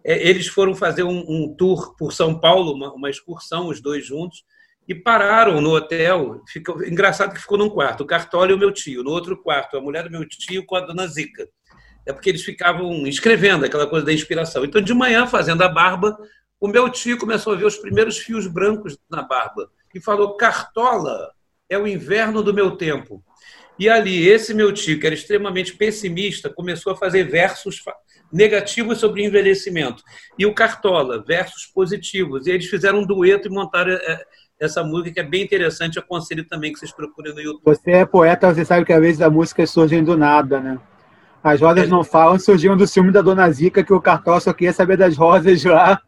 É, 0.02 0.30
eles 0.30 0.48
foram 0.48 0.74
fazer 0.74 1.04
um, 1.04 1.26
um, 1.28 1.54
tour 1.58 1.94
por 1.98 2.14
São 2.14 2.40
Paulo, 2.40 2.74
uma, 2.74 2.94
uma 2.94 3.10
excursão, 3.10 3.68
os 3.68 3.82
dois 3.82 4.06
juntos, 4.06 4.46
e 4.90 4.96
pararam 4.96 5.62
no 5.62 5.76
hotel. 5.76 6.42
Ficou, 6.48 6.84
engraçado 6.84 7.32
que 7.32 7.40
ficou 7.40 7.60
num 7.60 7.70
quarto, 7.70 8.02
o 8.02 8.08
Cartola 8.08 8.50
e 8.50 8.56
o 8.56 8.58
meu 8.58 8.72
tio. 8.72 9.04
No 9.04 9.12
outro 9.12 9.38
quarto, 9.38 9.78
a 9.78 9.82
mulher 9.82 10.06
do 10.06 10.10
meu 10.10 10.28
tio 10.28 10.66
com 10.66 10.76
a 10.76 10.82
dona 10.82 11.06
Zica. 11.06 11.48
É 12.08 12.12
porque 12.12 12.28
eles 12.28 12.44
ficavam 12.44 13.06
escrevendo, 13.06 13.64
aquela 13.64 13.86
coisa 13.86 14.04
da 14.04 14.12
inspiração. 14.12 14.66
Então, 14.66 14.82
de 14.82 14.94
manhã, 14.96 15.28
fazendo 15.28 15.62
a 15.62 15.70
barba, 15.70 16.18
o 16.60 16.68
meu 16.68 16.90
tio 16.90 17.20
começou 17.20 17.54
a 17.54 17.56
ver 17.56 17.66
os 17.66 17.78
primeiros 17.78 18.18
fios 18.18 18.48
brancos 18.48 18.98
na 19.08 19.22
barba 19.22 19.70
e 19.94 20.02
falou: 20.02 20.36
Cartola 20.36 21.32
é 21.70 21.78
o 21.78 21.88
inverno 21.88 22.42
do 22.42 22.52
meu 22.52 22.72
tempo. 22.72 23.24
E 23.78 23.88
ali, 23.88 24.28
esse 24.28 24.56
meu 24.56 24.74
tio, 24.74 25.00
que 25.00 25.06
era 25.06 25.14
extremamente 25.14 25.76
pessimista, 25.76 26.50
começou 26.50 26.94
a 26.94 26.98
fazer 26.98 27.26
versos 27.26 27.82
negativos 28.34 28.98
sobre 28.98 29.24
envelhecimento. 29.24 30.04
E 30.38 30.48
o 30.48 30.54
Cartola, 30.54 31.24
versos 31.24 31.68
positivos. 31.68 32.48
E 32.48 32.52
eles 32.52 32.66
fizeram 32.66 33.00
um 33.00 33.06
dueto 33.06 33.48
e 33.48 33.52
montaram 33.52 33.94
é, 33.94 34.26
essa 34.60 34.84
música 34.84 35.12
que 35.12 35.20
é 35.20 35.24
bem 35.24 35.44
interessante. 35.44 35.98
Eu 35.98 36.04
aconselho 36.04 36.44
também 36.44 36.74
que 36.74 36.80
vocês 36.80 36.92
procurem 36.92 37.34
no 37.34 37.42
YouTube. 37.42 37.64
Você 37.66 37.92
é 37.92 38.06
poeta, 38.06 38.54
você 38.54 38.66
sabe 38.66 38.86
que 38.86 38.94
às 38.94 39.00
vezes 39.00 39.22
as 39.22 39.32
músicas 39.32 39.70
surgem 39.70 40.04
do 40.04 40.18
nada, 40.18 40.60
né? 40.60 40.78
As 41.42 41.62
rosas 41.62 41.86
é. 41.86 41.88
não 41.88 42.04
falam, 42.04 42.38
surgiram 42.38 42.76
do 42.76 42.86
ciúme 42.86 43.12
da 43.12 43.22
Dona 43.22 43.50
Zica, 43.50 43.84
que 43.84 43.94
o 43.94 44.02
Cartol 44.02 44.40
só 44.42 44.52
queria 44.52 44.74
saber 44.74 44.98
das 44.98 45.16
rosas 45.16 45.64
lá. 45.64 46.02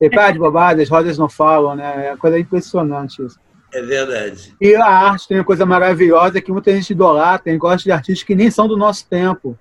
E 0.00 0.08
pá, 0.08 0.30
de 0.30 0.38
bobagem, 0.38 0.82
as 0.82 0.88
rosas 0.88 1.18
não 1.18 1.28
falam, 1.28 1.74
né? 1.74 2.06
É 2.06 2.10
uma 2.12 2.16
coisa 2.16 2.38
impressionante 2.38 3.22
isso. 3.22 3.38
É 3.72 3.82
verdade. 3.82 4.54
E 4.60 4.74
a 4.74 4.86
arte 4.86 5.28
tem 5.28 5.38
uma 5.38 5.44
coisa 5.44 5.66
maravilhosa 5.66 6.40
que 6.40 6.50
muita 6.50 6.72
gente 6.72 6.90
idolatra, 6.90 7.44
tem 7.44 7.58
gosta 7.58 7.82
de 7.82 7.92
artistas 7.92 8.24
que 8.24 8.34
nem 8.34 8.50
são 8.50 8.66
do 8.66 8.76
nosso 8.76 9.06
tempo. 9.06 9.58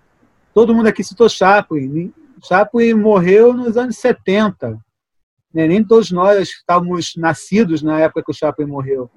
todo 0.54 0.74
mundo 0.74 0.88
aqui 0.88 1.04
citou 1.04 1.28
Chaplin. 1.28 2.14
Chaplin 2.42 2.94
morreu 2.94 3.54
nos 3.54 3.76
anos 3.76 3.98
70. 3.98 4.80
Né? 5.58 5.66
Nem 5.68 5.84
todos 5.84 6.12
nós 6.12 6.50
estávamos 6.50 7.14
nascidos 7.18 7.82
na 7.82 8.00
época 8.00 8.22
que 8.24 8.30
o 8.30 8.34
Chaplin 8.34 8.68
morreu. 8.68 9.10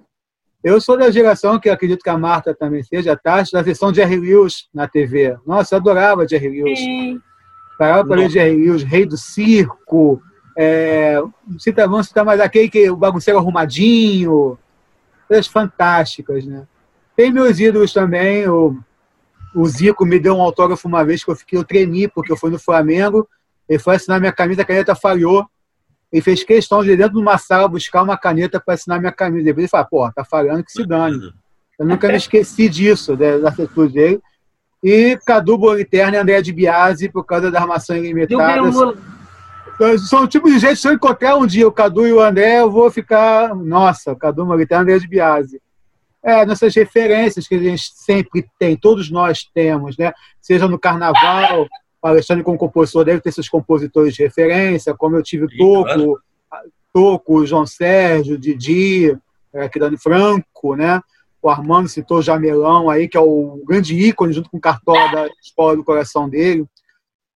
Eu 0.65 0.81
sou 0.81 0.97
da 0.97 1.11
geração 1.11 1.61
que 1.61 1.69
acredito 1.69 2.03
que 2.03 2.09
a 2.09 2.17
Marta 2.17 2.55
também 2.55 2.83
seja, 2.83 3.15
tá? 3.15 3.45
da 3.53 3.61
versão 3.61 3.93
de 3.93 3.97
Jerry 3.97 4.17
Lewis 4.17 4.67
na 4.73 4.89
TV. 4.89 5.37
Nossa, 5.47 5.75
eu 5.75 5.79
adorava 5.79 6.27
Jerry 6.27 6.49
Lewis. 6.49 6.79
Sim. 6.79 7.21
Parava 7.79 8.09
para 8.09 8.23
ver 8.23 8.31
Jerry 8.31 8.57
Lewis, 8.57 8.83
Rei 8.83 9.05
do 9.05 9.19
Circo. 9.19 10.23
É, 10.57 11.23
cita, 11.59 11.87
vamos 11.87 12.09
citar 12.09 12.25
mais 12.25 12.41
aquele 12.41 12.71
que 12.71 12.89
o 12.89 12.97
bagunceiro 12.97 13.39
arrumadinho. 13.39 14.59
Coisas 15.29 15.47
fantásticas, 15.47 16.47
né? 16.47 16.67
Tem 17.15 17.31
meus 17.31 17.61
ídolos 17.61 17.93
também. 17.93 18.49
O, 18.49 18.79
o 19.55 19.67
Zico 19.67 20.07
me 20.07 20.19
deu 20.19 20.37
um 20.37 20.41
autógrafo 20.41 20.89
uma 20.89 21.05
vez 21.05 21.23
que 21.23 21.31
eu 21.31 21.37
fiquei, 21.37 21.59
eu 21.59 21.65
tremi, 21.65 22.09
porque 22.09 22.33
eu 22.33 22.37
fui 22.37 22.51
no 22.51 22.59
Flamengo. 22.59 23.29
Ele 23.69 23.79
foi 23.79 23.97
assinar 23.97 24.19
minha 24.19 24.33
camisa, 24.33 24.63
a 24.63 24.65
caneta 24.65 24.95
falhou 24.95 25.47
ele 26.13 26.23
fez 26.23 26.43
questão 26.43 26.83
de, 26.83 26.97
dentro 26.97 27.15
de 27.15 27.21
uma 27.21 27.39
sala, 27.39 27.69
buscar 27.69 28.03
uma 28.03 28.17
caneta 28.17 28.61
para 28.61 28.75
assinar 28.75 28.99
minha 28.99 29.13
camisa. 29.13 29.45
Depois 29.45 29.65
ele 29.65 29.69
falou, 29.69 29.87
pô, 29.87 30.13
tá 30.13 30.25
falando 30.25 30.65
que 30.65 30.73
se 30.73 30.85
dane. 30.85 31.33
Eu 31.79 31.87
nunca 31.87 32.09
me 32.09 32.17
esqueci 32.17 32.69
disso, 32.69 33.17
da 33.17 33.49
atitude 33.49 33.95
dele. 33.95 34.21
E 34.83 35.19
Cadu 35.25 35.57
Boliterno 35.57 36.15
e 36.15 36.19
André 36.19 36.43
de 36.43 36.53
Biasi, 36.53 37.09
por 37.09 37.25
causa 37.25 37.51
da 37.51 37.61
armação 37.61 37.97
ilimitada. 37.97 38.61
São 40.09 40.25
o 40.25 40.29
tipo 40.29 40.51
de 40.51 40.59
gente, 40.59 40.77
se 40.77 40.89
eu 40.89 40.93
encontrar 40.93 41.37
um 41.37 41.47
dia 41.47 41.67
o 41.67 41.73
Cadu 41.73 42.07
e 42.07 42.13
o 42.13 42.21
André, 42.21 42.61
eu 42.61 42.71
vou 42.71 42.91
ficar, 42.91 43.55
nossa, 43.55 44.15
Cadu 44.15 44.45
Boliterno 44.45 44.83
e 44.83 44.93
André 44.93 44.99
de 44.99 45.09
Biasi. 45.09 45.61
É, 46.23 46.45
nossas 46.45 46.75
referências 46.75 47.49
que 47.49 47.55
a 47.55 47.59
gente 47.59 47.83
sempre 47.95 48.47
tem, 48.59 48.77
todos 48.77 49.11
nós 49.11 49.45
temos, 49.55 49.97
né? 49.97 50.13
Seja 50.39 50.69
no 50.69 50.79
carnaval, 50.79 51.67
o 52.03 52.07
Alexandre, 52.07 52.43
como 52.43 52.57
compositor, 52.57 53.05
deve 53.05 53.21
ter 53.21 53.33
seus 53.33 53.49
compositores 53.49 54.15
de 54.15 54.23
referência, 54.23 54.95
como 54.95 55.17
eu 55.17 55.23
tive 55.23 55.47
Toco, 55.57 56.21
Toco, 56.93 57.47
João 57.47 57.67
Sérgio, 57.67 58.39
Didi, 58.39 59.17
é, 59.53 59.69
Dani 59.69 59.99
Franco, 59.99 60.75
né? 60.75 61.01
O 61.43 61.49
Armando 61.49 61.89
citou 61.89 62.19
o 62.19 62.23
Jamelão 62.23 62.91
aí, 62.91 63.09
que 63.09 63.17
é 63.17 63.21
o 63.21 63.63
grande 63.67 63.95
ícone, 63.95 64.33
junto 64.33 64.51
com 64.51 64.59
o 64.59 64.61
Cartola 64.61 65.11
da 65.11 65.27
Escola 65.43 65.77
do 65.77 65.85
Coração 65.85 66.29
dele. 66.29 66.67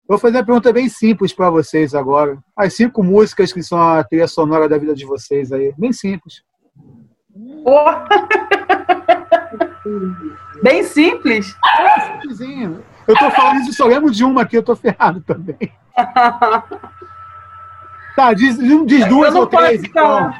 vou 0.07 0.19
fazer 0.19 0.39
uma 0.39 0.45
pergunta 0.45 0.73
bem 0.73 0.89
simples 0.89 1.33
para 1.33 1.51
vocês 1.51 1.95
agora. 1.95 2.39
As 2.57 2.75
cinco 2.75 3.03
músicas 3.03 3.53
que 3.53 3.62
são 3.62 3.81
a 3.81 4.05
trilha 4.05 4.29
sonora 4.29 4.69
da 4.69 4.77
vida 4.77 4.95
de 4.95 5.07
vocês 5.07 5.53
aí. 5.53 5.73
Bem 5.79 5.93
simples. 5.93 6.43
Oh. 7.65 7.85
bem 10.62 10.85
simples? 10.85 11.55
É, 11.79 12.12
simplesinho. 12.12 12.85
Eu 13.07 13.19
tô 13.19 13.31
falando 13.31 13.61
isso, 13.61 13.75
só 13.75 13.87
lembro 13.87 14.11
de 14.11 14.25
uma 14.25 14.43
aqui, 14.43 14.57
eu 14.57 14.63
tô 14.63 14.75
ferrado 14.75 15.21
também. 15.21 15.73
tá, 18.17 18.33
diz, 18.33 18.57
diz 18.87 19.07
duas 19.07 19.35
ou 19.35 19.47
três, 19.47 19.85
então. 19.85 20.33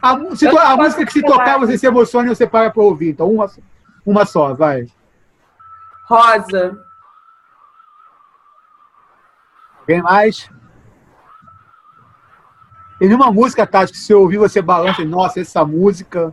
A, 0.00 0.36
se 0.36 0.48
to, 0.48 0.58
a 0.58 0.76
música 0.76 1.06
que 1.06 1.12
se 1.12 1.22
tocar, 1.22 1.58
você 1.58 1.76
se 1.76 1.86
emociona 1.86 2.26
e 2.26 2.34
você 2.34 2.46
para 2.46 2.70
pra 2.70 2.82
ouvir. 2.82 3.10
Então, 3.10 3.30
uma, 3.30 3.50
uma 4.06 4.24
só, 4.24 4.54
vai. 4.54 4.86
Rosa. 6.06 6.78
Alguém 9.80 10.02
mais? 10.02 10.48
Tem 12.98 13.08
nenhuma 13.08 13.30
música, 13.30 13.66
Tati, 13.66 13.92
que 13.92 13.98
se 13.98 14.12
ouvir 14.12 14.38
você 14.38 14.60
balança 14.60 15.02
e, 15.02 15.04
nossa, 15.04 15.40
essa 15.40 15.64
música 15.64 16.32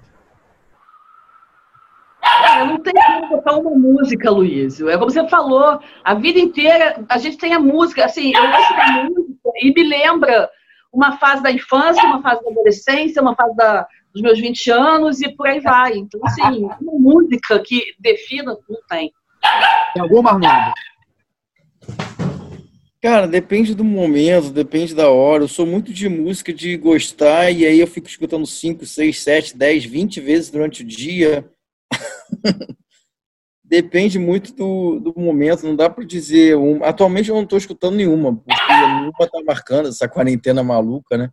eu 2.60 2.66
não 2.66 2.80
tenho 2.80 3.06
como 3.06 3.30
tocar 3.30 3.58
uma 3.58 3.72
música, 3.72 4.30
Luísio. 4.32 4.89
É 4.89 4.97
como 4.97 5.10
você 5.10 5.28
falou, 5.28 5.80
a 6.03 6.14
vida 6.14 6.39
inteira 6.39 7.03
a 7.10 7.18
gente 7.18 7.38
tem 7.38 7.53
a 7.53 7.60
música. 7.60 8.06
Assim, 8.06 8.34
eu 8.36 8.47
gosto 8.51 8.76
da 8.76 9.03
música 9.03 9.49
e 9.62 9.74
me 9.74 9.84
lembra 9.84 10.49
uma 10.91 11.18
fase 11.18 11.43
da 11.43 11.51
infância, 11.51 12.03
uma 12.03 12.22
fase 12.22 12.43
da 12.43 12.51
adolescência, 12.51 13.22
uma 13.22 13.36
fase 13.36 13.56
da, 13.56 13.88
dos 14.14 14.22
meus 14.22 14.39
20 14.39 14.72
anos 14.72 15.22
e 15.22 15.30
por 15.36 15.47
aí 15.47 15.60
vai. 15.60 15.97
Então, 15.97 16.22
assim, 16.24 16.41
uma 16.41 16.99
música 16.99 17.60
que 17.60 17.84
defina, 17.99 18.56
não 18.70 18.80
tem. 18.89 19.12
Tem 19.93 20.01
alguma, 20.01 20.32
Armando? 20.32 20.74
Cara, 23.01 23.28
depende 23.28 23.76
do 23.76 23.84
momento, 23.84 24.49
depende 24.49 24.95
da 24.95 25.10
hora. 25.10 25.43
Eu 25.43 25.47
sou 25.47 25.64
muito 25.64 25.93
de 25.93 26.10
música, 26.10 26.51
de 26.51 26.76
gostar, 26.76 27.51
e 27.51 27.64
aí 27.64 27.80
eu 27.80 27.86
fico 27.86 28.08
escutando 28.08 28.47
5, 28.47 28.84
6, 28.84 29.22
7, 29.22 29.58
10, 29.58 29.86
20 29.86 30.22
vezes 30.22 30.49
durante 30.49 30.82
o 30.82 30.86
dia. 30.86 31.47
Depende 33.63 34.19
muito 34.19 34.53
do, 34.53 34.99
do 34.99 35.19
momento, 35.19 35.65
não 35.65 35.76
dá 35.76 35.89
para 35.89 36.03
dizer. 36.03 36.55
Um, 36.55 36.84
atualmente 36.84 37.30
eu 37.30 37.36
não 37.36 37.43
estou 37.43 37.57
escutando 37.57 37.95
nenhuma, 37.95 38.36
porque 38.36 38.73
nenhuma 38.73 39.11
está 39.19 39.43
marcando 39.43 39.89
essa 39.89 40.07
quarentena 40.07 40.63
maluca, 40.63 41.17
né? 41.17 41.32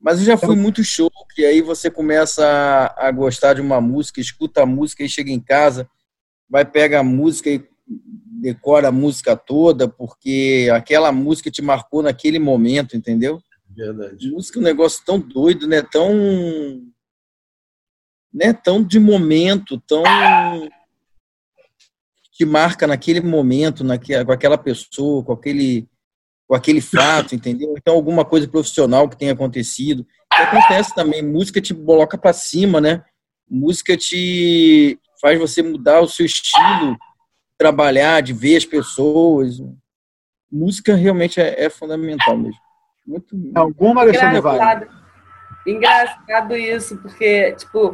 Mas 0.00 0.18
eu 0.18 0.24
já 0.24 0.36
fui 0.36 0.56
muito 0.56 0.82
show, 0.82 1.08
que 1.32 1.44
aí 1.44 1.62
você 1.62 1.88
começa 1.88 2.44
a, 2.44 3.06
a 3.06 3.10
gostar 3.12 3.54
de 3.54 3.60
uma 3.60 3.80
música, 3.80 4.20
escuta 4.20 4.62
a 4.62 4.66
música 4.66 5.04
e 5.04 5.08
chega 5.08 5.30
em 5.30 5.38
casa, 5.38 5.88
vai 6.50 6.64
pegar 6.64 7.00
a 7.00 7.04
música 7.04 7.48
e 7.48 7.64
decora 8.42 8.88
a 8.88 8.92
música 8.92 9.36
toda, 9.36 9.86
porque 9.86 10.68
aquela 10.74 11.12
música 11.12 11.52
te 11.52 11.62
marcou 11.62 12.02
naquele 12.02 12.40
momento, 12.40 12.96
entendeu? 12.96 13.40
Verdade. 13.70 14.28
Música 14.28 14.58
é 14.58 14.60
um 14.60 14.64
negócio 14.64 15.04
tão 15.04 15.20
doido, 15.20 15.68
né? 15.68 15.82
Tão 15.82 16.12
né, 18.32 18.52
tão 18.52 18.82
de 18.82 18.98
momento, 18.98 19.78
tão 19.80 20.02
que 22.32 22.46
marca 22.46 22.86
naquele 22.86 23.20
momento, 23.20 23.84
naquela, 23.84 24.24
com 24.24 24.32
aquela 24.32 24.56
pessoa, 24.56 25.22
com 25.22 25.32
aquele, 25.32 25.86
com 26.48 26.54
aquele 26.54 26.80
fato, 26.80 27.34
entendeu? 27.34 27.74
Então, 27.76 27.94
alguma 27.94 28.24
coisa 28.24 28.48
profissional 28.48 29.08
que 29.08 29.18
tenha 29.18 29.32
acontecido. 29.32 30.06
Que 30.34 30.42
acontece 30.42 30.94
também, 30.94 31.22
música 31.22 31.60
te 31.60 31.74
coloca 31.74 32.16
para 32.16 32.32
cima, 32.32 32.80
né? 32.80 33.04
Música 33.48 33.96
te 33.96 34.98
faz 35.20 35.38
você 35.38 35.62
mudar 35.62 36.00
o 36.00 36.08
seu 36.08 36.24
estilo, 36.24 36.96
trabalhar, 37.58 38.22
de 38.22 38.32
ver 38.32 38.56
as 38.56 38.64
pessoas. 38.64 39.62
Música 40.50 40.96
realmente 40.96 41.38
é, 41.38 41.66
é 41.66 41.70
fundamental 41.70 42.36
mesmo. 42.36 42.60
Muito, 43.06 43.36
Alguma, 43.54 44.00
Alexandre 44.00 44.40
Vale? 44.40 44.88
Engraçado 45.66 46.56
isso, 46.56 46.96
porque, 46.98 47.52
tipo, 47.52 47.92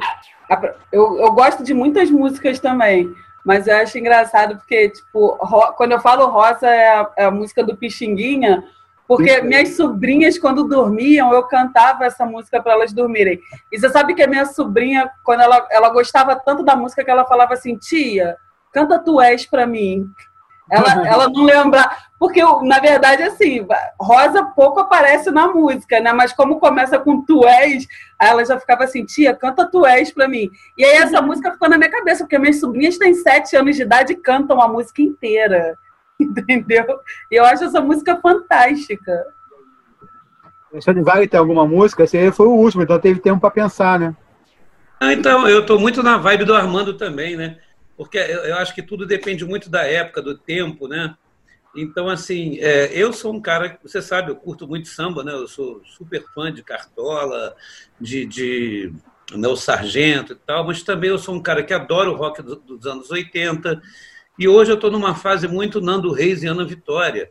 eu, 0.91 1.19
eu 1.19 1.33
gosto 1.33 1.63
de 1.63 1.75
muitas 1.75 2.11
músicas 2.11 2.59
também, 2.59 3.13
mas 3.45 3.67
eu 3.67 3.77
acho 3.77 3.99
engraçado 3.99 4.57
porque, 4.57 4.91
tipo, 4.91 5.37
quando 5.77 5.93
eu 5.93 6.01
falo 6.01 6.27
rosa 6.27 6.67
é 6.67 6.89
a, 6.89 7.11
é 7.17 7.25
a 7.25 7.31
música 7.31 7.63
do 7.63 7.77
Pixinguinha, 7.77 8.65
porque 9.07 9.33
isso. 9.33 9.45
minhas 9.45 9.77
sobrinhas, 9.77 10.39
quando 10.39 10.69
dormiam, 10.69 11.33
eu 11.33 11.43
cantava 11.45 12.05
essa 12.05 12.27
música 12.27 12.63
para 12.63 12.75
elas 12.75 12.93
dormirem. 12.93 13.41
E 13.73 13.79
você 13.79 13.89
sabe 13.89 14.15
que 14.15 14.23
a 14.23 14.27
minha 14.27 14.45
sobrinha, 14.45 15.11
quando 15.25 15.41
ela, 15.41 15.67
ela 15.71 15.89
gostava 15.89 16.37
tanto 16.37 16.63
da 16.63 16.77
música 16.77 17.03
que 17.03 17.11
ela 17.11 17.25
falava 17.25 17.55
assim, 17.55 17.77
tia, 17.77 18.37
canta 18.71 18.99
Tu 18.99 19.19
És 19.23 19.47
para 19.47 19.67
mim. 19.67 20.07
Ela, 20.71 20.89
ela 21.09 21.29
não 21.31 21.43
lembra. 21.43 21.91
Porque, 22.19 22.43
na 22.63 22.81
verdade, 22.81 23.23
assim, 23.23 23.65
Rosa 24.01 24.45
pouco 24.45 24.81
aparece 24.81 25.31
na 25.31 25.49
música, 25.49 26.01
né? 26.01 26.13
Mas 26.13 26.33
como 26.33 26.59
começa 26.59 26.99
com 26.99 27.23
Tu 27.25 27.47
És, 27.47 27.87
ela 28.21 28.45
já 28.45 28.59
ficava 28.59 28.85
assim, 28.85 29.05
tia, 29.05 29.35
canta 29.35 29.71
Tu 29.71 29.87
És 29.87 30.13
pra 30.13 30.27
mim. 30.27 30.51
E 30.77 30.85
aí 30.85 30.97
essa 30.97 31.23
música 31.23 31.53
ficou 31.53 31.69
na 31.69 31.79
minha 31.79 31.91
cabeça, 31.91 32.25
porque 32.25 32.39
minhas 32.39 32.59
sobrinhas 32.59 32.99
têm 32.99 33.15
sete 33.15 33.57
anos 33.57 33.77
de 33.77 33.83
idade 33.83 34.13
e 34.13 34.17
cantam 34.17 34.61
a 34.61 34.69
música 34.69 35.01
inteira. 35.01 35.77
Entendeu? 36.19 36.85
E 37.31 37.37
eu 37.37 37.45
acho 37.45 37.65
essa 37.65 37.81
música 37.81 38.17
fantástica. 38.21 39.25
Alexandre 40.73 41.03
Vale 41.03 41.29
tem 41.29 41.39
alguma 41.39 41.67
música? 41.67 42.03
Esse 42.03 42.19
aí 42.19 42.33
foi 42.33 42.47
o 42.47 42.53
último, 42.53 42.83
então 42.83 42.99
teve 42.99 43.21
tempo 43.21 43.41
para 43.41 43.51
pensar, 43.51 43.99
né? 43.99 44.15
Ah, 45.01 45.13
então, 45.13 45.49
eu 45.49 45.61
estou 45.61 45.79
muito 45.79 46.03
na 46.03 46.19
vibe 46.19 46.45
do 46.45 46.55
Armando 46.55 46.95
também, 46.95 47.37
né? 47.37 47.59
porque 47.99 48.17
eu 48.17 48.55
acho 48.55 48.73
que 48.73 48.81
tudo 48.81 49.05
depende 49.05 49.45
muito 49.45 49.69
da 49.69 49.83
época, 49.83 50.23
do 50.23 50.39
tempo, 50.39 50.87
né? 50.87 51.17
Então, 51.81 52.09
assim, 52.09 52.59
é, 52.59 52.91
eu 52.93 53.13
sou 53.13 53.33
um 53.33 53.41
cara, 53.41 53.79
você 53.83 54.03
sabe, 54.03 54.31
eu 54.31 54.37
curto 54.37 54.67
muito 54.67 54.89
samba, 54.89 55.23
né? 55.23 55.33
Eu 55.33 55.47
sou 55.47 55.81
super 55.85 56.25
fã 56.35 56.53
de 56.53 56.63
Cartola, 56.63 57.55
de, 58.01 58.27
de 58.27 58.93
né, 59.33 59.47
o 59.47 59.55
Sargento 59.55 60.33
e 60.33 60.37
tal, 60.37 60.67
mas 60.67 60.83
também 60.83 61.11
eu 61.11 61.19
sou 61.19 61.35
um 61.37 61.43
cara 61.43 61.63
que 61.63 61.73
adora 61.73 62.11
o 62.11 62.17
rock 62.17 62.43
dos 62.43 62.85
anos 62.85 63.11
80. 63.11 63.81
E 64.37 64.49
hoje 64.49 64.73
eu 64.73 64.75
estou 64.75 64.91
numa 64.91 65.15
fase 65.15 65.47
muito 65.47 65.81
Nando 65.81 66.13
Reis 66.13 66.43
e 66.43 66.49
Ana 66.49 66.65
Vitória. 66.65 67.31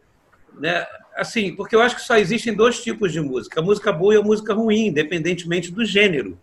Né? 0.57 0.85
Assim, 1.15 1.53
porque 1.53 1.75
eu 1.75 1.81
acho 1.81 1.95
que 1.95 2.01
só 2.01 2.15
existem 2.15 2.55
dois 2.55 2.81
tipos 2.81 3.11
de 3.11 3.19
música: 3.19 3.59
a 3.59 3.63
música 3.63 3.91
boa 3.91 4.13
e 4.13 4.17
a 4.17 4.23
música 4.23 4.53
ruim, 4.53 4.87
independentemente 4.87 5.71
do 5.71 5.83
gênero. 5.83 6.39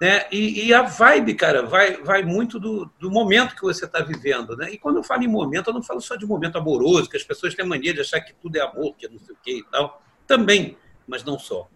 Né? 0.00 0.26
E, 0.30 0.66
e, 0.66 0.74
a 0.74 0.82
vibe, 0.82 1.34
cara, 1.34 1.62
vai, 1.62 2.02
vai 2.02 2.22
muito 2.22 2.58
do, 2.58 2.90
do 2.98 3.10
momento 3.10 3.54
que 3.54 3.62
você 3.62 3.84
está 3.84 4.00
vivendo. 4.02 4.56
Né? 4.56 4.72
E 4.72 4.78
quando 4.78 4.96
eu 4.96 5.02
falo 5.02 5.22
em 5.22 5.28
momento, 5.28 5.70
eu 5.70 5.74
não 5.74 5.82
falo 5.82 6.00
só 6.00 6.16
de 6.16 6.26
momento 6.26 6.58
amoroso, 6.58 7.08
que 7.08 7.16
as 7.16 7.22
pessoas 7.22 7.54
têm 7.54 7.66
mania 7.66 7.94
de 7.94 8.00
achar 8.00 8.20
que 8.20 8.34
tudo 8.34 8.56
é 8.56 8.60
amor, 8.60 8.94
que 8.96 9.08
não 9.08 9.18
sei 9.18 9.34
o 9.34 9.38
que 9.42 9.58
e 9.58 9.64
tal. 9.70 10.02
Também, 10.26 10.76
mas 11.06 11.22
não 11.22 11.38
só. 11.38 11.68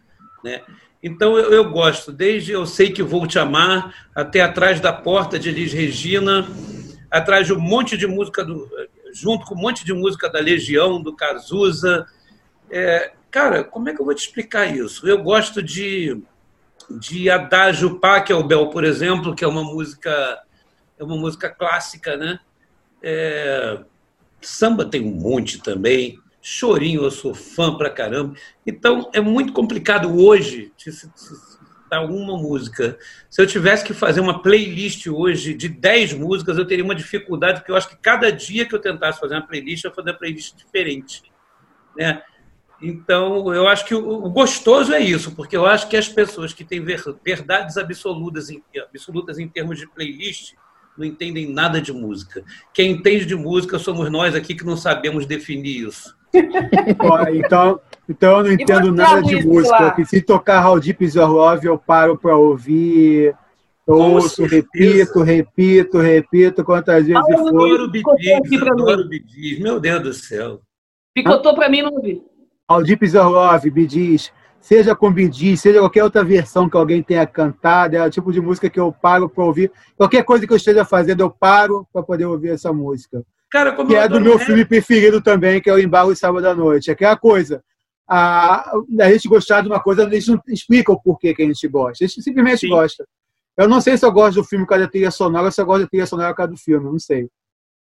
Né? 0.42 0.62
Então 1.02 1.36
eu, 1.36 1.52
eu, 1.52 1.70
gosto, 1.70 2.10
desde 2.10 2.52
Eu 2.52 2.66
Sei 2.66 2.90
Que 2.90 3.02
Vou 3.02 3.26
Te 3.26 3.38
Amar, 3.38 4.08
até 4.14 4.40
Atrás 4.40 4.80
da 4.80 4.92
Porta 4.92 5.38
de 5.38 5.48
Elis 5.48 5.72
Regina, 5.72 6.46
atrás 7.10 7.46
de 7.46 7.52
um 7.52 7.60
monte 7.60 7.96
de 7.96 8.06
música 8.06 8.44
do. 8.44 8.68
junto 9.12 9.46
com 9.46 9.54
um 9.54 9.58
monte 9.58 9.84
de 9.84 9.92
música 9.92 10.28
da 10.28 10.40
Legião, 10.40 11.00
do 11.00 11.14
Cazuza. 11.14 12.06
É, 12.70 13.12
cara, 13.30 13.62
como 13.64 13.88
é 13.88 13.94
que 13.94 14.00
eu 14.00 14.04
vou 14.04 14.14
te 14.14 14.22
explicar 14.22 14.66
isso? 14.66 15.08
Eu 15.08 15.22
gosto 15.22 15.62
de, 15.62 16.20
de 16.90 17.28
Adágio 17.28 17.98
Pachelbel, 17.98 18.68
por 18.68 18.84
exemplo, 18.84 19.34
que 19.34 19.44
é 19.44 19.48
uma 19.48 19.64
música 19.64 20.42
é 20.98 21.04
uma 21.04 21.16
música 21.16 21.48
clássica, 21.48 22.16
né? 22.16 22.40
É, 23.02 23.80
samba 24.40 24.84
tem 24.84 25.00
um 25.00 25.14
monte 25.14 25.62
também. 25.62 26.18
Chorinho, 26.40 27.02
eu 27.02 27.10
sou 27.10 27.34
fã 27.34 27.76
pra 27.76 27.90
caramba. 27.90 28.34
Então, 28.66 29.10
é 29.12 29.20
muito 29.20 29.52
complicado 29.52 30.12
hoje 30.16 30.72
citar 30.76 32.04
uma 32.04 32.36
música. 32.36 32.98
Se 33.30 33.40
eu 33.40 33.46
tivesse 33.46 33.84
que 33.84 33.94
fazer 33.94 34.20
uma 34.20 34.42
playlist 34.42 35.06
hoje 35.06 35.54
de 35.54 35.68
10 35.68 36.14
músicas, 36.14 36.58
eu 36.58 36.66
teria 36.66 36.84
uma 36.84 36.94
dificuldade, 36.94 37.60
porque 37.60 37.70
eu 37.70 37.76
acho 37.76 37.88
que 37.88 37.96
cada 37.96 38.30
dia 38.30 38.66
que 38.66 38.74
eu 38.74 38.80
tentasse 38.80 39.20
fazer 39.20 39.34
uma 39.34 39.46
playlist, 39.46 39.84
eu 39.84 39.90
ia 39.90 39.94
fazer 39.94 40.10
uma 40.10 40.18
playlist 40.18 40.56
diferente. 40.56 41.22
Né? 41.96 42.22
Então, 42.80 43.52
eu 43.52 43.66
acho 43.66 43.84
que 43.84 43.94
o, 43.94 44.30
gostoso 44.30 44.92
é 44.92 45.00
isso, 45.00 45.32
porque 45.32 45.56
eu 45.56 45.66
acho 45.66 45.88
que 45.88 45.96
as 45.96 46.08
pessoas 46.08 46.52
que 46.52 46.64
têm 46.64 46.84
verdades 47.24 47.76
absolutas 47.76 48.50
em, 48.50 48.62
absolutas 48.94 49.38
em 49.38 49.48
termos 49.48 49.78
de 49.78 49.88
playlist 49.88 50.54
não 50.96 51.04
entendem 51.04 51.52
nada 51.52 51.80
de 51.80 51.92
música. 51.92 52.44
Quem 52.72 52.92
entende 52.92 53.24
de 53.24 53.34
música 53.34 53.78
somos 53.78 54.10
nós 54.10 54.34
aqui 54.34 54.54
que 54.54 54.64
não 54.64 54.76
sabemos 54.76 55.26
definir 55.26 55.88
isso. 55.88 56.16
então, 57.32 57.80
então 58.08 58.38
eu 58.38 58.44
não 58.44 58.52
entendo 58.52 58.92
nada 58.92 59.22
de 59.22 59.44
música. 59.44 59.94
Lá. 59.96 60.04
Se 60.04 60.20
tocar 60.20 60.64
How 60.66 60.78
Deep 60.78 61.04
Is 61.04 61.14
Your 61.14 61.30
Love, 61.30 61.66
eu 61.66 61.78
paro 61.78 62.16
para 62.18 62.36
ouvir. 62.36 63.34
Eu 63.86 63.94
ouço, 63.94 64.44
repito, 64.44 65.22
repito, 65.22 65.98
repito, 65.98 66.62
quantas 66.62 67.06
vezes 67.06 67.16
ah, 67.16 67.38
for. 67.38 67.48
Adoro 67.48 67.90
Bidis, 67.90 68.62
adoro 68.62 69.08
Bidis. 69.08 69.58
Meu 69.60 69.80
Deus 69.80 70.02
do 70.02 70.12
céu. 70.12 70.60
Picotou 71.14 71.54
para 71.54 71.70
mim, 71.70 71.82
não 71.82 71.94
ouvi. 71.94 72.22
Is 73.02 73.14
Your 73.14 73.28
Love, 73.28 73.70
Bidis 73.70 74.32
seja 74.60 74.94
com 74.94 75.12
Bidi, 75.12 75.56
seja 75.56 75.78
qualquer 75.80 76.04
outra 76.04 76.24
versão 76.24 76.68
que 76.68 76.76
alguém 76.76 77.02
tenha 77.02 77.26
cantado, 77.26 77.96
é 77.96 78.04
o 78.04 78.10
tipo 78.10 78.32
de 78.32 78.40
música 78.40 78.68
que 78.68 78.78
eu 78.78 78.92
paro 78.92 79.28
para 79.28 79.44
ouvir. 79.44 79.72
Qualquer 79.96 80.24
coisa 80.24 80.46
que 80.46 80.52
eu 80.52 80.56
esteja 80.56 80.84
fazendo, 80.84 81.20
eu 81.20 81.30
paro 81.30 81.86
para 81.92 82.02
poder 82.02 82.26
ouvir 82.26 82.50
essa 82.50 82.72
música. 82.72 83.24
Cara, 83.50 83.72
que 83.72 83.94
é 83.94 84.06
do 84.06 84.20
meu 84.20 84.38
filme 84.38 84.64
preferido 84.64 85.22
também, 85.22 85.60
que 85.60 85.70
é 85.70 85.72
o 85.72 85.78
Embalo 85.78 86.14
Sábado 86.14 86.46
à 86.46 86.54
Noite. 86.54 86.90
É 86.90 86.92
aquela 86.92 87.16
coisa. 87.16 87.62
A, 88.06 88.72
a 89.00 89.10
gente 89.10 89.28
gostar 89.28 89.62
de 89.62 89.68
uma 89.68 89.80
coisa, 89.80 90.06
a 90.06 90.10
gente 90.10 90.30
não 90.30 90.40
explica 90.48 90.92
o 90.92 91.00
porquê 91.00 91.34
que 91.34 91.42
a 91.42 91.46
gente 91.46 91.66
gosta. 91.66 92.04
A 92.04 92.06
gente 92.06 92.22
simplesmente 92.22 92.60
Sim. 92.60 92.68
gosta. 92.68 93.06
Eu 93.56 93.66
não 93.66 93.80
sei 93.80 93.96
se 93.96 94.04
eu 94.04 94.12
gosto 94.12 94.36
do 94.36 94.44
filme 94.44 94.64
por 94.64 94.70
causa 94.70 94.84
da 94.84 94.90
trilha 94.90 95.10
sonora 95.10 95.46
ou 95.46 95.52
se 95.52 95.60
eu 95.60 95.66
gosto 95.66 95.82
da 95.82 95.88
trilha 95.88 96.06
sonora 96.06 96.30
por 96.30 96.36
causa 96.36 96.52
do 96.52 96.58
filme, 96.58 96.90
não 96.90 96.98
sei. 96.98 97.28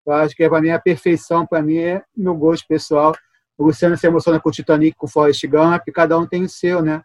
Eu 0.05 0.13
acho 0.13 0.35
que 0.35 0.43
é, 0.43 0.49
para 0.49 0.59
mim 0.59 0.71
a 0.71 0.79
perfeição, 0.79 1.45
para 1.45 1.61
mim 1.61 1.77
é 1.77 2.01
meu 2.17 2.35
gosto 2.35 2.65
pessoal. 2.67 3.15
O 3.57 3.65
Luciano 3.65 3.97
se 3.97 4.07
emociona 4.07 4.39
com 4.39 4.49
o 4.49 4.51
Titanic, 4.51 4.97
com 4.97 5.05
o 5.05 5.09
Forrest 5.09 5.45
Gump, 5.47 5.83
cada 5.93 6.17
um 6.17 6.25
tem 6.25 6.43
o 6.43 6.49
seu, 6.49 6.81
né? 6.81 7.03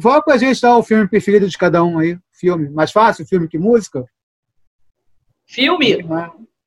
Fala 0.00 0.20
pra 0.20 0.36
gente 0.36 0.60
tá, 0.60 0.76
o 0.76 0.82
filme 0.82 1.08
preferido 1.08 1.48
de 1.48 1.56
cada 1.56 1.82
um 1.82 1.98
aí. 1.98 2.18
Filme. 2.32 2.68
Mais 2.68 2.92
fácil, 2.92 3.26
filme 3.26 3.48
que 3.48 3.58
música? 3.58 4.04
Filme? 5.46 6.04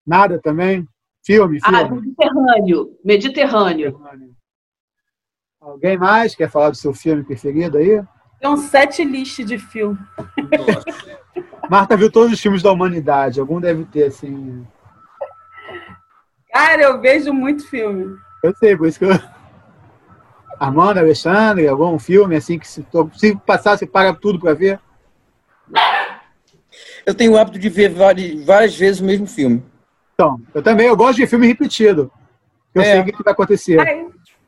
Nada 0.05 0.39
também? 0.41 0.87
Filme, 1.23 1.59
ah, 1.63 1.69
filme. 1.69 1.83
Ah, 1.83 2.01
Mediterrâneo. 2.01 2.97
Mediterrâneo. 3.03 3.91
Mediterrâneo. 3.91 4.35
Alguém 5.61 5.97
mais 5.97 6.33
quer 6.33 6.49
falar 6.49 6.69
do 6.69 6.77
seu 6.77 6.93
filme 6.93 7.23
preferido 7.23 7.77
aí? 7.77 8.01
Tem 8.39 8.49
um 8.49 8.57
sete 8.57 9.03
list 9.03 9.43
de 9.43 9.59
filme. 9.59 9.99
Marta 11.69 11.97
viu 11.97 12.09
todos 12.09 12.31
os 12.31 12.39
filmes 12.39 12.63
da 12.63 12.71
humanidade. 12.71 13.39
Algum 13.39 13.59
deve 13.59 13.83
ter, 13.85 14.05
assim. 14.05 14.65
Cara, 16.49 16.81
eu 16.81 17.01
vejo 17.01 17.33
muito 17.33 17.67
filme. 17.67 18.17
Eu 18.43 18.55
sei, 18.55 18.75
por 18.75 18.87
isso 18.87 18.99
que 18.99 19.05
eu. 19.05 19.11
Armando, 20.59 20.97
Alexandre, 20.97 21.67
algum 21.67 21.97
filme 21.97 22.35
assim 22.35 22.59
que 22.59 22.67
se, 22.67 22.85
se 23.15 23.35
passar, 23.45 23.77
você 23.77 23.87
paga 23.87 24.13
tudo 24.13 24.39
para 24.39 24.53
ver? 24.53 24.79
Eu 27.05 27.15
tenho 27.15 27.31
o 27.31 27.37
hábito 27.37 27.57
de 27.57 27.69
ver 27.69 27.89
várias, 27.89 28.43
várias 28.43 28.75
vezes 28.75 28.99
o 28.99 29.05
mesmo 29.05 29.25
filme. 29.25 29.63
Então, 30.13 30.39
eu 30.53 30.61
também, 30.61 30.87
eu 30.87 30.97
gosto 30.97 31.15
de 31.15 31.27
filme 31.27 31.47
repetido. 31.47 32.11
Eu 32.75 32.81
é. 32.81 32.85
sei 32.85 32.99
o 32.99 33.05
que 33.05 33.23
vai 33.23 33.33
acontecer. 33.33 33.77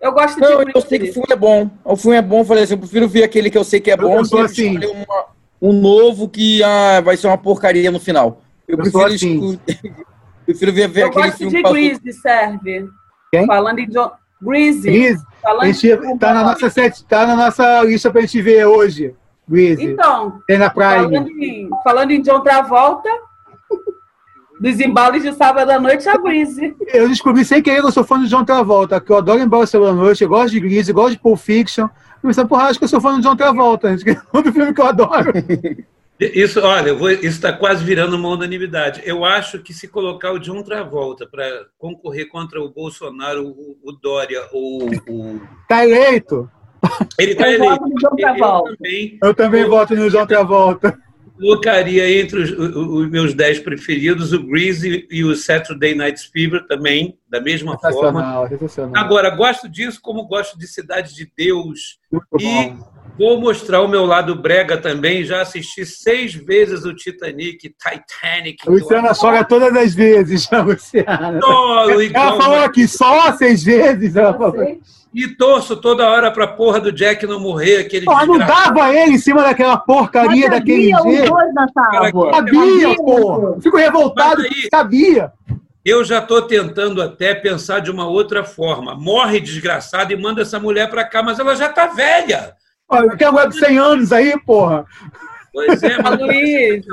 eu 0.01 0.11
gosto 0.11 0.35
de. 0.35 0.41
Não, 0.41 0.61
eu 0.61 0.81
sei 0.81 0.99
que 0.99 1.09
o 1.09 1.13
filme 1.13 1.27
é 1.31 1.35
bom. 1.35 1.69
O 1.85 1.95
filme 1.95 2.17
é 2.17 2.21
bom, 2.21 2.39
eu 2.39 2.45
falei 2.45 2.63
assim, 2.63 2.73
eu 2.73 2.79
prefiro 2.79 3.07
ver 3.07 3.23
aquele 3.23 3.49
que 3.49 3.57
eu 3.57 3.63
sei 3.63 3.79
que 3.79 3.89
é 3.89 3.95
bom, 3.95 4.21
do 4.21 4.37
assim. 4.39 4.77
uma, 4.77 5.25
um 5.61 5.71
novo 5.71 6.27
que 6.27 6.61
ah, 6.61 6.99
vai 7.01 7.15
ser 7.15 7.27
uma 7.27 7.37
porcaria 7.37 7.89
no 7.89 7.99
final. 7.99 8.41
Eu, 8.67 8.77
eu 8.77 8.83
prefiro, 8.83 9.05
assim. 9.05 9.59
prefiro 10.45 10.73
ver, 10.73 10.89
ver 10.89 11.03
eu 11.03 11.07
aquele 11.07 11.31
filme. 11.31 11.57
Eu 11.57 11.63
gosto 11.63 11.75
de 11.75 11.89
Grease, 11.89 12.13
serve. 12.19 12.89
Quem? 13.31 13.45
Falando 13.45 13.79
em 13.79 13.87
John. 13.87 14.11
Greasy. 14.41 14.91
Greasy. 14.91 15.23
Falando 15.41 15.63
a 15.63 15.71
gente, 15.71 16.17
tá, 16.19 16.33
na 16.33 16.43
nossa 16.43 16.69
set, 16.69 17.05
tá 17.05 17.25
na 17.25 17.35
nossa 17.35 17.83
lista 17.83 18.11
pra 18.11 18.21
gente 18.21 18.41
ver 18.41 18.65
hoje. 18.65 19.15
Greasy. 19.47 19.85
Então. 19.85 20.41
Tem 20.47 20.57
na 20.57 20.69
praia. 20.69 21.03
Falando 21.03 21.29
em, 21.29 21.69
falando 21.83 22.11
em 22.11 22.21
John 22.21 22.41
Travolta. 22.41 23.09
Dos 24.59 24.79
embalos 24.79 25.23
de 25.23 25.33
sábado 25.33 25.71
à 25.71 25.79
noite, 25.79 26.07
a 26.07 26.17
Greasy. 26.17 26.75
Eu 26.87 27.09
descobri 27.09 27.43
sem 27.43 27.63
querer 27.63 27.79
que 27.79 27.87
eu 27.87 27.91
sou 27.91 28.03
fã 28.03 28.21
de 28.21 28.27
John 28.27 28.45
Travolta, 28.45 29.01
que 29.01 29.11
eu 29.11 29.17
adoro 29.17 29.41
embalos 29.41 29.67
de 29.67 29.71
sábado 29.71 29.89
à 29.89 29.93
noite, 29.93 30.23
eu 30.23 30.29
gosto 30.29 30.51
de 30.51 30.59
Greasy, 30.59 30.93
gosto 30.93 31.13
de 31.13 31.19
Pulp 31.19 31.39
Fiction. 31.39 31.85
Eu 31.85 32.27
pensei, 32.27 32.45
porra, 32.45 32.65
acho 32.65 32.77
que 32.77 32.85
eu 32.85 32.89
sou 32.89 33.01
fã 33.01 33.15
de 33.15 33.23
John 33.23 33.35
Travolta, 33.35 33.89
gente, 33.89 34.03
que 34.05 34.11
é 34.11 34.21
outro 34.31 34.53
filme 34.53 34.71
que 34.71 34.81
eu 34.81 34.85
adoro. 34.85 35.31
Isso, 36.21 36.59
olha, 36.61 36.93
vou, 36.93 37.09
isso 37.09 37.25
está 37.25 37.51
quase 37.51 37.83
virando 37.83 38.15
uma 38.15 38.29
unanimidade. 38.29 39.01
Eu 39.03 39.25
acho 39.25 39.57
que 39.57 39.73
se 39.73 39.87
colocar 39.87 40.31
o 40.31 40.37
John 40.37 40.61
Travolta 40.61 41.25
para 41.25 41.65
concorrer 41.79 42.29
contra 42.29 42.61
o 42.61 42.69
Bolsonaro, 42.69 43.47
o, 43.47 43.77
o 43.83 43.91
Dória 43.91 44.39
ou 44.51 44.87
o. 44.87 45.41
Está 45.63 45.83
eleito! 45.83 46.47
Ele 47.17 47.31
está 47.31 47.51
eleito. 47.51 47.83
Eu 47.83 48.63
também, 48.63 49.19
eu 49.23 49.33
também 49.33 49.65
voto 49.65 49.95
no 49.95 50.11
John 50.11 50.27
Travolta. 50.27 50.95
Colocaria 51.39 52.21
entre 52.21 52.39
os, 52.39 52.51
os, 52.51 53.09
meus 53.09 53.33
dez 53.33 53.57
preferidos 53.57 54.31
o 54.31 54.43
Greasy 54.43 55.07
e 55.09 55.23
o 55.23 55.35
Saturday 55.35 55.95
Night 55.95 56.29
Fever 56.31 56.67
também, 56.67 57.17
da 57.27 57.41
mesma 57.41 57.79
forma. 57.79 58.47
Agora, 58.93 59.31
gosto 59.31 59.67
disso 59.67 59.99
como 59.99 60.27
gosto 60.27 60.55
de 60.55 60.67
Cidade 60.67 61.15
de 61.15 61.31
Deus. 61.35 61.99
Muito 62.11 62.27
e 62.39 62.43
bom 62.43 62.90
Vou 63.17 63.39
mostrar 63.39 63.81
o 63.81 63.87
meu 63.87 64.05
lado 64.05 64.35
brega 64.35 64.77
também. 64.77 65.23
Já 65.23 65.41
assisti 65.41 65.85
seis 65.85 66.33
vezes 66.33 66.85
o 66.85 66.93
Titanic, 66.93 67.57
Titanic. 67.69 68.67
A 68.67 68.71
Luciana 68.71 69.13
chora 69.13 69.43
todas 69.43 69.75
as 69.75 69.93
vezes, 69.93 70.43
já, 70.49 70.61
Luciana. 70.61 71.39
Tolo, 71.39 72.01
ela 72.01 72.37
falou 72.37 72.59
aqui 72.59 72.87
só 72.87 73.31
seis 73.33 73.63
vezes. 73.63 74.15
Ela 74.15 74.33
falou. 74.33 74.77
E 75.13 75.27
torço 75.27 75.75
toda 75.75 76.09
hora 76.09 76.31
pra 76.31 76.47
porra 76.47 76.79
do 76.79 76.91
Jack 76.91 77.27
não 77.27 77.39
morrer. 77.39 77.79
Aquele 77.79 78.05
Pô, 78.05 78.25
não 78.25 78.37
dava 78.37 78.93
ele 78.95 79.13
em 79.13 79.17
cima 79.17 79.43
daquela 79.43 79.77
porcaria 79.77 80.47
Mas 80.47 80.59
daquele 80.59 80.83
jeito. 80.83 81.33
Sabia, 82.33 82.95
porra. 82.95 83.61
Fico 83.61 83.77
revoltado, 83.77 84.41
aí, 84.41 84.67
sabia. 84.73 85.31
Eu 85.83 86.03
já 86.05 86.19
estou 86.19 86.43
tentando 86.43 87.01
até 87.01 87.35
pensar 87.35 87.79
de 87.79 87.91
uma 87.91 88.07
outra 88.07 88.43
forma. 88.43 88.95
Morre 88.95 89.39
desgraçado 89.39 90.13
e 90.13 90.15
manda 90.15 90.43
essa 90.43 90.59
mulher 90.59 90.89
para 90.89 91.03
cá, 91.03 91.21
mas 91.21 91.39
ela 91.39 91.55
já 91.55 91.67
está 91.67 91.87
velha. 91.87 92.55
Olha, 92.91 93.15
quer 93.15 93.31
mulher 93.31 93.47
de 93.47 93.57
100 93.57 93.77
anos 93.77 94.11
aí, 94.11 94.37
porra? 94.45 94.85
Pois 95.53 95.81
é, 95.81 96.01
mas... 96.01 96.19
Luiz, 96.19 96.85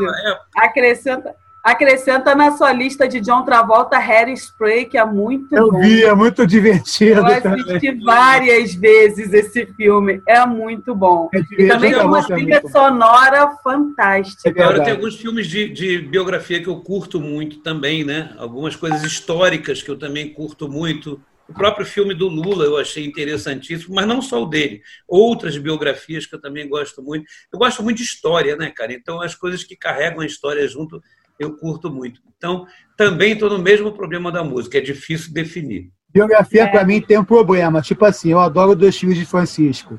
acrescenta, 0.56 1.34
acrescenta 1.62 2.34
na 2.34 2.56
sua 2.56 2.72
lista 2.72 3.08
de 3.08 3.20
John 3.20 3.44
Travolta 3.44 3.98
Harry 3.98 4.32
Spray, 4.32 4.84
que 4.86 4.96
é 4.96 5.04
muito 5.04 5.54
Eu 5.54 5.70
bom. 5.70 5.80
vi, 5.80 6.04
é 6.04 6.14
muito 6.14 6.46
divertido. 6.46 7.20
Eu 7.20 7.26
assisti 7.26 7.92
várias 8.04 8.74
vezes 8.74 9.32
esse 9.32 9.66
filme, 9.76 10.22
é 10.26 10.44
muito 10.46 10.94
bom. 10.94 11.28
É 11.34 11.40
e 11.58 11.68
também 11.68 11.92
tem 11.92 12.02
uma 12.02 12.24
trilha 12.24 12.62
sonora 12.70 13.50
fantástica. 13.62 14.48
É 14.48 14.62
Agora 14.62 14.84
tem 14.84 14.92
alguns 14.92 15.16
filmes 15.16 15.46
de, 15.46 15.68
de 15.68 15.98
biografia 15.98 16.62
que 16.62 16.68
eu 16.68 16.80
curto 16.80 17.20
muito 17.20 17.58
também, 17.58 18.04
né? 18.04 18.30
Algumas 18.38 18.76
coisas 18.76 19.02
históricas 19.02 19.82
que 19.82 19.90
eu 19.90 19.98
também 19.98 20.32
curto 20.32 20.68
muito. 20.68 21.20
O 21.48 21.54
próprio 21.54 21.86
filme 21.86 22.14
do 22.14 22.28
Lula 22.28 22.66
eu 22.66 22.76
achei 22.76 23.06
interessantíssimo, 23.06 23.94
mas 23.94 24.06
não 24.06 24.20
só 24.20 24.42
o 24.42 24.46
dele. 24.46 24.82
Outras 25.08 25.56
biografias 25.56 26.26
que 26.26 26.34
eu 26.34 26.40
também 26.40 26.68
gosto 26.68 27.02
muito. 27.02 27.24
Eu 27.50 27.58
gosto 27.58 27.82
muito 27.82 27.96
de 27.96 28.02
história, 28.02 28.54
né, 28.54 28.70
cara? 28.70 28.92
Então, 28.92 29.22
as 29.22 29.34
coisas 29.34 29.64
que 29.64 29.74
carregam 29.74 30.20
a 30.20 30.26
história 30.26 30.68
junto, 30.68 31.02
eu 31.40 31.56
curto 31.56 31.90
muito. 31.90 32.20
Então, 32.36 32.66
também 32.98 33.32
estou 33.32 33.48
no 33.48 33.58
mesmo 33.58 33.90
problema 33.92 34.30
da 34.30 34.44
música, 34.44 34.76
é 34.76 34.80
difícil 34.82 35.32
definir. 35.32 35.90
Biografia, 36.12 36.64
é. 36.64 36.66
para 36.66 36.84
mim, 36.84 37.00
tem 37.00 37.18
um 37.18 37.24
problema. 37.24 37.80
Tipo 37.80 38.04
assim, 38.04 38.30
eu 38.30 38.40
adoro 38.40 38.76
Dois 38.76 38.98
Filhos 38.98 39.16
de 39.16 39.24
Francisco, 39.24 39.98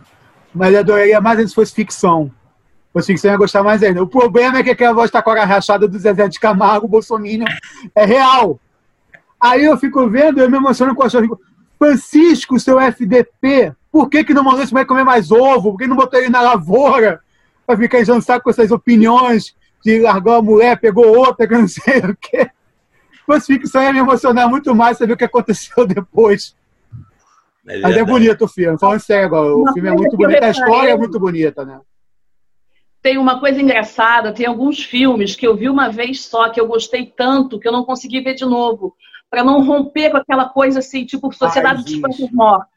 mas 0.54 0.74
eu 0.74 0.82
adoraria 0.82 1.20
mais 1.20 1.50
se 1.50 1.56
fosse 1.56 1.74
ficção. 1.74 2.32
Se 3.00 3.08
ficção, 3.08 3.32
eu 3.32 3.34
ia 3.34 3.40
gostar 3.40 3.64
mais 3.64 3.82
ainda. 3.82 4.04
O 4.04 4.08
problema 4.08 4.60
é 4.60 4.64
que 4.64 4.70
aquela 4.70 4.94
voz 4.94 5.10
tá 5.10 5.22
com 5.22 5.32
a 5.32 5.46
rachada 5.46 5.88
do 5.88 5.98
Zezé 5.98 6.28
de 6.28 6.40
Camargo, 6.40 6.88
Bolsonaro, 6.88 7.46
é 7.96 8.06
real. 8.06 8.60
Aí 9.42 9.64
eu 9.64 9.78
fico 9.78 10.10
vendo, 10.10 10.40
eu 10.40 10.50
me 10.50 10.58
emociono 10.58 10.96
com 10.96 11.04
a 11.04 11.10
sua. 11.10 11.22
Francisco, 11.78 12.60
seu 12.60 12.80
FDP, 12.80 13.74
por 13.92 14.10
que, 14.10 14.24
que 14.24 14.34
não 14.34 14.44
mandou 14.44 14.62
esse 14.62 14.74
moleque 14.74 14.90
comer 14.90 15.06
mais 15.06 15.32
ovo? 15.32 15.72
Por 15.72 15.78
que 15.78 15.88
não 15.88 15.96
botou 15.96 16.20
ele 16.20 16.30
na 16.30 16.42
lavoura? 16.42 17.22
Pra 17.66 17.78
ficar 17.78 18.02
enchendo 18.02 18.22
saco 18.22 18.44
com 18.44 18.50
essas 18.50 18.72
opiniões 18.72 19.56
de 19.84 20.00
largar 20.00 20.38
a 20.38 20.42
mulher, 20.42 20.80
pegou 20.80 21.18
outra, 21.18 21.48
que 21.48 21.54
eu 21.54 21.60
não 21.60 21.68
sei 21.68 22.00
o 22.00 22.18
quê. 22.20 22.50
fosse 23.26 23.54
ficção, 23.54 23.82
ia 23.82 23.94
me 23.94 24.00
emocionar 24.00 24.50
muito 24.50 24.74
mais 24.76 24.98
saber 24.98 25.14
o 25.14 25.18
que 25.18 25.24
aconteceu 25.24 25.86
depois. 25.88 26.56
É 27.68 27.80
Mas 27.80 27.96
é 27.96 28.04
bonito 28.04 28.46
o 28.46 28.48
filme, 28.48 28.80
falando 28.80 29.00
sério 29.00 29.28
agora. 29.28 29.56
O 29.56 29.74
filme 29.74 29.90
é 29.90 29.92
muito 29.92 30.18
bonito, 30.18 30.44
a 30.44 30.50
história 30.50 30.92
é 30.92 30.98
muito 30.98 31.20
bonita, 31.20 31.64
né? 31.64 31.80
Tem 33.02 33.18
uma 33.18 33.40
coisa 33.40 33.62
engraçada, 33.62 34.34
tem 34.34 34.46
alguns 34.46 34.84
filmes 34.84 35.36
que 35.36 35.48
eu 35.48 35.56
vi 35.56 35.70
uma 35.70 35.90
vez 35.90 36.26
só, 36.26 36.50
que 36.50 36.60
eu 36.60 36.68
gostei 36.68 37.06
tanto, 37.06 37.60
que 37.60 37.68
eu 37.68 37.72
não 37.72 37.86
consegui 37.86 38.20
ver 38.20 38.34
de 38.34 38.46
novo, 38.46 38.96
para 39.30 39.44
não 39.44 39.64
romper 39.64 40.10
com 40.10 40.18
aquela 40.18 40.50
coisa 40.50 40.80
assim, 40.80 41.06
tipo 41.06 41.32
Sociedade 41.34 41.84
dos 41.84 41.96
Fantasmas 41.96 42.32
Mortos. 42.32 42.68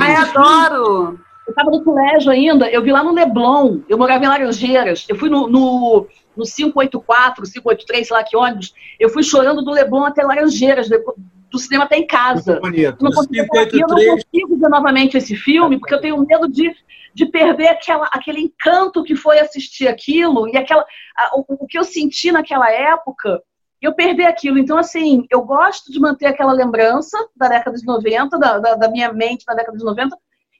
Ai, 0.00 0.14
adoro! 0.14 1.18
Eu 1.46 1.50
estava 1.50 1.70
no 1.70 1.82
colégio 1.82 2.30
ainda, 2.30 2.70
eu 2.70 2.82
vi 2.82 2.92
lá 2.92 3.02
no 3.02 3.12
Leblon, 3.12 3.80
eu 3.88 3.98
morava 3.98 4.24
em 4.24 4.28
Laranjeiras, 4.28 5.04
eu 5.08 5.16
fui 5.16 5.28
no, 5.28 5.48
no, 5.48 6.06
no 6.36 6.44
584, 6.44 7.42
583, 7.42 8.06
sei 8.06 8.16
lá 8.16 8.22
que 8.22 8.36
ônibus, 8.36 8.72
eu 9.00 9.08
fui 9.08 9.22
chorando 9.24 9.62
do 9.62 9.72
Leblon 9.72 10.04
até 10.04 10.22
Laranjeiras, 10.22 10.88
do 10.88 11.58
cinema 11.58 11.84
até 11.84 11.96
em 11.96 12.06
casa. 12.06 12.60
Eu 12.62 12.96
não, 13.00 13.10
consigo, 13.10 13.46
eu 13.72 13.88
não 13.88 14.16
consigo 14.16 14.56
ver 14.58 14.68
novamente 14.68 15.16
esse 15.16 15.34
filme, 15.34 15.78
porque 15.78 15.94
eu 15.94 16.00
tenho 16.00 16.24
medo 16.24 16.48
de, 16.48 16.72
de 17.12 17.26
perder 17.26 17.68
aquela, 17.68 18.06
aquele 18.12 18.40
encanto 18.42 19.02
que 19.02 19.16
foi 19.16 19.40
assistir 19.40 19.88
aquilo, 19.88 20.48
e 20.48 20.56
aquela, 20.56 20.86
o, 21.34 21.64
o 21.64 21.66
que 21.66 21.78
eu 21.78 21.84
senti 21.84 22.30
naquela 22.30 22.70
época, 22.70 23.42
eu 23.80 23.94
perder 23.94 24.26
aquilo. 24.26 24.58
Então, 24.58 24.76
assim, 24.76 25.26
eu 25.30 25.42
gosto 25.42 25.90
de 25.90 25.98
manter 25.98 26.26
aquela 26.26 26.52
lembrança 26.52 27.16
da 27.36 27.48
década 27.48 27.76
de 27.76 27.84
90, 27.84 28.38
da, 28.38 28.58
da, 28.58 28.74
da 28.74 28.90
minha 28.90 29.12
mente 29.12 29.44
na 29.48 29.54
década 29.54 29.76
de 29.76 29.84
90, 29.84 30.16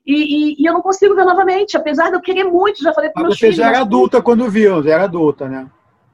e, 0.07 0.15
e, 0.15 0.63
e, 0.63 0.67
eu 0.67 0.73
não 0.73 0.81
consigo 0.81 1.15
ver 1.15 1.25
novamente, 1.25 1.77
apesar 1.77 2.09
de 2.09 2.17
eu 2.17 2.21
querer 2.21 2.45
muito, 2.45 2.83
já 2.83 2.93
falei 2.93 3.11
para 3.11 3.23
meus 3.23 3.35
você 3.35 3.47
filhos. 3.47 3.57
Você 3.57 3.63
já 3.63 3.69
era 3.69 3.81
adulta 3.81 4.23
quando 4.23 4.51
viu, 4.51 4.83
já 4.83 4.95
era 4.95 5.05
adulta, 5.05 5.47
né? 5.47 5.69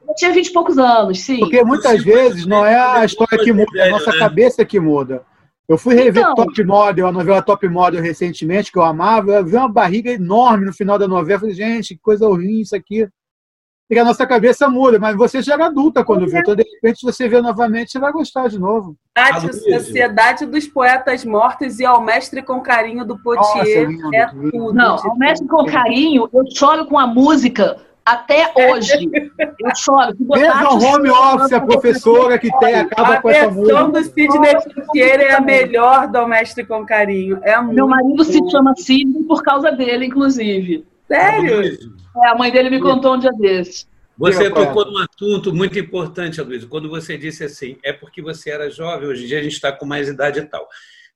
Eu 0.07 0.13
tinha 0.15 0.31
vinte 0.31 0.47
e 0.47 0.53
poucos 0.53 0.77
anos, 0.77 1.19
sim. 1.21 1.39
Porque 1.39 1.63
muitas 1.63 2.03
vezes 2.03 2.45
não 2.45 2.65
é 2.65 2.77
a 2.77 3.03
história 3.05 3.37
que 3.37 3.51
muda, 3.51 3.79
é 3.79 3.87
a 3.87 3.91
nossa 3.91 4.11
né? 4.11 4.19
cabeça 4.19 4.65
que 4.65 4.79
muda. 4.79 5.23
Eu 5.67 5.77
fui 5.77 5.95
rever 5.95 6.23
então, 6.23 6.35
Top 6.35 6.63
Model, 6.63 7.07
a 7.07 7.11
novela 7.11 7.41
Top 7.41 7.67
Model 7.67 8.01
recentemente, 8.01 8.71
que 8.71 8.77
eu 8.77 8.83
amava, 8.83 9.33
eu 9.33 9.45
vi 9.45 9.55
uma 9.55 9.67
barriga 9.67 10.11
enorme 10.11 10.65
no 10.65 10.73
final 10.73 10.97
da 10.97 11.07
novela. 11.07 11.35
Eu 11.35 11.39
falei, 11.41 11.55
gente, 11.55 11.95
que 11.95 12.01
coisa 12.01 12.25
ruim 12.25 12.61
isso 12.61 12.75
aqui. 12.75 13.07
E 13.89 13.97
a 13.97 14.03
nossa 14.03 14.27
cabeça 14.27 14.67
muda, 14.67 14.99
mas 14.99 15.15
você 15.15 15.41
já 15.41 15.53
era 15.53 15.67
adulta 15.67 16.03
quando 16.03 16.27
viu. 16.27 16.39
Então, 16.39 16.55
de 16.55 16.63
repente, 16.63 17.05
você 17.05 17.29
vê 17.29 17.41
novamente, 17.41 17.91
você 17.91 17.99
vai 17.99 18.11
gostar 18.11 18.49
de 18.49 18.59
novo. 18.59 18.97
A 19.15 19.39
Sociedade 19.39 20.45
dos 20.45 20.67
Poetas 20.67 21.23
Mortos 21.23 21.79
e 21.79 21.85
Ao 21.85 22.01
Mestre 22.01 22.41
com 22.41 22.59
Carinho 22.59 23.05
do 23.05 23.17
Potier. 23.17 23.89
Nossa, 23.89 24.15
é 24.15 24.25
tudo. 24.27 24.73
Não, 24.73 24.95
Ao 24.95 25.17
Mestre 25.17 25.47
com 25.47 25.65
Carinho, 25.65 26.29
eu 26.33 26.43
choro 26.53 26.85
com 26.85 26.99
a 26.99 27.07
música 27.07 27.77
até 28.05 28.51
hoje. 28.55 29.09
Eu 29.39 29.75
choro. 29.75 30.15
Mesmo 30.19 30.69
o 30.69 30.83
home 30.83 31.09
office, 31.09 31.53
a 31.53 31.61
professora 31.61 32.37
que 32.37 32.49
tem, 32.59 32.75
acaba 32.75 33.21
com 33.21 33.29
essa 33.29 33.51
música. 33.51 33.79
A 33.79 33.83
versão 33.83 33.91
do 33.91 34.03
Sidney 34.03 34.55
Poitier 34.73 35.19
é 35.21 35.33
a 35.33 35.41
melhor 35.41 36.07
do 36.07 36.27
Mestre 36.27 36.65
com 36.65 36.85
Carinho. 36.85 37.39
É 37.41 37.61
Meu 37.61 37.87
marido 37.87 38.23
se 38.25 38.39
chama 38.49 38.73
Sidney 38.75 39.23
por 39.23 39.41
causa 39.43 39.71
dele, 39.71 40.05
inclusive. 40.05 40.85
Sério? 41.07 41.77
É, 42.23 42.29
a 42.29 42.35
mãe 42.35 42.51
dele 42.51 42.69
me 42.69 42.79
contou 42.79 43.15
um 43.15 43.19
dia 43.19 43.31
desses. 43.33 43.87
Você 44.17 44.49
tocou 44.49 44.85
num 44.85 44.97
assunto 44.97 45.53
muito 45.53 45.77
importante, 45.77 46.41
Luiz, 46.41 46.65
quando 46.65 46.89
você 46.89 47.17
disse 47.17 47.43
assim, 47.43 47.77
é 47.83 47.93
porque 47.93 48.19
você 48.19 48.49
era 48.49 48.69
jovem, 48.69 49.07
hoje 49.07 49.25
em 49.25 49.27
dia 49.27 49.39
a 49.39 49.43
gente 49.43 49.53
está 49.53 49.71
com 49.71 49.85
mais 49.85 50.07
idade 50.07 50.39
e 50.39 50.45
tal. 50.45 50.67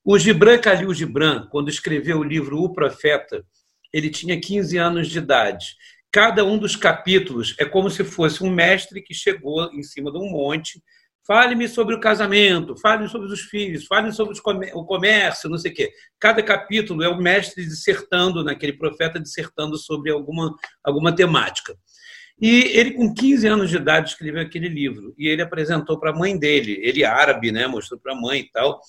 O 0.03 0.17
Gibran 0.19 0.57
Khalil 0.57 0.93
Gibran, 0.93 1.47
quando 1.49 1.69
escreveu 1.69 2.19
o 2.19 2.23
livro 2.23 2.59
O 2.61 2.71
Profeta, 2.71 3.43
ele 3.91 4.09
tinha 4.09 4.39
15 4.39 4.77
anos 4.77 5.07
de 5.07 5.17
idade. 5.17 5.75
Cada 6.11 6.43
um 6.45 6.57
dos 6.57 6.75
capítulos 6.75 7.55
é 7.59 7.65
como 7.65 7.89
se 7.89 8.03
fosse 8.03 8.43
um 8.43 8.49
mestre 8.49 9.01
que 9.01 9.13
chegou 9.13 9.71
em 9.73 9.81
cima 9.81 10.11
de 10.11 10.17
um 10.17 10.29
monte 10.29 10.81
Fale-me 11.31 11.65
sobre 11.69 11.95
o 11.95 11.99
casamento, 12.01 12.75
fale 12.75 13.07
sobre 13.07 13.31
os 13.31 13.39
filhos, 13.39 13.85
fale 13.85 14.11
sobre 14.11 14.37
o 14.73 14.83
comércio, 14.83 15.49
não 15.49 15.57
sei 15.57 15.71
o 15.71 15.73
quê. 15.73 15.89
Cada 16.19 16.43
capítulo 16.43 17.01
é 17.03 17.07
o 17.07 17.21
mestre 17.21 17.63
dissertando, 17.63 18.43
naquele 18.43 18.73
profeta 18.73 19.17
dissertando 19.17 19.77
sobre 19.77 20.11
alguma, 20.11 20.53
alguma 20.83 21.15
temática. 21.15 21.73
E 22.37 22.63
ele, 22.77 22.95
com 22.95 23.13
15 23.13 23.47
anos 23.47 23.69
de 23.69 23.77
idade, 23.77 24.09
escreveu 24.09 24.41
aquele 24.41 24.67
livro. 24.67 25.15
E 25.17 25.29
ele 25.29 25.41
apresentou 25.41 25.97
para 25.97 26.11
a 26.11 26.13
mãe 26.13 26.37
dele. 26.37 26.77
Ele 26.83 27.05
árabe, 27.05 27.49
né? 27.49 27.65
Mostrou 27.65 27.97
para 27.97 28.11
a 28.11 28.19
mãe 28.19 28.41
e 28.41 28.51
tal. 28.51 28.81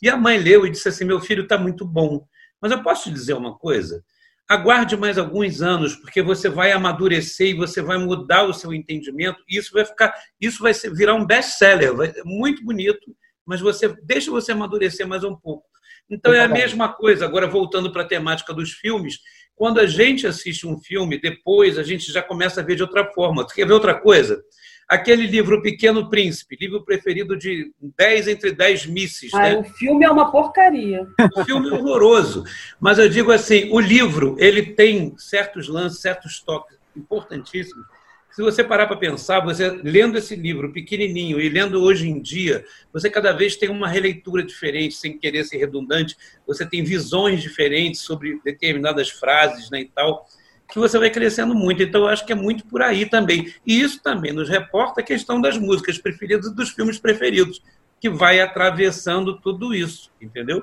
E 0.00 0.08
a 0.08 0.16
mãe 0.16 0.38
leu 0.38 0.64
e 0.64 0.70
disse 0.70 0.88
assim: 0.88 1.04
Meu 1.04 1.20
filho 1.20 1.42
está 1.42 1.58
muito 1.58 1.84
bom. 1.84 2.26
Mas 2.62 2.72
eu 2.72 2.82
posso 2.82 3.10
te 3.10 3.10
dizer 3.10 3.34
uma 3.34 3.58
coisa? 3.58 4.02
Aguarde 4.50 4.96
mais 4.96 5.16
alguns 5.16 5.62
anos, 5.62 5.94
porque 5.94 6.20
você 6.20 6.48
vai 6.48 6.72
amadurecer 6.72 7.50
e 7.50 7.54
você 7.54 7.80
vai 7.80 7.98
mudar 7.98 8.42
o 8.42 8.52
seu 8.52 8.74
entendimento, 8.74 9.40
e 9.48 9.56
isso 9.56 9.72
vai 9.72 9.84
ficar, 9.84 10.12
isso 10.40 10.60
vai 10.60 10.72
virar 10.92 11.14
um 11.14 11.24
best-seller, 11.24 11.92
muito 12.24 12.64
bonito, 12.64 13.14
mas 13.46 13.60
você 13.60 13.94
deixa 14.02 14.28
você 14.28 14.50
amadurecer 14.50 15.06
mais 15.06 15.22
um 15.22 15.36
pouco. 15.36 15.68
Então 16.10 16.32
é 16.32 16.40
a 16.40 16.48
mesma 16.48 16.88
coisa, 16.92 17.24
agora 17.24 17.46
voltando 17.46 17.92
para 17.92 18.02
a 18.02 18.08
temática 18.08 18.52
dos 18.52 18.72
filmes, 18.72 19.20
quando 19.54 19.78
a 19.78 19.86
gente 19.86 20.26
assiste 20.26 20.66
um 20.66 20.80
filme, 20.80 21.20
depois 21.20 21.78
a 21.78 21.84
gente 21.84 22.10
já 22.10 22.20
começa 22.20 22.60
a 22.60 22.64
ver 22.64 22.74
de 22.74 22.82
outra 22.82 23.04
forma. 23.12 23.46
Tu 23.46 23.54
quer 23.54 23.68
ver 23.68 23.74
outra 23.74 23.94
coisa? 23.94 24.42
Aquele 24.90 25.24
livro 25.24 25.62
Pequeno 25.62 26.10
Príncipe, 26.10 26.56
livro 26.60 26.84
preferido 26.84 27.38
de 27.38 27.72
10 27.96 28.26
entre 28.26 28.50
10 28.50 28.86
misses. 28.86 29.32
Ah, 29.32 29.42
né? 29.42 29.56
O 29.56 29.62
filme 29.62 30.04
é 30.04 30.10
uma 30.10 30.32
porcaria. 30.32 31.06
O 31.36 31.44
filme 31.44 31.70
é 31.70 31.72
horroroso. 31.72 32.42
Mas 32.80 32.98
eu 32.98 33.08
digo 33.08 33.30
assim, 33.30 33.70
o 33.70 33.78
livro 33.78 34.34
ele 34.40 34.74
tem 34.74 35.14
certos 35.16 35.68
lances, 35.68 36.00
certos 36.00 36.40
toques 36.40 36.76
importantíssimos. 36.96 37.86
Se 38.32 38.42
você 38.42 38.64
parar 38.64 38.86
para 38.86 38.96
pensar, 38.96 39.44
você 39.44 39.70
lendo 39.70 40.18
esse 40.18 40.34
livro 40.34 40.72
pequenininho 40.72 41.40
e 41.40 41.48
lendo 41.48 41.80
hoje 41.80 42.08
em 42.08 42.20
dia, 42.20 42.64
você 42.92 43.08
cada 43.08 43.32
vez 43.32 43.54
tem 43.54 43.68
uma 43.68 43.86
releitura 43.86 44.42
diferente, 44.42 44.96
sem 44.96 45.16
querer 45.16 45.44
ser 45.44 45.58
redundante. 45.58 46.16
Você 46.48 46.66
tem 46.66 46.82
visões 46.82 47.42
diferentes 47.42 48.00
sobre 48.00 48.40
determinadas 48.44 49.08
frases 49.08 49.70
né, 49.70 49.82
e 49.82 49.88
tal 49.88 50.26
que 50.70 50.78
você 50.78 50.98
vai 50.98 51.10
crescendo 51.10 51.54
muito. 51.54 51.82
Então, 51.82 52.02
eu 52.02 52.08
acho 52.08 52.24
que 52.24 52.32
é 52.32 52.36
muito 52.36 52.64
por 52.66 52.82
aí 52.82 53.06
também. 53.06 53.52
E 53.66 53.80
isso 53.80 54.02
também 54.02 54.32
nos 54.32 54.48
reporta 54.48 55.00
a 55.00 55.04
questão 55.04 55.40
das 55.40 55.58
músicas 55.58 55.98
preferidas 55.98 56.46
e 56.46 56.54
dos 56.54 56.70
filmes 56.70 56.98
preferidos, 56.98 57.62
que 58.00 58.08
vai 58.08 58.40
atravessando 58.40 59.38
tudo 59.40 59.74
isso, 59.74 60.10
entendeu? 60.20 60.62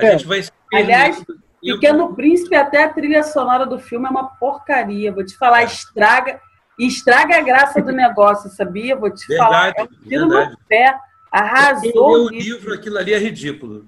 A 0.00 0.04
é. 0.04 0.12
gente 0.12 0.26
vai. 0.26 0.42
Aliás, 0.72 1.24
Pequeno 1.60 2.14
Príncipe, 2.14 2.54
até 2.54 2.84
a 2.84 2.88
trilha 2.88 3.22
sonora 3.22 3.64
do 3.64 3.78
filme 3.78 4.06
é 4.06 4.10
uma 4.10 4.28
porcaria. 4.36 5.12
Vou 5.12 5.24
te 5.24 5.36
falar, 5.36 5.64
estraga, 5.64 6.40
estraga 6.78 7.36
a 7.36 7.42
graça 7.42 7.80
do 7.80 7.92
negócio, 7.92 8.50
sabia? 8.50 8.96
Vou 8.96 9.10
te 9.10 9.26
verdade, 9.26 9.74
falar. 9.74 9.88
É 10.10 10.18
um 10.18 10.28
no 10.28 10.58
pé. 10.68 10.96
Arrasou. 11.30 12.26
O 12.26 12.28
livro, 12.28 12.74
aquilo 12.74 12.98
ali 12.98 13.12
é 13.12 13.18
ridículo. 13.18 13.86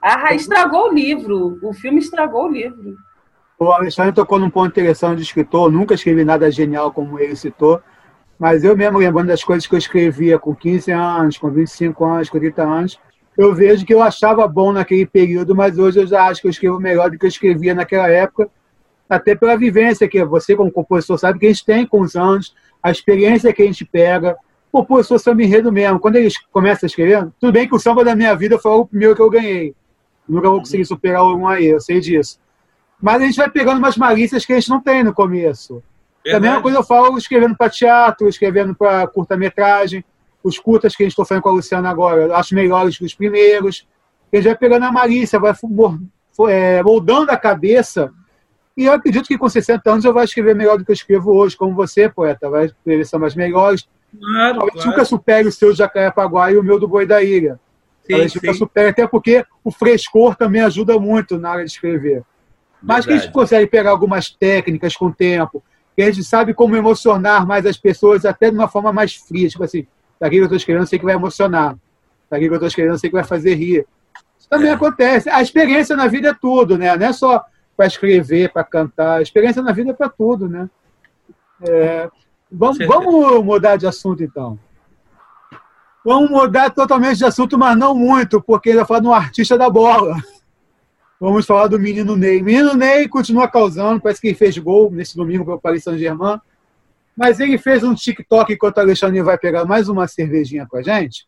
Arra... 0.00 0.34
Estragou 0.34 0.88
o 0.88 0.94
livro. 0.94 1.58
O 1.62 1.74
filme 1.74 1.98
estragou 1.98 2.46
o 2.46 2.52
livro. 2.52 2.96
O 3.58 3.72
Alexandre 3.72 4.12
tocou 4.12 4.38
num 4.38 4.50
ponto 4.50 4.68
interessante 4.68 5.16
de 5.16 5.22
escritor, 5.22 5.72
nunca 5.72 5.94
escrevi 5.94 6.24
nada 6.24 6.50
genial 6.50 6.92
como 6.92 7.18
ele 7.18 7.34
citou, 7.34 7.80
mas 8.38 8.64
eu 8.64 8.76
mesmo 8.76 8.98
lembrando 8.98 9.28
das 9.28 9.42
coisas 9.42 9.66
que 9.66 9.74
eu 9.74 9.78
escrevia 9.78 10.38
com 10.38 10.54
15 10.54 10.90
anos, 10.90 11.38
com 11.38 11.50
25 11.50 12.04
anos, 12.04 12.28
com 12.28 12.38
30 12.38 12.62
anos, 12.62 13.00
eu 13.36 13.54
vejo 13.54 13.86
que 13.86 13.94
eu 13.94 14.02
achava 14.02 14.46
bom 14.46 14.72
naquele 14.72 15.06
período, 15.06 15.54
mas 15.54 15.78
hoje 15.78 16.00
eu 16.00 16.06
já 16.06 16.26
acho 16.26 16.42
que 16.42 16.46
eu 16.46 16.50
escrevo 16.50 16.78
melhor 16.78 17.10
do 17.10 17.18
que 17.18 17.24
eu 17.24 17.28
escrevia 17.28 17.74
naquela 17.74 18.08
época, 18.08 18.50
até 19.08 19.34
pela 19.34 19.56
vivência 19.56 20.08
que 20.08 20.22
você, 20.24 20.54
como 20.54 20.70
compositor, 20.70 21.18
sabe 21.18 21.38
que 21.38 21.46
a 21.46 21.48
gente 21.48 21.64
tem 21.64 21.86
com 21.86 22.00
os 22.00 22.14
anos, 22.14 22.54
a 22.82 22.90
experiência 22.90 23.52
que 23.52 23.62
a 23.62 23.66
gente 23.66 23.84
pega. 23.84 24.36
O 24.72 24.78
compositor 24.80 25.18
samba 25.18 25.42
enredo 25.42 25.70
mesmo. 25.70 26.00
Quando 26.00 26.16
eles 26.16 26.36
começam 26.50 26.86
a 26.86 26.88
escrever, 26.88 27.28
tudo 27.38 27.52
bem 27.52 27.68
que 27.68 27.74
o 27.74 27.78
samba 27.78 28.04
da 28.04 28.16
minha 28.16 28.34
vida 28.34 28.58
foi 28.58 28.72
o 28.72 28.86
primeiro 28.86 29.14
que 29.14 29.22
eu 29.22 29.30
ganhei. 29.30 29.74
Nunca 30.28 30.50
vou 30.50 30.58
conseguir 30.58 30.84
superar 30.84 31.24
um 31.24 31.46
aí, 31.46 31.66
eu 31.66 31.80
sei 31.80 32.00
disso. 32.00 32.38
Mas 33.00 33.22
a 33.22 33.26
gente 33.26 33.36
vai 33.36 33.50
pegando 33.50 33.78
umas 33.78 33.96
malícias 33.96 34.44
que 34.44 34.52
a 34.52 34.58
gente 34.58 34.70
não 34.70 34.80
tem 34.80 35.04
no 35.04 35.12
começo. 35.12 35.82
Verdade. 36.24 36.46
É 36.46 36.50
uma 36.50 36.62
coisa 36.62 36.78
eu 36.78 36.84
falo 36.84 37.16
escrevendo 37.16 37.56
para 37.56 37.70
teatro, 37.70 38.28
escrevendo 38.28 38.74
para 38.74 39.06
curta-metragem. 39.06 40.04
Os 40.42 40.58
curtas 40.58 40.94
que 40.94 41.02
a 41.02 41.06
gente 41.06 41.12
está 41.12 41.24
fazendo 41.24 41.42
com 41.42 41.48
a 41.48 41.52
Luciana 41.52 41.90
agora, 41.90 42.36
acho 42.36 42.54
melhores 42.54 42.96
que 42.98 43.04
os 43.04 43.14
primeiros. 43.14 43.86
A 44.32 44.36
gente 44.36 44.46
vai 44.46 44.56
pegando 44.56 44.84
a 44.84 44.92
malícia, 44.92 45.38
vai 45.38 45.54
é, 46.48 46.82
moldando 46.82 47.30
a 47.30 47.36
cabeça. 47.36 48.12
E 48.76 48.84
eu 48.84 48.92
acredito 48.92 49.26
que 49.26 49.38
com 49.38 49.48
60 49.48 49.90
anos 49.90 50.04
eu 50.04 50.12
vou 50.12 50.22
escrever 50.22 50.54
melhor 50.54 50.76
do 50.78 50.84
que 50.84 50.90
eu 50.90 50.94
escrevo 50.94 51.32
hoje, 51.32 51.56
como 51.56 51.74
você, 51.74 52.08
poeta. 52.08 52.50
Vai 52.50 52.66
escrever 52.66 53.06
sambas 53.06 53.34
melhores. 53.34 53.88
Claro, 54.18 54.58
Talvez 54.58 54.74
claro. 54.74 54.90
nunca 54.90 55.04
supere 55.04 55.48
o 55.48 55.52
seu 55.52 55.74
Jacarepaguá 55.74 56.52
e 56.52 56.56
o 56.56 56.62
meu 56.62 56.78
do 56.78 56.88
Boi 56.88 57.06
da 57.06 57.22
Ilha. 57.22 57.58
Sim, 58.02 58.12
Talvez 58.12 58.34
nunca 58.34 58.54
supere, 58.54 58.88
até 58.90 59.06
porque 59.06 59.44
o 59.64 59.70
frescor 59.70 60.36
também 60.36 60.62
ajuda 60.62 60.98
muito 60.98 61.38
na 61.38 61.52
hora 61.52 61.64
de 61.64 61.70
escrever. 61.70 62.22
Mas 62.86 63.04
Verdade. 63.04 63.06
que 63.06 63.12
a 63.12 63.18
gente 63.18 63.32
consegue 63.32 63.66
pegar 63.66 63.90
algumas 63.90 64.30
técnicas 64.30 64.96
com 64.96 65.06
o 65.06 65.12
tempo, 65.12 65.62
que 65.96 66.02
a 66.02 66.06
gente 66.06 66.22
sabe 66.22 66.54
como 66.54 66.76
emocionar 66.76 67.44
mais 67.44 67.66
as 67.66 67.76
pessoas, 67.76 68.24
até 68.24 68.48
de 68.48 68.56
uma 68.56 68.68
forma 68.68 68.92
mais 68.92 69.16
fria. 69.16 69.48
Tipo 69.48 69.64
assim, 69.64 69.84
daqui 70.20 70.36
que 70.36 70.40
eu 70.40 70.44
estou 70.44 70.56
escrevendo, 70.56 70.86
sei 70.86 70.98
que 70.98 71.04
vai 71.04 71.14
emocionar. 71.14 71.76
Daqui 72.30 72.44
que 72.44 72.50
eu 72.50 72.54
estou 72.54 72.68
escrevendo, 72.68 72.96
sei 72.96 73.10
que 73.10 73.16
vai 73.16 73.24
fazer 73.24 73.54
rir. 73.54 73.84
Isso 74.38 74.48
também 74.48 74.68
é. 74.68 74.74
acontece. 74.74 75.28
A 75.28 75.42
experiência 75.42 75.96
na 75.96 76.06
vida 76.06 76.28
é 76.28 76.34
tudo, 76.34 76.78
né? 76.78 76.96
Não 76.96 77.06
é 77.06 77.12
só 77.12 77.44
para 77.76 77.86
escrever, 77.86 78.52
para 78.52 78.62
cantar. 78.62 79.18
A 79.18 79.22
experiência 79.22 79.60
na 79.60 79.72
vida 79.72 79.90
é 79.90 79.94
para 79.94 80.08
tudo, 80.08 80.48
né? 80.48 80.70
É... 81.62 82.08
Vamos, 82.52 82.78
vamos 82.86 83.44
mudar 83.44 83.76
de 83.76 83.88
assunto, 83.88 84.22
então. 84.22 84.56
Vamos 86.04 86.30
mudar 86.30 86.70
totalmente 86.70 87.18
de 87.18 87.24
assunto, 87.24 87.58
mas 87.58 87.76
não 87.76 87.96
muito, 87.96 88.40
porque 88.40 88.68
ele 88.68 88.78
vai 88.78 88.86
falar 88.86 89.00
de 89.00 89.08
um 89.08 89.12
artista 89.12 89.58
da 89.58 89.68
bola. 89.68 90.14
Vamos 91.18 91.46
falar 91.46 91.68
do 91.68 91.78
menino 91.78 92.14
Ney. 92.14 92.42
Menino 92.42 92.74
Ney 92.74 93.08
continua 93.08 93.48
causando, 93.48 94.00
parece 94.00 94.20
que 94.20 94.28
ele 94.28 94.36
fez 94.36 94.56
gol 94.58 94.90
nesse 94.90 95.16
domingo 95.16 95.44
para 95.44 95.54
o 95.54 95.60
Paris 95.60 95.82
Saint-Germain. 95.82 96.38
Mas 97.16 97.40
ele 97.40 97.56
fez 97.56 97.82
um 97.82 97.94
TikTok 97.94 98.52
enquanto 98.52 98.76
o 98.76 98.80
Alexandre 98.80 99.22
vai 99.22 99.38
pegar 99.38 99.64
mais 99.64 99.88
uma 99.88 100.06
cervejinha 100.06 100.66
com 100.68 100.76
a 100.76 100.82
gente. 100.82 101.26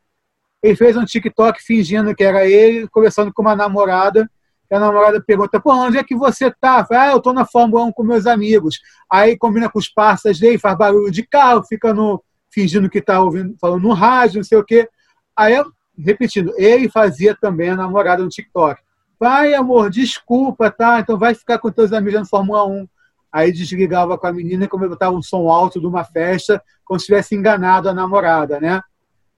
Ele 0.63 0.77
fez 0.77 0.95
um 0.97 1.05
TikTok 1.05 1.63
fingindo 1.63 2.15
que 2.15 2.23
era 2.23 2.47
ele, 2.47 2.87
conversando 2.89 3.33
com 3.33 3.41
uma 3.41 3.57
namorada. 3.57 4.31
E 4.71 4.75
a 4.75 4.79
namorada 4.79 5.23
pergunta: 5.23 5.59
Pô, 5.59 5.73
onde 5.73 5.97
é 5.97 6.05
que 6.05 6.15
você 6.15 6.51
tá? 6.51 6.87
Ah, 6.91 7.13
eu 7.13 7.21
tô 7.21 7.33
na 7.33 7.47
Fórmula 7.47 7.85
1 7.85 7.93
com 7.93 8.03
meus 8.03 8.27
amigos. 8.27 8.81
Aí 9.11 9.39
combina 9.39 9.71
com 9.71 9.79
os 9.79 9.89
parceiros 9.89 10.39
dele, 10.39 10.59
faz 10.59 10.77
barulho 10.77 11.11
de 11.11 11.23
carro, 11.27 11.65
fica 11.65 11.95
no, 11.95 12.23
fingindo 12.51 12.91
que 12.91 12.99
está 12.99 13.23
ouvindo, 13.23 13.57
falando 13.59 13.83
no 13.83 13.95
rádio, 13.95 14.39
não 14.39 14.45
sei 14.45 14.59
o 14.59 14.65
quê. 14.65 14.87
Aí, 15.35 15.55
repetindo, 15.97 16.53
ele 16.59 16.91
fazia 16.91 17.35
também 17.35 17.71
a 17.71 17.77
namorada 17.77 18.23
no 18.23 18.29
TikTok. 18.29 18.83
Vai, 19.19 19.55
amor, 19.55 19.91
desculpa, 19.91 20.71
tá? 20.71 21.01
Então 21.01 21.19
vai 21.19 21.35
ficar 21.35 21.59
com 21.59 21.71
teus 21.71 21.93
amigos 21.93 22.21
no 22.21 22.27
Fórmula 22.27 22.67
1. 22.67 22.89
Aí 23.33 23.53
desligava 23.53 24.17
com 24.17 24.27
a 24.27 24.33
menina 24.33 24.65
e 24.65 24.69
começava 24.69 25.11
um 25.11 25.23
som 25.23 25.49
alto 25.49 25.81
de 25.81 25.87
uma 25.87 26.05
festa, 26.05 26.63
como 26.85 26.99
se 26.99 27.07
tivesse 27.07 27.35
enganado 27.35 27.89
a 27.89 27.95
namorada, 27.95 28.61
né? 28.61 28.81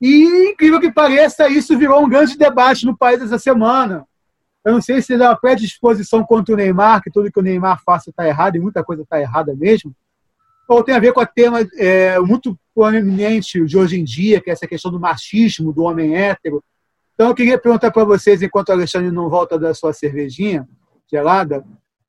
E, 0.01 0.51
incrível 0.51 0.81
que 0.81 0.91
pareça, 0.91 1.49
isso 1.49 1.77
virou 1.77 2.05
um 2.05 2.09
grande 2.09 2.37
debate 2.37 2.87
no 2.87 2.97
país 2.97 3.21
essa 3.21 3.39
semana. 3.39 4.07
Eu 4.65 4.75
não 4.75 4.81
sei 4.81 5.01
se 5.03 5.15
é 5.15 5.17
uma 5.17 5.37
predisposição 5.37 6.23
contra 6.25 6.55
o 6.55 6.57
Neymar, 6.57 7.03
que 7.03 7.11
tudo 7.11 7.31
que 7.31 7.39
o 7.39 7.43
Neymar 7.43 7.83
faça 7.85 8.11
está 8.11 8.27
errado, 8.27 8.57
e 8.57 8.61
muita 8.61 8.85
coisa 8.85 9.03
está 9.03 9.21
errada 9.21 9.55
mesmo, 9.55 9.95
ou 10.69 10.85
tem 10.85 10.95
a 10.95 11.01
ver 11.01 11.13
com 11.13 11.21
o 11.21 11.27
tema 11.27 11.67
é, 11.77 12.19
muito 12.21 12.57
proeminente 12.75 13.65
de 13.65 13.77
hoje 13.77 13.99
em 13.99 14.05
dia, 14.05 14.41
que 14.41 14.51
é 14.51 14.53
essa 14.53 14.67
questão 14.67 14.91
do 14.91 15.01
machismo, 15.01 15.73
do 15.73 15.83
homem 15.83 16.15
hétero. 16.15 16.63
Então, 17.21 17.29
eu 17.29 17.35
queria 17.35 17.59
perguntar 17.59 17.91
para 17.91 18.03
vocês, 18.03 18.41
enquanto 18.41 18.71
o 18.71 18.73
Alexandre 18.73 19.11
não 19.11 19.29
volta 19.29 19.59
da 19.59 19.75
sua 19.75 19.93
cervejinha 19.93 20.67
gelada, 21.07 21.63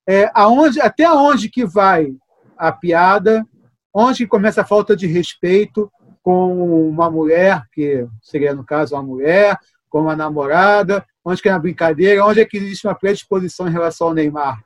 é, 0.07 0.31
aonde, 0.33 0.79
até 0.79 1.11
onde 1.11 1.49
que 1.49 1.65
vai 1.65 2.15
a 2.57 2.71
piada, 2.71 3.45
onde 3.93 4.25
começa 4.25 4.61
a 4.61 4.65
falta 4.65 4.95
de 4.95 5.07
respeito 5.07 5.91
com 6.23 6.87
uma 6.87 7.11
mulher, 7.11 7.61
que 7.73 8.07
seria, 8.21 8.55
no 8.55 8.63
caso, 8.63 8.95
uma 8.95 9.03
mulher, 9.03 9.59
com 9.89 9.99
uma 9.99 10.15
namorada, 10.15 11.05
onde 11.25 11.41
que 11.41 11.49
é 11.49 11.51
uma 11.51 11.59
brincadeira, 11.59 12.25
onde 12.25 12.39
é 12.39 12.45
que 12.45 12.55
existe 12.55 12.87
uma 12.87 12.95
predisposição 12.95 13.67
em 13.67 13.71
relação 13.71 14.07
ao 14.07 14.13
Neymar. 14.13 14.63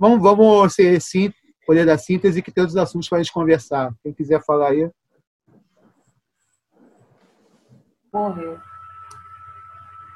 Vamos, 0.00 0.22
vamos 0.22 0.72
ser 0.72 0.98
sim, 0.98 1.30
poder 1.66 1.84
da 1.84 1.98
síntese, 1.98 2.40
que 2.40 2.50
tem 2.50 2.62
outros 2.62 2.78
assuntos 2.78 3.06
para 3.06 3.18
a 3.18 3.22
gente 3.22 3.34
conversar. 3.34 3.92
Quem 4.02 4.14
quiser 4.14 4.42
falar 4.42 4.70
aí. 4.70 4.90
Morreu. 8.10 8.73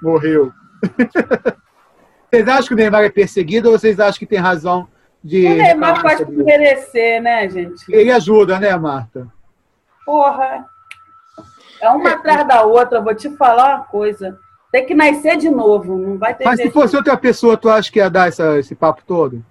Morreu. 0.03 0.53
vocês 2.31 2.49
acham 2.49 2.69
que 2.69 2.75
o 2.75 2.77
Neymar 2.77 3.05
é 3.05 3.11
perseguido 3.11 3.71
ou 3.71 3.79
vocês 3.79 3.99
acham 3.99 4.19
que 4.19 4.27
tem 4.27 4.39
razão 4.39 4.89
de. 5.23 5.47
O 5.47 5.57
Neymar 5.57 6.03
pode 6.03 6.31
merecer, 6.31 7.23
né, 7.23 7.49
gente? 7.49 7.85
Ele 7.89 8.11
ajuda, 8.11 8.59
né, 8.59 8.77
Marta? 8.77 9.29
Porra. 10.05 10.67
É 11.81 11.89
uma 11.91 12.11
é, 12.11 12.15
atrás 12.15 12.47
da 12.47 12.63
outra, 12.63 13.01
vou 13.01 13.15
te 13.15 13.31
falar 13.37 13.77
uma 13.77 13.85
coisa. 13.85 14.39
Tem 14.71 14.85
que 14.85 14.95
nascer 14.95 15.37
de 15.37 15.49
novo, 15.49 15.97
não 15.97 16.19
vai 16.19 16.35
ter 16.35 16.45
Mas 16.45 16.61
se 16.61 16.71
fosse 16.71 16.97
outra 16.97 17.17
pessoa, 17.17 17.57
tu 17.57 17.71
acha 17.71 17.91
que 17.91 17.99
ia 17.99 18.11
dar 18.11 18.29
essa, 18.29 18.59
esse 18.59 18.75
papo 18.75 19.03
todo? 19.07 19.45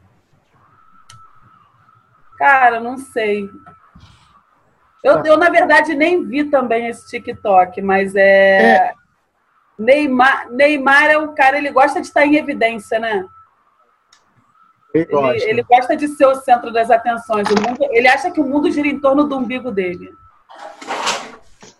Cara, 2.37 2.79
não 2.79 2.97
sei. 2.97 3.49
Eu, 5.03 5.23
tá. 5.23 5.29
eu, 5.29 5.37
na 5.37 5.49
verdade, 5.49 5.95
nem 5.95 6.23
vi 6.23 6.45
também 6.45 6.87
esse 6.87 7.07
TikTok, 7.07 7.81
mas 7.81 8.15
é... 8.15 8.61
é. 8.61 8.93
Neymar, 9.77 10.49
Neymar 10.51 11.05
é 11.05 11.17
o 11.17 11.33
cara, 11.33 11.57
ele 11.57 11.71
gosta 11.71 12.01
de 12.01 12.07
estar 12.07 12.25
em 12.25 12.35
evidência, 12.35 12.99
né? 12.99 13.25
Ele 14.93 15.05
gosta. 15.05 15.35
Ele, 15.35 15.45
ele 15.45 15.63
gosta 15.63 15.95
de 15.95 16.07
ser 16.07 16.25
o 16.25 16.35
centro 16.35 16.71
das 16.71 16.89
atenções. 16.89 17.47
O 17.49 17.61
mundo, 17.61 17.87
ele 17.91 18.07
acha 18.07 18.31
que 18.31 18.39
o 18.39 18.43
mundo 18.43 18.71
gira 18.71 18.87
em 18.87 18.99
torno 18.99 19.25
do 19.25 19.37
umbigo 19.37 19.71
dele. 19.71 20.13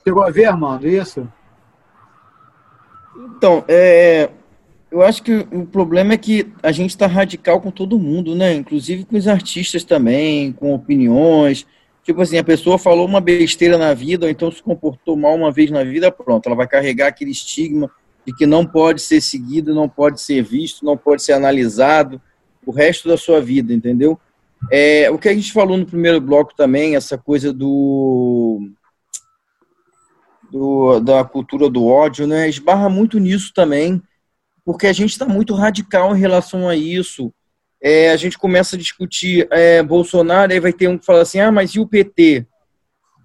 Chegou 0.04 0.24
a 0.24 0.30
ver, 0.30 0.46
Armando, 0.46 0.88
isso? 0.88 1.28
Então, 3.16 3.66
é, 3.68 4.30
eu 4.92 5.02
acho 5.02 5.24
que 5.24 5.48
o 5.52 5.66
problema 5.66 6.14
é 6.14 6.18
que 6.18 6.54
a 6.62 6.72
gente 6.72 6.92
está 6.92 7.08
radical 7.08 7.60
com 7.60 7.72
todo 7.72 8.00
mundo, 8.00 8.36
né? 8.36 8.54
Inclusive 8.54 9.06
com 9.06 9.18
os 9.18 9.28
artistas 9.28 9.84
também, 9.84 10.54
com 10.54 10.74
opiniões. 10.74 11.66
Tipo 12.08 12.22
assim, 12.22 12.38
a 12.38 12.44
pessoa 12.44 12.78
falou 12.78 13.06
uma 13.06 13.20
besteira 13.20 13.78
na 13.78 13.94
vida, 13.94 14.26
ou 14.26 14.32
então 14.32 14.50
se 14.50 14.64
comportou 14.64 15.18
mal 15.18 15.36
uma 15.36 15.52
vez 15.52 15.70
na 15.70 15.84
vida, 15.84 16.10
pronto, 16.10 16.48
ela 16.48 16.56
vai 16.56 16.66
carregar 16.66 17.08
aquele 17.08 17.32
estigma 17.32 17.92
de 18.26 18.34
que 18.34 18.46
não 18.46 18.66
pode 18.66 19.02
ser 19.02 19.20
seguido, 19.20 19.76
não 19.76 19.90
pode 19.90 20.22
ser 20.22 20.42
visto, 20.42 20.86
não 20.86 20.96
pode 20.96 21.22
ser 21.22 21.34
analisado 21.34 22.22
o 22.66 22.72
resto 22.72 23.10
da 23.10 23.18
sua 23.18 23.42
vida, 23.42 23.74
entendeu? 23.74 24.18
É, 24.72 25.12
o 25.12 25.18
que 25.18 25.28
a 25.28 25.34
gente 25.34 25.52
falou 25.52 25.76
no 25.76 25.86
primeiro 25.86 26.22
bloco 26.22 26.56
também, 26.56 26.96
essa 26.96 27.18
coisa 27.18 27.52
do, 27.52 28.70
do 30.50 31.02
da 31.02 31.26
cultura 31.26 31.70
do 31.70 31.86
ódio, 31.86 32.26
né? 32.26 32.48
Esbarra 32.48 32.88
muito 32.88 33.20
nisso 33.20 33.52
também 33.54 34.02
porque 34.64 34.88
a 34.88 34.94
gente 34.94 35.12
está 35.12 35.26
muito 35.26 35.54
radical 35.54 36.16
em 36.16 36.20
relação 36.22 36.70
a 36.70 36.76
isso. 36.78 37.34
É, 37.82 38.10
a 38.12 38.16
gente 38.16 38.38
começa 38.38 38.76
a 38.76 38.80
discutir 38.80 39.48
é, 39.52 39.84
Bolsonaro, 39.84 40.52
aí 40.52 40.60
vai 40.60 40.74
ter 40.74 40.88
um 40.88 40.98
que 40.98 41.06
fala 41.06 41.22
assim, 41.22 41.40
ah, 41.40 41.52
mas 41.52 41.72
e 41.72 41.80
o 41.80 41.88
PT? 41.88 42.46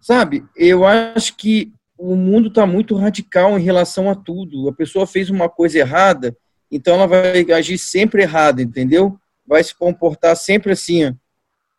Sabe, 0.01 0.45
eu 0.57 0.85
acho 0.85 1.37
que 1.37 1.73
o 1.97 2.17
mundo 2.17 2.49
está 2.49 2.67
muito 2.67 2.97
radical 2.97 3.57
em 3.57 3.63
relação 3.63 4.11
a 4.11 4.15
tudo. 4.15 4.69
A 4.69 4.73
pessoa 4.73 5.07
fez 5.07 5.31
uma 5.31 5.49
coisa 5.49 5.79
errada, 5.79 6.37
então 6.71 6.95
ela 6.95 7.07
vai 7.07 7.49
agir 7.53 7.79
sempre 7.79 8.23
errada, 8.23 8.61
entendeu? 8.61 9.17
Vai 9.47 9.63
se 9.63 9.75
comportar 9.75 10.37
sempre 10.37 10.73
assim. 10.73 11.17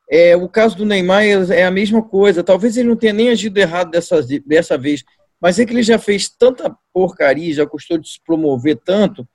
É, 0.10 0.36
o 0.36 0.48
caso 0.48 0.78
do 0.78 0.86
Neymar 0.86 1.24
é 1.26 1.66
a 1.66 1.72
mesma 1.72 2.02
coisa. 2.02 2.44
Talvez 2.44 2.78
ele 2.78 2.88
não 2.88 2.96
tenha 2.96 3.12
nem 3.12 3.30
agido 3.30 3.58
errado 3.58 3.92
dessa, 3.92 4.22
dessa 4.46 4.78
vez, 4.78 5.04
mas 5.42 5.60
é 5.60 5.66
que 5.66 5.74
ele 5.74 5.84
já 5.84 6.00
fez 6.00 6.30
tanta 6.30 6.74
porcaria, 6.94 7.54
já 7.54 7.66
custou 7.66 7.98
de 7.98 8.08
se 8.08 8.20
promover 8.26 8.78
tanto, 8.78 9.28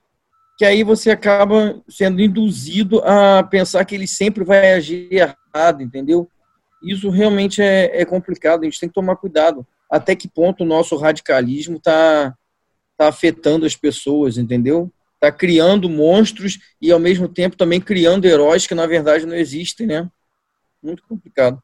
que 0.59 0.65
aí 0.65 0.83
você 0.83 1.09
acaba 1.09 1.81
sendo 1.87 2.19
induzido 2.19 2.99
a 3.05 3.41
pensar 3.41 3.85
que 3.85 3.95
ele 3.95 4.05
sempre 4.05 4.43
vai 4.43 4.73
agir 4.73 5.07
errado, 5.09 5.81
entendeu? 5.81 6.29
Isso 6.83 7.09
realmente 7.09 7.61
é, 7.61 8.01
é 8.01 8.03
complicado, 8.03 8.61
a 8.61 8.65
gente 8.65 8.77
tem 8.77 8.89
que 8.89 8.93
tomar 8.93 9.15
cuidado. 9.15 9.65
Até 9.89 10.17
que 10.17 10.27
ponto 10.27 10.65
o 10.65 10.67
nosso 10.67 10.97
radicalismo 10.97 11.77
está 11.77 12.35
tá 12.97 13.07
afetando 13.07 13.65
as 13.65 13.73
pessoas, 13.73 14.37
entendeu? 14.37 14.91
Está 15.13 15.31
criando 15.31 15.87
monstros 15.87 16.59
e, 16.81 16.91
ao 16.91 16.99
mesmo 16.99 17.29
tempo, 17.29 17.55
também 17.55 17.79
criando 17.79 18.25
heróis 18.25 18.67
que, 18.67 18.75
na 18.75 18.85
verdade, 18.85 19.25
não 19.25 19.35
existem, 19.37 19.87
né? 19.87 20.09
Muito 20.83 21.03
complicado. 21.07 21.63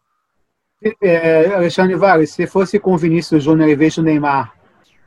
É, 1.04 1.48
Alexandre 1.48 1.98
Vargas, 1.98 2.30
se 2.30 2.48
fosse 2.48 2.80
com 2.80 2.94
o 2.94 2.98
Vinícius 2.98 3.44
Júnior 3.44 3.68
em 3.68 3.76
vez 3.76 3.98
Neymar, 3.98 4.54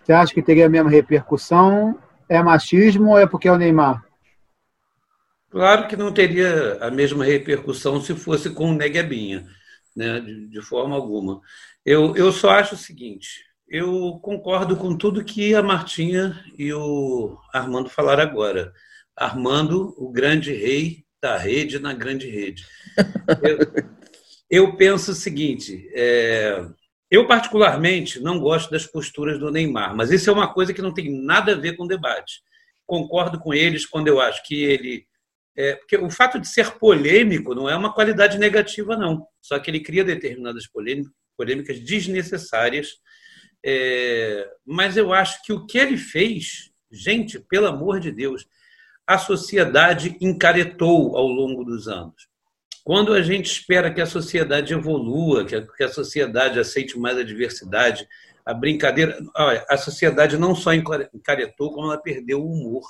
você 0.02 0.12
acha 0.12 0.35
que 0.35 0.43
teria 0.43 0.66
a 0.66 0.69
mesma 0.69 0.90
repercussão 0.90 1.98
é 2.28 2.42
machismo 2.42 3.10
ou 3.10 3.18
é 3.18 3.26
porque 3.26 3.48
é 3.48 3.52
o 3.52 3.56
Neymar? 3.56 4.05
Claro 5.50 5.88
que 5.88 5.96
não 5.96 6.12
teria 6.12 6.78
a 6.80 6.90
mesma 6.90 7.24
repercussão 7.24 8.00
se 8.00 8.14
fosse 8.14 8.50
com 8.50 8.70
o 8.70 8.74
Neguebinha, 8.74 9.46
né? 9.96 10.20
de, 10.20 10.46
de 10.48 10.60
forma 10.60 10.94
alguma. 10.94 11.40
Eu, 11.84 12.14
eu 12.16 12.30
só 12.30 12.50
acho 12.50 12.74
o 12.74 12.78
seguinte: 12.78 13.44
eu 13.68 14.18
concordo 14.22 14.76
com 14.76 14.96
tudo 14.96 15.24
que 15.24 15.55
a 15.55 15.62
Martinha 15.62 16.42
e 16.56 16.72
o 16.72 17.38
Armando 17.52 17.88
falaram 17.88 18.22
agora. 18.22 18.72
Armando, 19.16 19.94
o 19.96 20.10
grande 20.10 20.52
rei 20.52 21.05
da 21.20 21.36
rede 21.36 21.78
na 21.78 21.92
grande 21.92 22.28
rede. 22.30 22.64
Eu, 24.50 24.68
eu 24.68 24.76
penso 24.76 25.10
o 25.10 25.14
seguinte: 25.14 25.90
é, 25.92 26.66
eu, 27.10 27.26
particularmente, 27.26 28.20
não 28.20 28.39
gosto 28.39 28.70
das 28.70 28.86
posturas 28.86 29.39
do 29.39 29.51
Neymar, 29.51 29.97
mas 29.97 30.10
isso 30.10 30.28
é 30.28 30.32
uma 30.32 30.52
coisa 30.52 30.74
que 30.74 30.82
não 30.82 30.93
tem 30.93 31.10
nada 31.10 31.52
a 31.52 31.56
ver 31.56 31.76
com 31.76 31.86
debate. 31.86 32.43
Concordo 32.86 33.39
com 33.39 33.55
eles 33.55 33.86
quando 33.86 34.09
eu 34.09 34.20
acho 34.20 34.43
que 34.44 34.62
ele. 34.62 35.06
É, 35.56 35.74
porque 35.74 35.97
o 35.97 36.10
fato 36.10 36.39
de 36.39 36.47
ser 36.47 36.78
polêmico 36.78 37.55
não 37.55 37.68
é 37.68 37.74
uma 37.74 37.93
qualidade 37.93 38.39
negativa, 38.39 38.97
não. 38.97 39.26
Só 39.40 39.59
que 39.59 39.70
ele 39.70 39.80
cria 39.80 40.05
determinadas 40.05 40.66
polêmicas 41.36 41.80
desnecessárias. 41.80 42.97
É, 43.64 44.48
mas 44.64 44.97
eu 44.97 45.12
acho 45.12 45.43
que 45.43 45.52
o 45.52 45.66
que 45.66 45.78
ele 45.78 45.97
fez, 45.97 46.70
gente, 46.93 47.40
pelo 47.40 47.66
amor 47.66 47.98
de 47.98 48.12
Deus, 48.12 48.47
a 49.06 49.18
sociedade 49.18 50.16
encaretou 50.20 51.16
ao 51.16 51.26
longo 51.26 51.64
dos 51.64 51.89
anos. 51.89 52.28
Quando 52.89 53.12
a 53.12 53.20
gente 53.20 53.51
espera 53.52 53.93
que 53.93 54.01
a 54.01 54.06
sociedade 54.06 54.73
evolua, 54.73 55.44
que 55.44 55.55
a, 55.55 55.62
a 55.82 55.89
sociedade 55.89 56.59
aceite 56.59 56.98
mais 56.98 57.19
a 57.19 57.23
diversidade, 57.23 58.09
a 58.47 58.55
brincadeira. 58.55 59.19
Olha, 59.36 59.62
a 59.69 59.77
sociedade 59.77 60.39
não 60.39 60.55
só 60.55 60.73
encaretou, 60.73 61.70
como 61.74 61.89
ela 61.89 62.01
perdeu 62.01 62.40
o 62.40 62.51
humor. 62.51 62.89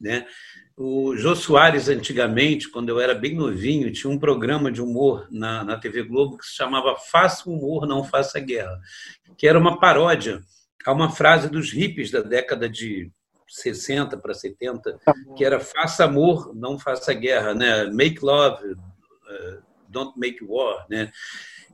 Né? 0.00 0.26
O 0.74 1.14
Jô 1.14 1.36
Soares, 1.36 1.90
antigamente, 1.90 2.70
quando 2.70 2.88
eu 2.88 2.98
era 2.98 3.14
bem 3.14 3.34
novinho, 3.34 3.92
tinha 3.92 4.10
um 4.10 4.18
programa 4.18 4.72
de 4.72 4.80
humor 4.80 5.28
na, 5.30 5.62
na 5.62 5.76
TV 5.76 6.02
Globo 6.02 6.38
que 6.38 6.46
se 6.46 6.54
chamava 6.54 6.96
Faça 6.96 7.50
Humor, 7.50 7.86
Não 7.86 8.02
Faça 8.02 8.40
Guerra, 8.40 8.80
que 9.36 9.46
era 9.46 9.58
uma 9.58 9.78
paródia 9.78 10.40
há 10.86 10.90
uma 10.90 11.10
frase 11.10 11.50
dos 11.50 11.70
hippies 11.70 12.10
da 12.10 12.22
década 12.22 12.66
de 12.66 13.12
60 13.48 14.16
para 14.16 14.34
70, 14.34 14.98
que 15.36 15.44
era 15.44 15.60
faça 15.60 16.04
amor, 16.04 16.54
não 16.54 16.78
faça 16.78 17.12
guerra, 17.14 17.54
né? 17.54 17.84
Make 17.86 18.24
love, 18.24 18.76
don't 19.88 20.18
make 20.18 20.44
war, 20.44 20.86
né? 20.88 21.10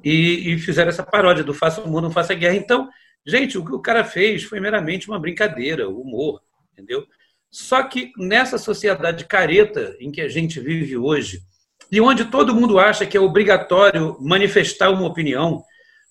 E, 0.05 0.53
e, 0.53 0.59
fizeram 0.59 0.89
essa 0.89 1.03
paródia 1.03 1.45
do 1.45 1.55
faça 1.55 1.83
amor, 1.83 2.03
não 2.03 2.11
faça 2.11 2.35
guerra. 2.35 2.57
Então, 2.57 2.89
gente, 3.27 3.57
o 3.57 3.65
que 3.65 3.73
o 3.73 3.81
cara 3.81 4.05
fez 4.05 4.43
foi 4.43 4.61
meramente 4.61 5.09
uma 5.09 5.19
brincadeira, 5.19 5.89
humor, 5.89 6.41
entendeu? 6.73 7.07
Só 7.51 7.83
que 7.83 8.13
nessa 8.17 8.59
sociedade 8.59 9.25
careta 9.27 9.95
em 10.01 10.11
que 10.11 10.21
a 10.21 10.29
gente 10.29 10.59
vive 10.59 10.97
hoje, 10.97 11.43
e 11.91 12.01
onde 12.01 12.25
todo 12.25 12.55
mundo 12.55 12.79
acha 12.79 13.07
que 13.07 13.17
é 13.17 13.21
obrigatório 13.21 14.17
manifestar 14.21 14.91
uma 14.91 15.07
opinião 15.07 15.63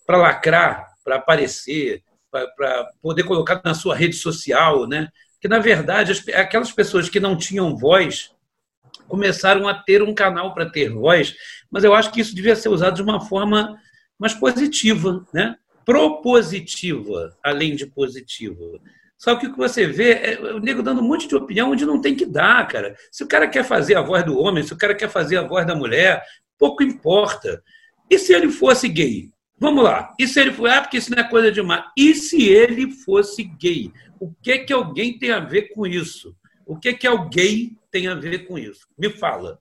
para 0.05 0.17
lacrar, 0.17 0.87
para 1.03 1.15
aparecer, 1.15 2.03
para 2.29 2.91
poder 3.01 3.23
colocar 3.23 3.59
na 3.65 3.73
sua 3.73 3.95
rede 3.95 4.15
social, 4.15 4.87
né? 4.87 5.09
Que 5.41 5.47
na 5.47 5.59
verdade 5.59 6.13
aquelas 6.35 6.71
pessoas 6.71 7.09
que 7.09 7.19
não 7.19 7.35
tinham 7.35 7.75
voz 7.75 8.31
começaram 9.11 9.67
a 9.67 9.73
ter 9.73 10.01
um 10.01 10.15
canal 10.15 10.53
para 10.53 10.69
ter 10.69 10.89
voz, 10.89 11.35
mas 11.69 11.83
eu 11.83 11.93
acho 11.93 12.13
que 12.13 12.21
isso 12.21 12.33
devia 12.33 12.55
ser 12.55 12.69
usado 12.69 12.95
de 12.95 13.01
uma 13.01 13.19
forma 13.19 13.77
mais 14.17 14.33
positiva, 14.33 15.27
né? 15.33 15.57
Propositiva, 15.85 17.35
além 17.43 17.75
de 17.75 17.85
positiva. 17.85 18.79
Só 19.17 19.35
que 19.35 19.47
o 19.47 19.51
que 19.51 19.57
você 19.57 19.85
vê 19.85 20.13
é 20.13 20.39
o 20.39 20.59
nego 20.59 20.81
dando 20.81 21.01
um 21.01 21.07
monte 21.07 21.27
de 21.27 21.35
opinião 21.35 21.71
onde 21.71 21.85
não 21.85 21.99
tem 21.99 22.15
que 22.15 22.25
dar, 22.25 22.65
cara. 22.69 22.95
Se 23.11 23.21
o 23.21 23.27
cara 23.27 23.49
quer 23.49 23.65
fazer 23.65 23.95
a 23.95 24.01
voz 24.01 24.23
do 24.23 24.39
homem, 24.39 24.63
se 24.63 24.71
o 24.71 24.77
cara 24.77 24.95
quer 24.95 25.09
fazer 25.09 25.35
a 25.35 25.45
voz 25.45 25.67
da 25.67 25.75
mulher, 25.75 26.23
pouco 26.57 26.81
importa. 26.81 27.61
E 28.09 28.17
se 28.17 28.33
ele 28.33 28.49
fosse 28.49 28.87
gay? 28.87 29.29
Vamos 29.59 29.83
lá. 29.83 30.15
E 30.17 30.25
se 30.25 30.39
ele 30.39 30.53
for, 30.53 30.69
ah, 30.69 30.81
porque 30.81 30.97
isso 30.97 31.11
não 31.11 31.21
é 31.21 31.29
coisa 31.29 31.51
de 31.51 31.61
mar. 31.61 31.91
E 31.97 32.15
se 32.15 32.47
ele 32.47 32.89
fosse 32.91 33.43
gay? 33.43 33.91
O 34.21 34.33
que 34.41 34.59
que 34.59 34.71
alguém 34.71 35.19
tem 35.19 35.31
a 35.31 35.41
ver 35.41 35.73
com 35.73 35.85
isso? 35.85 36.33
O 36.65 36.77
que 36.77 36.93
que 36.93 37.05
alguém 37.05 37.77
tem 37.91 38.07
a 38.07 38.15
ver 38.15 38.47
com 38.47 38.57
isso? 38.57 38.87
Me 38.97 39.09
fala. 39.09 39.59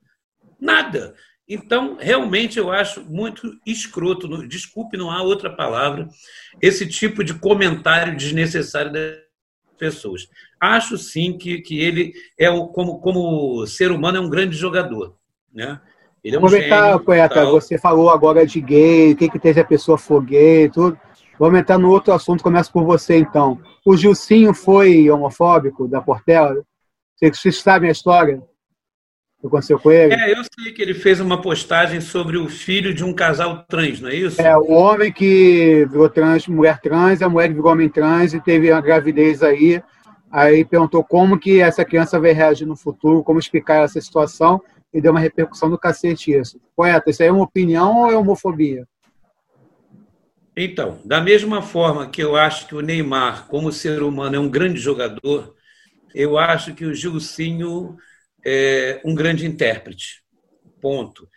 Nada. 0.60 1.14
Então, 1.48 1.96
realmente, 1.98 2.58
eu 2.58 2.70
acho 2.70 3.04
muito 3.04 3.52
escroto, 3.66 4.46
desculpe, 4.46 4.96
não 4.96 5.10
há 5.10 5.20
outra 5.20 5.50
palavra, 5.50 6.08
esse 6.62 6.86
tipo 6.86 7.24
de 7.24 7.34
comentário 7.34 8.16
desnecessário 8.16 8.92
das 8.92 9.16
pessoas. 9.76 10.28
Acho 10.60 10.96
sim 10.96 11.36
que, 11.36 11.60
que 11.60 11.80
ele 11.80 12.12
é, 12.38 12.46
como, 12.68 13.00
como 13.00 13.66
ser 13.66 13.90
humano, 13.90 14.18
é 14.18 14.20
um 14.20 14.30
grande 14.30 14.56
jogador. 14.56 15.16
Né? 15.52 15.80
Ele 16.22 16.36
é 16.36 16.38
um 16.38 16.44
Aproveitar, 16.44 16.92
gênio, 16.92 17.04
poeta, 17.04 17.34
tal. 17.34 17.50
você 17.50 17.76
falou 17.78 18.10
agora 18.10 18.46
de 18.46 18.60
gay, 18.60 19.12
o 19.12 19.16
que, 19.16 19.28
que 19.28 19.38
tem 19.40 19.52
se 19.52 19.58
a 19.58 19.64
pessoa 19.64 19.98
for 19.98 20.22
gay, 20.22 20.70
tudo. 20.70 20.96
Vamos 21.36 21.58
entrar 21.58 21.78
no 21.78 21.90
outro 21.90 22.12
assunto, 22.12 22.44
começa 22.44 22.70
por 22.70 22.84
você 22.84 23.16
então. 23.16 23.58
O 23.84 23.96
Gilcinho 23.96 24.54
foi 24.54 25.10
homofóbico 25.10 25.88
da 25.88 26.00
Portela? 26.00 26.62
Vocês 27.20 27.58
sabem 27.58 27.88
a 27.88 27.92
história? 27.92 28.42
Que 29.40 29.46
aconteceu 29.46 29.78
com 29.78 29.90
ele? 29.90 30.14
É, 30.14 30.32
eu 30.32 30.42
sei 30.58 30.72
que 30.72 30.80
ele 30.80 30.94
fez 30.94 31.20
uma 31.20 31.40
postagem 31.40 32.00
sobre 32.00 32.38
o 32.38 32.48
filho 32.48 32.94
de 32.94 33.04
um 33.04 33.12
casal 33.12 33.64
trans, 33.68 34.00
não 34.00 34.08
é 34.08 34.14
isso? 34.14 34.40
É, 34.40 34.56
o 34.56 34.70
homem 34.70 35.12
que 35.12 35.86
virou 35.90 36.08
trans, 36.08 36.46
mulher 36.46 36.80
trans, 36.80 37.22
a 37.22 37.28
mulher 37.28 37.48
que 37.48 37.54
virou 37.54 37.72
homem 37.72 37.88
trans 37.88 38.32
e 38.32 38.40
teve 38.40 38.70
a 38.70 38.80
gravidez 38.80 39.42
aí. 39.42 39.82
Aí 40.30 40.64
perguntou 40.64 41.02
como 41.02 41.38
que 41.38 41.60
essa 41.60 41.84
criança 41.84 42.20
vai 42.20 42.32
reagir 42.32 42.66
no 42.66 42.76
futuro, 42.76 43.24
como 43.24 43.38
explicar 43.38 43.84
essa 43.84 44.00
situação 44.00 44.62
e 44.92 45.00
deu 45.00 45.10
uma 45.10 45.20
repercussão 45.20 45.68
do 45.68 45.78
cacete 45.78 46.32
isso. 46.32 46.60
Poeta, 46.76 47.10
isso 47.10 47.22
aí 47.22 47.28
é 47.28 47.32
uma 47.32 47.44
opinião 47.44 48.02
ou 48.02 48.10
é 48.10 48.16
homofobia? 48.16 48.86
Então, 50.56 51.00
da 51.04 51.20
mesma 51.20 51.62
forma 51.62 52.08
que 52.08 52.22
eu 52.22 52.36
acho 52.36 52.66
que 52.66 52.74
o 52.74 52.80
Neymar, 52.80 53.46
como 53.46 53.72
ser 53.72 54.02
humano, 54.02 54.36
é 54.36 54.38
um 54.38 54.48
grande 54.48 54.78
jogador, 54.78 55.54
eu 56.14 56.38
acho 56.38 56.74
que 56.74 56.84
o 56.84 56.94
Gilcinho 56.94 57.96
é 58.44 59.00
um 59.04 59.14
grande 59.14 59.46
intérprete. 59.46 60.22
Ponto. 60.80 61.28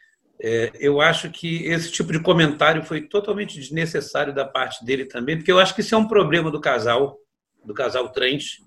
É, 0.42 0.72
eu 0.80 1.00
acho 1.00 1.30
que 1.30 1.66
esse 1.66 1.92
tipo 1.92 2.12
de 2.12 2.20
comentário 2.20 2.84
foi 2.84 3.02
totalmente 3.02 3.60
desnecessário 3.60 4.34
da 4.34 4.46
parte 4.46 4.84
dele 4.84 5.06
também, 5.06 5.38
porque 5.38 5.52
eu 5.52 5.60
acho 5.60 5.74
que 5.74 5.82
isso 5.82 5.96
é 5.96 5.98
um 5.98 6.08
problema 6.08 6.52
do 6.52 6.60
casal, 6.60 7.18
do 7.64 7.74
casal 7.74 8.10
trans, 8.10 8.58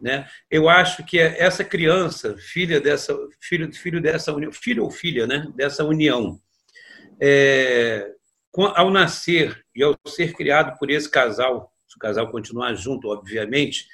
né? 0.00 0.26
Eu 0.50 0.68
acho 0.68 1.04
que 1.04 1.18
essa 1.18 1.64
criança, 1.64 2.36
filha 2.38 2.80
dessa, 2.80 3.14
filho, 3.40 3.72
filho 3.74 4.00
dessa 4.00 4.32
união, 4.32 4.52
filho 4.52 4.84
ou 4.84 4.90
filha, 4.90 5.26
né? 5.26 5.46
Dessa 5.54 5.84
união, 5.84 6.40
é, 7.20 8.10
ao 8.74 8.90
nascer 8.90 9.62
e 9.74 9.82
ao 9.82 9.94
ser 10.06 10.32
criado 10.32 10.78
por 10.78 10.90
esse 10.90 11.10
casal, 11.10 11.72
se 11.86 11.96
o 11.96 11.98
casal 11.98 12.30
continuar 12.30 12.74
junto, 12.74 13.08
obviamente, 13.08 13.86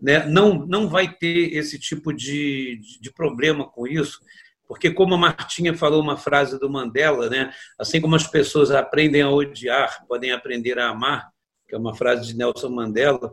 né, 0.00 0.26
não, 0.26 0.66
não 0.66 0.88
vai 0.88 1.12
ter 1.12 1.54
esse 1.54 1.78
tipo 1.78 2.12
de, 2.12 2.80
de 3.00 3.12
problema 3.12 3.68
com 3.68 3.86
isso, 3.86 4.20
porque 4.66 4.90
como 4.90 5.14
a 5.14 5.18
Martinha 5.18 5.74
falou 5.74 6.02
uma 6.02 6.16
frase 6.16 6.58
do 6.58 6.70
Mandela, 6.70 7.30
né, 7.30 7.52
assim 7.78 8.00
como 8.00 8.14
as 8.14 8.26
pessoas 8.26 8.70
aprendem 8.70 9.22
a 9.22 9.30
odiar, 9.30 10.04
podem 10.06 10.30
aprender 10.30 10.78
a 10.78 10.90
amar, 10.90 11.30
que 11.66 11.74
é 11.74 11.78
uma 11.78 11.94
frase 11.94 12.26
de 12.26 12.36
Nelson 12.36 12.68
Mandela, 12.68 13.32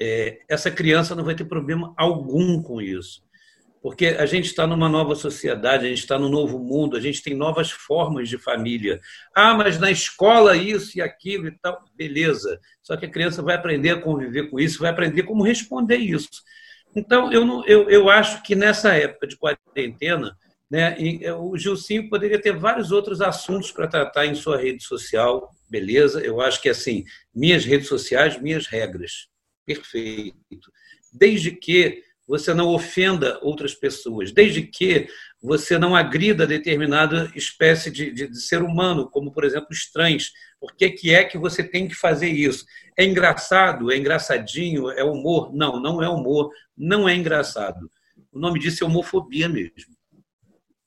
é, 0.00 0.38
essa 0.48 0.70
criança 0.70 1.14
não 1.14 1.24
vai 1.24 1.34
ter 1.34 1.44
problema 1.44 1.92
algum 1.96 2.62
com 2.62 2.80
isso. 2.80 3.25
Porque 3.86 4.06
a 4.06 4.26
gente 4.26 4.46
está 4.46 4.66
numa 4.66 4.88
nova 4.88 5.14
sociedade, 5.14 5.86
a 5.86 5.88
gente 5.88 6.00
está 6.00 6.18
num 6.18 6.28
novo 6.28 6.58
mundo, 6.58 6.96
a 6.96 7.00
gente 7.00 7.22
tem 7.22 7.36
novas 7.36 7.70
formas 7.70 8.28
de 8.28 8.36
família. 8.36 9.00
Ah, 9.32 9.54
mas 9.54 9.78
na 9.78 9.92
escola 9.92 10.56
isso 10.56 10.98
e 10.98 11.00
aquilo 11.00 11.46
e 11.46 11.52
tal. 11.52 11.84
Beleza. 11.94 12.58
Só 12.82 12.96
que 12.96 13.06
a 13.06 13.08
criança 13.08 13.42
vai 13.42 13.54
aprender 13.54 13.90
a 13.90 14.00
conviver 14.00 14.50
com 14.50 14.58
isso, 14.58 14.80
vai 14.80 14.90
aprender 14.90 15.22
como 15.22 15.44
responder 15.44 15.98
isso. 15.98 16.42
Então, 16.96 17.32
eu, 17.32 17.44
não, 17.44 17.64
eu, 17.64 17.88
eu 17.88 18.10
acho 18.10 18.42
que 18.42 18.56
nessa 18.56 18.92
época 18.92 19.28
de 19.28 19.36
quarentena, 19.36 20.36
né, 20.68 20.96
é, 21.22 21.32
o 21.32 21.56
Gilcinho 21.56 22.08
poderia 22.08 22.42
ter 22.42 22.56
vários 22.56 22.90
outros 22.90 23.20
assuntos 23.20 23.70
para 23.70 23.86
tratar 23.86 24.26
em 24.26 24.34
sua 24.34 24.56
rede 24.56 24.82
social, 24.82 25.54
beleza? 25.70 26.20
Eu 26.20 26.40
acho 26.40 26.60
que, 26.60 26.68
assim, 26.68 27.04
minhas 27.32 27.64
redes 27.64 27.86
sociais, 27.86 28.36
minhas 28.42 28.66
regras 28.66 29.28
perfeito. 29.64 30.72
Desde 31.12 31.52
que 31.52 32.02
você 32.26 32.52
não 32.52 32.68
ofenda 32.68 33.38
outras 33.40 33.74
pessoas, 33.74 34.32
desde 34.32 34.62
que 34.62 35.06
você 35.40 35.78
não 35.78 35.94
agrida 35.94 36.46
determinada 36.46 37.30
espécie 37.34 37.90
de, 37.90 38.10
de, 38.10 38.28
de 38.28 38.40
ser 38.40 38.62
humano, 38.62 39.08
como, 39.08 39.30
por 39.30 39.44
exemplo, 39.44 39.68
estranhos. 39.70 40.32
Por 40.58 40.74
que, 40.74 40.90
que 40.90 41.14
é 41.14 41.22
que 41.22 41.38
você 41.38 41.62
tem 41.62 41.86
que 41.86 41.94
fazer 41.94 42.28
isso? 42.28 42.64
É 42.98 43.04
engraçado? 43.04 43.92
É 43.92 43.96
engraçadinho? 43.96 44.90
É 44.90 45.04
humor? 45.04 45.54
Não, 45.54 45.80
não 45.80 46.02
é 46.02 46.08
humor, 46.08 46.50
não 46.76 47.08
é 47.08 47.14
engraçado. 47.14 47.88
O 48.32 48.38
nome 48.38 48.58
disso 48.58 48.82
é 48.82 48.86
homofobia 48.86 49.48
mesmo. 49.48 49.94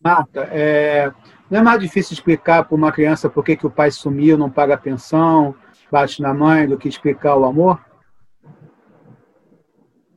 Marta, 0.02 0.42
é... 0.52 1.12
não 1.50 1.60
é 1.60 1.64
mais 1.64 1.80
difícil 1.80 2.14
explicar 2.14 2.66
para 2.66 2.76
uma 2.76 2.92
criança 2.92 3.30
por 3.30 3.44
que, 3.44 3.56
que 3.56 3.68
o 3.68 3.72
pai 3.72 3.92
sumiu, 3.92 4.38
não 4.38 4.50
paga 4.50 4.78
pensão, 4.78 5.56
bate 5.92 6.22
na 6.22 6.34
mãe, 6.34 6.68
do 6.68 6.78
que 6.78 6.88
explicar 6.88 7.36
o 7.36 7.46
amor? 7.46 7.80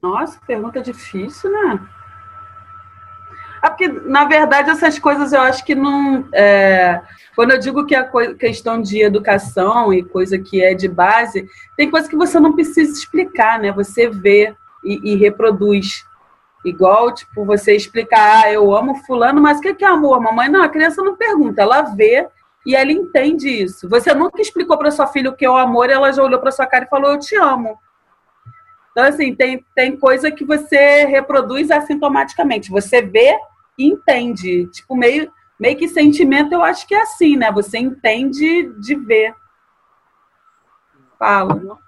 Nossa, 0.03 0.39
pergunta 0.45 0.81
difícil, 0.81 1.51
né? 1.51 1.81
É 3.63 3.69
porque, 3.69 3.87
na 3.87 4.25
verdade, 4.25 4.71
essas 4.71 4.99
coisas 4.99 5.33
eu 5.33 5.41
acho 5.41 5.65
que 5.65 5.77
não. 5.77 6.27
É, 6.33 7.01
quando 7.37 7.53
eu 7.53 7.61
digo 7.61 7.87
que 7.87 7.95
a 7.95 8.11
questão 8.35 8.83
de 8.83 9.01
educação 9.01 9.95
e 9.95 10.03
coisa 10.03 10.37
que 10.37 10.61
é 10.61 10.75
de 10.75 10.89
base, 10.89 11.49
tem 11.77 11.89
coisa 11.89 12.09
que 12.09 12.17
você 12.17 12.41
não 12.41 12.53
precisa 12.53 12.93
explicar, 12.93 13.61
né? 13.61 13.71
Você 13.71 14.09
vê 14.09 14.57
e, 14.85 15.13
e 15.13 15.17
reproduz. 15.17 16.05
Igual, 16.65 17.13
tipo, 17.15 17.45
você 17.45 17.75
explicar, 17.75 18.45
ah, 18.45 18.53
eu 18.53 18.75
amo 18.75 18.97
fulano, 19.05 19.41
mas 19.41 19.59
o 19.59 19.61
que 19.61 19.85
é 19.85 19.89
amor? 19.89 20.21
Mamãe, 20.21 20.49
não, 20.49 20.63
a 20.63 20.69
criança 20.69 21.03
não 21.03 21.17
pergunta, 21.17 21.63
ela 21.63 21.83
vê 21.83 22.29
e 22.65 22.75
ela 22.75 22.93
entende 22.93 23.49
isso. 23.49 23.89
Você 23.89 24.15
nunca 24.15 24.41
explicou 24.41 24.79
para 24.79 24.93
sua 24.93 25.09
filha 25.09 25.31
o 25.31 25.35
que 25.37 25.45
é 25.45 25.51
o 25.51 25.57
amor 25.57 25.89
e 25.89 25.93
ela 25.93 26.13
já 26.13 26.23
olhou 26.23 26.41
para 26.41 26.53
sua 26.53 26.67
cara 26.67 26.85
e 26.85 26.89
falou, 26.89 27.13
eu 27.13 27.19
te 27.19 27.35
amo. 27.37 27.79
Então, 28.93 29.05
assim, 29.05 29.35
tem, 29.35 29.65
tem 29.75 29.97
coisa 29.97 30.31
que 30.31 30.45
você 30.45 31.07
reproduz 31.07 31.71
assintomaticamente. 31.71 32.71
Você 32.71 33.03
vê 33.03 33.37
e 33.79 33.87
entende. 33.87 34.67
Tipo, 34.67 34.95
meio, 34.95 35.31
meio 35.59 35.77
que 35.77 35.89
sentimento, 35.89 36.53
eu 36.53 36.63
acho 36.63 36.87
que 36.87 36.95
é 36.95 37.01
assim, 37.01 37.37
né? 37.37 37.51
Você 37.51 37.79
entende 37.79 38.71
de 38.81 38.95
ver. 38.95 39.35
Fala. 41.19 41.79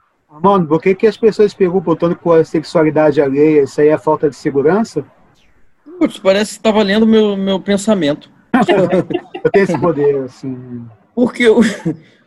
Mano, 0.42 0.66
por 0.66 0.80
que, 0.80 0.94
que 0.94 1.06
as 1.06 1.16
pessoas 1.16 1.54
perguntam 1.54 1.94
tanto 1.94 2.16
com 2.16 2.32
a 2.32 2.44
sexualidade 2.44 3.20
alheia? 3.20 3.62
Isso 3.62 3.80
aí 3.80 3.88
é 3.88 3.98
falta 3.98 4.28
de 4.28 4.36
segurança? 4.36 5.04
Putz, 5.98 6.18
parece 6.18 6.52
que 6.52 6.58
está 6.58 6.72
valendo 6.72 7.06
meu, 7.06 7.36
meu 7.36 7.60
pensamento. 7.60 8.30
eu 9.44 9.50
tenho 9.50 9.64
esse 9.64 9.78
poder, 9.78 10.24
assim. 10.24 10.86
Porque 11.14 11.48
o, 11.48 11.60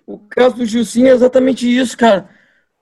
o 0.05 0.19
caso 0.19 0.55
do 0.55 0.65
Gilcinho 0.65 1.07
é 1.07 1.11
exatamente 1.11 1.67
isso, 1.67 1.97
cara. 1.97 2.29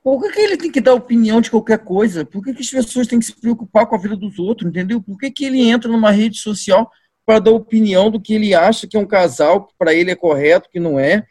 Por 0.05 0.21
que, 0.21 0.33
que, 0.33 0.39
ele 0.39 0.55
tem 0.55 0.71
que 0.71 0.79
dar 0.79 0.93
opinião 0.93 1.41
de 1.41 1.49
qualquer 1.49 1.79
coisa? 1.79 2.23
Por 2.23 2.43
que, 2.43 2.53
que, 2.53 2.61
as 2.61 2.69
pessoas 2.69 3.07
têm 3.07 3.17
que 3.17 3.25
se 3.25 3.35
preocupar 3.41 3.87
com 3.87 3.95
a 3.95 3.97
vida 3.97 4.15
dos 4.15 4.37
outros, 4.37 4.69
entendeu? 4.69 5.01
Por 5.01 5.17
que, 5.17 5.31
que 5.31 5.45
ele 5.45 5.59
entra 5.59 5.91
numa 5.91 6.11
rede 6.11 6.37
social 6.37 6.91
para 7.25 7.39
dar 7.39 7.49
opinião 7.49 8.11
do 8.11 8.21
que 8.21 8.35
ele 8.35 8.53
acha 8.53 8.85
que 8.85 8.95
é 8.95 8.99
um 8.99 9.07
casal, 9.07 9.65
que 9.65 9.73
para 9.79 9.95
ele 9.95 10.11
é 10.11 10.15
correto, 10.15 10.69
que 10.71 10.79
não 10.79 10.99
é? 10.99 11.25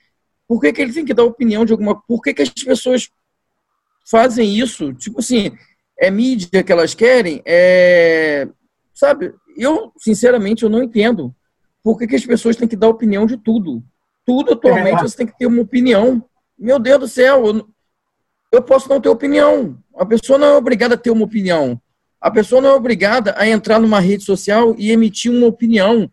Por 0.49 0.61
que, 0.61 0.73
que 0.73 0.83
ele 0.83 0.93
tem 0.93 1.05
que 1.05 1.15
dar 1.15 1.23
opinião 1.23 1.65
de 1.65 1.71
alguma 1.71 2.03
Por 2.03 2.21
que, 2.21 2.35
que 2.35 2.43
as 2.43 2.49
pessoas 2.49 3.09
fazem 4.11 4.59
isso, 4.59 4.93
tipo 4.95 5.21
assim, 5.21 5.53
é 5.97 6.11
mídia 6.11 6.65
que 6.65 6.73
elas 6.73 6.97
querem, 6.97 7.41
é, 7.47 8.49
sabe? 8.93 9.33
Eu, 9.57 9.93
sinceramente, 9.99 10.65
eu 10.65 10.69
não 10.69 10.83
entendo 10.83 11.33
por 11.81 11.97
que, 11.97 12.09
que 12.09 12.17
as 12.17 12.27
pessoas 12.27 12.57
têm 12.57 12.67
que 12.67 12.75
dar 12.75 12.89
opinião 12.89 13.25
de 13.25 13.37
tudo. 13.37 13.85
Tudo 14.27 14.55
atualmente 14.55 14.99
é. 14.99 15.03
você 15.03 15.19
tem 15.19 15.27
que 15.29 15.39
ter 15.39 15.47
uma 15.47 15.63
opinião. 15.63 16.29
Meu 16.59 16.81
Deus 16.81 16.99
do 16.99 17.09
céu, 17.09 17.47
eu, 17.47 17.74
eu 18.55 18.63
posso 18.63 18.89
não 18.89 19.01
ter 19.01 19.09
opinião. 19.09 19.79
A 19.97 20.05
pessoa 20.07 20.39
não 20.39 20.47
é 20.49 20.57
obrigada 20.57 20.95
a 20.95 20.99
ter 20.99 21.11
uma 21.11 21.25
opinião. 21.25 21.81
A 22.21 22.31
pessoa 22.31 22.61
não 22.61 22.71
é 22.71 22.75
obrigada 22.75 23.35
a 23.37 23.47
entrar 23.47 23.79
numa 23.79 24.01
rede 24.01 24.25
social 24.25 24.75
e 24.79 24.91
emitir 24.91 25.31
uma 25.31 25.47
opinião. 25.47 26.11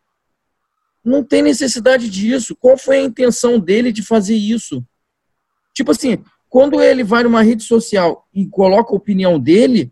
Não 1.03 1.23
tem 1.23 1.41
necessidade 1.41 2.09
disso. 2.09 2.55
Qual 2.55 2.77
foi 2.77 2.97
a 2.97 3.01
intenção 3.01 3.59
dele 3.59 3.91
de 3.91 4.03
fazer 4.03 4.35
isso? 4.35 4.83
Tipo 5.73 5.91
assim, 5.91 6.23
quando 6.49 6.81
ele 6.81 7.03
vai 7.03 7.23
numa 7.23 7.41
rede 7.41 7.63
social 7.63 8.27
e 8.33 8.45
coloca 8.45 8.91
a 8.93 8.97
opinião 8.97 9.39
dele, 9.39 9.91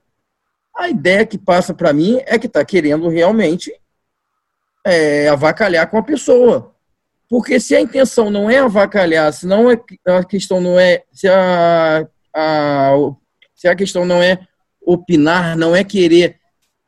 a 0.75 0.89
ideia 0.89 1.25
que 1.25 1.37
passa 1.37 1.73
para 1.73 1.93
mim 1.93 2.19
é 2.25 2.37
que 2.37 2.47
está 2.47 2.63
querendo 2.65 3.07
realmente 3.07 3.73
é, 4.85 5.29
avacalhar 5.29 5.89
com 5.89 5.97
a 5.97 6.03
pessoa. 6.03 6.75
Porque 7.29 7.59
se 7.59 7.75
a 7.75 7.81
intenção 7.81 8.29
não 8.29 8.49
é 8.49 8.57
avacalhar, 8.57 9.31
se 9.31 9.45
não 9.45 9.69
é, 9.69 9.79
a 10.07 10.23
questão 10.23 10.59
não 10.59 10.79
é 10.79 11.03
se 11.13 11.27
a, 11.27 12.07
a, 12.35 12.93
se 13.55 13.67
a 13.67 13.75
questão 13.75 14.05
não 14.05 14.21
é 14.21 14.47
opinar, 14.81 15.57
não 15.57 15.75
é 15.75 15.83
querer 15.83 16.39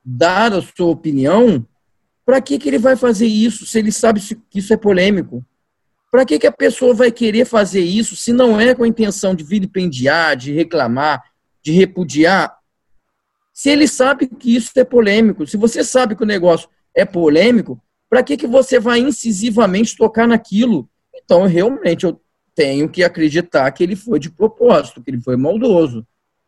dar 0.04 0.54
a 0.54 0.62
sua 0.62 0.88
opinião, 0.88 1.66
para 2.26 2.42
que, 2.42 2.58
que 2.58 2.70
ele 2.70 2.80
vai 2.80 2.96
fazer 2.96 3.28
isso 3.28 3.66
se 3.66 3.78
ele 3.80 3.92
sabe 3.92 4.22
que 4.50 4.60
isso 4.60 4.74
é 4.74 4.78
polêmico? 4.78 5.46
Para 6.10 6.26
que, 6.26 6.40
que 6.40 6.48
a 6.48 6.52
pessoa 6.52 6.94
vai 6.94 7.12
querer 7.12 7.46
fazer 7.46 7.82
isso 7.82 8.16
se 8.16 8.34
não 8.34 8.60
é 8.60 8.76
com 8.76 8.84
a 8.84 8.88
intenção 8.88 9.34
de 9.34 9.44
vilipendiar, 9.44 10.36
de 10.36 10.52
reclamar, 10.52 11.24
de 11.64 11.72
repudiar? 11.72 12.58
Se 13.54 13.70
ele 13.70 13.88
sabe 13.88 14.28
que 14.28 14.56
isso 14.56 14.72
é 14.76 14.84
polêmico, 14.84 15.46
se 15.46 15.58
você 15.58 15.84
sabe 15.84 16.16
que 16.16 16.24
o 16.24 16.28
negócio 16.28 16.70
é 16.96 17.06
polêmico, 17.06 17.82
para 18.10 18.24
que, 18.24 18.36
que 18.36 18.48
você 18.48 18.80
vai 18.80 19.00
incisivamente 19.00 19.96
tocar 19.96 20.28
naquilo? 20.28 20.90
Então, 21.16 21.46
realmente, 21.46 22.06
eu 22.06 22.20
tenho 22.56 22.90
que 22.90 23.04
acreditar 23.04 23.70
que 23.72 23.84
ele 23.84 23.96
foi 23.96 24.20
de 24.20 24.30
propósito, 24.30 25.02
que 25.02 25.10
ele 25.12 25.22
foi 25.22 25.36
maldoso. 25.36 26.06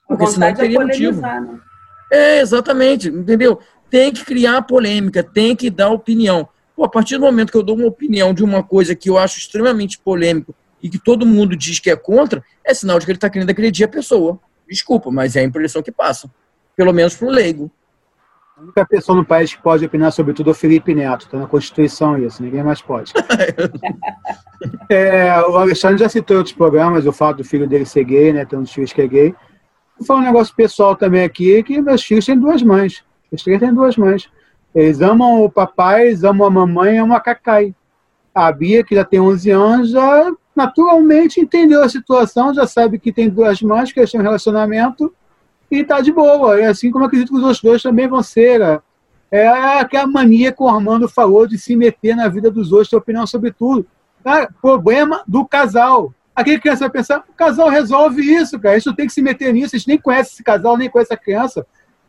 Porque 0.07 0.27
senão 0.27 0.47
é 0.47 0.53
teria 0.53 0.79
motivo. 0.79 1.21
Né? 1.21 1.59
É, 2.11 2.39
exatamente, 2.41 3.09
entendeu? 3.09 3.59
Tem 3.89 4.11
que 4.11 4.23
criar 4.25 4.61
polêmica, 4.63 5.23
tem 5.23 5.55
que 5.55 5.69
dar 5.69 5.89
opinião. 5.89 6.47
Pô, 6.75 6.83
a 6.83 6.89
partir 6.89 7.17
do 7.17 7.21
momento 7.21 7.51
que 7.51 7.57
eu 7.57 7.63
dou 7.63 7.75
uma 7.75 7.87
opinião 7.87 8.33
de 8.33 8.43
uma 8.43 8.63
coisa 8.63 8.95
que 8.95 9.09
eu 9.09 9.17
acho 9.17 9.39
extremamente 9.39 9.99
polêmico 9.99 10.53
e 10.81 10.89
que 10.89 10.99
todo 10.99 11.25
mundo 11.25 11.55
diz 11.55 11.79
que 11.79 11.89
é 11.89 11.95
contra, 11.95 12.43
é 12.65 12.73
sinal 12.73 12.99
de 12.99 13.05
que 13.05 13.11
ele 13.11 13.17
está 13.17 13.29
querendo 13.29 13.49
agredir 13.49 13.85
a 13.85 13.89
pessoa. 13.89 14.39
Desculpa, 14.67 15.11
mas 15.11 15.35
é 15.35 15.41
a 15.41 15.43
impressão 15.43 15.81
que 15.81 15.91
passa. 15.91 16.29
Pelo 16.75 16.91
menos 16.91 17.15
para 17.15 17.27
o 17.27 17.31
leigo. 17.31 17.71
A 18.55 18.61
única 18.61 18.85
pessoa 18.85 19.15
no 19.15 19.25
país 19.25 19.55
que 19.55 19.61
pode 19.63 19.83
opinar 19.83 20.11
sobre 20.11 20.31
tudo 20.31 20.51
é 20.51 20.51
o 20.51 20.55
Felipe 20.55 20.93
Neto. 20.93 21.25
Está 21.25 21.39
na 21.39 21.47
Constituição 21.47 22.19
isso, 22.19 22.43
ninguém 22.43 22.61
mais 22.61 22.83
pode. 22.83 23.11
é, 24.87 25.41
o 25.47 25.57
Alexandre 25.57 25.97
já 25.97 26.07
citou 26.07 26.37
outros 26.37 26.55
programas 26.55 27.07
o 27.07 27.11
fato 27.11 27.37
do 27.37 27.43
filho 27.43 27.67
dele 27.67 27.83
ser 27.83 28.03
gay, 28.03 28.31
né? 28.31 28.45
Tem 28.45 28.59
um 28.59 28.61
dos 28.61 28.71
filhos 28.71 28.93
que 28.93 29.01
é 29.01 29.07
gay. 29.07 29.35
Vou 29.97 30.05
falar 30.05 30.19
um 30.19 30.23
negócio 30.23 30.55
pessoal 30.55 30.95
também 30.95 31.23
aqui, 31.23 31.63
que 31.63 31.81
meus 31.81 32.03
filhos 32.03 32.27
têm 32.27 32.37
duas 32.37 32.61
mães. 32.61 33.03
Os 33.31 33.41
três 33.43 33.59
têm 33.59 33.73
duas 33.73 33.97
mães. 33.97 34.29
Eles 34.75 35.01
amam 35.01 35.43
o 35.43 35.49
papai, 35.49 36.07
eles 36.07 36.23
amam 36.23 36.45
a 36.45 36.51
mamãe, 36.51 36.99
amam 36.99 37.17
a 37.17 37.19
Cacai. 37.19 37.73
A 38.35 38.51
Bia, 38.51 38.83
que 38.83 38.93
já 38.93 39.03
tem 39.03 39.19
11 39.19 39.49
anos, 39.49 39.89
já 39.89 40.31
naturalmente 40.55 41.39
entendeu 41.39 41.81
a 41.81 41.89
situação, 41.89 42.53
já 42.53 42.67
sabe 42.67 42.99
que 42.99 43.11
tem 43.11 43.29
duas 43.29 43.63
mães, 43.63 43.91
que 43.91 43.99
eles 43.99 44.11
têm 44.11 44.21
um 44.21 44.23
relacionamento 44.23 45.11
e 45.75 45.81
está 45.81 46.01
de 46.01 46.11
boa. 46.11 46.59
E 46.59 46.65
assim 46.65 46.91
como 46.91 47.05
acredito 47.05 47.29
que 47.29 47.37
os 47.37 47.43
outros 47.43 47.61
dois 47.61 47.81
também 47.81 48.07
vão 48.07 48.21
ser. 48.21 48.59
Né? 48.59 48.79
É 49.31 49.47
aquela 49.79 50.07
mania 50.07 50.51
que 50.51 50.61
o 50.61 50.67
Armando 50.67 51.07
falou 51.07 51.47
de 51.47 51.57
se 51.57 51.75
meter 51.75 52.15
na 52.15 52.27
vida 52.27 52.51
dos 52.51 52.71
outros, 52.71 52.89
ter 52.89 52.95
opinião 52.95 53.25
sobre 53.25 53.51
tudo. 53.51 53.85
Cara, 54.23 54.49
problema 54.61 55.23
do 55.27 55.45
casal. 55.45 56.13
Aquele 56.35 56.59
criança 56.59 56.81
vai 56.81 56.89
pensar, 56.89 57.23
o 57.27 57.33
casal 57.33 57.69
resolve 57.69 58.21
isso, 58.21 58.59
cara. 58.59 58.75
A 58.75 58.77
gente 58.79 58.87
não 58.87 58.95
tem 58.95 59.05
que 59.05 59.13
se 59.13 59.21
meter 59.21 59.53
nisso, 59.53 59.75
a 59.75 59.77
gente 59.77 59.87
nem 59.87 59.97
conhece 59.97 60.33
esse 60.33 60.43
casal, 60.43 60.77
nem 60.77 60.89
conhece 60.89 61.13
a 61.13 61.17
criança. 61.17 61.65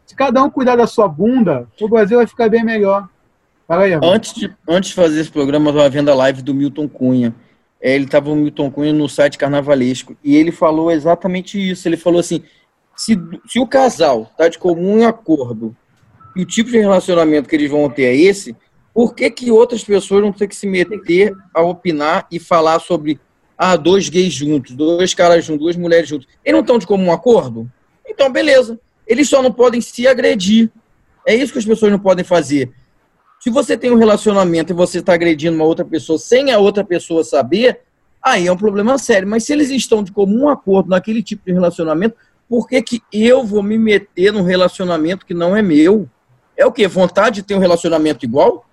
Se 0.07 0.15
cada 0.15 0.43
um 0.43 0.51
cuidar 0.51 0.77
da 0.77 0.87
sua 0.87 1.09
bunda, 1.09 1.67
o 1.81 1.89
Brasil 1.89 2.19
vai 2.19 2.27
ficar 2.27 2.49
bem 2.49 2.65
melhor. 2.65 3.09
Aí, 3.69 3.95
antes 4.03 4.35
de, 4.35 4.55
antes 4.69 4.91
de 4.91 4.97
fazer 4.97 5.21
esse 5.21 5.31
programa, 5.31 5.67
eu 5.67 5.71
estava 5.71 5.89
vendo 5.89 6.11
a 6.11 6.15
live 6.15 6.43
do 6.43 6.55
Milton 6.55 6.87
Cunha. 6.87 7.35
É, 7.81 7.95
ele 7.95 8.05
estava 8.05 8.31
o 8.31 8.37
Milton 8.37 8.71
Cunha 8.71 8.93
no 8.93 9.09
site 9.09 9.39
carnavalesco. 9.39 10.17
E 10.23 10.37
ele 10.37 10.53
falou 10.53 10.91
exatamente 10.91 11.59
isso. 11.59 11.89
Ele 11.89 11.97
falou 11.97 12.21
assim: 12.21 12.43
se, 12.97 13.19
se 13.49 13.59
o 13.59 13.67
casal 13.67 14.29
está 14.31 14.49
de 14.49 14.59
comum 14.59 15.07
acordo 15.07 15.77
e 16.37 16.43
o 16.43 16.47
tipo 16.47 16.71
de 16.71 16.79
relacionamento 16.79 17.49
que 17.49 17.57
eles 17.57 17.71
vão 17.71 17.89
ter 17.89 18.05
é 18.05 18.17
esse, 18.17 18.57
por 18.93 19.15
que, 19.15 19.29
que 19.31 19.51
outras 19.51 19.83
pessoas 19.83 20.23
vão 20.23 20.33
ter 20.33 20.47
que 20.47 20.55
se 20.55 20.67
meter 20.67 21.33
a 21.53 21.63
opinar 21.63 22.27
e 22.31 22.39
falar 22.39 22.79
sobre 22.79 23.21
ah, 23.59 23.77
dois 23.77 24.09
gays 24.09 24.33
juntos, 24.33 24.73
dois 24.75 25.13
caras 25.15 25.45
juntos, 25.45 25.63
duas 25.63 25.77
mulheres 25.77 26.09
juntos? 26.09 26.29
Eles 26.45 26.55
não 26.55 26.61
estão 26.61 26.79
de 26.79 26.87
comum 26.87 27.13
acordo? 27.13 27.71
Então, 28.07 28.31
beleza. 28.31 28.79
Eles 29.07 29.29
só 29.29 29.43
não 29.43 29.53
podem 29.53 29.81
se 29.81 30.07
agredir. 30.07 30.71
É 31.27 31.35
isso 31.35 31.53
que 31.53 31.59
as 31.59 31.65
pessoas 31.65 31.91
não 31.91 31.99
podem 31.99 32.25
fazer. 32.25 32.73
Se 33.41 33.51
você 33.51 33.77
tem 33.77 33.91
um 33.91 33.99
relacionamento 33.99 34.73
e 34.73 34.77
você 34.77 35.01
está 35.01 35.13
agredindo 35.13 35.57
uma 35.57 35.65
outra 35.65 35.85
pessoa 35.85 36.19
sem 36.19 36.53
a 36.53 36.59
outra 36.59 36.85
pessoa 36.85 37.25
saber, 37.25 37.81
aí 38.23 38.47
é 38.47 38.53
um 38.53 38.57
problema 38.57 38.97
sério. 38.97 39.29
Mas 39.29 39.45
se 39.45 39.53
eles 39.53 39.71
estão 39.71 40.03
de 40.03 40.13
comum 40.13 40.49
acordo 40.49 40.89
naquele 40.89 41.23
tipo 41.23 41.45
de 41.45 41.53
relacionamento, 41.53 42.17
por 42.55 42.69
que, 42.69 42.81
que 42.81 43.03
eu 43.13 43.43
vou 43.43 43.65
me 43.65 43.77
meter 43.77 44.33
num 44.33 44.45
relacionamento 44.45 45.27
que 45.27 45.35
não 45.35 45.57
é 45.57 45.61
meu? 45.61 46.09
É 46.57 46.65
o 46.65 46.71
quê? 46.71 46.87
Vontade 46.87 47.41
de 47.41 47.43
ter 47.43 47.57
um 47.57 47.59
relacionamento 47.59 48.25
igual? 48.25 48.65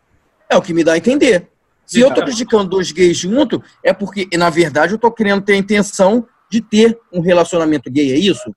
É 0.47 0.55
o 0.55 0.61
que 0.61 0.71
me 0.71 0.83
dá 0.83 0.93
a 0.93 0.97
entender. 0.99 1.47
Se 1.83 1.99
eu 1.99 2.09
estou 2.09 2.23
criticando 2.23 2.65
dois 2.65 2.91
gays 2.91 3.17
juntos, 3.17 3.59
é 3.83 3.91
porque, 3.91 4.29
na 4.37 4.51
verdade, 4.51 4.93
eu 4.93 4.97
estou 4.97 5.11
querendo 5.11 5.41
ter 5.41 5.53
a 5.53 5.57
intenção 5.57 6.27
de 6.47 6.61
ter 6.61 6.95
um 7.11 7.21
relacionamento 7.21 7.89
gay, 7.89 8.11
é 8.11 8.19
isso? 8.19 8.53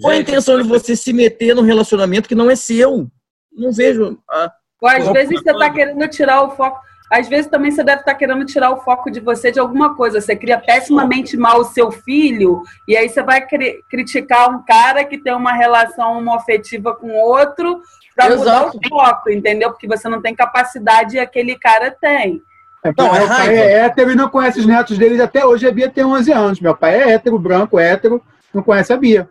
Qual 0.00 0.10
a 0.10 0.16
intenção 0.16 0.56
de 0.56 0.66
você 0.66 0.96
se 0.96 1.12
meter 1.12 1.54
num 1.54 1.60
relacionamento 1.60 2.26
que 2.26 2.34
não 2.34 2.50
é 2.50 2.56
seu? 2.56 3.10
Não 3.52 3.72
vejo. 3.72 4.18
A... 4.26 4.50
Ou 4.80 4.88
às 4.88 5.12
vezes 5.12 5.38
você 5.38 5.50
está 5.50 5.68
querendo 5.68 6.08
tirar 6.08 6.44
o 6.44 6.56
foco. 6.56 6.80
Às 7.12 7.28
vezes 7.28 7.50
também 7.50 7.70
você 7.70 7.84
deve 7.84 8.00
estar 8.00 8.14
querendo 8.14 8.42
tirar 8.46 8.70
o 8.70 8.80
foco 8.80 9.10
de 9.10 9.20
você 9.20 9.52
de 9.52 9.60
alguma 9.60 9.94
coisa. 9.94 10.18
Você 10.18 10.34
cria 10.34 10.58
pessimamente 10.58 11.36
mal 11.36 11.60
o 11.60 11.64
seu 11.64 11.92
filho, 11.92 12.62
e 12.88 12.96
aí 12.96 13.06
você 13.06 13.22
vai 13.22 13.46
criticar 13.90 14.48
um 14.48 14.64
cara 14.64 15.04
que 15.04 15.18
tem 15.18 15.34
uma 15.34 15.52
relação 15.52 16.16
homoafetiva 16.16 16.94
com 16.94 17.12
outro 17.12 17.82
para 18.16 18.34
mudar 18.34 18.68
o 18.68 18.88
foco, 18.88 19.30
entendeu? 19.30 19.70
Porque 19.70 19.86
você 19.86 20.08
não 20.08 20.22
tem 20.22 20.34
capacidade 20.34 21.16
e 21.16 21.20
aquele 21.20 21.58
cara 21.58 21.90
tem. 21.90 22.40
É, 22.82 22.92
não, 22.96 23.12
meu 23.12 23.28
pai 23.28 23.58
é 23.58 23.72
hétero 23.80 24.10
e 24.10 24.16
não 24.16 24.30
conhece 24.30 24.60
os 24.60 24.66
netos 24.66 24.96
deles 24.96 25.20
até 25.20 25.44
hoje. 25.44 25.68
A 25.68 25.70
Bia 25.70 25.90
tem 25.90 26.04
11 26.04 26.32
anos. 26.32 26.60
Meu 26.60 26.74
pai 26.74 26.94
é 26.94 27.10
hétero, 27.10 27.38
branco, 27.38 27.78
hétero, 27.78 28.22
não 28.54 28.62
conhece 28.62 28.90
a 28.90 28.96
Bia. 28.96 29.28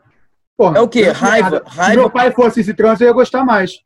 Porra, 0.55 0.77
é 0.77 0.81
o 0.81 0.87
quê? 0.87 1.09
Raiva, 1.09 1.63
raiva. 1.65 1.91
Se 1.91 1.97
meu 1.97 2.09
pai 2.11 2.31
fosse 2.31 2.61
esse 2.61 2.75
trans, 2.75 3.01
eu 3.01 3.07
ia 3.07 3.13
gostar 3.13 3.43
mais. 3.43 3.81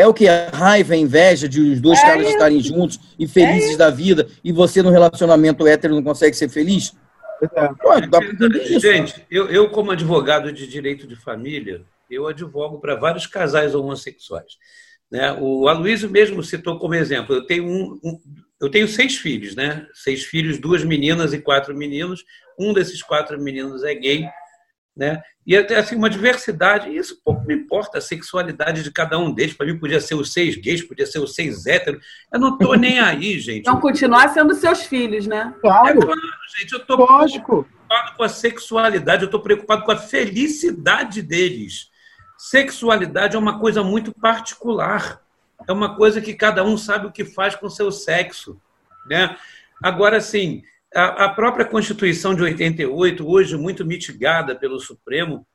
É 0.00 0.06
o 0.06 0.14
que? 0.14 0.24
Raiva, 0.26 0.96
inveja 0.96 1.46
de 1.46 1.60
os 1.60 1.78
dois 1.78 1.98
é 1.98 2.02
caras 2.02 2.22
isso. 2.22 2.32
estarem 2.32 2.58
juntos 2.58 2.98
e 3.18 3.28
felizes 3.28 3.74
é 3.74 3.76
da 3.76 3.90
vida 3.90 4.26
e 4.42 4.50
você 4.50 4.82
no 4.82 4.88
relacionamento 4.88 5.66
hétero 5.66 5.94
não 5.94 6.02
consegue 6.02 6.34
ser 6.34 6.48
feliz? 6.48 6.94
É. 7.54 7.68
Pode, 7.74 8.08
dá 8.08 8.18
pra 8.18 8.30
entender 8.30 8.62
isso. 8.62 8.80
Gente, 8.80 9.26
eu, 9.30 9.50
eu, 9.50 9.68
como 9.68 9.90
advogado 9.90 10.50
de 10.54 10.66
direito 10.66 11.06
de 11.06 11.16
família, 11.16 11.82
eu 12.10 12.26
advogo 12.26 12.80
para 12.80 12.94
vários 12.94 13.26
casais 13.26 13.74
homossexuais. 13.74 14.56
Né? 15.10 15.36
O 15.38 15.68
Aloysio 15.68 16.08
mesmo 16.08 16.42
citou 16.42 16.78
como 16.78 16.94
exemplo. 16.94 17.34
Eu 17.34 17.44
tenho, 17.44 17.66
um, 17.66 18.00
um, 18.02 18.18
eu 18.58 18.70
tenho 18.70 18.88
seis 18.88 19.18
filhos, 19.18 19.54
né? 19.54 19.86
Seis 19.92 20.24
filhos, 20.24 20.56
duas 20.56 20.82
meninas 20.82 21.34
e 21.34 21.38
quatro 21.38 21.76
meninos. 21.76 22.24
Um 22.58 22.72
desses 22.72 23.02
quatro 23.02 23.38
meninos 23.38 23.84
é 23.84 23.94
gay 23.94 24.26
né? 25.00 25.22
E 25.46 25.56
até 25.56 25.78
assim, 25.78 25.96
uma 25.96 26.10
diversidade, 26.10 26.94
isso 26.94 27.18
pouco 27.24 27.46
me 27.46 27.54
importa 27.54 27.96
a 27.96 28.02
sexualidade 28.02 28.82
de 28.82 28.90
cada 28.90 29.18
um 29.18 29.32
deles. 29.32 29.54
Para 29.54 29.64
mim, 29.64 29.78
podia 29.78 29.98
ser 29.98 30.14
os 30.14 30.30
seis 30.30 30.56
gays, 30.56 30.82
podia 30.82 31.06
ser 31.06 31.20
os 31.20 31.34
seis 31.34 31.64
héteros. 31.64 32.04
Eu 32.30 32.38
não 32.38 32.52
estou 32.52 32.76
nem 32.76 33.00
aí, 33.00 33.40
gente. 33.40 33.60
Então, 33.60 33.80
continuar 33.80 34.28
sendo 34.28 34.54
seus 34.54 34.82
filhos, 34.82 35.26
né? 35.26 35.54
Claro. 35.62 35.88
É 35.88 36.04
claro, 36.04 36.20
gente. 36.58 36.72
Eu 36.72 36.80
estou 36.80 36.98
preocupado 36.98 38.14
com 38.14 38.22
a 38.22 38.28
sexualidade, 38.28 39.22
eu 39.22 39.26
estou 39.26 39.40
preocupado 39.40 39.84
com 39.84 39.92
a 39.92 39.96
felicidade 39.96 41.22
deles. 41.22 41.88
Sexualidade 42.36 43.36
é 43.36 43.38
uma 43.38 43.58
coisa 43.58 43.82
muito 43.82 44.12
particular. 44.12 45.22
É 45.66 45.72
uma 45.72 45.96
coisa 45.96 46.20
que 46.20 46.34
cada 46.34 46.62
um 46.62 46.76
sabe 46.76 47.06
o 47.06 47.12
que 47.12 47.24
faz 47.24 47.54
com 47.54 47.66
o 47.66 47.70
seu 47.70 47.90
sexo. 47.90 48.60
Né? 49.06 49.34
Agora, 49.82 50.20
sim, 50.20 50.62
a, 50.94 51.28
própria 51.28 51.64
Constituição 51.64 52.34
de 52.34 52.42
88, 52.42 53.26
hoje 53.28 53.56
muito 53.56 53.84
mitigada 53.84 54.56
pelo 54.56 54.80
Supremo, 54.80 55.46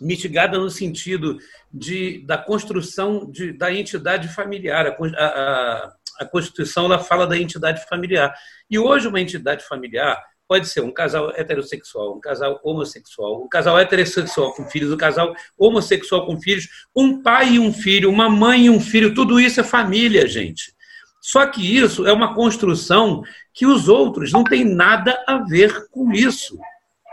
mitigada 0.00 0.58
no 0.58 0.70
sentido 0.70 1.38
de, 1.72 2.24
da 2.24 2.38
construção 2.38 3.28
de, 3.30 3.52
da 3.52 3.72
entidade 3.72 4.28
familiar. 4.28 4.86
A, 4.86 5.24
a, 5.24 5.92
a 6.20 6.24
Constituição 6.24 6.84
ela 6.86 6.98
fala 6.98 7.26
da 7.26 7.36
entidade 7.36 7.84
familiar. 7.88 8.32
E 8.70 8.78
hoje 8.78 9.08
uma 9.08 9.20
entidade 9.20 9.64
familiar 9.64 10.22
pode 10.46 10.66
ser 10.66 10.80
um 10.80 10.90
casal 10.90 11.30
heterossexual, 11.36 12.16
um 12.16 12.20
casal 12.20 12.58
homossexual, 12.64 13.42
um 13.44 13.48
casal 13.48 13.78
heterossexual 13.78 14.54
com 14.54 14.64
filhos, 14.64 14.90
um 14.90 14.96
casal 14.96 15.34
homossexual 15.58 16.24
com 16.24 16.40
filhos, 16.40 16.66
um 16.96 17.22
pai 17.22 17.54
e 17.54 17.58
um 17.58 17.72
filho, 17.72 18.10
uma 18.10 18.30
mãe 18.30 18.66
e 18.66 18.70
um 18.70 18.80
filho, 18.80 19.14
tudo 19.14 19.38
isso 19.38 19.60
é 19.60 19.64
família, 19.64 20.26
gente. 20.26 20.72
Só 21.20 21.46
que 21.46 21.76
isso 21.76 22.06
é 22.06 22.12
uma 22.12 22.34
construção 22.34 23.22
que 23.52 23.66
os 23.66 23.88
outros 23.88 24.32
não 24.32 24.44
têm 24.44 24.64
nada 24.64 25.18
a 25.26 25.38
ver 25.38 25.88
com 25.90 26.12
isso. 26.12 26.58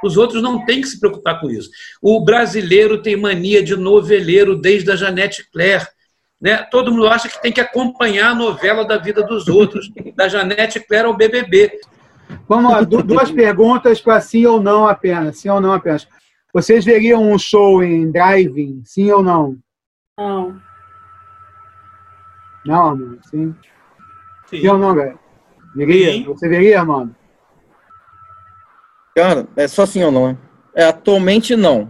Os 0.04 0.18
outros 0.18 0.42
não 0.42 0.64
têm 0.66 0.82
que 0.82 0.88
se 0.88 1.00
preocupar 1.00 1.40
com 1.40 1.50
isso. 1.50 1.70
O 2.02 2.24
brasileiro 2.24 3.02
tem 3.02 3.16
mania 3.16 3.64
de 3.64 3.76
noveleiro 3.76 4.56
desde 4.56 4.92
a 4.92 4.96
Janete 4.96 5.50
Claire. 5.52 5.88
Né? 6.40 6.58
Todo 6.70 6.92
mundo 6.92 7.08
acha 7.08 7.28
que 7.28 7.42
tem 7.42 7.52
que 7.52 7.62
acompanhar 7.62 8.32
a 8.32 8.36
novela 8.36 8.86
da 8.86 8.98
vida 8.98 9.24
dos 9.24 9.48
outros, 9.48 9.90
da 10.16 10.28
Janete 10.28 10.80
Claire 10.80 11.08
ao 11.08 11.18
BBB. 11.18 11.80
Vamos 12.48 12.72
lá, 12.72 12.82
duas 12.82 13.32
perguntas 13.32 14.02
para 14.02 14.22
sim 14.22 14.46
ou 14.46 14.62
não 14.62 14.88
apenas. 14.88 15.38
Sim 15.38 15.50
ou 15.50 15.62
não 15.62 15.74
apenas. 15.74 16.08
Vocês 16.54 16.86
veriam 16.86 17.22
um 17.22 17.38
show 17.38 17.84
em 17.84 18.12
driving, 18.12 18.82
sim 18.86 19.12
ou 19.12 19.24
não? 19.24 19.58
Não. 20.18 20.62
Não, 22.66 22.88
amor, 22.88 23.20
sim. 23.30 23.54
Sim, 24.48 24.62
sim 24.62 24.68
ou 24.68 24.78
não, 24.78 24.96
velho? 24.96 25.20
Veria? 25.76 26.12
Sim. 26.12 26.24
Você 26.24 26.48
veria, 26.48 26.80
Armando? 26.80 27.16
Cara, 29.16 29.48
é 29.56 29.68
só 29.68 29.86
sim 29.86 30.04
ou 30.04 30.12
não, 30.12 30.30
né? 30.30 30.38
É, 30.76 30.86
atualmente 30.86 31.56
não. 31.56 31.90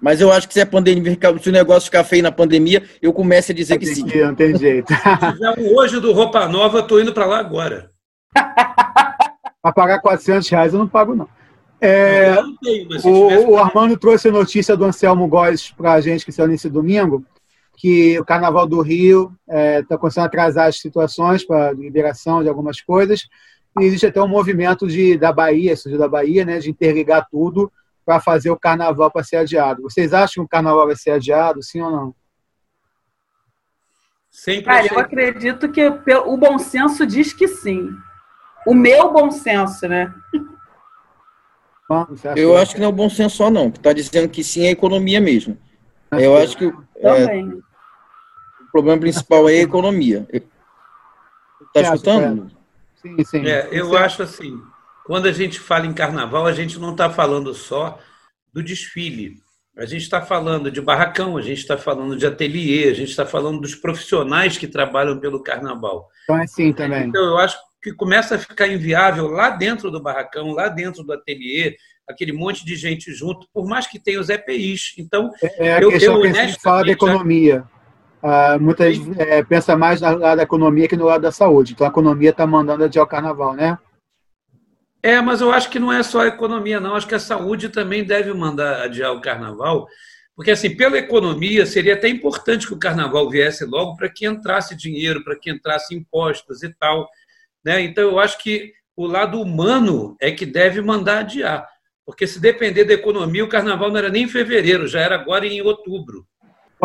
Mas 0.00 0.20
eu 0.20 0.30
acho 0.30 0.46
que 0.46 0.54
se 0.54 0.60
a 0.60 0.66
pandemia, 0.66 1.18
se 1.40 1.48
o 1.48 1.52
negócio 1.52 1.86
ficar 1.86 2.04
feio 2.04 2.22
na 2.22 2.30
pandemia, 2.30 2.84
eu 3.02 3.12
começo 3.12 3.50
a 3.50 3.54
dizer 3.54 3.78
que 3.78 3.86
sim. 3.86 4.04
Não 4.04 4.34
tem 4.34 4.56
jeito. 4.56 4.92
Se 4.92 5.74
hoje 5.74 6.00
do 6.00 6.12
Roupa 6.12 6.46
Nova, 6.46 6.78
eu 6.78 6.86
tô 6.86 7.00
indo 7.00 7.12
para 7.12 7.26
lá 7.26 7.38
agora. 7.38 7.90
Para 9.62 9.72
pagar 9.72 10.00
400 10.00 10.48
reais 10.48 10.72
eu 10.72 10.78
não 10.78 10.86
pago, 10.86 11.16
não. 11.16 11.28
É, 11.80 12.36
não, 12.36 12.46
não 12.46 12.56
tenho, 12.58 12.88
o, 13.04 13.50
o, 13.50 13.58
Armando 13.58 13.96
trouxe 13.96 14.28
a 14.28 14.32
notícia 14.32 14.76
do 14.76 14.84
Anselmo 14.84 15.26
Góes 15.26 15.72
para 15.72 15.94
a 15.94 16.00
gente, 16.00 16.24
que 16.24 16.30
saiu 16.30 16.48
nesse 16.48 16.70
domingo, 16.70 17.24
que 17.76 18.18
o 18.18 18.24
Carnaval 18.24 18.66
do 18.66 18.80
Rio 18.80 19.32
está 19.46 19.58
é, 19.58 19.82
tá 19.82 19.98
começando 19.98 20.24
a 20.24 20.26
atrasar 20.26 20.68
as 20.68 20.80
situações 20.80 21.44
para 21.44 21.72
liberação 21.72 22.42
de 22.42 22.48
algumas 22.48 22.80
coisas. 22.80 23.28
E 23.78 23.84
existe 23.84 24.06
até 24.06 24.20
um 24.22 24.28
movimento 24.28 24.86
de, 24.86 25.18
da 25.18 25.32
Bahia, 25.32 25.76
surgiu 25.76 25.98
da 25.98 26.08
Bahia, 26.08 26.44
né, 26.44 26.58
de 26.58 26.70
interligar 26.70 27.26
tudo 27.30 27.70
para 28.04 28.20
fazer 28.20 28.50
o 28.50 28.58
Carnaval 28.58 29.10
para 29.10 29.24
ser 29.24 29.36
adiado. 29.36 29.82
Vocês 29.82 30.14
acham 30.14 30.42
que 30.42 30.46
o 30.46 30.48
Carnaval 30.48 30.86
vai 30.86 30.96
ser 30.96 31.10
adiado, 31.10 31.62
sim 31.62 31.80
ou 31.80 31.90
não? 31.90 32.14
Sempre 34.30 34.64
Cara, 34.64 34.86
eu 34.86 34.98
acredito 34.98 35.70
que 35.70 35.86
o 35.88 36.36
bom 36.36 36.58
senso 36.58 37.06
diz 37.06 37.32
que 37.32 37.48
sim. 37.48 37.90
O 38.66 38.74
meu 38.74 39.12
bom 39.12 39.30
senso, 39.30 39.88
né? 39.88 40.12
Eu 42.34 42.56
acho 42.56 42.74
que 42.74 42.80
não 42.80 42.86
é 42.86 42.90
o 42.90 42.92
bom 42.92 43.08
senso 43.08 43.36
só, 43.36 43.50
não. 43.50 43.68
Está 43.68 43.92
dizendo 43.92 44.28
que 44.28 44.42
sim 44.42 44.64
é 44.64 44.68
a 44.68 44.72
economia 44.72 45.20
mesmo. 45.20 45.56
Eu 46.12 46.36
acho 46.36 46.56
que 46.56 46.64
é, 46.96 47.42
o 47.42 47.62
problema 48.76 49.00
principal 49.00 49.48
é 49.48 49.54
a 49.54 49.62
economia. 49.62 50.26
Está 50.30 51.94
escutando? 51.94 52.50
Sim, 53.00 53.24
sim. 53.24 53.46
É, 53.46 53.68
eu 53.72 53.96
acho 53.96 54.22
assim, 54.22 54.60
quando 55.06 55.26
a 55.26 55.32
gente 55.32 55.58
fala 55.58 55.86
em 55.86 55.94
carnaval, 55.94 56.46
a 56.46 56.52
gente 56.52 56.78
não 56.78 56.92
está 56.92 57.08
falando 57.08 57.54
só 57.54 57.98
do 58.52 58.62
desfile. 58.62 59.36
A 59.78 59.84
gente 59.84 60.02
está 60.02 60.22
falando 60.22 60.70
de 60.70 60.80
barracão, 60.80 61.36
a 61.36 61.42
gente 61.42 61.58
está 61.58 61.76
falando 61.76 62.16
de 62.16 62.26
ateliê, 62.26 62.88
a 62.88 62.94
gente 62.94 63.10
está 63.10 63.26
falando 63.26 63.60
dos 63.60 63.74
profissionais 63.74 64.56
que 64.56 64.66
trabalham 64.66 65.18
pelo 65.18 65.42
carnaval. 65.42 66.08
Então 66.24 66.38
é 66.38 66.44
assim 66.44 66.72
também. 66.72 67.08
Então 67.08 67.22
eu 67.22 67.38
acho 67.38 67.58
que 67.82 67.92
começa 67.92 68.34
a 68.34 68.38
ficar 68.38 68.68
inviável 68.68 69.28
lá 69.28 69.50
dentro 69.50 69.90
do 69.90 70.02
barracão, 70.02 70.52
lá 70.52 70.68
dentro 70.68 71.02
do 71.02 71.12
ateliê, 71.12 71.76
aquele 72.08 72.32
monte 72.32 72.64
de 72.64 72.74
gente 72.74 73.12
junto, 73.12 73.46
por 73.52 73.66
mais 73.66 73.86
que 73.86 73.98
tenha 73.98 74.20
os 74.20 74.28
EPIs. 74.28 74.94
Então, 74.98 75.30
é, 75.42 75.68
é 75.68 75.74
a 75.74 75.80
eu, 75.80 75.90
questão 75.90 76.14
eu, 76.16 76.22
que 76.22 76.38
a 76.38 76.46
gente 76.46 76.60
fala 76.60 76.84
da 76.84 76.92
economia. 76.92 77.64
Ah, 78.22 78.58
muitas 78.58 78.96
é, 79.18 79.42
pensa 79.44 79.76
mais 79.76 80.00
no 80.00 80.18
lado 80.18 80.36
da 80.36 80.42
economia 80.42 80.88
que 80.88 80.96
no 80.96 81.06
lado 81.06 81.22
da 81.22 81.32
saúde. 81.32 81.72
Então 81.72 81.86
a 81.86 81.90
economia 81.90 82.30
está 82.30 82.46
mandando 82.46 82.84
adiar 82.84 83.04
o 83.04 83.08
carnaval, 83.08 83.54
né? 83.54 83.78
É, 85.02 85.20
mas 85.20 85.40
eu 85.40 85.52
acho 85.52 85.70
que 85.70 85.78
não 85.78 85.92
é 85.92 86.02
só 86.02 86.22
a 86.22 86.26
economia, 86.26 86.80
não. 86.80 86.96
Acho 86.96 87.06
que 87.06 87.14
a 87.14 87.20
saúde 87.20 87.68
também 87.68 88.02
deve 88.02 88.32
mandar 88.32 88.82
adiar 88.82 89.12
o 89.12 89.20
carnaval. 89.20 89.86
Porque, 90.34 90.50
assim, 90.50 90.76
pela 90.76 90.98
economia, 90.98 91.64
seria 91.64 91.94
até 91.94 92.08
importante 92.08 92.66
que 92.66 92.74
o 92.74 92.78
carnaval 92.78 93.30
viesse 93.30 93.64
logo 93.64 93.96
para 93.96 94.08
que 94.08 94.26
entrasse 94.26 94.76
dinheiro, 94.76 95.22
para 95.22 95.38
que 95.38 95.50
entrasse 95.50 95.94
impostos 95.94 96.62
e 96.62 96.68
tal. 96.74 97.08
Né? 97.64 97.80
Então, 97.82 98.04
eu 98.04 98.18
acho 98.18 98.38
que 98.42 98.72
o 98.96 99.06
lado 99.06 99.40
humano 99.40 100.16
é 100.20 100.30
que 100.30 100.44
deve 100.44 100.80
mandar 100.80 101.20
adiar. 101.20 101.66
Porque 102.04 102.26
se 102.26 102.40
depender 102.40 102.84
da 102.84 102.94
economia, 102.94 103.44
o 103.44 103.48
carnaval 103.48 103.90
não 103.90 103.98
era 103.98 104.08
nem 104.08 104.24
em 104.24 104.28
fevereiro, 104.28 104.86
já 104.86 105.00
era 105.00 105.14
agora 105.14 105.46
em 105.46 105.60
outubro. 105.60 106.26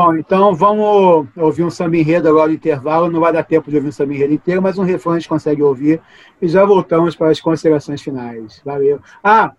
Bom, 0.03 0.15
então 0.15 0.55
vamos 0.55 1.27
ouvir 1.37 1.63
um 1.63 1.69
samba 1.69 1.95
enredo 1.95 2.27
agora 2.27 2.47
no 2.47 2.55
intervalo. 2.55 3.11
Não 3.11 3.19
vai 3.19 3.31
dar 3.31 3.43
tempo 3.43 3.69
de 3.69 3.75
ouvir 3.75 3.89
um 3.89 3.91
samba 3.91 4.15
enredo 4.15 4.33
inteiro, 4.33 4.59
mas 4.59 4.79
um 4.79 4.83
refrão 4.83 5.13
a 5.13 5.19
gente 5.19 5.29
consegue 5.29 5.61
ouvir. 5.61 6.01
E 6.41 6.47
já 6.47 6.65
voltamos 6.65 7.15
para 7.15 7.29
as 7.29 7.39
considerações 7.39 8.01
finais. 8.01 8.59
Valeu. 8.65 8.99
Ah, 9.23 9.51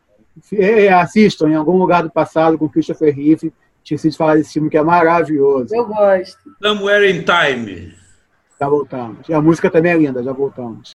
é, 0.53 0.87
é, 0.87 0.93
assistam 0.93 1.49
em 1.49 1.55
algum 1.55 1.77
lugar 1.77 2.03
do 2.03 2.11
passado 2.11 2.59
com 2.59 2.69
Christopher 2.69 3.15
Reeve. 3.15 3.53
Tinha 3.85 3.97
sido 3.97 4.17
falar 4.17 4.35
desse 4.35 4.55
filme 4.55 4.69
que 4.69 4.77
é 4.77 4.83
maravilhoso. 4.83 5.73
Eu 5.73 5.87
gosto. 5.87 6.41
Somewhere 6.61 7.09
in 7.09 7.23
Time. 7.23 7.95
Já 8.59 8.69
voltamos. 8.69 9.29
E 9.29 9.33
a 9.33 9.41
música 9.41 9.71
também 9.71 9.93
é 9.93 9.97
linda, 9.97 10.25
já 10.25 10.33
voltamos. 10.33 10.91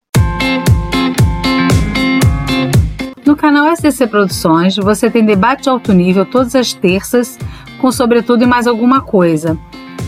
No 3.25 3.35
canal 3.37 3.73
SCC 3.73 4.07
Produções, 4.07 4.75
você 4.75 5.09
tem 5.09 5.25
debate 5.25 5.63
de 5.63 5.69
alto 5.69 5.93
nível 5.93 6.25
todas 6.25 6.53
as 6.53 6.73
terças 6.73 7.37
com 7.79 7.91
sobretudo 7.91 8.43
e 8.43 8.47
mais 8.47 8.67
alguma 8.67 9.01
coisa. 9.01 9.57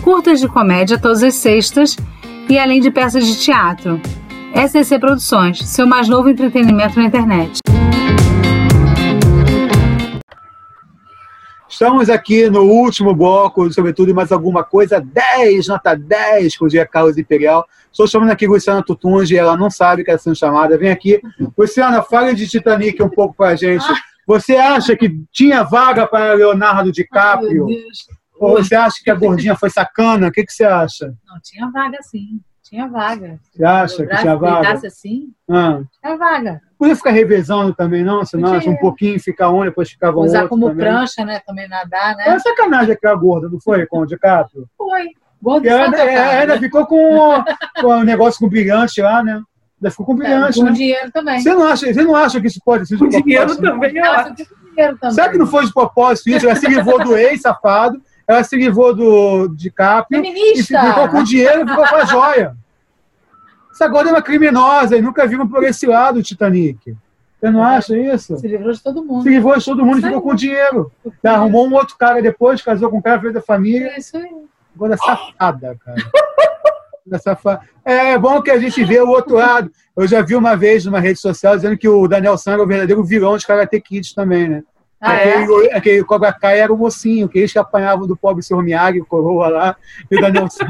Curtas 0.03 0.39
de 0.39 0.47
comédia 0.47 0.97
todas 0.97 1.23
as 1.23 1.35
sextas 1.35 1.95
e 2.49 2.57
além 2.57 2.81
de 2.81 2.89
peças 2.89 3.25
de 3.25 3.37
teatro. 3.37 4.01
SCC 4.53 4.97
Produções, 4.97 5.59
seu 5.67 5.85
mais 5.85 6.07
novo 6.07 6.29
entretenimento 6.29 6.97
na 6.97 7.05
internet. 7.05 7.59
Estamos 11.69 12.09
aqui 12.09 12.49
no 12.49 12.63
último 12.63 13.15
bloco, 13.15 13.71
sobretudo 13.71 14.09
e 14.09 14.13
mais 14.13 14.31
alguma 14.31 14.63
coisa, 14.63 14.99
10, 14.99 15.67
nota 15.67 15.95
10, 15.95 16.57
com 16.57 16.65
o 16.65 16.67
dia 16.67 16.85
Carlos 16.85 17.17
Imperial. 17.17 17.65
Estou 17.91 18.05
chamando 18.05 18.31
aqui 18.31 18.47
Luciana 18.47 18.83
Tutungi, 18.83 19.37
ela 19.37 19.55
não 19.55 19.69
sabe 19.69 20.03
que 20.03 20.11
está 20.11 20.21
sendo 20.21 20.35
chamada. 20.35 20.77
Vem 20.77 20.89
aqui. 20.89 21.21
Luciana, 21.57 22.01
fale 22.01 22.33
de 22.33 22.47
Titanic 22.47 23.01
um 23.01 23.07
pouco 23.07 23.33
para 23.33 23.51
a 23.51 23.55
gente. 23.55 23.85
Você 24.29 24.55
acha 24.55 24.95
que 24.95 25.09
tinha 25.31 25.63
vaga 25.63 26.05
para 26.05 26.35
Leonardo 26.35 26.91
DiCaprio? 26.91 27.65
Ou 28.39 28.57
você 28.57 28.75
acha 28.75 28.97
que 29.03 29.09
a 29.09 29.15
gordinha 29.15 29.55
foi 29.55 29.71
sacana? 29.71 30.27
O 30.27 30.31
que, 30.31 30.45
que 30.45 30.53
você 30.53 30.63
acha? 30.63 31.07
Não, 31.25 31.39
tinha 31.43 31.67
vaga 31.71 31.97
sim. 32.03 32.39
Tinha 32.61 32.87
vaga. 32.87 33.39
Você 33.51 33.65
acha 33.65 34.05
que 34.05 34.15
tinha 34.17 34.35
vaga? 34.35 34.73
assim, 34.85 35.33
ah. 35.49 35.81
tinha 35.99 36.15
vaga. 36.15 36.61
Podia 36.77 36.95
ficar 36.95 37.09
revezando 37.09 37.73
também, 37.73 38.03
não? 38.03 38.19
Você 38.19 38.37
não 38.37 38.53
acha? 38.53 38.69
Um 38.69 38.77
pouquinho 38.77 39.19
ficar 39.19 39.49
um, 39.49 39.63
depois 39.63 39.89
ficava 39.89 40.19
Usar 40.19 40.43
outro 40.43 40.49
como 40.49 40.69
também. 40.69 40.85
prancha, 40.85 41.25
né? 41.25 41.39
Também 41.39 41.67
nadar, 41.67 42.15
né? 42.15 42.25
Foi 42.25 42.39
sacanagem 42.39 42.93
aquela 42.93 43.15
gorda, 43.15 43.49
não 43.49 43.59
foi, 43.59 43.87
com 43.87 44.01
o 44.01 44.05
DiCaprio? 44.05 44.69
Foi. 44.77 45.07
Gorda 45.41 45.67
e 45.67 45.69
ela, 45.71 46.33
ela 46.33 46.59
ficou 46.59 46.85
com, 46.85 47.43
com 47.81 47.87
o 47.87 48.03
negócio 48.03 48.39
com 48.39 48.47
brilhante 48.47 49.01
lá, 49.01 49.23
né? 49.23 49.41
Ainda 49.81 49.91
ficou 49.91 50.05
com 50.05 50.15
brilhante. 50.15 50.59
É, 50.59 50.61
com 50.61 50.69
né? 50.69 50.75
dinheiro 50.75 51.11
também. 51.11 51.39
Você 51.39 51.53
não, 51.53 51.63
acha, 51.65 51.93
você 51.93 52.03
não 52.03 52.15
acha 52.15 52.41
que 52.41 52.47
isso 52.47 52.59
pode 52.63 52.85
ser 52.85 52.95
de 52.95 52.99
propósito? 52.99 53.23
dinheiro 53.23 53.55
também, 53.55 53.97
eu 53.97 54.11
acho. 54.11 54.33
Dinheiro 54.35 54.97
também. 54.97 55.15
Será 55.15 55.29
que 55.29 55.37
não 55.37 55.47
foi 55.47 55.65
de 55.65 55.73
propósito 55.73 56.29
isso? 56.29 56.45
Ela 56.45 56.55
se 56.55 56.67
livrou 56.67 57.03
do 57.03 57.17
ex, 57.17 57.41
safado, 57.41 58.01
ela 58.27 58.43
se 58.43 58.57
livrou 58.57 58.93
do 58.93 59.47
DiCaprio. 59.55 60.21
Feminista. 60.21 60.77
E 60.77 60.87
ficou 60.87 61.09
com 61.09 61.23
dinheiro 61.23 61.63
e 61.63 61.67
ficou 61.67 61.87
com 61.87 61.95
a 61.95 62.05
joia. 62.05 62.55
Essa 63.71 63.85
agora 63.85 64.09
é 64.09 64.11
uma 64.11 64.21
criminosa 64.21 64.97
e 64.97 65.01
nunca 65.01 65.25
vimos 65.25 65.49
por 65.49 65.63
esse 65.63 65.85
lado 65.85 66.19
o 66.19 66.23
Titanic. 66.23 66.97
Você 67.39 67.49
não 67.49 67.63
acha 67.63 67.97
isso? 67.97 68.37
Se 68.37 68.45
livrou 68.45 68.73
de 68.73 68.83
todo 68.83 69.01
mundo. 69.01 69.23
Se 69.23 69.29
livrou 69.29 69.57
de 69.57 69.63
todo 69.63 69.85
mundo 69.85 69.99
e 69.99 70.01
ficou 70.01 70.21
com 70.21 70.35
dinheiro. 70.35 70.91
Ela 71.23 71.37
arrumou 71.37 71.65
um 71.65 71.73
outro 71.73 71.97
cara 71.97 72.21
depois, 72.21 72.61
casou 72.61 72.89
com 72.89 72.97
um 72.97 73.01
cara, 73.01 73.21
fez 73.21 73.33
da 73.33 73.41
família. 73.41 73.87
É 73.87 73.99
isso 73.99 74.17
aí. 74.17 74.29
Agora 74.75 74.95
é 74.95 74.97
safada, 74.97 75.77
cara. 75.85 75.97
É 77.85 78.17
bom 78.17 78.41
que 78.41 78.51
a 78.51 78.59
gente 78.59 78.83
vê 78.83 78.99
o 78.99 79.09
outro 79.09 79.35
lado. 79.35 79.71
Eu 79.95 80.07
já 80.07 80.21
vi 80.21 80.35
uma 80.35 80.55
vez 80.55 80.85
numa 80.85 80.99
rede 80.99 81.19
social 81.19 81.55
dizendo 81.55 81.77
que 81.77 81.87
o 81.87 82.07
Daniel 82.07 82.37
San 82.37 82.53
é 82.53 82.57
o 82.57 82.67
verdadeiro 82.67 83.03
vilão 83.03 83.37
de 83.37 83.45
Karate 83.45 83.79
Kids 83.81 84.13
também, 84.13 84.47
né? 84.47 84.63
Ah, 85.01 85.13
aquele, 85.13 85.67
é? 85.67 85.77
aquele 85.77 86.03
Cobra 86.03 86.33
Kai 86.33 86.59
era 86.59 86.73
o 86.73 86.77
mocinho, 86.77 87.29
que 87.29 87.39
eles 87.39 87.53
que 87.53 87.59
apanhavam 87.59 88.05
do 88.05 88.17
pobre 88.17 88.43
Sr. 88.43 88.61
Miyagi, 88.61 88.99
coroa 89.01 89.47
lá, 89.47 89.75
e 90.11 90.17
o 90.17 90.21
Daniel 90.21 90.47
San. 90.51 90.67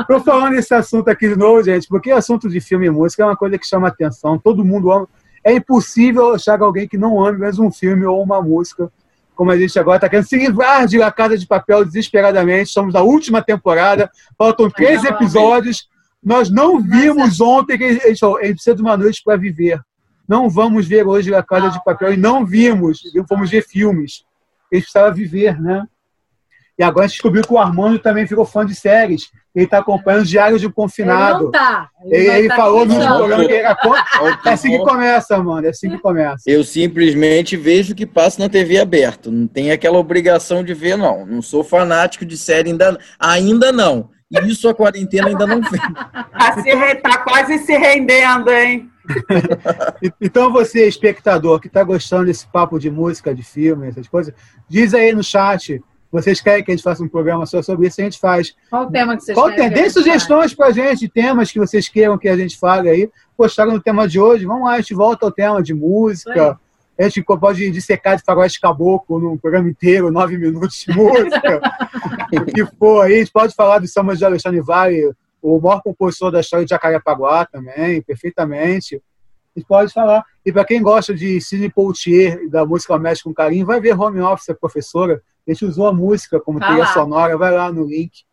Estou 0.00 0.20
falando 0.20 0.54
esse 0.54 0.74
assunto 0.74 1.08
aqui 1.08 1.28
de 1.28 1.36
novo, 1.36 1.62
gente, 1.62 1.86
porque 1.86 2.10
assunto 2.10 2.48
de 2.48 2.60
filme 2.60 2.86
e 2.86 2.90
música 2.90 3.22
é 3.22 3.26
uma 3.26 3.36
coisa 3.36 3.56
que 3.56 3.66
chama 3.66 3.88
atenção. 3.88 4.38
Todo 4.38 4.64
mundo 4.64 4.90
ama. 4.90 5.08
É 5.44 5.52
impossível 5.52 6.34
achar 6.34 6.60
alguém 6.60 6.88
que 6.88 6.98
não 6.98 7.24
ame 7.24 7.38
mesmo 7.38 7.64
um 7.64 7.70
filme 7.70 8.04
ou 8.04 8.20
uma 8.20 8.42
música 8.42 8.90
como 9.38 9.52
a 9.52 9.56
gente 9.56 9.78
agora 9.78 9.98
está 9.98 10.08
querendo 10.08 10.26
se 10.26 10.36
livrar 10.36 10.84
de 10.88 10.98
La 10.98 11.12
Casa 11.12 11.38
de 11.38 11.46
Papel 11.46 11.84
desesperadamente. 11.84 12.70
Estamos 12.70 12.92
na 12.92 13.02
última 13.02 13.40
temporada, 13.40 14.10
faltam 14.36 14.68
três 14.68 15.04
episódios. 15.04 15.88
Nós 16.20 16.50
não 16.50 16.82
vimos 16.82 17.40
ontem 17.40 17.78
que 17.78 17.84
a 17.84 17.92
gente, 17.92 18.04
a 18.04 18.10
gente 18.10 18.54
precisa 18.54 18.74
de 18.74 18.82
uma 18.82 18.96
noite 18.96 19.22
para 19.24 19.36
viver. 19.36 19.80
não 20.26 20.50
vamos 20.50 20.88
ver 20.88 21.06
hoje 21.06 21.32
a 21.32 21.40
Casa 21.40 21.70
de 21.70 21.84
Papel 21.84 22.14
e 22.14 22.16
não 22.16 22.44
vimos, 22.44 23.00
fomos 23.28 23.48
ver 23.48 23.64
filmes. 23.64 24.24
Ele 24.72 24.82
precisava 24.82 25.12
viver, 25.12 25.60
né? 25.60 25.86
E 26.78 26.82
agora 26.84 27.06
a 27.06 27.08
gente 27.08 27.16
descobriu 27.16 27.42
que 27.42 27.52
o 27.52 27.58
Armando 27.58 27.98
também 27.98 28.26
ficou 28.26 28.44
fã 28.44 28.64
de 28.64 28.74
séries. 28.74 29.30
Ele 29.52 29.64
está 29.64 29.78
acompanhando 29.78 30.22
os 30.22 30.28
Diários 30.28 30.60
de 30.60 30.68
um 30.68 30.70
Confinado. 30.70 31.36
Ele 31.36 31.44
não 31.44 31.50
tá. 31.50 31.88
Ele, 32.04 32.16
ele, 32.16 32.38
ele 32.38 32.48
tá 32.48 32.56
falou 32.56 32.86
no 32.86 32.94
programa 32.94 33.44
que 33.44 33.52
era... 33.52 33.76
É 34.44 34.50
assim 34.50 34.70
que 34.70 34.78
começa, 34.78 35.42
mano. 35.42 35.66
É 35.66 35.70
assim 35.70 35.90
que 35.90 35.98
começa. 35.98 36.44
Eu 36.46 36.62
simplesmente 36.62 37.56
vejo 37.56 37.92
o 37.92 37.96
que 37.96 38.06
passa 38.06 38.40
na 38.40 38.48
TV 38.48 38.78
aberta. 38.78 39.28
Não 39.28 39.48
tem 39.48 39.72
aquela 39.72 39.98
obrigação 39.98 40.62
de 40.62 40.72
ver, 40.72 40.96
não. 40.96 41.26
Não 41.26 41.42
sou 41.42 41.64
fanático 41.64 42.24
de 42.24 42.38
série 42.38 42.70
ainda, 42.70 42.96
ainda 43.18 43.72
não. 43.72 44.10
E 44.30 44.38
isso 44.46 44.68
a 44.68 44.74
quarentena 44.74 45.28
ainda 45.28 45.46
não 45.46 45.60
fez. 45.64 45.82
Está 46.64 47.18
quase 47.18 47.58
se 47.58 47.76
rendendo, 47.76 48.52
hein? 48.52 48.88
então 50.20 50.52
você, 50.52 50.86
espectador, 50.86 51.58
que 51.58 51.66
está 51.66 51.82
gostando 51.82 52.26
desse 52.26 52.46
papo 52.46 52.78
de 52.78 52.90
música, 52.90 53.34
de 53.34 53.42
filme, 53.42 53.88
essas 53.88 54.06
coisas, 54.06 54.34
diz 54.68 54.92
aí 54.92 55.12
no 55.14 55.24
chat 55.24 55.82
vocês 56.10 56.40
querem 56.40 56.64
que 56.64 56.70
a 56.70 56.74
gente 56.74 56.82
faça 56.82 57.02
um 57.02 57.08
programa 57.08 57.44
só 57.44 57.60
sobre 57.62 57.86
isso? 57.86 58.00
A 58.00 58.04
gente 58.04 58.18
faz. 58.18 58.54
Qual 58.70 58.84
o 58.84 58.90
tema 58.90 59.16
que 59.16 59.24
vocês 59.24 59.36
Qual 59.36 59.50
querem? 59.50 59.72
Tem 59.72 59.90
sugestões 59.90 60.54
para 60.54 60.68
a 60.68 60.72
gente, 60.72 61.08
temas 61.08 61.52
que 61.52 61.58
vocês 61.58 61.88
queiram 61.88 62.16
que 62.16 62.28
a 62.28 62.36
gente 62.36 62.58
fale 62.58 62.88
aí. 62.88 63.10
Postaram 63.36 63.72
no 63.72 63.80
tema 63.80 64.08
de 64.08 64.18
hoje. 64.18 64.46
Vamos 64.46 64.64
lá, 64.64 64.74
a 64.74 64.80
gente 64.80 64.94
volta 64.94 65.26
ao 65.26 65.32
tema 65.32 65.62
de 65.62 65.74
música. 65.74 66.58
A 66.98 67.02
gente 67.04 67.22
pode 67.22 67.70
dissecar 67.70 68.16
de 68.16 68.24
faroeste 68.24 68.60
caboclo 68.60 69.20
num 69.20 69.36
programa 69.36 69.68
inteiro, 69.68 70.10
nove 70.10 70.36
minutos 70.36 70.84
de 70.84 70.92
música. 70.92 71.60
o 72.32 72.44
que 72.46 72.66
for 72.76 73.02
aí. 73.02 73.14
A 73.14 73.18
gente 73.18 73.30
pode 73.30 73.54
falar 73.54 73.78
do 73.78 73.86
samba 73.86 74.16
de 74.16 74.24
Alexandre 74.24 74.60
Vale, 74.60 75.12
o 75.40 75.60
maior 75.60 75.80
compositor 75.80 76.32
da 76.32 76.40
história 76.40 76.64
de 76.64 76.70
Jacarepaguá 76.70 77.46
também, 77.46 78.02
perfeitamente. 78.02 78.96
A 79.54 79.60
gente 79.60 79.68
pode 79.68 79.92
falar. 79.92 80.24
E 80.44 80.50
para 80.50 80.64
quem 80.64 80.82
gosta 80.82 81.14
de 81.14 81.40
Sidney 81.40 81.70
Poitier, 81.70 82.48
da 82.48 82.66
música 82.66 82.98
Mexe 82.98 83.22
com 83.22 83.32
Carinho, 83.32 83.66
vai 83.66 83.80
ver 83.80 83.98
Home 83.98 84.20
Office, 84.20 84.48
a 84.50 84.54
professora, 84.54 85.22
a 85.50 85.54
gente 85.54 85.64
usou 85.64 85.86
a 85.86 85.92
música 85.92 86.38
como 86.40 86.60
trilha 86.60 86.86
sonora, 86.86 87.36
vai 87.36 87.52
lá 87.52 87.72
no 87.72 87.84
link. 87.84 88.24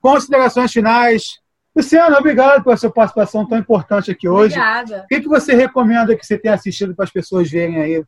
Considerações 0.00 0.72
finais. 0.72 1.40
Luciana, 1.74 2.18
obrigado 2.18 2.64
pela 2.64 2.76
sua 2.76 2.90
participação 2.90 3.46
tão 3.46 3.58
importante 3.58 4.10
aqui 4.10 4.28
hoje. 4.28 4.58
Obrigada. 4.58 5.02
O 5.04 5.06
que, 5.06 5.20
que 5.20 5.28
você 5.28 5.54
recomenda 5.54 6.16
que 6.16 6.26
você 6.26 6.36
tenha 6.36 6.54
assistido 6.54 6.94
para 6.94 7.04
as 7.04 7.10
pessoas 7.10 7.50
verem 7.50 7.80
aí? 7.80 8.04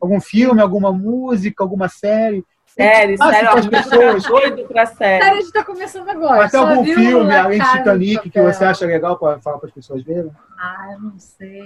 Algum 0.00 0.20
filme, 0.20 0.60
alguma 0.60 0.92
música, 0.92 1.62
alguma 1.62 1.88
série? 1.88 2.44
Série, 2.66 3.16
ah, 3.20 3.30
série, 3.30 3.46
as 3.46 3.66
pessoas. 3.66 4.22
doido 4.24 4.64
pra 4.64 4.86
série. 4.86 5.22
Série 5.22 5.38
a 5.38 5.40
gente 5.40 5.52
tá 5.52 5.62
começando 5.62 6.08
agora. 6.08 6.46
Até 6.46 6.56
algum 6.56 6.84
filme, 6.84 7.34
além 7.34 7.60
de 7.60 7.70
Titanic, 7.70 8.30
que 8.30 8.40
você 8.40 8.64
acha 8.64 8.86
legal 8.86 9.18
para 9.18 9.38
falar 9.40 9.58
para 9.58 9.68
as 9.68 9.74
pessoas 9.74 10.02
verem? 10.02 10.32
Ah, 10.58 10.92
eu 10.92 11.00
não 11.00 11.18
sei. 11.18 11.62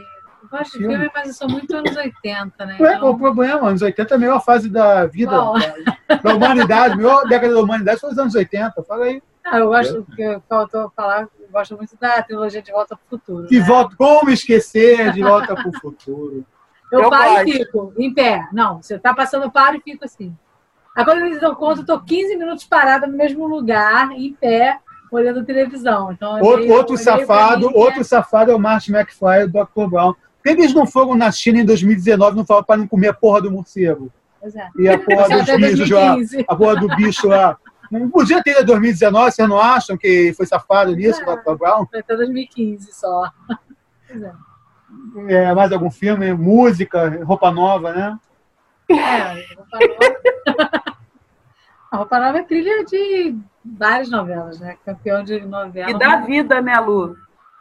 Eu 0.46 0.58
gosto 0.58 0.78
de 0.78 0.86
filme, 0.86 1.10
mas 1.12 1.28
eu 1.28 1.34
sou 1.34 1.48
muito 1.48 1.74
anos 1.74 1.96
80, 1.96 2.66
né? 2.66 2.76
Ué, 2.78 2.88
então... 2.88 3.00
qual 3.00 3.12
o 3.12 3.18
problema? 3.18 3.68
Anos 3.68 3.82
80 3.82 4.14
é 4.14 4.16
a 4.16 4.18
melhor 4.18 4.44
fase 4.44 4.68
da 4.68 5.06
vida, 5.06 5.32
da, 5.32 6.14
da, 6.22 6.34
humanidade. 6.34 6.94
A 6.94 6.96
melhor 6.96 7.28
década 7.28 7.54
da 7.54 7.60
humanidade 7.60 8.00
foi 8.00 8.10
os 8.10 8.18
anos 8.18 8.34
80. 8.34 8.82
Fala 8.84 9.04
aí. 9.06 9.22
Ah, 9.44 9.58
eu 9.58 9.68
gosto, 9.68 10.06
que 10.14 10.40
faltou 10.48 10.90
falar, 10.94 11.28
eu 11.40 11.48
gosto 11.50 11.76
muito 11.76 11.96
da 12.00 12.22
trilogia 12.22 12.62
De 12.62 12.72
Volta 12.72 12.96
para 12.96 13.04
o 13.06 13.08
Futuro. 13.08 13.46
De 13.46 13.58
né? 13.58 13.64
volta, 13.64 13.96
como 13.96 14.30
esquecer 14.30 15.12
De 15.12 15.22
Volta 15.22 15.54
para 15.54 15.68
o 15.68 15.80
Futuro? 15.80 16.44
Eu, 16.92 17.02
eu 17.02 17.10
paro 17.10 17.30
gosto. 17.30 17.48
e 17.48 17.52
fico, 17.52 17.92
em 17.98 18.14
pé. 18.14 18.48
Não, 18.52 18.80
você 18.80 18.94
está 18.94 19.12
passando, 19.12 19.42
eu 19.42 19.50
paro 19.50 19.76
e 19.76 19.80
fico 19.80 20.04
assim. 20.04 20.32
Quando 20.94 21.26
eles 21.26 21.40
dão 21.40 21.52
conta, 21.52 21.80
eu 21.80 21.82
estou 21.82 22.00
15 22.00 22.36
minutos 22.36 22.64
parada 22.64 23.08
no 23.08 23.16
mesmo 23.16 23.44
lugar, 23.44 24.12
em 24.12 24.32
pé, 24.32 24.78
olhando 25.10 25.44
televisão. 25.44 26.12
Então, 26.12 26.40
outro, 26.40 26.72
outro 26.72 26.96
safado, 26.96 27.76
outro 27.76 28.04
safado 28.04 28.52
é 28.52 28.54
o 28.54 28.58
Martin 28.58 28.92
McFly, 28.92 29.44
o 29.44 29.48
Dr. 29.48 29.90
Brown 29.90 30.14
eles 30.50 30.74
não 30.74 30.86
foram 30.86 31.14
na 31.14 31.30
China 31.30 31.60
em 31.60 31.64
2019 31.64 32.36
não 32.36 32.44
falaram 32.44 32.66
para 32.66 32.76
não 32.76 32.86
comer 32.86 33.08
a 33.08 33.14
porra 33.14 33.42
do 33.42 33.50
morcego? 33.50 34.10
É. 34.42 34.68
E 34.78 34.88
a 34.88 34.98
porra 34.98 35.28
dos 35.28 35.56
bichos 35.56 35.90
lá, 35.90 36.16
a 36.48 36.56
porra 36.56 36.76
do 36.76 36.88
bicho 36.96 37.28
lá. 37.28 37.56
Não 37.90 38.10
podia 38.10 38.42
ter 38.42 38.60
em 38.60 38.64
2019, 38.64 39.30
vocês 39.30 39.48
não 39.48 39.60
acham 39.60 39.96
que 39.96 40.32
foi 40.34 40.46
safado 40.46 40.94
nisso, 40.94 41.22
é, 41.22 41.24
Dr. 41.24 41.54
Brown? 41.56 41.86
Foi 41.86 42.00
até 42.00 42.16
2015 42.16 42.92
só. 42.92 43.30
É. 45.28 45.34
é. 45.34 45.54
mais 45.54 45.72
algum 45.72 45.90
filme, 45.90 46.32
música, 46.34 47.22
roupa 47.24 47.50
nova, 47.50 47.92
né? 47.92 48.18
É, 48.90 49.54
roupa 49.54 49.78
nova. 49.78 50.96
A 51.90 51.98
roupa 51.98 52.18
nova 52.18 52.38
é 52.38 52.42
trilha 52.42 52.84
de 52.84 53.36
várias 53.64 54.10
novelas, 54.10 54.58
né? 54.58 54.76
Campeão 54.84 55.22
de 55.22 55.40
novela. 55.40 55.90
E 55.90 55.98
da 55.98 56.16
vida, 56.16 56.60
né, 56.60 56.78
Lu? 56.80 57.16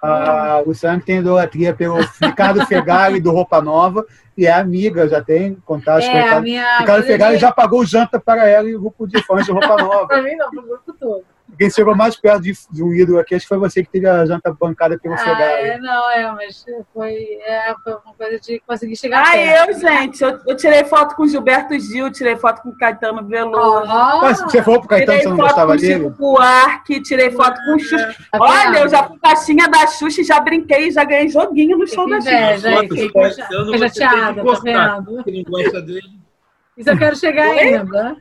Ah, 0.06 0.64
o 0.66 0.74
Sam 0.74 1.00
tem 1.00 1.20
idolatria 1.20 1.74
pelo 1.74 1.98
Ricardo 2.22 2.66
Fegali 2.68 3.20
do 3.20 3.32
Roupa 3.32 3.62
Nova 3.62 4.06
e 4.38 4.46
é 4.46 4.52
amiga, 4.52 5.08
já 5.08 5.22
tem 5.22 5.56
contato 5.66 6.04
é, 6.04 6.10
com 6.10 6.18
o 6.18 6.42
Ricardo. 6.42 6.80
Ricardo 6.80 7.04
Fegali 7.06 7.38
já 7.38 7.52
pagou 7.52 7.86
janta 7.86 8.20
para 8.20 8.48
ela 8.48 8.70
e 8.70 8.76
o 8.76 8.80
grupo 8.82 9.08
de 9.08 9.22
fãs 9.24 9.46
de 9.46 9.52
Roupa 9.52 9.76
Nova. 9.82 10.08
para 10.08 10.22
mim 10.22 10.36
não, 10.36 10.50
para 10.50 10.60
o 10.60 10.68
grupo 10.68 10.94
todo. 10.94 11.35
Quem 11.58 11.70
chegou 11.70 11.96
mais 11.96 12.16
perto 12.16 12.42
de, 12.42 12.54
de, 12.72 12.84
um 12.84 12.92
ídolo 12.94 13.20
aqui, 13.20 13.36
acho 13.36 13.46
que 13.46 13.50
foi 13.50 13.58
você 13.58 13.84
que 13.84 13.90
teve 13.90 14.08
a 14.08 14.26
janta 14.26 14.52
bancada 14.52 14.98
pelo 15.00 15.14
ah, 15.14 15.18
Fegali. 15.18 15.70
É, 15.70 15.78
não, 15.80 16.12
é, 16.12 16.32
mas 16.32 16.66
foi, 16.94 17.14
é, 17.46 17.74
foi 17.84 17.94
uma 17.94 18.14
coisa 18.14 18.40
de 18.40 18.60
conseguir 18.68 18.96
chegar 18.98 19.22
Ah, 19.22 19.32
perto. 19.32 19.70
eu, 19.70 19.80
gente, 19.80 20.22
eu, 20.24 20.40
eu, 20.48 20.58
tirei 20.58 20.84
foto 20.84 21.16
com 21.16 21.28
Gilberto 21.28 21.80
Gil, 21.80 22.12
tirei 22.12 22.36
foto 22.36 22.62
com 22.62 22.76
Caetano 22.76 23.26
Veloso. 23.26 23.90
Oh, 23.90 24.22
mas 24.22 24.42
você 24.42 24.62
falou 24.62 24.80
pro 24.82 24.90
Caetano, 24.90 25.20
você 25.20 25.30
não 25.30 25.38
gostava 25.38 25.78
dele? 25.78 25.94
Tirei 25.94 26.02
foto 26.04 26.18
com 26.18 26.26
o 26.26 26.34
Buarque, 26.34 27.02
tirei 27.04 27.32
foto 27.32 27.62
com 27.64 27.76
o 27.76 27.80
Xuxa. 27.80 28.16
Tá 28.32 28.40
Olha, 28.42 28.80
eu 28.80 28.90
já 28.90 29.04
fui 29.04 29.20
caixinha 29.20 29.70
da 29.70 29.88
Xuxa 29.88 30.22
e 30.22 30.24
já 30.26 30.40
brinquei, 30.40 30.92
já 30.92 31.04
ganhei 31.06 31.30
joguinho 31.30 31.78
no 31.78 31.88
show 31.88 32.10
da 32.10 32.20
Xuxa. 32.20 32.82
Fiquei 32.82 33.80
chateada, 33.80 34.44
tá 34.44 34.60
vendo? 34.62 35.24
Gosta 35.48 35.82
dele. 35.82 36.26
Isso 36.76 36.90
eu 36.90 36.98
quero 36.98 37.16
chegar 37.16 37.52
ainda. 37.52 38.18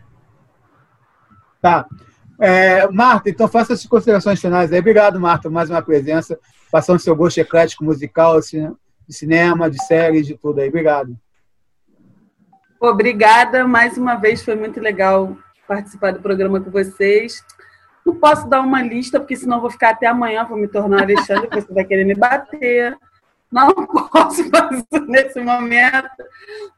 Tá. 1.61 1.87
É, 2.41 2.89
Marta, 2.91 3.31
então 3.31 3.47
faça 3.47 3.75
as 3.75 3.87
considerações 3.87 4.41
finais 4.41 4.73
aí. 4.73 4.79
Obrigado, 4.79 5.21
Marta, 5.21 5.49
mais 5.49 5.71
uma 5.71 5.83
presença, 5.83 6.39
passando 6.71 6.99
seu 6.99 7.15
gosto 7.15 7.39
eclético 7.39 7.85
musical, 7.85 8.41
de 8.41 9.15
cinema, 9.15 9.71
de 9.71 9.83
séries, 9.85 10.27
de 10.27 10.37
tudo 10.37 10.61
aí. 10.61 10.69
Obrigado. 10.69 11.17
Obrigada, 12.81 13.67
mais 13.67 13.97
uma 13.97 14.17
vez 14.17 14.43
foi 14.43 14.55
muito 14.55 14.81
legal 14.81 15.37
participar 15.67 16.13
do 16.13 16.21
programa 16.21 16.61
com 16.61 16.71
vocês. 16.71 17.43
Não 18.05 18.15
posso 18.17 18.49
dar 18.49 18.61
uma 18.61 18.83
lista, 18.83 19.19
porque 19.19 19.37
senão 19.37 19.61
vou 19.61 19.71
ficar 19.71 19.91
até 19.91 20.07
amanhã, 20.07 20.45
vou 20.45 20.59
me 20.59 20.69
tornar 20.69 21.03
Alexandre, 21.03 21.49
você 21.53 21.73
vai 21.73 21.85
querer 21.85 22.05
me 22.05 22.15
bater. 22.15 22.97
Não 23.51 23.73
posso 24.09 24.49
fazer 24.51 25.01
nesse 25.07 25.41
momento. 25.41 26.09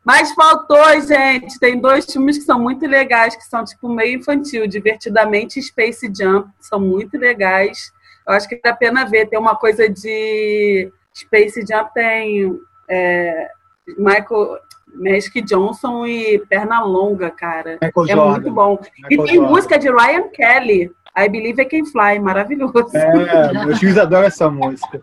Mas 0.05 0.32
faltou, 0.32 1.01
gente. 1.01 1.59
Tem 1.59 1.78
dois 1.80 2.05
filmes 2.05 2.38
que 2.38 2.44
são 2.44 2.59
muito 2.60 2.86
legais, 2.86 3.34
que 3.34 3.44
são 3.44 3.64
tipo 3.64 3.88
meio 3.88 4.18
infantil, 4.18 4.66
Divertidamente 4.66 5.59
e 5.59 5.62
Space 5.62 6.06
Jump. 6.14 6.48
São 6.60 6.78
muito 6.78 7.16
legais. 7.16 7.90
Eu 8.26 8.34
acho 8.34 8.48
que 8.48 8.60
vale 8.62 8.74
a 8.74 8.76
pena 8.76 9.05
ver. 9.05 9.28
Tem 9.28 9.38
uma 9.38 9.56
coisa 9.56 9.88
de 9.88 10.93
Space 11.14 11.60
Jump, 11.60 11.94
tem 11.94 12.59
é, 12.88 13.48
Michael 13.97 14.59
Magic 14.94 15.40
Johnson 15.43 16.06
e 16.06 16.38
Perna 16.47 16.80
Longa, 16.82 17.30
cara. 17.30 17.78
Michael 17.82 18.05
é 18.05 18.12
Jordan. 18.14 18.30
muito 18.30 18.51
bom. 18.51 18.78
Michael 18.80 18.93
e 19.10 19.16
tem 19.26 19.36
Jordan. 19.36 19.51
música 19.51 19.78
de 19.78 19.90
Ryan 19.90 20.28
Kelly. 20.28 20.90
I 21.18 21.30
Believe 21.30 21.62
I 21.62 21.64
Can 21.64 21.86
Fly, 21.86 22.18
maravilhoso. 22.18 22.74
É, 22.94 23.64
meus 23.64 23.78
filhos 23.78 23.97
adoram 23.97 24.26
essa 24.26 24.51
música. 24.51 25.01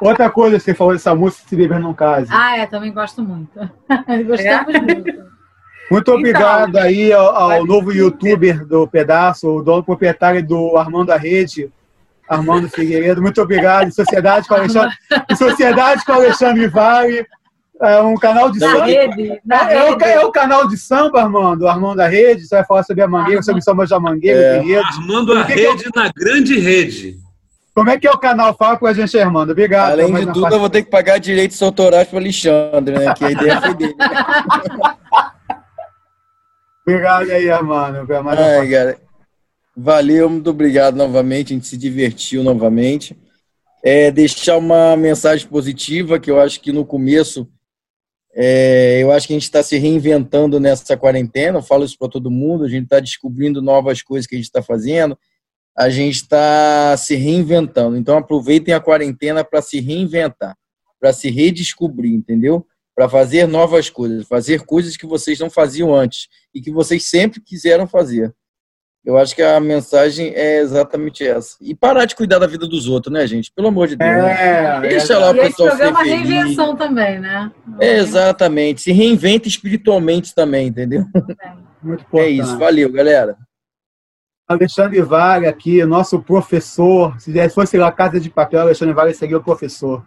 Outra 0.00 0.30
coisa 0.30 0.56
que 0.56 0.64
você 0.64 0.74
falou 0.74 0.92
dessa 0.92 1.14
música, 1.14 1.48
Se 1.48 1.56
Beber 1.56 1.80
Não 1.80 1.94
Case. 1.94 2.28
Ah, 2.30 2.56
é, 2.58 2.66
também 2.66 2.92
gosto 2.92 3.22
muito. 3.22 3.58
Gostamos 4.26 4.74
é? 4.74 4.80
muito. 4.80 5.36
Muito 5.90 6.12
obrigado 6.12 6.70
então, 6.70 6.82
aí 6.82 7.12
ao, 7.12 7.52
ao 7.52 7.64
novo 7.64 7.92
youtuber 7.92 8.66
do 8.66 8.88
pedaço, 8.88 9.48
o 9.48 9.62
dono 9.62 9.84
proprietário 9.84 10.44
do 10.44 10.76
Armando 10.76 11.06
da 11.06 11.16
Rede, 11.16 11.70
Armando 12.28 12.68
Figueiredo. 12.68 13.22
Muito 13.22 13.40
obrigado. 13.40 13.92
Sociedade 13.92 14.48
com 14.48 14.54
Alexandre, 14.54 14.96
Sociedade 15.36 16.04
com 16.04 16.12
Alexandre 16.12 16.66
Vale. 16.66 17.26
É 17.80 18.00
um 18.00 18.14
canal 18.14 18.50
de 18.50 18.58
na 18.58 18.72
samba. 18.72 18.86
Rede, 18.86 19.40
na 19.44 19.70
é, 19.70 19.90
rede. 19.90 20.04
É, 20.04 20.18
o, 20.18 20.22
é, 20.22 20.24
o, 20.24 20.32
canal 20.32 20.66
de 20.66 20.78
samba, 20.78 21.20
Armando, 21.22 21.68
Armando 21.68 21.96
da 21.96 22.08
Rede. 22.08 22.46
Você 22.46 22.56
vai 22.56 22.64
falar 22.64 22.82
sobre 22.82 23.02
a 23.02 23.08
Mangueira, 23.08 23.42
sobre 23.42 23.62
samba 23.62 23.86
da 23.86 24.00
Mangueira, 24.00 24.40
é. 24.40 24.78
Armando 24.78 25.34
a 25.34 25.42
Rede 25.42 25.84
na 25.94 26.10
grande 26.10 26.58
rede. 26.58 27.18
Como 27.76 27.90
é 27.90 28.00
que 28.00 28.06
é 28.06 28.10
o 28.10 28.16
canal? 28.16 28.56
Fala 28.56 28.78
com 28.78 28.86
a 28.86 28.94
gente, 28.94 29.18
Armando. 29.18 29.50
Obrigado. 29.50 29.92
Além 29.92 30.10
de 30.10 30.32
tudo, 30.32 30.50
eu 30.50 30.58
vou 30.58 30.70
ter 30.70 30.82
que 30.82 30.88
pagar 30.90 31.18
direitos 31.18 31.60
autorais 31.60 32.08
para 32.08 32.16
o 32.16 32.18
Alexandre, 32.18 32.98
né? 32.98 33.12
Que 33.12 33.26
a 33.26 33.30
ideia 33.30 33.60
foi 33.60 33.74
dele. 33.74 33.94
obrigado 36.88 37.30
aí, 37.30 37.50
Armando. 37.50 38.08
Ai, 38.30 38.70
cara. 38.70 38.98
Valeu, 39.76 40.30
muito 40.30 40.48
obrigado 40.48 40.96
novamente. 40.96 41.52
A 41.52 41.56
gente 41.56 41.66
se 41.66 41.76
divertiu 41.76 42.42
novamente. 42.42 43.14
É, 43.84 44.10
deixar 44.10 44.56
uma 44.56 44.96
mensagem 44.96 45.46
positiva, 45.46 46.18
que 46.18 46.30
eu 46.30 46.40
acho 46.40 46.62
que 46.62 46.72
no 46.72 46.82
começo, 46.82 47.46
é, 48.34 49.00
eu 49.02 49.12
acho 49.12 49.26
que 49.26 49.34
a 49.34 49.36
gente 49.36 49.42
está 49.42 49.62
se 49.62 49.76
reinventando 49.76 50.58
nessa 50.58 50.96
quarentena. 50.96 51.58
Eu 51.58 51.62
falo 51.62 51.84
isso 51.84 51.98
para 51.98 52.08
todo 52.08 52.30
mundo. 52.30 52.64
A 52.64 52.68
gente 52.70 52.84
está 52.84 53.00
descobrindo 53.00 53.60
novas 53.60 54.00
coisas 54.00 54.26
que 54.26 54.34
a 54.34 54.38
gente 54.38 54.46
está 54.46 54.62
fazendo 54.62 55.18
a 55.76 55.90
gente 55.90 56.16
está 56.16 56.96
se 56.96 57.14
reinventando. 57.14 57.96
Então 57.96 58.16
aproveitem 58.16 58.72
a 58.72 58.80
quarentena 58.80 59.44
para 59.44 59.60
se 59.60 59.80
reinventar. 59.80 60.56
para 60.98 61.12
se 61.12 61.30
redescobrir, 61.30 62.14
entendeu? 62.14 62.66
Para 62.94 63.06
fazer 63.08 63.46
novas 63.46 63.90
coisas, 63.90 64.26
fazer 64.26 64.64
coisas 64.64 64.96
que 64.96 65.06
vocês 65.06 65.38
não 65.38 65.50
faziam 65.50 65.94
antes 65.94 66.28
e 66.54 66.60
que 66.62 66.70
vocês 66.70 67.04
sempre 67.04 67.40
quiseram 67.40 67.86
fazer. 67.86 68.34
Eu 69.04 69.16
acho 69.16 69.36
que 69.36 69.42
a 69.42 69.60
mensagem 69.60 70.32
é 70.34 70.58
exatamente 70.58 71.24
essa. 71.24 71.56
E 71.60 71.76
parar 71.76 72.06
de 72.06 72.16
cuidar 72.16 72.40
da 72.40 72.46
vida 72.46 72.66
dos 72.66 72.88
outros, 72.88 73.12
né, 73.12 73.24
gente? 73.24 73.52
Pelo 73.54 73.68
amor 73.68 73.86
de 73.86 73.94
Deus. 73.94 74.10
É, 74.10 74.80
né? 74.80 74.88
Deixa 74.88 75.12
é, 75.12 75.18
lá 75.18 75.30
o 75.30 75.34
pessoal 75.34 75.70
ser 75.70 75.76
feliz. 75.76 75.86
é 75.86 75.90
uma 75.90 76.02
reinvenção 76.02 76.74
também, 76.74 77.20
né? 77.20 77.52
É, 77.78 77.98
exatamente. 77.98 78.80
Se 78.80 78.90
reinventa 78.90 79.46
espiritualmente 79.46 80.34
também, 80.34 80.66
entendeu? 80.66 81.04
Muito 81.80 82.00
importante. 82.00 82.24
É 82.24 82.30
isso. 82.30 82.58
Valeu, 82.58 82.90
galera. 82.90 83.36
Alexandre 84.48 85.02
Vale 85.02 85.48
aqui, 85.48 85.84
nosso 85.84 86.22
professor. 86.22 87.20
Se 87.20 87.48
fosse 87.48 87.76
lá 87.76 87.90
Casa 87.90 88.20
de 88.20 88.30
Papel, 88.30 88.60
Alexandre 88.60 88.94
Vale 88.94 89.12
seria 89.12 89.38
o 89.38 89.42
professor. 89.42 90.04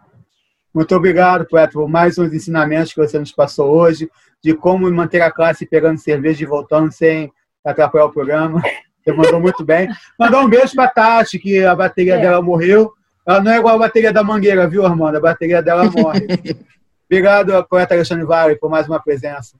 Muito 0.73 0.95
obrigado, 0.95 1.45
poeta, 1.45 1.73
por 1.73 1.89
mais 1.89 2.17
uns 2.17 2.31
ensinamentos 2.31 2.93
que 2.93 2.99
você 2.99 3.19
nos 3.19 3.33
passou 3.33 3.69
hoje, 3.69 4.09
de 4.41 4.53
como 4.53 4.89
manter 4.91 5.21
a 5.21 5.31
classe 5.31 5.65
pegando 5.65 5.99
cerveja 5.99 6.43
e 6.43 6.47
voltando 6.47 6.89
sem 6.91 7.29
atrapalhar 7.65 8.05
o 8.05 8.13
programa. 8.13 8.61
Você 9.03 9.11
mandou 9.11 9.41
muito 9.41 9.65
bem. 9.65 9.89
Mandar 10.17 10.39
um 10.39 10.49
beijo 10.49 10.73
para 10.73 10.87
Tati, 10.87 11.37
que 11.37 11.63
a 11.63 11.75
bateria 11.75 12.15
é. 12.15 12.21
dela 12.21 12.41
morreu. 12.41 12.93
Ela 13.25 13.41
não 13.41 13.51
é 13.51 13.57
igual 13.57 13.75
a 13.75 13.79
bateria 13.79 14.13
da 14.13 14.23
Mangueira, 14.23 14.67
viu, 14.69 14.85
Armando? 14.85 15.17
A 15.17 15.21
bateria 15.21 15.61
dela 15.61 15.89
morre. 15.91 16.27
Obrigado, 17.09 17.61
poeta 17.67 17.93
Alexandre 17.93 18.25
Vale, 18.25 18.55
por 18.55 18.69
mais 18.69 18.87
uma 18.87 19.01
presença. 19.01 19.57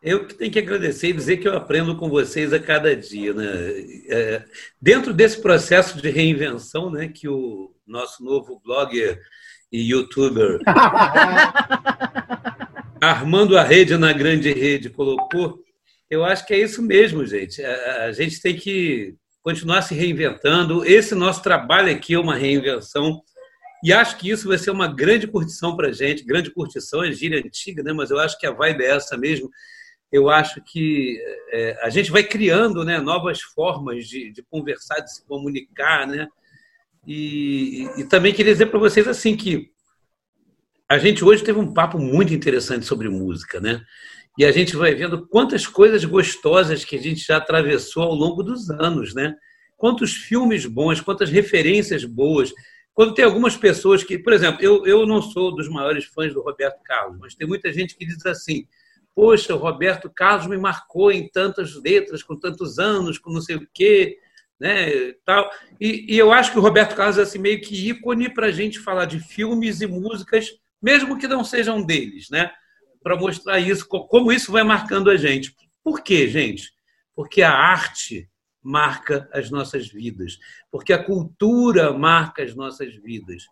Eu 0.00 0.26
que 0.26 0.34
tenho 0.34 0.52
que 0.52 0.60
agradecer 0.60 1.08
e 1.08 1.12
dizer 1.12 1.38
que 1.38 1.48
eu 1.48 1.56
aprendo 1.56 1.96
com 1.96 2.08
vocês 2.08 2.52
a 2.52 2.60
cada 2.60 2.94
dia. 2.94 3.34
Né? 3.34 3.44
É, 4.08 4.44
dentro 4.80 5.12
desse 5.12 5.40
processo 5.42 6.00
de 6.00 6.08
reinvenção 6.08 6.88
né, 6.90 7.08
que 7.08 7.28
o 7.28 7.74
nosso 7.86 8.22
novo 8.22 8.60
blogger 8.64 9.20
e 9.72 9.90
youtuber 9.90 10.60
Armando 13.00 13.58
a 13.58 13.62
Rede 13.62 13.96
na 13.96 14.12
Grande 14.12 14.52
Rede 14.52 14.90
colocou, 14.90 15.62
eu 16.10 16.24
acho 16.24 16.46
que 16.46 16.54
é 16.54 16.58
isso 16.58 16.82
mesmo, 16.82 17.24
gente. 17.26 17.62
A, 17.64 18.04
a 18.04 18.12
gente 18.12 18.40
tem 18.40 18.56
que 18.56 19.14
continuar 19.42 19.82
se 19.82 19.94
reinventando. 19.94 20.84
Esse 20.84 21.14
nosso 21.14 21.42
trabalho 21.42 21.92
aqui 21.92 22.14
é 22.14 22.18
uma 22.18 22.36
reinvenção. 22.36 23.20
E 23.82 23.92
acho 23.92 24.16
que 24.16 24.30
isso 24.30 24.48
vai 24.48 24.58
ser 24.58 24.70
uma 24.70 24.88
grande 24.88 25.26
curtição 25.26 25.76
para 25.76 25.88
a 25.88 25.92
gente. 25.92 26.24
Grande 26.24 26.50
curtição 26.50 27.04
é 27.04 27.12
gíria 27.12 27.38
antiga, 27.38 27.82
né? 27.82 27.92
mas 27.92 28.10
eu 28.10 28.18
acho 28.18 28.38
que 28.38 28.46
a 28.46 28.52
vibe 28.52 28.82
é 28.82 28.90
essa 28.90 29.16
mesmo. 29.16 29.48
Eu 30.10 30.30
acho 30.30 30.62
que 30.62 31.18
é, 31.50 31.78
a 31.82 31.90
gente 31.90 32.10
vai 32.10 32.22
criando 32.22 32.84
né, 32.84 32.98
novas 33.00 33.40
formas 33.40 34.06
de, 34.06 34.32
de 34.32 34.42
conversar, 34.42 35.00
de 35.00 35.14
se 35.14 35.24
comunicar. 35.26 36.06
Né? 36.06 36.26
E, 37.06 37.88
e 37.98 38.04
também 38.04 38.32
queria 38.32 38.52
dizer 38.52 38.66
para 38.66 38.78
vocês 38.78 39.06
assim 39.06 39.36
que 39.36 39.70
a 40.88 40.98
gente 40.98 41.22
hoje 41.22 41.44
teve 41.44 41.58
um 41.58 41.72
papo 41.72 41.98
muito 41.98 42.32
interessante 42.32 42.86
sobre 42.86 43.08
música, 43.08 43.60
né? 43.60 43.84
e 44.38 44.44
a 44.44 44.52
gente 44.52 44.76
vai 44.76 44.94
vendo 44.94 45.26
quantas 45.26 45.66
coisas 45.66 46.04
gostosas 46.04 46.84
que 46.84 46.94
a 46.94 47.00
gente 47.00 47.26
já 47.26 47.38
atravessou 47.38 48.04
ao 48.04 48.14
longo 48.14 48.44
dos 48.44 48.70
anos, 48.70 49.12
né? 49.12 49.34
Quantos 49.76 50.14
filmes 50.14 50.64
bons, 50.64 51.00
quantas 51.00 51.28
referências 51.28 52.04
boas. 52.04 52.52
Quando 52.94 53.14
tem 53.14 53.24
algumas 53.24 53.56
pessoas 53.56 54.04
que, 54.04 54.16
por 54.16 54.32
exemplo, 54.32 54.62
eu, 54.62 54.86
eu 54.86 55.04
não 55.04 55.20
sou 55.20 55.52
dos 55.52 55.68
maiores 55.68 56.04
fãs 56.04 56.32
do 56.32 56.40
Roberto 56.40 56.80
Carlos, 56.84 57.18
mas 57.18 57.34
tem 57.34 57.48
muita 57.48 57.72
gente 57.72 57.96
que 57.96 58.06
diz 58.06 58.24
assim: 58.26 58.64
Poxa, 59.18 59.52
o 59.52 59.58
Roberto 59.58 60.08
Carlos 60.08 60.46
me 60.46 60.56
marcou 60.56 61.10
em 61.10 61.28
tantas 61.28 61.74
letras, 61.74 62.22
com 62.22 62.38
tantos 62.38 62.78
anos, 62.78 63.18
com 63.18 63.32
não 63.32 63.40
sei 63.40 63.56
o 63.56 63.68
quê, 63.74 64.16
né? 64.60 65.12
Tal. 65.24 65.50
E, 65.80 66.14
e 66.14 66.16
eu 66.16 66.30
acho 66.30 66.52
que 66.52 66.58
o 66.60 66.62
Roberto 66.62 66.94
Carlos 66.94 67.18
é 67.18 67.22
assim, 67.22 67.40
meio 67.40 67.60
que 67.60 67.88
ícone 67.88 68.32
para 68.32 68.46
a 68.46 68.52
gente 68.52 68.78
falar 68.78 69.06
de 69.06 69.18
filmes 69.18 69.80
e 69.80 69.88
músicas, 69.88 70.50
mesmo 70.80 71.18
que 71.18 71.26
não 71.26 71.42
sejam 71.42 71.82
deles, 71.82 72.30
né? 72.30 72.52
para 73.02 73.16
mostrar 73.16 73.58
isso, 73.58 73.88
como 73.88 74.30
isso 74.30 74.52
vai 74.52 74.62
marcando 74.62 75.10
a 75.10 75.16
gente. 75.16 75.52
Por 75.82 76.00
quê, 76.00 76.28
gente? 76.28 76.70
Porque 77.12 77.42
a 77.42 77.52
arte 77.52 78.30
marca 78.62 79.28
as 79.32 79.50
nossas 79.50 79.88
vidas, 79.88 80.38
porque 80.70 80.92
a 80.92 81.02
cultura 81.02 81.92
marca 81.92 82.44
as 82.44 82.54
nossas 82.54 82.94
vidas. 82.94 83.42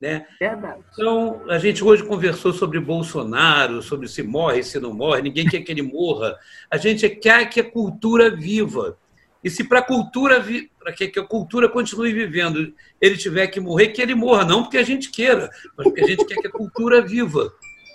Né? 0.00 0.26
Verdade. 0.38 0.80
Então, 0.92 1.42
a 1.48 1.58
gente 1.58 1.82
hoje 1.82 2.04
conversou 2.04 2.52
sobre 2.52 2.78
Bolsonaro, 2.78 3.80
sobre 3.80 4.08
se 4.08 4.22
morre, 4.22 4.62
se 4.62 4.78
não 4.78 4.92
morre, 4.92 5.22
ninguém 5.22 5.46
quer 5.46 5.62
que 5.62 5.72
ele 5.72 5.82
morra. 5.82 6.36
A 6.70 6.76
gente 6.76 7.08
quer 7.08 7.48
que 7.48 7.60
a 7.60 7.70
cultura 7.70 8.30
viva. 8.30 8.98
E 9.42 9.48
se 9.48 9.64
para 9.64 9.78
a 9.78 9.82
cultura, 9.82 10.44
para 10.78 10.92
que 10.92 11.18
a 11.18 11.22
cultura 11.22 11.68
continue 11.68 12.12
vivendo, 12.12 12.74
ele 13.00 13.16
tiver 13.16 13.46
que 13.46 13.60
morrer, 13.60 13.88
que 13.88 14.02
ele 14.02 14.14
morra, 14.14 14.44
não 14.44 14.62
porque 14.62 14.78
a 14.78 14.82
gente 14.82 15.10
queira, 15.10 15.48
mas 15.76 15.84
porque 15.84 16.02
a 16.02 16.06
gente 16.06 16.24
quer 16.26 16.36
que 16.40 16.48
a 16.48 16.50
cultura 16.50 17.00
viva. 17.00 17.52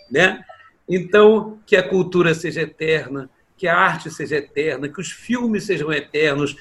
Né? 0.10 0.44
Então, 0.90 1.60
que 1.66 1.76
a 1.76 1.88
cultura 1.88 2.34
seja 2.34 2.62
eterna, 2.62 3.30
que 3.58 3.68
a 3.68 3.78
arte 3.78 4.10
seja 4.10 4.38
eterna, 4.38 4.90
que 4.90 5.00
os 5.00 5.12
filmes 5.12 5.66
sejam 5.66 5.92
eternos, 5.94 6.56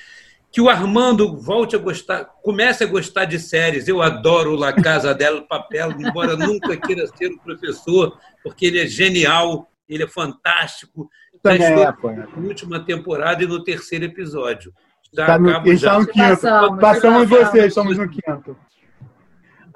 que 0.52 0.60
o 0.60 0.68
Armando 0.68 1.36
volte 1.36 1.76
a 1.76 1.78
gostar, 1.78 2.24
comece 2.42 2.82
a 2.82 2.86
gostar 2.86 3.24
de 3.24 3.38
séries. 3.38 3.86
Eu 3.86 4.02
adoro 4.02 4.56
La 4.56 4.72
Casa 4.72 5.14
dela, 5.14 5.42
Papel, 5.42 5.92
embora 6.00 6.36
nunca 6.36 6.76
queira 6.76 7.06
ser 7.06 7.30
um 7.30 7.38
professor, 7.38 8.18
porque 8.42 8.66
ele 8.66 8.80
é 8.80 8.86
genial, 8.86 9.70
ele 9.88 10.02
é 10.02 10.08
fantástico. 10.08 11.08
É, 11.44 11.84
na 11.84 12.26
última 12.36 12.84
temporada 12.84 13.42
e 13.42 13.46
no 13.46 13.64
terceiro 13.64 14.04
episódio. 14.04 14.74
Já 15.12 15.26
tá 15.26 15.38
no, 15.38 15.48
já. 15.48 15.62
Está 15.72 15.98
no 15.98 16.06
quinto. 16.06 16.28
Passamos, 16.28 16.80
Passamos 16.80 17.28
vocês, 17.28 17.64
estamos 17.66 17.96
no 17.96 18.08
quinto. 18.08 18.56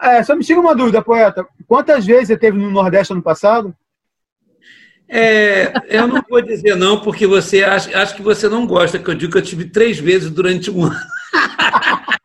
É, 0.01 0.23
só 0.23 0.37
me 0.37 0.45
tira 0.45 0.61
uma 0.61 0.75
dúvida, 0.75 1.01
poeta. 1.01 1.47
Quantas 1.67 2.05
vezes 2.05 2.29
você 2.29 2.37
teve 2.37 2.59
no 2.59 2.71
Nordeste 2.71 3.13
ano 3.13 3.23
passado? 3.23 3.75
É, 5.09 5.73
eu 5.89 6.09
não 6.09 6.23
vou 6.29 6.41
dizer 6.41 6.75
não, 6.77 7.01
porque 7.01 7.27
você 7.27 7.63
acha, 7.63 7.97
acho 8.01 8.17
que 8.17 8.23
você 8.23 8.49
não 8.49 8.67
gosta, 8.67 8.99
que 8.99 9.09
eu 9.09 9.15
digo 9.15 9.33
que 9.33 9.39
eu 9.39 9.43
tive 9.43 9.67
três 9.67 9.99
vezes 9.99 10.31
durante 10.31 10.71
um 10.71 10.85
ano. 10.85 10.97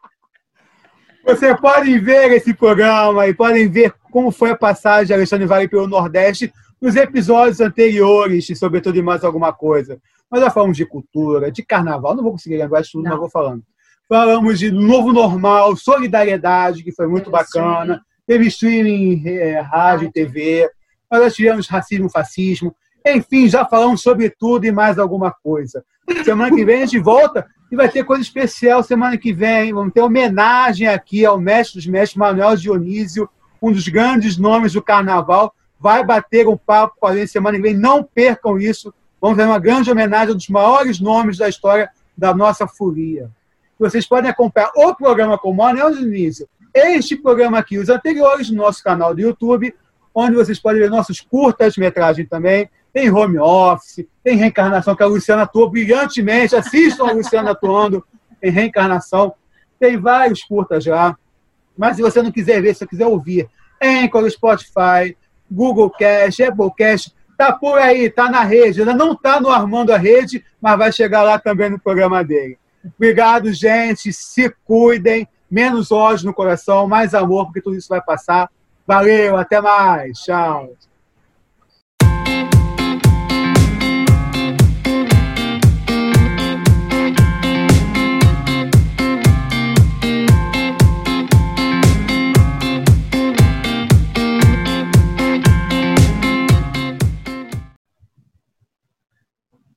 Você 1.26 1.56
podem 1.56 2.00
ver 2.00 2.32
esse 2.32 2.56
programa 2.56 3.28
e 3.28 3.36
podem 3.36 3.70
ver 3.70 3.94
como 4.12 4.32
foi 4.32 4.50
a 4.50 4.58
passagem 4.58 5.08
de 5.08 5.14
Alexandre 5.14 5.46
Vale 5.46 5.68
pelo 5.68 5.86
Nordeste 5.86 6.52
nos 6.82 6.96
episódios 6.96 7.60
anteriores, 7.60 8.48
sobretudo 8.58 8.98
em 8.98 9.04
mais 9.04 9.24
alguma 9.24 9.54
coisa. 9.54 10.00
Nós 10.32 10.42
já 10.42 10.50
falamos 10.50 10.76
de 10.76 10.88
cultura, 10.88 11.52
de 11.52 11.64
carnaval, 11.64 12.16
não 12.16 12.24
vou 12.24 12.32
conseguir 12.32 12.58
lembrar 12.58 12.82
de 12.82 12.92
tudo, 12.92 13.04
não. 13.04 13.12
mas 13.12 13.20
vou 13.20 13.30
falando. 13.30 13.62
Falamos 14.08 14.58
de 14.58 14.72
novo 14.72 15.14
normal, 15.14 15.76
solidariedade, 15.76 16.84
que 16.84 16.92
foi 16.92 17.08
muito 17.08 17.30
bacana. 17.30 18.02
Teve 18.26 18.48
streaming, 18.48 19.22
é, 19.28 19.60
rádio, 19.60 20.08
e 20.08 20.12
TV 20.12 20.68
nós 21.10 21.24
já 21.24 21.32
tivemos 21.32 21.68
racismo, 21.68 22.10
fascismo, 22.10 22.76
enfim, 23.06 23.48
já 23.48 23.66
falamos 23.66 24.02
sobre 24.02 24.30
tudo 24.30 24.66
e 24.66 24.72
mais 24.72 25.00
alguma 25.00 25.32
coisa. 25.32 25.84
Semana 26.24 26.56
que 26.56 26.66
vem 26.66 26.84
a 26.84 26.86
gente 26.86 27.00
volta 27.00 27.46
e 27.72 27.76
vai 27.76 27.90
ter 27.90 28.04
coisa 28.04 28.22
especial 28.22 28.84
semana 28.84 29.18
que 29.18 29.32
vem. 29.32 29.74
Vamos 29.74 29.94
ter 29.94 30.02
homenagem 30.02 30.88
aqui 30.88 31.26
ao 31.26 31.40
mestre 31.40 31.80
dos 31.80 31.88
mestres, 31.88 32.18
Manuel 32.18 32.56
Dionísio, 32.56 33.30
um 33.62 33.72
dos 33.72 33.88
grandes 33.88 34.38
nomes 34.38 34.74
do 34.74 34.82
carnaval. 34.82 35.54
Vai 35.80 36.04
bater 36.04 36.48
um 36.48 36.58
papo 36.58 36.96
com 37.00 37.08
a 37.08 37.16
gente 37.16 37.32
semana 37.32 37.58
que 37.58 37.64
vem. 37.64 37.78
Não 37.78 38.04
percam 38.04 38.60
isso. 38.60 38.94
Vamos 39.22 39.38
ter 39.38 39.46
uma 39.46 39.60
grande 39.60 39.92
homenagem 39.92 40.30
a 40.30 40.34
um 40.34 40.38
dos 40.38 40.50
maiores 40.50 41.00
nomes 41.00 41.38
da 41.38 41.48
história 41.48 41.90
da 42.18 42.34
nossa 42.34 42.68
folia. 42.68 43.30
Vocês 43.78 44.06
podem 44.06 44.30
acompanhar 44.30 44.72
o 44.76 44.94
programa 44.94 45.38
com 45.38 45.52
o 45.52 45.56
Manuel 45.56 45.94
Dionísio, 45.94 46.50
este 46.76 47.16
programa 47.16 47.58
aqui, 47.58 47.78
os 47.78 47.90
anteriores 47.90 48.50
no 48.50 48.58
nosso 48.58 48.84
canal 48.84 49.16
do 49.16 49.22
YouTube, 49.22 49.74
onde 50.20 50.36
vocês 50.36 50.60
podem 50.60 50.82
ver 50.82 50.90
nossos 50.90 51.22
curtas-metragens 51.22 52.28
também. 52.28 52.70
Tem 52.92 53.10
home 53.12 53.38
office, 53.38 54.06
tem 54.24 54.36
reencarnação, 54.36 54.96
que 54.96 55.04
a 55.04 55.08
Luciana 55.08 55.44
atua 55.44 55.70
brilhantemente. 55.70 56.56
Assistam 56.56 57.08
a 57.08 57.12
Luciana 57.12 57.52
atuando 57.52 58.04
em 58.42 58.52
reencarnação. 58.52 59.34
Tem 59.80 59.98
vários 59.98 60.44
curtas 60.44 60.84
já. 60.84 61.16
Mas 61.78 61.96
se 61.96 62.02
você 62.02 62.22
não 62.22 62.32
quiser 62.32 62.62
ver, 62.62 62.74
se 62.74 62.80
você 62.80 62.88
quiser 62.88 63.08
ouvir, 63.08 63.48
Anchor, 63.82 64.30
Spotify, 64.30 65.16
Google 65.50 65.90
Cast, 65.90 66.44
Apple 66.44 66.72
Cast, 66.78 67.14
tá 67.38 67.54
por 67.54 67.80
aí, 67.80 68.10
tá 68.10 68.30
na 68.30 68.44
rede. 68.44 68.82
Ainda 68.82 68.94
não 68.94 69.16
tá 69.16 69.40
no 69.40 69.50
Armando 69.50 69.94
a 69.94 69.98
Rede, 69.98 70.44
mas 70.62 70.78
vai 70.78 70.92
chegar 70.92 71.24
lá 71.24 71.40
também 71.40 71.70
no 71.70 71.80
programa 71.80 72.24
dele. 72.24 72.58
Obrigado, 72.98 73.54
gente. 73.54 74.12
Se 74.12 74.54
cuidem. 74.66 75.28
Menos 75.50 75.92
ódio 75.92 76.28
no 76.28 76.34
coração, 76.34 76.88
mais 76.88 77.16
amor, 77.16 77.46
porque 77.46 77.62
tudo 77.62 77.76
isso 77.76 77.90
vai 77.90 78.02
passar. 78.02 78.50
Valeu, 78.90 79.38
até 79.38 79.62
mais. 79.62 80.18
Tchau. 80.18 80.76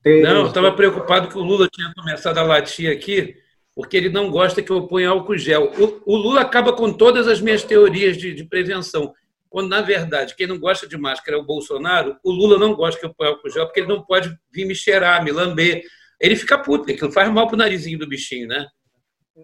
Não, 0.06 0.40
eu 0.40 0.46
estava 0.46 0.72
preocupado 0.72 1.28
que 1.28 1.36
o 1.36 1.42
Lula 1.42 1.68
tinha 1.70 1.92
começado 1.94 2.38
a 2.38 2.42
latir 2.42 2.90
aqui 2.90 3.41
porque 3.74 3.96
ele 3.96 4.08
não 4.08 4.30
gosta 4.30 4.62
que 4.62 4.70
eu 4.70 4.86
ponha 4.86 5.08
álcool 5.08 5.36
gel. 5.36 5.72
O, 5.78 6.14
o 6.14 6.16
Lula 6.16 6.42
acaba 6.42 6.72
com 6.72 6.92
todas 6.92 7.26
as 7.26 7.40
minhas 7.40 7.64
teorias 7.64 8.16
de, 8.16 8.34
de, 8.34 8.44
prevenção. 8.44 9.12
quando, 9.48 9.68
na 9.68 9.80
verdade, 9.80 10.34
quem 10.36 10.46
não 10.46 10.58
gosta 10.58 10.86
de 10.86 10.96
máscara 10.96 11.36
é 11.38 11.40
o 11.40 11.44
Bolsonaro, 11.44 12.16
o 12.22 12.30
Lula 12.30 12.58
não 12.58 12.74
gosta 12.74 13.00
que 13.00 13.06
eu 13.06 13.14
ponha 13.14 13.30
álcool 13.30 13.50
gel, 13.50 13.66
porque 13.66 13.80
ele 13.80 13.88
não 13.88 14.02
pode 14.02 14.34
vir 14.52 14.66
me 14.66 14.74
cheirar, 14.74 15.24
me 15.24 15.32
lamber. 15.32 15.82
Ele 16.20 16.36
fica 16.36 16.58
puto, 16.58 16.90
aquilo 16.90 17.10
faz 17.10 17.30
mal 17.30 17.48
pro 17.48 17.56
narizinho 17.56 17.98
do 17.98 18.08
bichinho, 18.08 18.46
né? 18.46 18.66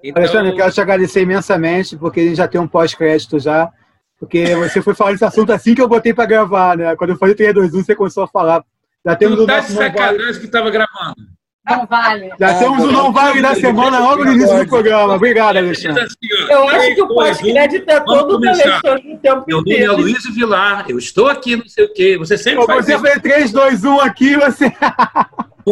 Então... 0.03 0.23
Alexandre, 0.23 0.53
eu 0.53 0.57
quero 0.57 0.73
te 0.73 0.81
agradecer 0.81 1.23
imensamente, 1.23 1.97
porque 1.97 2.21
a 2.21 2.25
gente 2.25 2.37
já 2.37 2.47
tem 2.47 2.61
um 2.61 2.69
pós-crédito 2.69 3.39
já, 3.39 3.73
porque 4.19 4.55
você 4.57 4.83
foi 4.83 4.95
falar 4.95 5.13
desse 5.13 5.25
assunto 5.25 5.53
assim 5.53 5.75
que 5.75 5.81
eu 5.81 5.89
botei 5.89 6.13
para 6.13 6.27
gravar, 6.27 6.77
né? 6.77 6.95
Quando 6.97 7.11
eu 7.11 7.17
falei 7.17 7.35
3, 7.35 7.55
2, 7.55 7.75
1, 7.75 7.85
você 7.85 7.95
começou 7.95 8.25
a 8.25 8.29
falar. 8.29 8.63
Já 9.05 9.17
temos 9.17 9.39
tu 9.39 9.47
tá 9.47 9.61
de 9.61 9.73
sacanagem 9.73 10.41
que 10.41 10.47
estava 10.47 10.71
gravando. 10.71 11.38
Não 11.69 11.87
vale. 11.87 12.33
Já 12.39 12.51
ah, 12.51 12.59
temos 12.59 12.85
o 12.85 12.93
Não 12.93 13.13
Vale 13.13 13.43
da 13.43 13.55
semana 13.55 13.99
logo 13.99 14.25
no 14.25 14.33
início 14.33 14.59
do 14.59 14.67
programa. 14.67 15.15
Obrigado, 15.15 15.59
Alexandre. 15.59 16.07
Eu 16.49 16.69
acho 16.69 16.95
que 16.95 17.03
o 17.03 17.09
pós-crédito 17.09 17.91
é 17.91 18.01
todo 18.01 18.39
do 18.39 18.49
Alexandre 18.49 19.15
o 19.15 19.19
tempo 19.19 19.45
Meu 19.47 19.59
nome 19.59 19.77
é 19.77 19.91
Luiz 19.91 20.25
Vilar, 20.35 20.87
eu 20.89 20.99
estou 20.99 21.29
aqui, 21.29 21.57
não 21.57 21.67
sei 21.67 21.85
o 21.85 21.93
quê. 21.93 22.17
Você 22.19 22.39
sempre 22.39 22.65
faz 22.65 22.87
Você 22.87 22.99
fez 22.99 23.21
3, 23.21 23.53
2, 23.53 23.85
1 23.85 24.01
aqui, 24.01 24.37
você... 24.37 24.73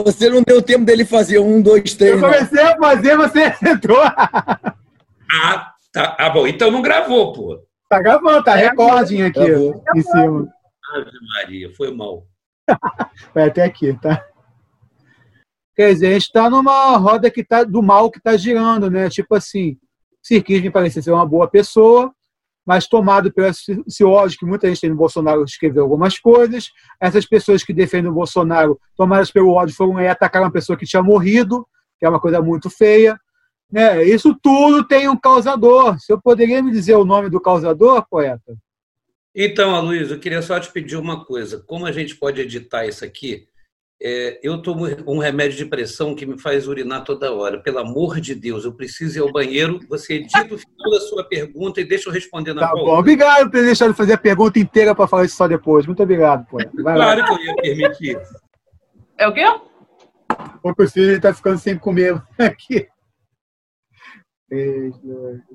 Você 0.05 0.29
não 0.29 0.43
deu 0.43 0.61
tempo 0.61 0.85
dele 0.85 1.07
fazer 1.07 1.39
um, 1.39 1.63
dois, 1.63 1.95
três. 1.95 2.15
Eu 2.15 2.21
comecei 2.21 2.63
não. 2.63 2.73
a 2.73 2.77
fazer, 2.77 3.17
você 3.17 3.55
entrou. 3.67 4.03
ah, 4.03 5.73
tá. 5.91 6.17
Ah, 6.19 6.29
bom. 6.29 6.47
Então 6.47 6.71
não 6.71 6.83
gravou, 6.83 7.33
pô. 7.33 7.59
Tá 7.89 8.01
gravando, 8.03 8.45
tá 8.45 8.55
recordinho 8.55 9.27
aqui 9.27 9.41
ó, 9.41 9.97
em 9.97 10.03
cima. 10.03 10.49
Ave 10.95 11.11
Maria, 11.35 11.73
foi 11.75 11.91
mal. 11.95 12.27
Vai 13.35 13.45
até 13.45 13.65
aqui, 13.65 13.95
tá? 13.95 14.23
Quer 15.77 15.93
dizer, 15.93 16.07
a 16.07 16.13
gente 16.15 16.23
está 16.23 16.49
numa 16.49 16.97
roda 16.97 17.31
que 17.31 17.45
tá, 17.45 17.63
do 17.63 17.83
mal 17.83 18.11
que 18.11 18.17
está 18.17 18.35
girando, 18.35 18.91
né? 18.91 19.11
Tipo 19.11 19.35
assim, 19.35 19.77
Sirkis 20.23 20.63
me 20.63 20.71
parece 20.71 21.03
ser 21.03 21.11
uma 21.11 21.27
boa 21.27 21.47
pessoa, 21.47 22.11
mas 22.65 22.89
tomado 22.89 23.31
pelo 23.31 23.47
esse 23.49 24.03
ódio 24.03 24.39
que 24.39 24.47
muita 24.47 24.69
gente 24.69 24.81
tem 24.81 24.91
no 24.91 24.97
Bolsonaro, 24.97 25.45
escreveu 25.45 25.83
algumas 25.83 26.19
coisas. 26.19 26.71
Essas 26.99 27.27
pessoas 27.27 27.63
que 27.63 27.75
defendem 27.75 28.11
o 28.11 28.15
Bolsonaro, 28.15 28.81
tomadas 28.97 29.31
pelo 29.31 29.53
ódio, 29.53 29.77
foram 29.77 29.99
aí 29.99 30.09
atacar 30.09 30.43
uma 30.43 30.51
pessoa 30.51 30.79
que 30.79 30.87
tinha 30.87 31.03
morrido, 31.03 31.67
que 31.99 32.07
é 32.07 32.09
uma 32.09 32.19
coisa 32.19 32.41
muito 32.41 32.71
feia. 32.71 33.21
Né? 33.71 34.03
Isso 34.05 34.35
tudo 34.43 34.83
tem 34.83 35.09
um 35.09 35.17
causador. 35.17 35.99
Você 36.01 36.17
poderia 36.17 36.63
me 36.63 36.73
dizer 36.73 36.95
o 36.95 37.05
nome 37.05 37.29
do 37.29 37.41
causador, 37.41 38.07
poeta? 38.09 38.57
Então, 39.35 39.75
Aloysio, 39.75 40.15
eu 40.15 40.21
queria 40.21 40.41
só 40.41 40.59
te 40.59 40.73
pedir 40.73 40.97
uma 40.97 41.23
coisa. 41.23 41.63
Como 41.67 41.85
a 41.85 41.93
gente 41.93 42.17
pode 42.17 42.41
editar 42.41 42.87
isso 42.87 43.05
aqui? 43.05 43.47
É, 44.01 44.39
eu 44.43 44.61
tomo 44.61 44.87
um 45.07 45.19
remédio 45.19 45.57
de 45.57 45.65
pressão 45.65 46.15
que 46.15 46.27
me 46.27 46.39
faz 46.39 46.69
urinar 46.69 47.03
toda 47.03 47.33
hora. 47.33 47.61
Pelo 47.61 47.79
amor 47.79 48.21
de 48.21 48.35
Deus, 48.35 48.65
eu 48.65 48.73
preciso 48.73 49.19
ir 49.19 49.23
ao 49.23 49.33
banheiro. 49.33 49.81
Você 49.89 50.15
edita 50.15 50.55
o 50.55 50.59
final 50.59 50.91
da 50.91 51.01
sua 51.01 51.25
pergunta 51.25 51.81
e 51.81 51.85
deixa 51.85 52.09
eu 52.09 52.13
responder 52.13 52.53
na 52.53 52.61
Tá 52.67 52.73
bom, 52.73 52.99
obrigado 52.99 53.45
por 53.45 53.53
ter 53.53 53.65
deixado 53.65 53.93
de 53.93 53.97
fazer 53.97 54.13
a 54.13 54.19
pergunta 54.19 54.59
inteira 54.59 54.95
para 54.95 55.09
falar 55.09 55.25
isso 55.25 55.37
só 55.37 55.49
depois. 55.49 55.87
Muito 55.87 56.03
obrigado, 56.03 56.47
pô. 56.47 56.59
claro 56.59 57.25
que 57.25 57.33
eu 57.33 57.45
ia 57.45 57.57
permitir. 57.57 58.21
É 59.17 59.27
o 59.27 59.33
quê? 59.33 59.45
O 60.63 60.75
Cristina 60.75 61.13
está 61.13 61.33
ficando 61.33 61.59
sem 61.59 61.79
comer 61.79 62.23
aqui. 62.39 62.87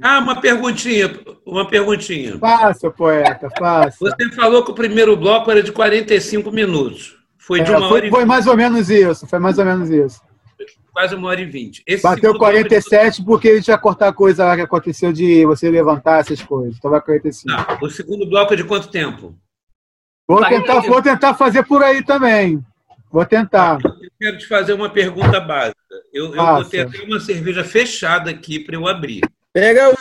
Ah, 0.02 0.20
uma 0.20 0.42
perguntinha, 0.42 1.12
uma 1.46 1.68
perguntinha. 1.68 2.38
Faça, 2.40 2.90
poeta, 2.90 3.50
faça. 3.58 3.98
Você 4.00 4.32
falou 4.32 4.66
que 4.66 4.72
o 4.72 4.76
primeiro 4.76 5.16
bloco 5.16 5.50
era 5.52 5.62
de 5.62 5.72
45 5.72 6.52
minutos. 6.52 7.21
Foi 7.42 7.64
de 7.64 7.72
uma 7.72 7.78
é, 7.78 7.90
foi, 7.90 7.98
hora 7.98 8.08
e 8.08 8.10
Foi 8.12 8.26
mais 8.26 8.46
ou 8.46 8.56
menos 8.56 8.90
isso, 8.90 9.26
foi 9.26 9.40
mais 9.40 9.58
ou 9.58 9.66
menos 9.66 9.90
isso. 9.90 10.22
Quase 10.94 11.16
uma 11.16 11.30
hora 11.30 11.42
e 11.42 11.46
vinte. 11.46 11.82
Esse 11.88 12.04
Bateu 12.04 12.38
47 12.38 13.18
de... 13.18 13.26
porque 13.26 13.50
a 13.50 13.56
gente 13.56 13.70
ia 13.70 13.78
cortar 13.78 14.10
a 14.10 14.14
coisa 14.14 14.46
lá 14.46 14.56
que 14.56 14.62
aconteceu 14.62 15.12
de 15.12 15.44
você 15.46 15.70
levantar 15.72 16.20
essas 16.20 16.42
coisas. 16.42 16.76
Então 16.78 16.92
vai 16.92 17.02
45. 17.02 17.48
Não, 17.48 17.78
o 17.82 17.90
segundo 17.90 18.30
bloco 18.30 18.54
é 18.54 18.58
de 18.58 18.64
quanto 18.64 18.90
tempo? 18.90 19.36
Vou 20.28 20.46
tentar, 20.46 20.82
vou 20.82 21.02
tentar 21.02 21.34
fazer 21.34 21.64
por 21.64 21.82
aí 21.82 22.04
também. 22.04 22.64
Vou 23.10 23.26
tentar. 23.26 23.80
Eu 23.84 24.12
quero 24.20 24.38
te 24.38 24.48
fazer 24.48 24.74
uma 24.74 24.90
pergunta 24.90 25.40
básica. 25.40 25.80
Eu, 26.14 26.36
eu 26.36 26.46
botei 26.46 26.82
até 26.82 27.02
uma 27.02 27.20
cerveja 27.20 27.64
fechada 27.64 28.30
aqui 28.30 28.60
para 28.60 28.76
eu 28.76 28.88
abrir. 28.88 29.22
Pega 29.52 29.94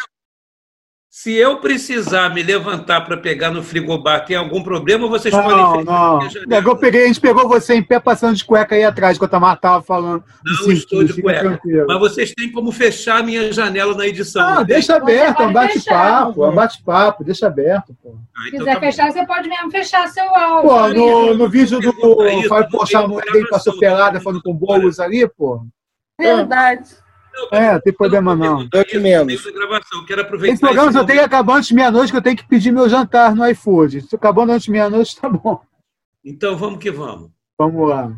se 1.13 1.35
eu 1.35 1.59
precisar 1.59 2.33
me 2.33 2.41
levantar 2.41 3.01
para 3.01 3.17
pegar 3.17 3.51
no 3.51 3.65
frigobar, 3.65 4.25
tem 4.25 4.37
algum 4.37 4.63
problema 4.63 5.05
ou 5.05 5.11
vocês 5.11 5.35
não, 5.35 5.43
podem 5.43 5.85
Não, 5.85 6.21
não. 6.21 6.57
Eu 6.57 6.77
peguei, 6.77 7.03
a 7.03 7.07
gente 7.09 7.21
pegou 7.21 7.49
você 7.49 7.75
em 7.75 7.83
pé 7.83 7.99
passando 7.99 8.37
de 8.37 8.45
cueca 8.45 8.77
aí 8.77 8.85
atrás, 8.85 9.17
enquanto 9.17 9.35
a 9.35 9.41
Marta 9.41 9.57
estava 9.57 9.83
falando. 9.83 10.23
Não 10.45 10.55
Sim, 10.55 10.73
estou 10.73 11.03
de 11.03 11.21
cueca. 11.21 11.41
Tranquilo. 11.41 11.87
Mas 11.89 11.99
vocês 11.99 12.33
têm 12.33 12.53
como 12.53 12.71
fechar 12.71 13.19
a 13.19 13.23
minha 13.25 13.53
janela 13.53 13.93
na 13.97 14.07
edição. 14.07 14.41
Ah, 14.41 14.63
deixa 14.63 14.95
aberto, 14.95 15.43
é 15.43 15.47
um 15.49 15.53
bate-papo, 15.53 16.45
é 16.45 16.49
um 16.49 16.55
bate-papo, 16.55 17.25
deixa 17.25 17.49
aberto. 17.49 17.93
Pô. 18.01 18.15
Ah, 18.37 18.47
então 18.47 18.51
Se 18.51 18.59
quiser 18.59 18.75
tá 18.75 18.81
fechar, 18.81 19.07
bom. 19.07 19.13
você 19.13 19.27
pode 19.27 19.49
mesmo 19.49 19.71
fechar 19.73 20.09
seu 20.11 20.33
áudio. 20.33 20.71
Pô, 20.71 20.89
no, 20.91 21.35
no 21.35 21.49
vídeo 21.49 21.81
do 21.81 21.93
Fábio 22.49 22.71
Pochá, 22.71 23.05
ele 23.35 23.49
passou 23.49 23.77
pelada 23.81 24.21
falando 24.21 24.43
com 24.45 24.55
bolos 24.55 25.01
ali, 25.01 25.29
pô. 25.29 25.67
Verdade. 26.17 26.89
É, 27.53 27.73
não 27.73 27.81
tem 27.81 27.93
problema 27.93 28.35
não. 28.35 28.69
Eu 28.73 28.85
que 28.85 28.99
menos. 28.99 29.33
Esse 29.33 30.61
programa 30.61 30.93
só 30.93 31.05
tem 31.05 31.17
que 31.17 31.23
acabar 31.23 31.57
antes 31.57 31.69
de 31.69 31.75
meia-noite, 31.75 32.11
que 32.13 32.19
eu 32.19 32.23
tenho 32.23 32.37
que 32.37 32.47
pedir 32.47 32.71
meu 32.73 32.89
jantar 32.89 33.35
no 33.35 33.47
iFood. 33.49 34.03
Se 34.03 34.17
acabando 34.17 34.53
antes 34.53 34.65
de 34.65 34.71
meia-noite, 34.71 35.21
tá 35.21 35.29
bom. 35.29 35.61
Então 36.25 36.57
vamos 36.57 36.79
que 36.79 36.91
vamos. 36.91 37.31
Vamos 37.59 37.89
lá. 37.89 38.13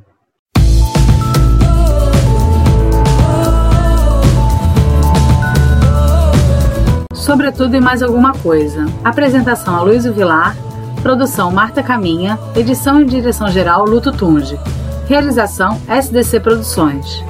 Sobretudo 7.14 7.76
e 7.76 7.80
mais 7.80 8.02
alguma 8.02 8.32
coisa. 8.32 8.84
Apresentação 9.04 9.76
a 9.76 9.82
Luiz 9.82 10.04
Vilar. 10.04 10.56
Produção 11.02 11.52
Marta 11.52 11.80
Caminha. 11.82 12.36
Edição 12.56 13.00
e 13.00 13.04
direção 13.04 13.48
geral 13.48 13.84
Luto 13.84 14.10
Tunge. 14.10 14.58
Realização 15.06 15.80
SDC 15.88 16.40
Produções. 16.40 17.22